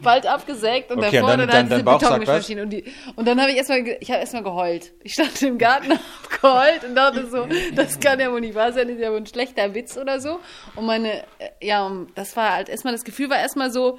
Wald 0.00 0.26
abgesägt 0.26 0.90
und 0.90 0.98
Okay, 0.98 1.10
da 1.16 1.18
und 1.20 1.26
vorne 1.28 1.46
dann- 1.46 1.68
dann, 1.68 1.84
dann- 1.84 1.98
diese? 1.98 2.08
Betonmischmaschine. 2.08 2.62
Und, 2.62 2.70
die, 2.70 2.84
und 3.14 3.28
dann 3.28 3.38
habe 3.40 3.50
ich 3.50 3.58
erstmal, 3.58 3.86
ich 4.00 4.10
habe 4.10 4.20
erstmal 4.20 4.42
geheult. 4.42 4.92
Ich 5.04 5.12
stand 5.12 5.40
im 5.42 5.58
Garten, 5.58 5.92
hab 5.92 6.40
geheult 6.40 6.84
und 6.84 6.94
dachte 6.94 7.26
so, 7.26 7.46
das 7.74 8.00
kann 8.00 8.18
ja 8.20 8.32
wohl 8.32 8.40
nicht 8.40 8.54
wahr 8.54 8.72
sein, 8.72 8.88
das 8.88 8.96
ist 8.96 9.02
ja 9.02 9.10
wohl 9.10 9.18
ein 9.18 9.26
schlechter 9.26 9.74
Witz 9.74 9.98
oder 9.98 10.18
so. 10.20 10.40
Und 10.76 10.86
meine, 10.86 11.18
äh, 11.38 11.50
ja, 11.60 11.84
und 11.86 12.08
das 12.14 12.36
war 12.38 12.54
halt 12.54 12.70
erstmal, 12.70 12.94
das 12.94 13.04
Gefühl 13.04 13.28
war 13.28 13.38
erstmal 13.38 13.70
so, 13.70 13.98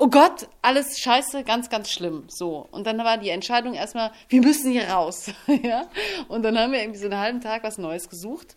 oh 0.00 0.08
Gott, 0.08 0.48
alles 0.62 0.98
scheiße, 0.98 1.44
ganz, 1.44 1.70
ganz 1.70 1.90
schlimm. 1.90 2.24
So. 2.28 2.66
Und 2.70 2.86
dann 2.86 2.98
war 2.98 3.18
die 3.18 3.28
Entscheidung 3.30 3.74
erstmal, 3.74 4.10
wir 4.28 4.40
müssen 4.40 4.72
hier 4.72 4.88
raus. 4.88 5.30
ja. 5.62 5.88
Und 6.28 6.42
dann 6.42 6.58
haben 6.58 6.72
wir 6.72 6.80
irgendwie 6.80 6.98
so 6.98 7.06
einen 7.06 7.18
halben 7.18 7.40
Tag 7.40 7.62
was 7.62 7.78
Neues 7.78 8.08
gesucht 8.08 8.56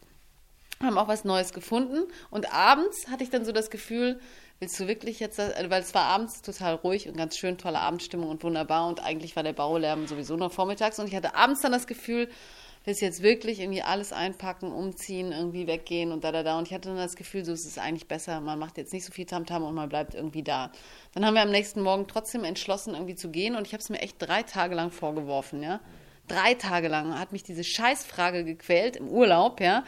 haben 0.81 0.97
auch 0.97 1.07
was 1.07 1.23
Neues 1.23 1.53
gefunden. 1.53 2.11
Und 2.29 2.53
abends 2.53 3.07
hatte 3.09 3.23
ich 3.23 3.29
dann 3.29 3.45
so 3.45 3.53
das 3.53 3.69
Gefühl, 3.69 4.19
willst 4.59 4.77
du 4.79 4.87
wirklich 4.87 5.19
jetzt, 5.21 5.39
das- 5.39 5.53
weil 5.69 5.81
es 5.81 5.93
war 5.93 6.03
abends 6.03 6.41
total 6.41 6.75
ruhig 6.75 7.07
und 7.07 7.15
ganz 7.15 7.37
schön, 7.37 7.57
tolle 7.57 7.79
Abendstimmung 7.79 8.29
und 8.29 8.43
wunderbar. 8.43 8.87
Und 8.89 9.01
eigentlich 9.01 9.35
war 9.37 9.43
der 9.43 9.53
Baulärm 9.53 10.07
sowieso 10.07 10.35
noch 10.35 10.51
vormittags. 10.51 10.99
Und 10.99 11.07
ich 11.07 11.15
hatte 11.15 11.35
abends 11.35 11.61
dann 11.61 11.71
das 11.71 11.87
Gefühl, 11.87 12.29
willst 12.83 13.01
jetzt 13.01 13.21
wirklich 13.21 13.59
irgendwie 13.59 13.81
alles 13.81 14.11
einpacken, 14.11 14.71
umziehen, 14.71 15.31
irgendwie 15.31 15.67
weggehen 15.67 16.11
und 16.11 16.23
da, 16.23 16.31
da, 16.31 16.43
da. 16.43 16.57
Und 16.57 16.67
ich 16.67 16.73
hatte 16.73 16.89
dann 16.89 16.97
das 16.97 17.15
Gefühl, 17.15 17.45
so 17.45 17.51
es 17.51 17.65
ist 17.65 17.79
eigentlich 17.79 18.07
besser, 18.07 18.41
man 18.41 18.59
macht 18.59 18.77
jetzt 18.77 18.93
nicht 18.93 19.05
so 19.05 19.11
viel 19.11 19.25
Tamtam 19.25 19.63
und 19.63 19.73
man 19.73 19.89
bleibt 19.89 20.15
irgendwie 20.15 20.43
da. 20.43 20.71
Dann 21.13 21.25
haben 21.25 21.33
wir 21.33 21.41
am 21.41 21.51
nächsten 21.51 21.81
Morgen 21.81 22.07
trotzdem 22.07 22.43
entschlossen, 22.43 22.93
irgendwie 22.93 23.15
zu 23.15 23.29
gehen. 23.29 23.55
Und 23.55 23.67
ich 23.67 23.73
habe 23.73 23.81
es 23.81 23.89
mir 23.89 23.99
echt 23.99 24.17
drei 24.19 24.43
Tage 24.43 24.75
lang 24.75 24.91
vorgeworfen, 24.91 25.63
ja. 25.63 25.79
Drei 26.27 26.53
Tage 26.53 26.87
lang 26.87 27.19
hat 27.19 27.33
mich 27.33 27.43
diese 27.43 27.63
Scheißfrage 27.63 28.45
gequält 28.45 28.95
im 28.95 29.09
Urlaub, 29.09 29.59
ja 29.59 29.83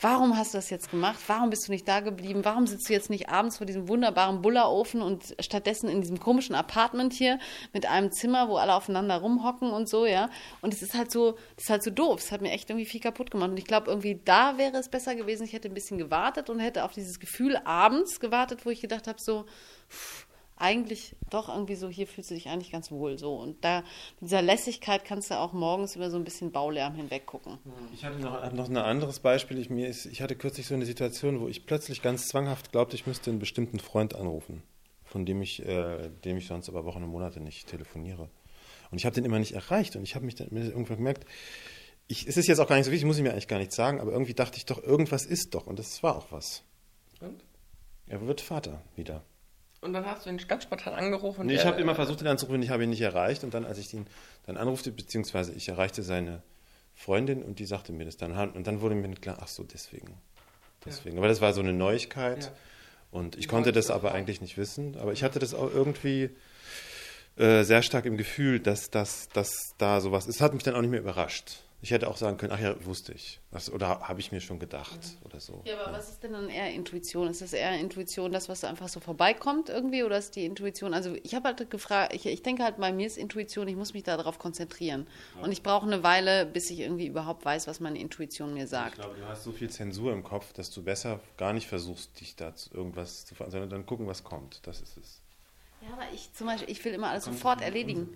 warum 0.00 0.36
hast 0.36 0.54
du 0.54 0.58
das 0.58 0.70
jetzt 0.70 0.90
gemacht? 0.90 1.18
Warum 1.26 1.50
bist 1.50 1.68
du 1.68 1.72
nicht 1.72 1.86
da 1.86 2.00
geblieben? 2.00 2.44
Warum 2.44 2.66
sitzt 2.66 2.88
du 2.88 2.92
jetzt 2.92 3.10
nicht 3.10 3.28
abends 3.28 3.58
vor 3.58 3.66
diesem 3.66 3.88
wunderbaren 3.88 4.42
Bullerofen 4.42 5.02
und 5.02 5.34
stattdessen 5.40 5.88
in 5.88 6.00
diesem 6.00 6.20
komischen 6.20 6.54
Apartment 6.54 7.12
hier 7.12 7.38
mit 7.72 7.86
einem 7.86 8.12
Zimmer, 8.12 8.48
wo 8.48 8.56
alle 8.56 8.74
aufeinander 8.74 9.16
rumhocken 9.16 9.70
und 9.70 9.88
so, 9.88 10.06
ja? 10.06 10.30
Und 10.60 10.74
es 10.74 10.82
ist 10.82 10.94
halt 10.94 11.10
so, 11.10 11.32
das 11.56 11.64
ist 11.64 11.70
halt 11.70 11.82
so 11.82 11.90
doof. 11.90 12.20
Es 12.20 12.32
hat 12.32 12.40
mir 12.40 12.50
echt 12.50 12.70
irgendwie 12.70 12.86
viel 12.86 13.00
kaputt 13.00 13.30
gemacht. 13.30 13.50
Und 13.50 13.58
ich 13.58 13.66
glaube, 13.66 13.90
irgendwie 13.90 14.20
da 14.24 14.58
wäre 14.58 14.76
es 14.76 14.88
besser 14.88 15.14
gewesen. 15.14 15.44
Ich 15.44 15.52
hätte 15.52 15.68
ein 15.68 15.74
bisschen 15.74 15.98
gewartet 15.98 16.50
und 16.50 16.60
hätte 16.60 16.84
auf 16.84 16.92
dieses 16.92 17.20
Gefühl 17.20 17.56
abends 17.64 18.20
gewartet, 18.20 18.66
wo 18.66 18.70
ich 18.70 18.80
gedacht 18.80 19.06
habe, 19.06 19.20
so, 19.20 19.46
pff, 19.90 20.26
eigentlich 20.56 21.16
doch 21.30 21.48
irgendwie 21.48 21.74
so, 21.74 21.88
hier 21.88 22.06
fühlst 22.06 22.30
du 22.30 22.34
dich 22.34 22.48
eigentlich 22.48 22.70
ganz 22.70 22.90
wohl 22.90 23.18
so. 23.18 23.34
Und 23.34 23.64
da, 23.64 23.80
mit 24.20 24.30
dieser 24.30 24.42
Lässigkeit 24.42 25.04
kannst 25.04 25.30
du 25.30 25.38
auch 25.38 25.52
morgens 25.52 25.96
über 25.96 26.10
so 26.10 26.16
ein 26.16 26.24
bisschen 26.24 26.52
Baulärm 26.52 26.94
hinweg 26.94 27.26
gucken. 27.26 27.58
Ich 27.92 28.04
hatte 28.04 28.18
noch, 28.18 28.52
noch 28.52 28.68
ein 28.68 28.76
anderes 28.76 29.20
Beispiel. 29.20 29.58
Ich, 29.58 29.70
mir 29.70 29.88
ist, 29.88 30.06
ich 30.06 30.22
hatte 30.22 30.36
kürzlich 30.36 30.66
so 30.66 30.74
eine 30.74 30.86
Situation, 30.86 31.40
wo 31.40 31.48
ich 31.48 31.66
plötzlich 31.66 32.02
ganz 32.02 32.26
zwanghaft 32.26 32.72
glaubte, 32.72 32.94
ich 32.94 33.06
müsste 33.06 33.30
einen 33.30 33.40
bestimmten 33.40 33.80
Freund 33.80 34.14
anrufen, 34.14 34.62
von 35.04 35.26
dem 35.26 35.42
ich, 35.42 35.64
äh, 35.66 36.10
dem 36.24 36.36
ich 36.36 36.46
sonst 36.46 36.68
über 36.68 36.84
Wochen 36.84 37.02
und 37.02 37.10
Monate 37.10 37.40
nicht 37.40 37.66
telefoniere. 37.66 38.28
Und 38.90 38.98
ich 38.98 39.06
habe 39.06 39.14
den 39.14 39.24
immer 39.24 39.40
nicht 39.40 39.52
erreicht. 39.52 39.96
Und 39.96 40.04
ich 40.04 40.14
habe 40.14 40.24
mich 40.24 40.36
dann 40.36 40.48
mir 40.50 40.64
irgendwann 40.64 40.98
gemerkt, 40.98 41.26
ich, 42.06 42.26
es 42.26 42.36
ist 42.36 42.46
jetzt 42.46 42.60
auch 42.60 42.68
gar 42.68 42.76
nicht 42.76 42.84
so 42.84 42.92
wichtig, 42.92 43.06
muss 43.06 43.16
ich 43.16 43.22
mir 43.22 43.32
eigentlich 43.32 43.48
gar 43.48 43.58
nicht 43.58 43.72
sagen, 43.72 44.00
aber 44.00 44.12
irgendwie 44.12 44.34
dachte 44.34 44.58
ich 44.58 44.66
doch, 44.66 44.82
irgendwas 44.82 45.24
ist 45.24 45.54
doch. 45.54 45.66
Und 45.66 45.78
das 45.78 46.02
war 46.02 46.16
auch 46.16 46.30
was. 46.30 46.62
Und? 47.20 47.42
Er 48.06 48.26
wird 48.26 48.40
Vater 48.40 48.82
wieder. 48.94 49.24
Und 49.84 49.92
dann 49.92 50.06
hast 50.06 50.24
du 50.24 50.30
ihn 50.30 50.38
ganz 50.48 50.62
spontan 50.62 50.94
angerufen. 50.94 51.42
und 51.42 51.46
Nee, 51.46 51.56
ich 51.56 51.66
habe 51.66 51.80
immer 51.80 51.94
versucht, 51.94 52.22
ihn 52.22 52.26
anzurufen, 52.26 52.62
ich 52.62 52.70
habe 52.70 52.84
ihn 52.84 52.90
nicht 52.90 53.02
erreicht. 53.02 53.44
Und 53.44 53.52
dann, 53.52 53.66
als 53.66 53.76
ich 53.78 53.92
ihn 53.92 54.06
dann 54.46 54.56
anrufte, 54.56 54.90
beziehungsweise 54.90 55.52
ich 55.52 55.68
erreichte 55.68 56.02
seine 56.02 56.42
Freundin 56.94 57.42
und 57.42 57.58
die 57.58 57.66
sagte 57.66 57.92
mir 57.92 58.06
das 58.06 58.16
dann. 58.16 58.32
Und 58.32 58.66
dann 58.66 58.80
wurde 58.80 58.94
mir 58.94 59.14
klar, 59.14 59.38
ach 59.40 59.48
so, 59.48 59.62
deswegen. 59.62 60.14
Deswegen. 60.86 61.18
Aber 61.18 61.28
das 61.28 61.40
war 61.42 61.52
so 61.52 61.60
eine 61.60 61.74
Neuigkeit. 61.74 62.44
Ja. 62.44 62.52
Und 63.10 63.36
ich 63.36 63.46
konnte 63.46 63.72
das 63.72 63.90
aber 63.90 64.12
eigentlich 64.12 64.40
nicht 64.40 64.56
wissen. 64.56 64.96
Aber 64.96 65.12
ich 65.12 65.22
hatte 65.22 65.38
das 65.38 65.52
auch 65.54 65.70
irgendwie 65.72 66.30
äh, 67.36 67.62
sehr 67.62 67.82
stark 67.82 68.06
im 68.06 68.16
Gefühl, 68.16 68.60
dass, 68.60 68.90
dass, 68.90 69.28
dass 69.28 69.50
da 69.76 70.00
sowas 70.00 70.26
ist. 70.26 70.36
Es 70.36 70.40
hat 70.40 70.54
mich 70.54 70.62
dann 70.62 70.74
auch 70.74 70.80
nicht 70.80 70.90
mehr 70.90 71.00
überrascht. 71.00 71.63
Ich 71.84 71.90
hätte 71.90 72.08
auch 72.08 72.16
sagen 72.16 72.38
können, 72.38 72.50
ach 72.50 72.60
ja, 72.60 72.82
wusste 72.86 73.12
ich. 73.12 73.40
Das, 73.50 73.70
oder 73.70 74.00
habe 74.00 74.18
ich 74.18 74.32
mir 74.32 74.40
schon 74.40 74.58
gedacht 74.58 74.98
oder 75.22 75.38
so. 75.38 75.60
Ja, 75.66 75.78
aber 75.84 75.92
was 75.92 76.08
ist 76.08 76.22
denn 76.22 76.32
dann 76.32 76.48
eher 76.48 76.72
Intuition? 76.72 77.28
Ist 77.28 77.42
das 77.42 77.52
eher 77.52 77.78
Intuition, 77.78 78.32
das, 78.32 78.48
was 78.48 78.64
einfach 78.64 78.88
so 78.88 79.00
vorbeikommt 79.00 79.68
irgendwie? 79.68 80.02
Oder 80.02 80.16
ist 80.16 80.34
die 80.34 80.46
Intuition, 80.46 80.94
also 80.94 81.14
ich 81.22 81.34
habe 81.34 81.48
halt 81.48 81.70
gefragt, 81.70 82.14
ich, 82.14 82.24
ich 82.24 82.42
denke 82.42 82.64
halt, 82.64 82.78
bei 82.78 82.90
mir 82.90 83.06
ist 83.06 83.18
Intuition, 83.18 83.68
ich 83.68 83.76
muss 83.76 83.92
mich 83.92 84.02
darauf 84.02 84.38
konzentrieren. 84.38 85.06
Und 85.42 85.52
ich 85.52 85.62
brauche 85.62 85.84
eine 85.86 86.02
Weile, 86.02 86.46
bis 86.46 86.70
ich 86.70 86.80
irgendwie 86.80 87.06
überhaupt 87.06 87.44
weiß, 87.44 87.66
was 87.66 87.80
meine 87.80 87.98
Intuition 87.98 88.54
mir 88.54 88.64
Ich 88.64 88.70
sagt. 88.70 88.94
glaube, 88.94 89.16
du 89.18 89.26
hast 89.28 89.44
so 89.44 89.52
viel 89.52 89.68
Zensur 89.68 90.14
im 90.14 90.24
Kopf, 90.24 90.54
dass 90.54 90.70
du 90.70 90.82
besser 90.82 91.20
gar 91.36 91.52
nicht 91.52 91.66
versuchst, 91.68 92.18
dich 92.18 92.34
da 92.34 92.54
zu 92.54 92.72
irgendwas 92.72 93.26
zu 93.26 93.34
verändern, 93.34 93.60
sondern 93.60 93.80
dann 93.80 93.86
gucken, 93.86 94.06
was 94.06 94.24
kommt. 94.24 94.66
Das 94.66 94.80
ist 94.80 94.96
es. 94.96 95.20
Ja, 95.82 95.92
aber 95.92 96.04
ich 96.14 96.32
zum 96.32 96.46
Beispiel, 96.46 96.70
ich 96.70 96.82
will 96.82 96.94
immer 96.94 97.10
alles 97.10 97.26
sofort 97.26 97.60
erledigen. 97.60 98.08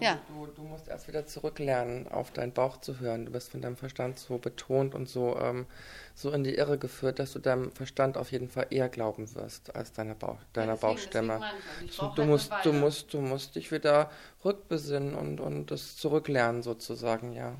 Ja. 0.00 0.18
Du, 0.28 0.46
du 0.46 0.62
musst 0.62 0.88
erst 0.88 1.06
wieder 1.08 1.26
zurücklernen, 1.26 2.08
auf 2.08 2.30
deinen 2.32 2.52
Bauch 2.52 2.78
zu 2.78 2.98
hören. 3.00 3.26
Du 3.26 3.32
bist 3.32 3.50
von 3.52 3.60
deinem 3.62 3.76
Verstand 3.76 4.18
so 4.18 4.38
betont 4.38 4.94
und 4.94 5.08
so, 5.08 5.36
ähm, 5.38 5.66
so 6.14 6.30
in 6.30 6.42
die 6.44 6.54
Irre 6.54 6.78
geführt, 6.78 7.18
dass 7.18 7.32
du 7.32 7.38
deinem 7.38 7.70
Verstand 7.72 8.16
auf 8.16 8.32
jeden 8.32 8.48
Fall 8.48 8.66
eher 8.70 8.88
glauben 8.88 9.34
wirst 9.34 9.74
als 9.76 9.92
deiner, 9.92 10.14
Bauch, 10.14 10.38
deiner 10.52 10.72
deswegen- 10.72 10.80
Bauchstimme. 10.94 11.40
deswegen 11.40 11.90
Du- 11.96 12.14
du, 12.14 12.22
halt 12.22 12.28
musst, 12.30 12.52
du, 12.64 12.72
musst, 12.72 13.14
du 13.14 13.20
musst 13.20 13.54
dich 13.56 13.70
wieder 13.72 14.10
rückbesinnen 14.44 15.14
und, 15.14 15.40
und 15.40 15.70
das 15.70 15.96
zurücklernen 15.96 16.62
sozusagen, 16.62 17.32
ja. 17.32 17.54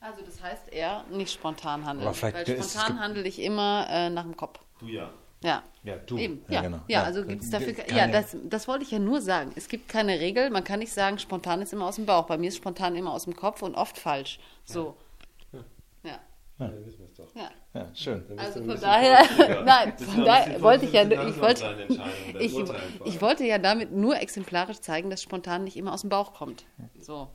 Also 0.00 0.22
das 0.24 0.42
heißt 0.42 0.72
eher 0.72 1.04
nicht 1.10 1.32
spontan 1.32 1.84
handeln. 1.84 2.08
Weil 2.22 2.46
spontan 2.46 2.98
handle 3.00 3.22
ich 3.28 3.38
immer 3.38 3.86
äh, 3.90 4.08
nach 4.10 4.22
dem 4.22 4.36
Kopf. 4.36 4.58
Du 4.78 4.86
ja. 4.86 5.10
Ja. 5.42 5.62
Ja, 5.84 5.96
du. 5.96 6.18
Eben, 6.18 6.44
Ja, 6.48 6.54
ja, 6.56 6.60
genau. 6.62 6.76
ja, 6.88 7.00
Ja, 7.00 7.02
also 7.04 7.24
gibt 7.24 7.42
es 7.42 7.50
dafür, 7.50 7.72
ge- 7.72 7.84
ja, 7.88 7.96
keine- 8.00 8.12
das, 8.12 8.36
das 8.44 8.68
wollte 8.68 8.84
ich 8.84 8.90
ja 8.90 8.98
nur 8.98 9.22
sagen. 9.22 9.52
Es 9.56 9.68
gibt 9.68 9.88
keine 9.88 10.20
Regel, 10.20 10.50
man 10.50 10.64
kann 10.64 10.80
nicht 10.80 10.92
sagen, 10.92 11.18
spontan 11.18 11.62
ist 11.62 11.72
immer 11.72 11.86
aus 11.86 11.96
dem 11.96 12.04
Bauch. 12.06 12.26
Bei 12.26 12.36
mir 12.36 12.48
ist 12.48 12.56
spontan 12.58 12.94
immer 12.96 13.12
aus 13.14 13.24
dem 13.24 13.34
Kopf 13.34 13.62
und 13.62 13.74
oft 13.74 13.98
falsch. 13.98 14.38
So. 14.64 14.96
Ja. 16.02 16.18
Dann 16.58 16.84
wissen 16.84 16.98
wir 16.98 17.06
es 17.06 17.14
doch. 17.14 17.34
ja. 17.34 17.50
Ja, 17.72 17.88
schön. 17.94 18.22
Also 18.36 18.62
von 18.62 18.78
daher, 18.78 19.62
nein, 19.64 19.96
von 19.96 20.24
daher 20.26 20.60
wollte 20.60 20.84
ich 20.84 20.92
ja, 20.92 21.02
ich 21.10 21.40
wollte, 21.40 21.86
ich, 22.38 22.54
ich 23.06 23.22
wollte 23.22 23.44
ja 23.46 23.56
damit 23.58 23.92
nur 23.92 24.18
exemplarisch 24.20 24.80
zeigen, 24.80 25.08
dass 25.08 25.22
spontan 25.22 25.64
nicht 25.64 25.76
immer 25.78 25.94
aus 25.94 26.02
dem 26.02 26.10
Bauch 26.10 26.34
kommt. 26.34 26.66
So. 26.98 27.28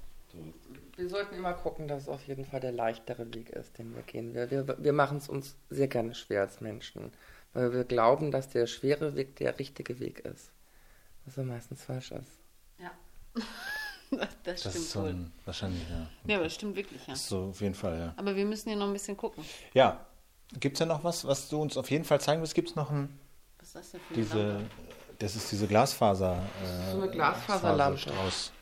Wir 0.98 1.10
sollten 1.10 1.36
immer 1.36 1.54
gucken, 1.54 1.88
dass 1.88 2.04
es 2.04 2.10
auf 2.10 2.26
jeden 2.28 2.46
Fall 2.46 2.60
der 2.60 2.72
leichtere 2.72 3.34
Weg 3.34 3.50
ist, 3.50 3.78
den 3.80 3.96
wir 3.96 4.04
gehen. 4.04 4.34
Wir, 4.36 4.52
wir, 4.52 4.76
wir 4.78 4.94
machen 4.94 5.18
es 5.18 5.28
uns 5.28 5.58
sehr 5.70 5.88
gerne 5.88 6.14
schwer 6.14 6.42
als 6.42 6.62
Menschen, 6.62 7.12
weil 7.56 7.74
wir 7.74 7.84
glauben, 7.86 8.30
dass 8.32 8.50
der 8.50 8.68
schwere 8.68 9.16
Weg 9.16 9.36
der 9.38 9.58
richtige 9.58 10.00
Weg 10.00 10.20
ist. 10.20 10.52
Was 11.26 11.38
aber 11.40 11.48
meistens 11.48 11.82
falsch 11.84 12.12
ist. 12.12 12.40
Ja. 12.80 12.92
Das, 14.12 14.30
Das 14.44 14.60
stimmt 14.60 14.76
ist 14.76 14.92
so 14.92 15.02
wohl. 15.02 15.10
ein, 15.10 15.34
wahrscheinlich, 15.46 15.82
ja. 15.90 16.08
Ja, 16.28 16.36
aber 16.36 16.44
das 16.46 16.54
stimmt 16.54 16.76
wirklich, 16.76 17.06
ja. 17.08 17.16
So 17.16 17.46
auf 17.50 17.60
jeden 17.60 17.74
Fall, 17.74 17.98
ja. 18.00 18.14
Aber 18.18 18.36
wir 18.36 18.46
müssen 18.46 18.70
hier 18.70 18.78
noch 18.78 18.86
ein 18.86 18.94
bisschen 18.94 19.18
gucken. 19.18 19.44
Ja. 19.74 20.06
Gibt 20.60 20.76
es 20.76 20.80
ja 20.80 20.86
noch 20.86 21.04
was, 21.04 21.26
was 21.26 21.50
du 21.50 21.60
uns 21.60 21.76
auf 21.76 21.90
jeden 21.90 22.06
Fall 22.06 22.22
zeigen 22.22 22.40
willst? 22.40 22.54
Gibt 22.54 22.70
es 22.70 22.76
noch 22.76 22.92
ein, 22.92 23.20
Was 23.58 23.68
ist 23.70 23.76
das 23.76 23.92
denn 23.92 24.02
für 24.02 24.14
eine 24.14 24.24
diese, 24.24 24.48
Lampe? 24.54 24.70
das 25.18 25.36
ist 25.36 25.52
diese 25.52 25.68
Glasfaser. 25.68 26.36
Äh, 26.64 26.92
So 26.92 27.02
eine 27.02 27.12
Glasfaserlampe. 27.12 28.00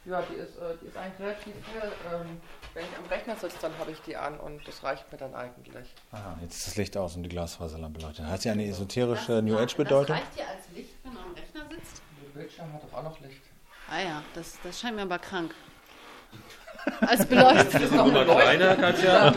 Ja, 0.05 0.21
die 0.21 0.35
ist, 0.35 0.57
äh, 0.57 0.77
die 0.81 0.87
ist 0.87 0.97
eigentlich 0.97 1.19
relativ 1.19 1.53
hell. 1.73 1.91
Ähm, 2.13 2.41
wenn 2.73 2.83
ich 2.85 2.97
am 2.97 3.05
Rechner 3.05 3.35
sitze, 3.35 3.57
dann 3.61 3.77
habe 3.77 3.91
ich 3.91 3.99
die 4.01 4.15
an 4.17 4.39
und 4.39 4.67
das 4.67 4.83
reicht 4.83 5.11
mir 5.11 5.17
dann 5.17 5.33
eigentlich. 5.35 5.87
Aha, 6.11 6.37
jetzt 6.41 6.55
ist 6.57 6.67
das 6.67 6.75
Licht 6.77 6.97
aus 6.97 7.15
und 7.15 7.23
die 7.23 7.29
Glasfaserlampe 7.29 8.01
leuchtet. 8.01 8.25
Hat 8.25 8.41
sie 8.41 8.49
eine 8.49 8.65
esoterische 8.65 9.33
Das- 9.33 9.43
New 9.43 9.53
Das 9.53 9.61
Age-Bedeutung? 9.63 10.15
reicht 10.15 10.35
dir 10.37 10.47
als 10.47 10.69
Licht, 10.73 10.93
wenn 11.03 11.13
du 11.13 11.19
am 11.19 11.33
Rechner 11.33 11.61
sitzt? 11.69 12.01
Der 12.23 12.39
Bildschirm 12.39 12.73
hat 12.73 12.83
doch 12.83 12.97
auch 12.97 13.03
noch 13.03 13.19
Licht. 13.21 13.41
Ah 13.89 13.99
ja, 13.99 14.23
das, 14.33 14.57
das 14.63 14.79
scheint 14.79 14.95
mir 14.95 15.03
aber 15.03 15.19
krank. 15.19 15.53
Als 17.01 17.25
Beleuchtung. 17.25 18.13
noch 18.13 18.15
eine 18.15 18.25
Kleiner, 18.25 18.75
Katja. 18.75 19.31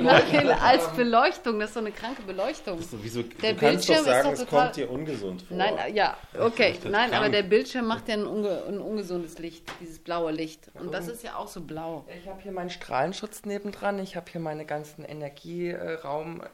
Nein, 0.00 0.50
als 0.60 0.88
Beleuchtung. 0.92 1.58
Das 1.60 1.70
ist 1.70 1.74
so 1.74 1.80
eine 1.80 1.92
kranke 1.92 2.22
Beleuchtung. 2.22 2.78
Wieso, 3.02 3.22
Der 3.22 3.52
du 3.54 3.58
kannst 3.60 3.86
Bildschirm 3.86 3.96
doch 3.96 4.04
sagen, 4.04 4.18
ist 4.18 4.24
doch 4.26 4.32
es 4.44 4.50
total- 4.50 4.64
kommt 4.64 4.76
dir 4.76 4.90
ungesund 4.90 5.42
vor. 5.42 5.56
Nein, 5.56 5.74
ja, 5.94 6.16
okay. 6.38 6.74
das 6.82 6.90
Nein, 6.90 7.10
aber 7.10 7.20
krank. 7.22 7.32
der 7.32 7.42
Bildschirm 7.42 7.86
macht 7.86 8.08
ja 8.08 8.14
ein, 8.14 8.26
unge 8.26 8.62
ein 8.68 8.80
ungesundes 8.80 9.38
Licht, 9.38 9.64
dieses 9.80 9.98
blaue 9.98 10.32
Licht. 10.32 10.70
Und 10.74 10.92
das 10.92 11.08
ist 11.08 11.22
ja 11.22 11.36
auch 11.36 11.48
so 11.48 11.60
blau. 11.60 12.04
Ich 12.22 12.28
habe 12.28 12.40
hier 12.42 12.52
meinen 12.52 12.70
Strahlenschutz 12.70 13.44
nebendran. 13.44 13.98
Ich 13.98 14.16
habe 14.16 14.26
hier 14.30 14.40
meine 14.40 14.64
ganzen 14.64 15.04
Energie, 15.04 15.68
äh, 15.70 15.98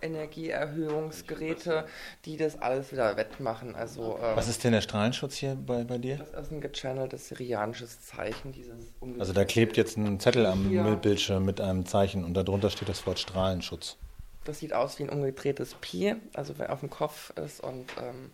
Energieerhöhungsgeräte, 0.02 1.86
die 2.24 2.36
das 2.36 2.60
alles 2.60 2.92
wieder 2.92 3.16
wettmachen. 3.16 3.74
Also 3.74 4.18
ähm, 4.22 4.36
Was 4.36 4.48
ist 4.48 4.64
denn 4.64 4.72
der 4.72 4.80
Strahlenschutz 4.80 5.36
hier 5.36 5.54
bei, 5.54 5.84
bei 5.84 5.98
dir? 5.98 6.16
das 6.16 6.46
ist 6.46 6.52
ein 6.52 6.60
gechanneltes 6.60 7.28
syrianisches 7.28 8.00
Zeichen. 8.02 8.52
Dieses 8.52 8.92
Also 9.18 9.32
da 9.32 9.44
klebt 9.44 9.76
jetzt 9.76 9.96
ein 9.96 10.20
Zettel 10.20 10.33
am 10.36 10.70
Ja. 10.72 10.94
Bildschirm 10.94 11.44
mit 11.44 11.60
einem 11.60 11.86
Zeichen 11.86 12.24
und 12.24 12.34
darunter 12.34 12.70
steht 12.70 12.88
das 12.88 13.06
Wort 13.06 13.18
Strahlenschutz. 13.18 13.96
Das 14.44 14.58
sieht 14.58 14.72
aus 14.74 14.98
wie 14.98 15.04
ein 15.04 15.08
umgedrehtes 15.10 15.74
Pi, 15.80 16.14
also 16.34 16.54
wer 16.58 16.72
auf 16.72 16.80
dem 16.80 16.90
Kopf 16.90 17.30
ist 17.38 17.60
und 17.60 17.86
ähm, 18.00 18.30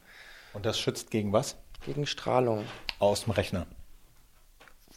Und 0.54 0.66
das 0.66 0.78
schützt 0.78 1.10
gegen 1.10 1.32
was? 1.32 1.56
gegen 1.86 2.04
Strahlung. 2.06 2.64
Aus 2.98 3.24
dem 3.24 3.32
Rechner. 3.32 3.66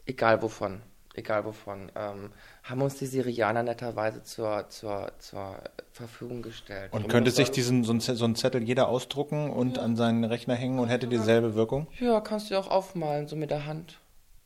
Egal 0.06 0.42
wovon. 0.42 0.82
Egal 1.16 1.46
wovon. 1.46 1.92
Ähm, 1.96 2.32
haben 2.64 2.82
uns 2.82 2.96
die 2.96 3.06
Syrianer 3.06 3.64
netterweise 3.64 4.24
zur, 4.24 4.68
zur, 4.70 5.12
zur 5.20 5.58
Verfügung 5.94 6.42
gestellt. 6.42 6.92
Und 6.92 7.08
könnte 7.08 7.30
sich 7.32 7.52
diesen, 7.52 7.84
so, 7.84 7.94
ein, 7.94 8.02
Ze- 8.02 8.16
so 8.16 8.26
ein 8.26 8.36
Zettel 8.36 8.64
jeder 8.64 8.88
ausdrucken 8.90 9.50
und 9.52 9.78
an 9.80 9.96
seinen 9.96 10.24
Rechner 10.24 10.56
hängen 10.56 10.80
und 10.80 10.90
hätte 10.90 11.08
dieselbe 11.08 11.54
Wirkung? 11.56 11.88
Ja, 12.00 12.20
kannst 12.20 12.50
du 12.50 12.58
auch 12.58 12.68
aufmalen, 12.70 13.28
so 13.28 13.36
mit 13.36 13.52
der 13.52 13.66
Hand. 13.66 14.00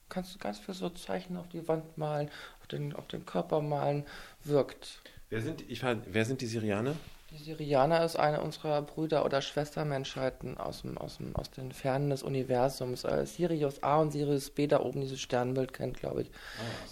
Kannst 0.10 0.36
du 0.36 0.40
ganz 0.40 0.60
viel 0.60 0.74
so 0.74 0.90
Zeichen 0.90 1.38
auf 1.38 1.48
die 1.50 1.68
Wand 1.68 1.98
malen, 1.98 2.30
auf 2.60 2.68
den, 2.68 2.94
auf 2.94 3.08
den 3.08 3.26
Körper 3.26 3.62
malen. 3.62 4.06
Wirkt. 4.44 5.02
Wer 5.30 5.42
sind, 5.42 5.70
ich 5.70 5.84
war, 5.84 5.98
wer 6.06 6.26
sind 6.26 6.42
die 6.42 6.48
Syrianer? 6.48 6.96
Die 7.32 7.44
Syrianer 7.44 8.06
ist 8.06 8.16
eine 8.16 8.42
unserer 8.42 8.82
Brüder- 8.82 9.26
oder 9.26 9.42
Schwestermenschheiten 9.42 10.58
aus, 10.58 10.84
dem, 10.84 10.98
aus, 10.98 11.18
dem, 11.18 11.36
aus 11.36 11.52
den 11.52 11.74
Fernen 11.74 12.10
des 12.10 12.24
Universums. 12.24 13.04
Äh, 13.04 13.26
Sirius 13.26 13.84
A 13.84 14.00
und 14.00 14.12
Sirius 14.12 14.50
B, 14.50 14.68
da 14.68 14.80
oben 14.80 15.02
dieses 15.02 15.20
Sternbild 15.20 15.74
kennt, 15.74 16.00
glaube 16.00 16.22
ich, 16.22 16.32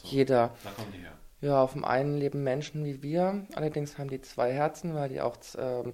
jeder. 0.04 0.54
Da 0.64 0.72
kommen 0.72 0.92
die 0.92 1.00
her. 1.00 1.14
Ja, 1.40 1.62
auf 1.62 1.74
dem 1.74 1.86
einen 1.86 2.18
leben 2.18 2.44
Menschen 2.44 2.84
wie 2.84 3.02
wir. 3.02 3.46
Allerdings 3.56 3.98
haben 3.98 4.10
die 4.10 4.22
zwei 4.22 4.52
Herzen, 4.52 4.94
weil 4.94 5.10
die 5.10 5.22
auch 5.22 5.38
ähm, 5.58 5.94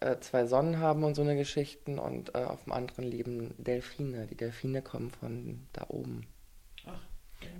äh, 0.00 0.18
zwei 0.20 0.46
Sonnen 0.46 0.78
haben 0.78 1.04
und 1.04 1.14
so 1.14 1.22
eine 1.22 1.36
Geschichten. 1.36 1.98
Und 2.00 2.34
äh, 2.34 2.44
auf 2.44 2.64
dem 2.64 2.72
anderen 2.72 3.04
leben 3.04 3.54
Delfine. 3.58 4.26
Die 4.26 4.36
Delfine 4.36 4.82
kommen 4.82 5.10
von 5.10 5.66
da 5.72 5.84
oben. 5.88 6.26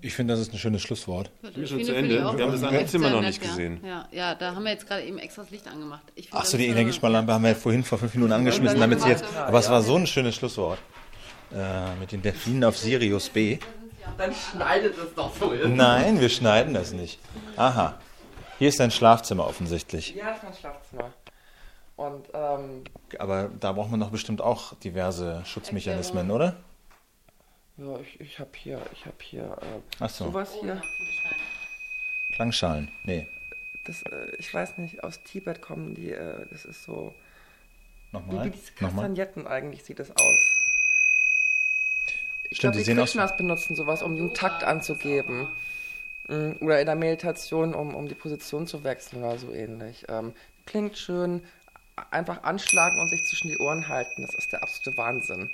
Ich 0.01 0.15
finde, 0.15 0.35
das 0.35 0.41
ist 0.41 0.53
ein 0.53 0.59
schönes 0.59 0.83
Schlusswort. 0.83 1.31
Ich 1.43 1.53
bin 1.53 1.67
schon 1.67 1.85
zu 1.85 1.95
Ende. 1.95 2.17
Wir 2.17 2.25
haben 2.25 2.53
das 2.53 2.63
andere 2.63 2.87
Zimmer 2.87 3.11
noch 3.11 3.21
nicht 3.21 3.41
gesehen. 3.41 3.81
Ja, 3.85 4.09
ja, 4.13 4.35
da 4.35 4.55
haben 4.55 4.65
wir 4.65 4.73
jetzt 4.73 4.87
gerade 4.87 5.03
eben 5.05 5.19
extra 5.19 5.43
das 5.43 5.51
Licht 5.51 5.67
angemacht. 5.67 6.03
Ich 6.15 6.27
finde 6.27 6.39
Ach 6.39 6.45
so, 6.45 6.57
das, 6.57 6.61
die 6.61 6.69
Energiesparlampe 6.69 7.33
haben 7.33 7.45
wir 7.45 7.55
vorhin 7.55 7.85
vor 7.85 7.99
fünf 7.99 8.15
Minuten 8.15 8.33
angeschmissen, 8.33 8.79
damit 8.79 9.01
sie 9.01 9.09
jetzt. 9.09 9.25
Aber 9.37 9.59
es 9.59 9.69
war 9.71 9.83
so 9.83 9.97
ein 9.97 10.07
schönes 10.07 10.35
Schlusswort. 10.35 10.79
Äh, 11.55 11.95
mit 11.99 12.13
den 12.13 12.21
Delfinen 12.21 12.65
auf 12.65 12.77
Sirius 12.77 13.31
B. 13.31 13.59
Dann 14.19 14.33
schneidet 14.35 14.97
es 14.99 15.15
doch 15.15 15.35
so 15.35 15.53
hin. 15.53 15.77
Nein, 15.77 16.21
wir 16.21 16.29
schneiden 16.29 16.75
das 16.75 16.93
nicht. 16.93 17.19
Aha. 17.57 17.99
Hier 18.59 18.69
ist 18.69 18.81
dein 18.81 18.91
Schlafzimmer 18.91 19.47
offensichtlich. 19.47 20.15
Ja, 20.15 20.27
das 20.27 20.39
ist 20.39 20.45
mein 20.45 20.55
Schlafzimmer. 20.55 21.13
Und 21.97 22.27
ähm, 22.33 22.85
Aber 23.19 23.51
da 23.59 23.73
braucht 23.73 23.91
man 23.91 24.01
doch 24.01 24.11
bestimmt 24.11 24.41
auch 24.41 24.75
diverse 24.77 25.43
Schutzmechanismen, 25.45 26.31
oder? 26.31 26.57
Ja, 27.79 27.99
ich, 28.01 28.21
ich 28.21 28.39
habe 28.39 28.51
hier, 28.55 28.81
ich 28.93 29.07
habe 29.07 29.17
hier 29.21 29.45
äh, 29.61 29.81
Ach 30.01 30.11
so. 30.11 30.25
sowas 30.27 30.51
Oh, 30.57 30.61
hier. 30.63 30.83
Klangschalen. 32.33 32.91
Nee. 33.05 33.27
Das, 33.85 34.03
äh, 34.03 34.33
ich 34.39 34.53
weiß 34.53 34.79
nicht, 34.79 35.03
aus 35.03 35.23
Tibet 35.23 35.63
kommen 35.63 35.95
die, 35.95 36.11
äh, 36.13 36.47
das 36.51 36.65
ist 36.65 36.85
so, 36.85 37.15
wie, 38.11 38.17
Nochmal. 38.17 38.45
wie 38.47 38.51
diese 38.51 38.73
Nochmal. 38.75 38.91
Kastagnetten 38.91 39.47
eigentlich 39.47 39.85
sieht 39.85 39.99
das 39.99 40.11
aus. 40.17 40.41
Ich 42.51 42.57
Stimmt, 42.57 42.61
glaub, 42.61 42.73
die 42.73 42.79
die 42.79 42.85
sehen 42.85 42.99
aus- 42.99 43.11
Krishnas 43.11 43.37
benutzen 43.37 43.77
sowas, 43.77 44.03
um 44.03 44.17
den 44.17 44.35
Takt 44.35 44.65
anzugeben. 44.65 45.49
Mm, 46.29 46.53
Oder 46.61 46.81
in 46.81 46.87
der 46.87 46.95
Meditation, 46.97 47.75
um, 47.75 47.95
um 47.95 48.09
die 48.09 48.15
Position 48.15 48.67
zu 48.67 48.85
wechseln 48.85 49.23
oder 49.23 49.39
so 49.39 49.53
ähnlich. 49.53 50.05
Ähm, 50.09 50.33
klingt 50.67 50.97
schön, 50.99 51.43
einfach 52.11 52.43
anschlagen 52.45 53.01
und 53.01 53.09
sich 53.09 53.25
zwischen 53.25 53.49
die 53.49 53.59
Ohren 53.59 53.89
halten. 53.89 54.23
Das 54.23 54.35
ist 54.35 54.53
der 54.53 54.63
absolute 54.63 54.97
Wahnsinn. 54.99 55.51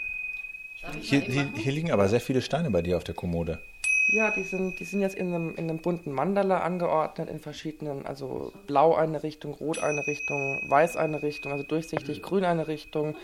Hier, 1.01 1.21
hier, 1.21 1.51
hier 1.55 1.73
liegen 1.73 1.91
aber 1.91 2.09
sehr 2.09 2.21
viele 2.21 2.43
Steine 2.43 2.71
bei 2.71 2.83
dir 2.83 2.97
auf 2.97 3.05
der 3.05 3.15
Kommode. 3.15 3.59
Ja, 4.07 4.31
die 4.31 4.43
sind, 4.43 4.79
die 4.81 4.85
sind 4.85 5.01
jetzt 5.01 5.17
in 5.17 5.35
einem, 5.35 5.55
in 5.57 5.71
einem 5.71 5.79
bunten 5.79 6.13
Mandala 6.13 6.61
angeordnet, 6.61 7.31
in 7.31 7.41
verschiedenen, 7.41 8.05
also 8.05 8.53
blau 8.67 8.95
eine 8.95 9.23
Richtung, 9.23 9.55
rot 9.55 9.83
eine 9.83 10.07
Richtung, 10.07 10.61
weiß 10.69 10.97
eine 10.97 11.23
Richtung, 11.23 11.53
also 11.53 11.65
durchsichtig, 11.65 12.21
grün 12.21 12.45
eine 12.45 12.69
Richtung, 12.69 13.17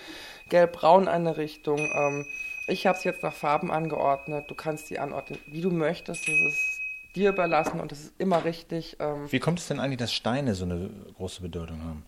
gelb-braun 0.48 1.06
eine 1.06 1.36
Richtung. 1.36 1.78
Ähm, 1.94 2.24
ich 2.66 2.86
habe 2.86 2.96
es 2.96 3.04
jetzt 3.04 3.22
nach 3.22 3.34
Farben 3.34 3.70
angeordnet. 3.70 4.46
Du 4.48 4.54
kannst 4.54 4.88
die 4.90 4.98
anordnen, 4.98 5.38
wie 5.46 5.60
du 5.60 5.70
möchtest. 5.70 6.26
Das 6.26 6.40
ist 6.40 6.80
dir 7.14 7.30
überlassen 7.30 7.80
und 7.80 7.92
das 7.92 8.00
ist 8.00 8.12
immer 8.18 8.44
richtig. 8.44 8.96
Ähm, 9.00 9.30
Wie 9.30 9.40
kommt 9.40 9.58
es 9.58 9.68
denn 9.68 9.80
eigentlich, 9.80 9.98
dass 9.98 10.14
Steine 10.14 10.54
so 10.54 10.64
eine 10.64 10.88
große 11.16 11.42
Bedeutung 11.42 11.82
haben? 11.82 12.04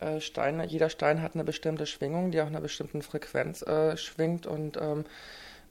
Äh, 0.00 0.20
Steine, 0.20 0.66
jeder 0.66 0.90
Stein 0.90 1.22
hat 1.22 1.34
eine 1.34 1.44
bestimmte 1.44 1.86
Schwingung, 1.86 2.30
die 2.30 2.40
auch 2.40 2.46
einer 2.46 2.60
bestimmten 2.60 3.02
Frequenz 3.02 3.62
äh, 3.62 3.96
schwingt 3.96 4.46
und 4.46 4.76
ähm, 4.76 5.04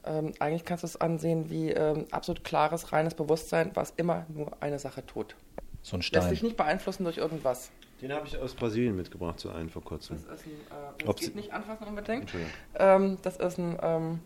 ähm, 0.05 0.33
eigentlich 0.39 0.65
kannst 0.65 0.83
du 0.83 0.87
es 0.87 1.01
ansehen 1.01 1.49
wie 1.49 1.71
ähm, 1.71 2.05
absolut 2.11 2.43
klares, 2.43 2.91
reines 2.91 3.15
Bewusstsein, 3.15 3.71
was 3.73 3.93
immer 3.97 4.25
nur 4.29 4.51
eine 4.61 4.79
Sache 4.79 5.05
tut. 5.05 5.35
So 5.81 5.95
ein 5.95 5.99
Lässt 5.99 6.07
Stein. 6.07 6.29
sich 6.29 6.43
nicht 6.43 6.57
beeinflussen 6.57 7.03
durch 7.03 7.17
irgendwas. 7.17 7.71
Den 8.01 8.11
habe 8.11 8.27
ich 8.27 8.37
aus 8.37 8.53
Brasilien 8.53 8.95
mitgebracht, 8.95 9.39
so 9.39 9.49
einen 9.49 9.69
vor 9.69 9.83
kurzem. 9.83 10.17
Das 10.27 10.41
ist 10.41 10.47
ein, 10.47 10.51
äh, 10.51 11.05
das 11.05 11.15
geht 11.15 11.35
nicht 11.35 11.53
anfassen 11.53 11.87
unbedingt. 11.87 12.31
Ähm, 12.75 13.17
das 13.21 13.37
ist 13.37 13.57
ein 13.57 13.77
ähm, 13.81 14.19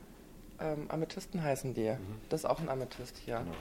ähm, 0.60 0.86
Amethysten 0.89 1.41
heißen 1.41 1.74
die. 1.74 1.93
Das 2.30 2.41
ist 2.41 2.45
auch 2.45 2.60
ein 2.60 2.70
Amethyst 2.70 3.18
hier. 3.18 3.38
Genau. 3.38 3.52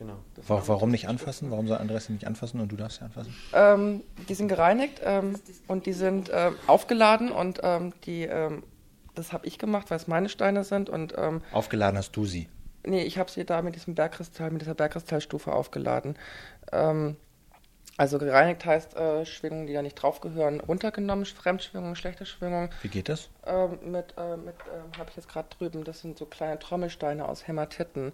Ein 0.00 0.10
Warum 0.46 0.90
nicht 0.90 1.08
anfassen? 1.08 1.50
Warum 1.50 1.66
soll 1.66 1.78
Andreas 1.78 2.06
sie 2.06 2.12
nicht 2.12 2.26
anfassen 2.26 2.60
und 2.60 2.70
du 2.70 2.76
darfst 2.76 2.98
sie 2.98 3.04
anfassen? 3.04 3.34
Ähm, 3.52 4.02
die 4.28 4.34
sind 4.34 4.48
gereinigt 4.48 5.00
ähm, 5.04 5.34
und 5.68 5.86
die 5.86 5.92
sind 5.92 6.30
ähm, 6.32 6.56
aufgeladen 6.66 7.32
und 7.32 7.60
ähm, 7.62 7.92
die, 8.04 8.24
ähm, 8.24 8.62
das 9.14 9.32
habe 9.32 9.46
ich 9.46 9.58
gemacht, 9.58 9.90
weil 9.90 9.96
es 9.96 10.06
meine 10.06 10.28
Steine 10.28 10.64
sind 10.64 10.90
und 10.90 11.14
ähm, 11.16 11.42
Aufgeladen 11.52 11.98
hast 11.98 12.12
du 12.12 12.24
sie. 12.26 12.48
nee, 12.84 13.02
ich 13.02 13.18
habe 13.18 13.30
sie 13.30 13.44
da 13.44 13.62
mit 13.62 13.74
diesem 13.74 13.94
Bergkristall, 13.94 14.50
mit 14.50 14.62
dieser 14.62 14.74
Bergkristallstufe 14.74 15.52
aufgeladen. 15.52 16.16
Ähm, 16.72 17.16
also 17.98 18.18
gereinigt 18.18 18.64
heißt 18.66 18.94
äh, 18.96 19.24
Schwingungen, 19.24 19.66
die 19.66 19.72
da 19.72 19.80
nicht 19.80 19.94
draufgehören, 19.94 20.60
runtergenommen, 20.60 21.24
Fremdschwingungen, 21.24 21.96
schlechte 21.96 22.26
Schwingungen. 22.26 22.68
Wie 22.82 22.88
geht 22.88 23.08
das? 23.08 23.30
Ähm, 23.46 23.78
mit, 23.90 24.14
äh, 24.18 24.36
mit 24.36 24.54
ähm, 24.72 24.98
habe 24.98 25.08
ich 25.08 25.16
jetzt 25.16 25.28
gerade 25.28 25.48
drüben, 25.56 25.82
das 25.84 26.00
sind 26.00 26.18
so 26.18 26.26
kleine 26.26 26.58
Trommelsteine 26.58 27.26
aus 27.26 27.48
Hämatiten. 27.48 28.12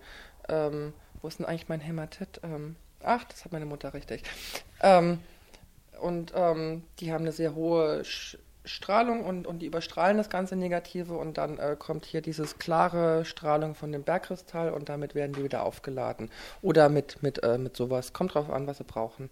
Wo 1.22 1.28
ist 1.28 1.38
denn 1.38 1.46
eigentlich 1.46 1.68
mein 1.68 1.80
Hämatit? 1.80 2.40
Ähm, 2.42 2.76
ach, 3.02 3.24
das 3.24 3.44
hat 3.44 3.52
meine 3.52 3.64
Mutter 3.66 3.94
richtig. 3.94 4.22
Ähm, 4.82 5.20
und 6.00 6.32
ähm, 6.34 6.82
die 6.98 7.12
haben 7.12 7.22
eine 7.22 7.32
sehr 7.32 7.54
hohe 7.54 8.04
Sch 8.04 8.36
Strahlung 8.64 9.24
und, 9.24 9.46
und 9.48 9.58
die 9.58 9.66
überstrahlen 9.66 10.18
das 10.18 10.30
ganze 10.30 10.54
Negative 10.54 11.14
und 11.14 11.36
dann 11.36 11.58
äh, 11.58 11.74
kommt 11.76 12.04
hier 12.04 12.20
dieses 12.20 12.58
klare 12.58 13.24
Strahlung 13.24 13.74
von 13.74 13.90
dem 13.90 14.04
Bergkristall 14.04 14.72
und 14.72 14.88
damit 14.88 15.16
werden 15.16 15.32
die 15.32 15.42
wieder 15.42 15.64
aufgeladen. 15.64 16.30
Oder 16.60 16.88
mit, 16.88 17.24
mit, 17.24 17.42
äh, 17.42 17.58
mit 17.58 17.76
sowas. 17.76 18.12
Kommt 18.12 18.34
drauf 18.34 18.50
an, 18.50 18.68
was 18.68 18.78
sie 18.78 18.84
brauchen. 18.84 19.30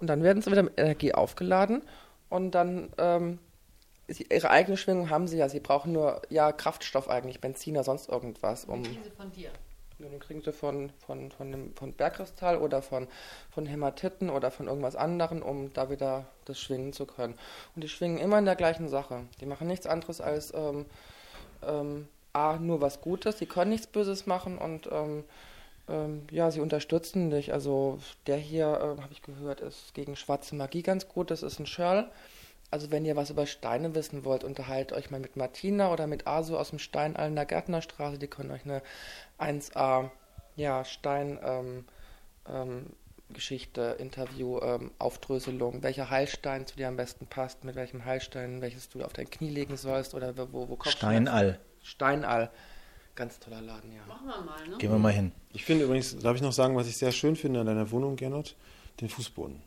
Und 0.00 0.08
dann 0.08 0.24
werden 0.24 0.42
sie 0.42 0.50
wieder 0.50 0.64
mit 0.64 0.80
Energie 0.80 1.14
aufgeladen 1.14 1.82
und 2.28 2.50
dann 2.50 2.90
ähm, 2.98 3.38
sie, 4.08 4.26
ihre 4.30 4.50
eigene 4.50 4.76
Schwingung 4.76 5.10
haben 5.10 5.28
sie 5.28 5.38
ja. 5.38 5.48
Sie 5.48 5.60
brauchen 5.60 5.92
nur 5.92 6.22
ja 6.28 6.52
Kraftstoff 6.52 7.08
eigentlich, 7.08 7.40
Benzin 7.40 7.74
oder 7.74 7.84
sonst 7.84 8.08
irgendwas, 8.08 8.64
um 8.64 8.82
Die 8.82 8.90
kriegen 8.90 9.04
sie 9.04 9.10
von 9.10 9.30
dir. 9.32 9.50
Ja, 9.98 10.08
den 10.08 10.20
kriegen 10.20 10.42
sie 10.42 10.52
von, 10.52 10.90
von, 11.06 11.30
von, 11.30 11.50
dem, 11.50 11.74
von 11.74 11.92
Bergkristall 11.92 12.58
oder 12.58 12.82
von, 12.82 13.08
von 13.50 13.66
Hämatiten 13.66 14.30
oder 14.30 14.50
von 14.50 14.66
irgendwas 14.66 14.96
anderem, 14.96 15.42
um 15.42 15.72
da 15.72 15.90
wieder 15.90 16.26
das 16.44 16.60
schwingen 16.60 16.92
zu 16.92 17.06
können. 17.06 17.34
Und 17.74 17.82
die 17.82 17.88
schwingen 17.88 18.18
immer 18.18 18.38
in 18.38 18.44
der 18.44 18.56
gleichen 18.56 18.88
Sache. 18.88 19.24
Die 19.40 19.46
machen 19.46 19.66
nichts 19.66 19.86
anderes 19.86 20.20
als 20.20 20.52
ähm, 20.54 20.86
ähm, 21.66 22.08
A, 22.32 22.58
nur 22.58 22.80
was 22.80 23.00
Gutes. 23.00 23.36
Die 23.36 23.46
können 23.46 23.70
nichts 23.70 23.86
Böses 23.86 24.26
machen 24.26 24.58
und 24.58 24.88
ähm, 24.92 25.24
ähm, 25.88 26.26
ja, 26.30 26.50
sie 26.50 26.60
unterstützen 26.60 27.30
dich. 27.30 27.52
Also 27.52 27.98
der 28.26 28.36
hier, 28.36 28.78
ähm, 28.82 29.02
habe 29.02 29.12
ich 29.12 29.22
gehört, 29.22 29.60
ist 29.60 29.94
gegen 29.94 30.16
schwarze 30.16 30.54
Magie 30.54 30.82
ganz 30.82 31.08
gut. 31.08 31.30
Das 31.30 31.42
ist 31.42 31.58
ein 31.58 31.66
Shirl. 31.66 32.10
Also 32.70 32.90
wenn 32.90 33.04
ihr 33.04 33.14
was 33.14 33.30
über 33.30 33.46
Steine 33.46 33.94
wissen 33.94 34.24
wollt, 34.24 34.42
unterhaltet 34.42 34.96
euch 34.96 35.10
mal 35.10 35.20
mit 35.20 35.36
Martina 35.36 35.92
oder 35.92 36.08
mit 36.08 36.26
Asu 36.26 36.56
aus 36.56 36.70
dem 36.70 36.80
Steinall 36.80 37.28
in 37.28 37.36
der 37.36 37.46
Gärtnerstraße. 37.46 38.18
Die 38.18 38.26
können 38.26 38.50
euch 38.50 38.64
eine 38.64 38.82
1A 39.38 40.10
ja, 40.56 40.84
Stein 40.84 41.38
ähm, 41.42 41.84
ähm, 42.48 42.86
Geschichte, 43.30 43.96
Interview, 43.98 44.60
ähm, 44.60 44.92
Aufdröselung, 44.98 45.82
welcher 45.82 46.10
Heilstein 46.10 46.66
zu 46.66 46.76
dir 46.76 46.88
am 46.88 46.96
besten 46.96 47.26
passt, 47.26 47.64
mit 47.64 47.74
welchem 47.74 48.04
Heilstein, 48.04 48.60
welches 48.62 48.88
du 48.88 49.02
auf 49.02 49.12
dein 49.12 49.28
Knie 49.28 49.50
legen 49.50 49.76
sollst 49.76 50.14
oder 50.14 50.36
wo, 50.36 50.68
wo, 50.68 50.76
Kopfschmerzen- 50.76 50.96
Steinall. 50.98 51.60
Steinall. 51.82 52.50
Ganz 53.14 53.38
toller 53.38 53.62
Laden, 53.62 53.92
ja. 53.92 54.04
Machen 54.06 54.26
wir 54.26 54.40
mal, 54.42 54.68
ne? 54.68 54.76
Gehen 54.78 54.90
wir 54.90 54.98
mal 54.98 55.12
hin. 55.12 55.32
Ich 55.52 55.64
finde 55.64 55.84
übrigens, 55.86 56.16
darf 56.18 56.36
ich 56.36 56.42
noch 56.42 56.52
sagen, 56.52 56.76
was 56.76 56.86
ich 56.86 56.96
sehr 56.98 57.12
schön 57.12 57.34
finde 57.34 57.60
an 57.60 57.66
deiner 57.66 57.90
Wohnung, 57.90 58.16
Gernot? 58.16 58.56
Den 59.00 59.08
Fußboden. 59.08 59.62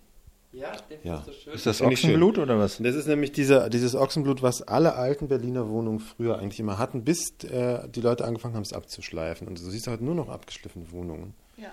Ja, 0.51 0.71
den 0.89 0.99
Ja. 1.03 1.17
findest 1.21 1.27
du 1.27 1.43
schön. 1.43 1.53
Ist 1.53 1.65
das. 1.65 1.81
Ochsenblut 1.81 2.37
oder 2.39 2.57
was? 2.57 2.77
Das 2.79 2.95
ist 2.95 3.07
nämlich 3.07 3.31
dieser, 3.31 3.69
dieses 3.69 3.95
Ochsenblut, 3.95 4.41
was 4.41 4.63
alle 4.63 4.95
alten 4.95 5.27
Berliner 5.27 5.69
Wohnungen 5.69 5.99
früher 5.99 6.39
eigentlich 6.39 6.59
immer 6.59 6.77
hatten, 6.79 7.03
bis 7.03 7.29
äh, 7.43 7.87
die 7.87 8.01
Leute 8.01 8.25
angefangen 8.25 8.55
haben, 8.55 8.63
es 8.63 8.73
abzuschleifen. 8.73 9.47
Und 9.47 9.59
du 9.59 9.69
siehst 9.69 9.87
heute 9.87 10.03
nur 10.03 10.15
noch 10.15 10.29
abgeschliffene 10.29 10.91
Wohnungen. 10.91 11.35
Ja. 11.57 11.71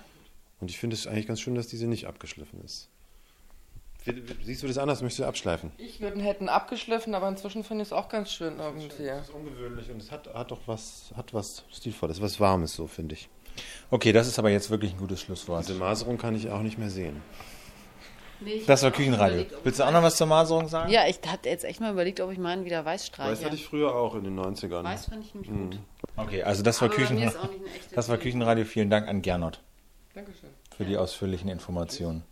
Und 0.60 0.70
ich 0.70 0.78
finde 0.78 0.94
es 0.94 1.06
eigentlich 1.06 1.26
ganz 1.26 1.40
schön, 1.40 1.54
dass 1.54 1.68
diese 1.68 1.86
nicht 1.86 2.06
abgeschliffen 2.06 2.62
ist. 2.64 2.88
Siehst 4.44 4.62
du 4.62 4.68
das 4.68 4.78
anders? 4.78 5.02
Möchtest 5.02 5.20
du 5.20 5.24
abschleifen? 5.24 5.72
Ich 5.78 6.00
würde 6.00 6.16
ihn 6.18 6.22
hätten 6.22 6.48
abgeschliffen, 6.48 7.14
aber 7.14 7.28
inzwischen 7.28 7.64
finde 7.64 7.82
ich 7.82 7.88
es 7.88 7.92
auch 7.92 8.08
ganz 8.08 8.30
schön 8.30 8.58
irgendwie. 8.60 8.88
Das 9.04 9.28
ist 9.28 9.34
ungewöhnlich 9.34 9.90
und 9.90 10.00
es 10.00 10.12
hat, 10.12 10.32
hat 10.32 10.50
doch 10.52 10.60
was, 10.66 11.12
hat 11.16 11.34
was 11.34 11.64
Stilvolles, 11.72 12.20
was 12.20 12.38
Warmes, 12.38 12.74
so 12.74 12.86
finde 12.86 13.14
ich. 13.14 13.28
Okay, 13.90 14.12
das 14.12 14.28
ist 14.28 14.38
aber 14.38 14.50
jetzt 14.50 14.70
wirklich 14.70 14.92
ein 14.92 14.98
gutes 14.98 15.22
Schlusswort. 15.22 15.66
Diese 15.66 15.78
Maserung 15.78 16.18
kann 16.18 16.36
ich 16.36 16.50
auch 16.50 16.62
nicht 16.62 16.78
mehr 16.78 16.90
sehen. 16.90 17.20
Nee, 18.40 18.50
ich 18.54 18.66
Das 18.66 18.82
war 18.82 18.90
Küchenradio. 18.90 19.40
überlegt, 19.42 19.64
Willst 19.64 19.78
du 19.78 19.82
ich 19.82 19.88
auch 19.88 19.92
noch 19.92 20.02
was 20.02 20.16
zur 20.16 20.26
Maserung 20.26 20.68
sagen? 20.68 20.90
Ja, 20.90 21.06
ich 21.08 21.18
hatte 21.26 21.48
jetzt 21.48 21.64
echt 21.64 21.80
mal 21.80 21.92
überlegt, 21.92 22.20
ob 22.20 22.30
ich 22.32 22.38
meinen 22.38 22.64
wieder 22.64 22.84
weiß 22.84 23.00
Weiß 23.02 23.06
streiche. 23.06 23.44
hatte 23.44 23.54
ich 23.56 23.64
früher 23.66 23.94
auch 23.94 24.14
in 24.14 24.24
den 24.24 24.38
90ern. 24.38 24.84
Weiß 24.84 25.06
fand 25.06 25.24
ich 25.24 25.34
nämlich 25.34 25.50
gut. 25.50 25.78
Okay, 26.16 26.42
also 26.42 26.62
das 26.62 26.80
war, 26.82 26.88
Küchen, 26.88 27.16
nicht 27.16 27.34
das 27.94 28.08
war. 28.08 28.18
Küchenradio. 28.18 28.64
Vielen 28.64 28.90
Dank 28.90 29.08
an 29.08 29.22
Gernot 29.22 29.60
Dankeschön. 30.14 30.48
für 30.76 30.84
die 30.84 30.96
ausführlichen 30.96 31.48
Informationen. 31.48 32.22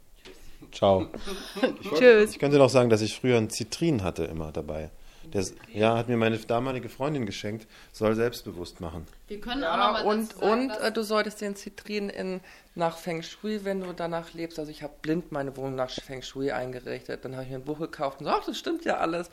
Ciao. 0.73 1.07
Tschüss. 1.99 2.33
Ich 2.33 2.39
könnte 2.39 2.59
noch 2.59 2.71
sagen, 2.71 2.91
dass 2.91 3.01
ich 3.01 3.19
früher 3.19 3.37
einen 3.37 3.51
Zitrin 3.51 4.03
hatte 4.03 4.25
immer 4.25 4.51
dabei. 4.53 4.91
Der, 5.35 5.45
ja, 5.73 5.97
hat 5.99 6.09
mir 6.09 6.17
meine 6.17 6.39
damalige 6.39 6.89
Freundin 6.89 7.27
geschenkt, 7.27 7.67
soll 7.93 8.15
selbstbewusst 8.15 8.81
machen. 8.81 9.05
Wir 9.27 9.41
können 9.41 9.65
auch 9.65 9.77
noch 9.77 9.85
Ja, 9.85 9.93
mal 9.93 10.07
und, 10.07 10.33
sagen, 10.33 10.71
und 10.71 10.71
äh, 10.71 10.93
du 10.93 11.03
solltest 11.03 11.41
den 11.41 11.57
Zitrin 11.57 12.09
in, 12.09 12.41
nach 12.77 12.97
Feng 12.99 13.23
Shui, 13.23 13.65
wenn 13.65 13.81
du 13.81 13.93
danach 13.93 14.33
lebst. 14.33 14.61
Also 14.61 14.71
ich 14.71 14.85
habe 14.85 14.95
blind 15.03 15.33
meine 15.33 15.57
Wohnung 15.57 15.75
nach 15.75 15.91
Feng 15.91 16.23
Shui 16.23 16.53
eingerichtet. 16.53 17.25
Dann 17.25 17.35
habe 17.35 17.45
ich 17.45 17.51
mir 17.51 17.57
ein 17.57 17.65
Buch 17.65 17.81
gekauft 17.81 18.21
und 18.21 18.27
so, 18.27 18.33
ach, 18.33 18.45
das 18.47 18.57
stimmt 18.57 18.85
ja 18.85 18.99
alles. 18.99 19.29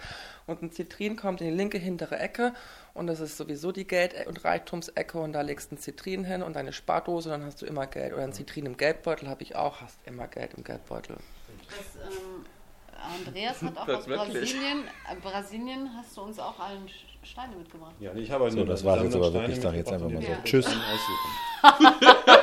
Und 0.48 0.64
ein 0.64 0.72
Zitrin 0.72 1.18
kommt 1.18 1.40
in 1.42 1.48
die 1.48 1.54
linke 1.56 1.78
hintere 1.78 2.18
Ecke 2.18 2.54
und 2.96 3.06
das 3.08 3.20
ist 3.20 3.38
sowieso 3.38 3.72
die 3.72 3.86
Geld- 3.86 4.26
und 4.28 4.44
Reichtumsecke 4.44 5.20
und 5.20 5.34
da 5.34 5.42
legst 5.42 5.72
du 5.72 5.76
einen 5.76 5.82
Zitrin 5.82 6.24
hin 6.24 6.42
und 6.42 6.58
eine 6.58 6.74
Spardose 6.74 7.32
und 7.32 7.40
dann 7.40 7.46
hast 7.48 7.62
du 7.62 7.68
immer 7.68 7.86
Geld. 7.86 8.14
Oder 8.14 8.24
ein 8.24 8.34
Zitrin 8.34 8.66
im 8.66 8.76
Geldbeutel 8.76 9.30
habe 9.30 9.44
ich 9.44 9.56
auch, 9.56 9.82
hast 9.82 10.00
immer 10.06 10.28
Geld 10.28 10.56
im 10.56 10.64
Geldbeutel. 10.64 11.18
Das, 11.70 11.96
ähm, 12.04 12.46
Andreas 13.04 13.62
hat 13.62 13.78
auch 13.78 13.88
aus. 13.98 14.06
Brasilien. 14.06 14.84
Äh, 15.10 15.16
Brasilien 15.22 15.90
hast 15.96 16.16
du 16.18 16.22
uns 16.22 16.40
auch 16.40 16.60
allen 16.60 16.88
Steine 17.24 17.56
mitgebracht. 17.56 17.94
Ja, 18.00 18.14
ich 18.14 18.32
habe 18.32 18.50
So, 18.52 18.64
das 18.66 18.84
war's 18.84 19.04
jetzt 19.04 19.16
aber 19.16 19.34
wirklich. 19.34 19.58
Ich 19.58 19.62
sage 19.62 19.78
jetzt 19.78 19.92
einfach 19.92 20.10
mal 20.10 20.22
so. 20.22 20.28
Ja. 20.28 20.38
Tschüss. 20.44 20.66
Aussuchen. 20.68 21.96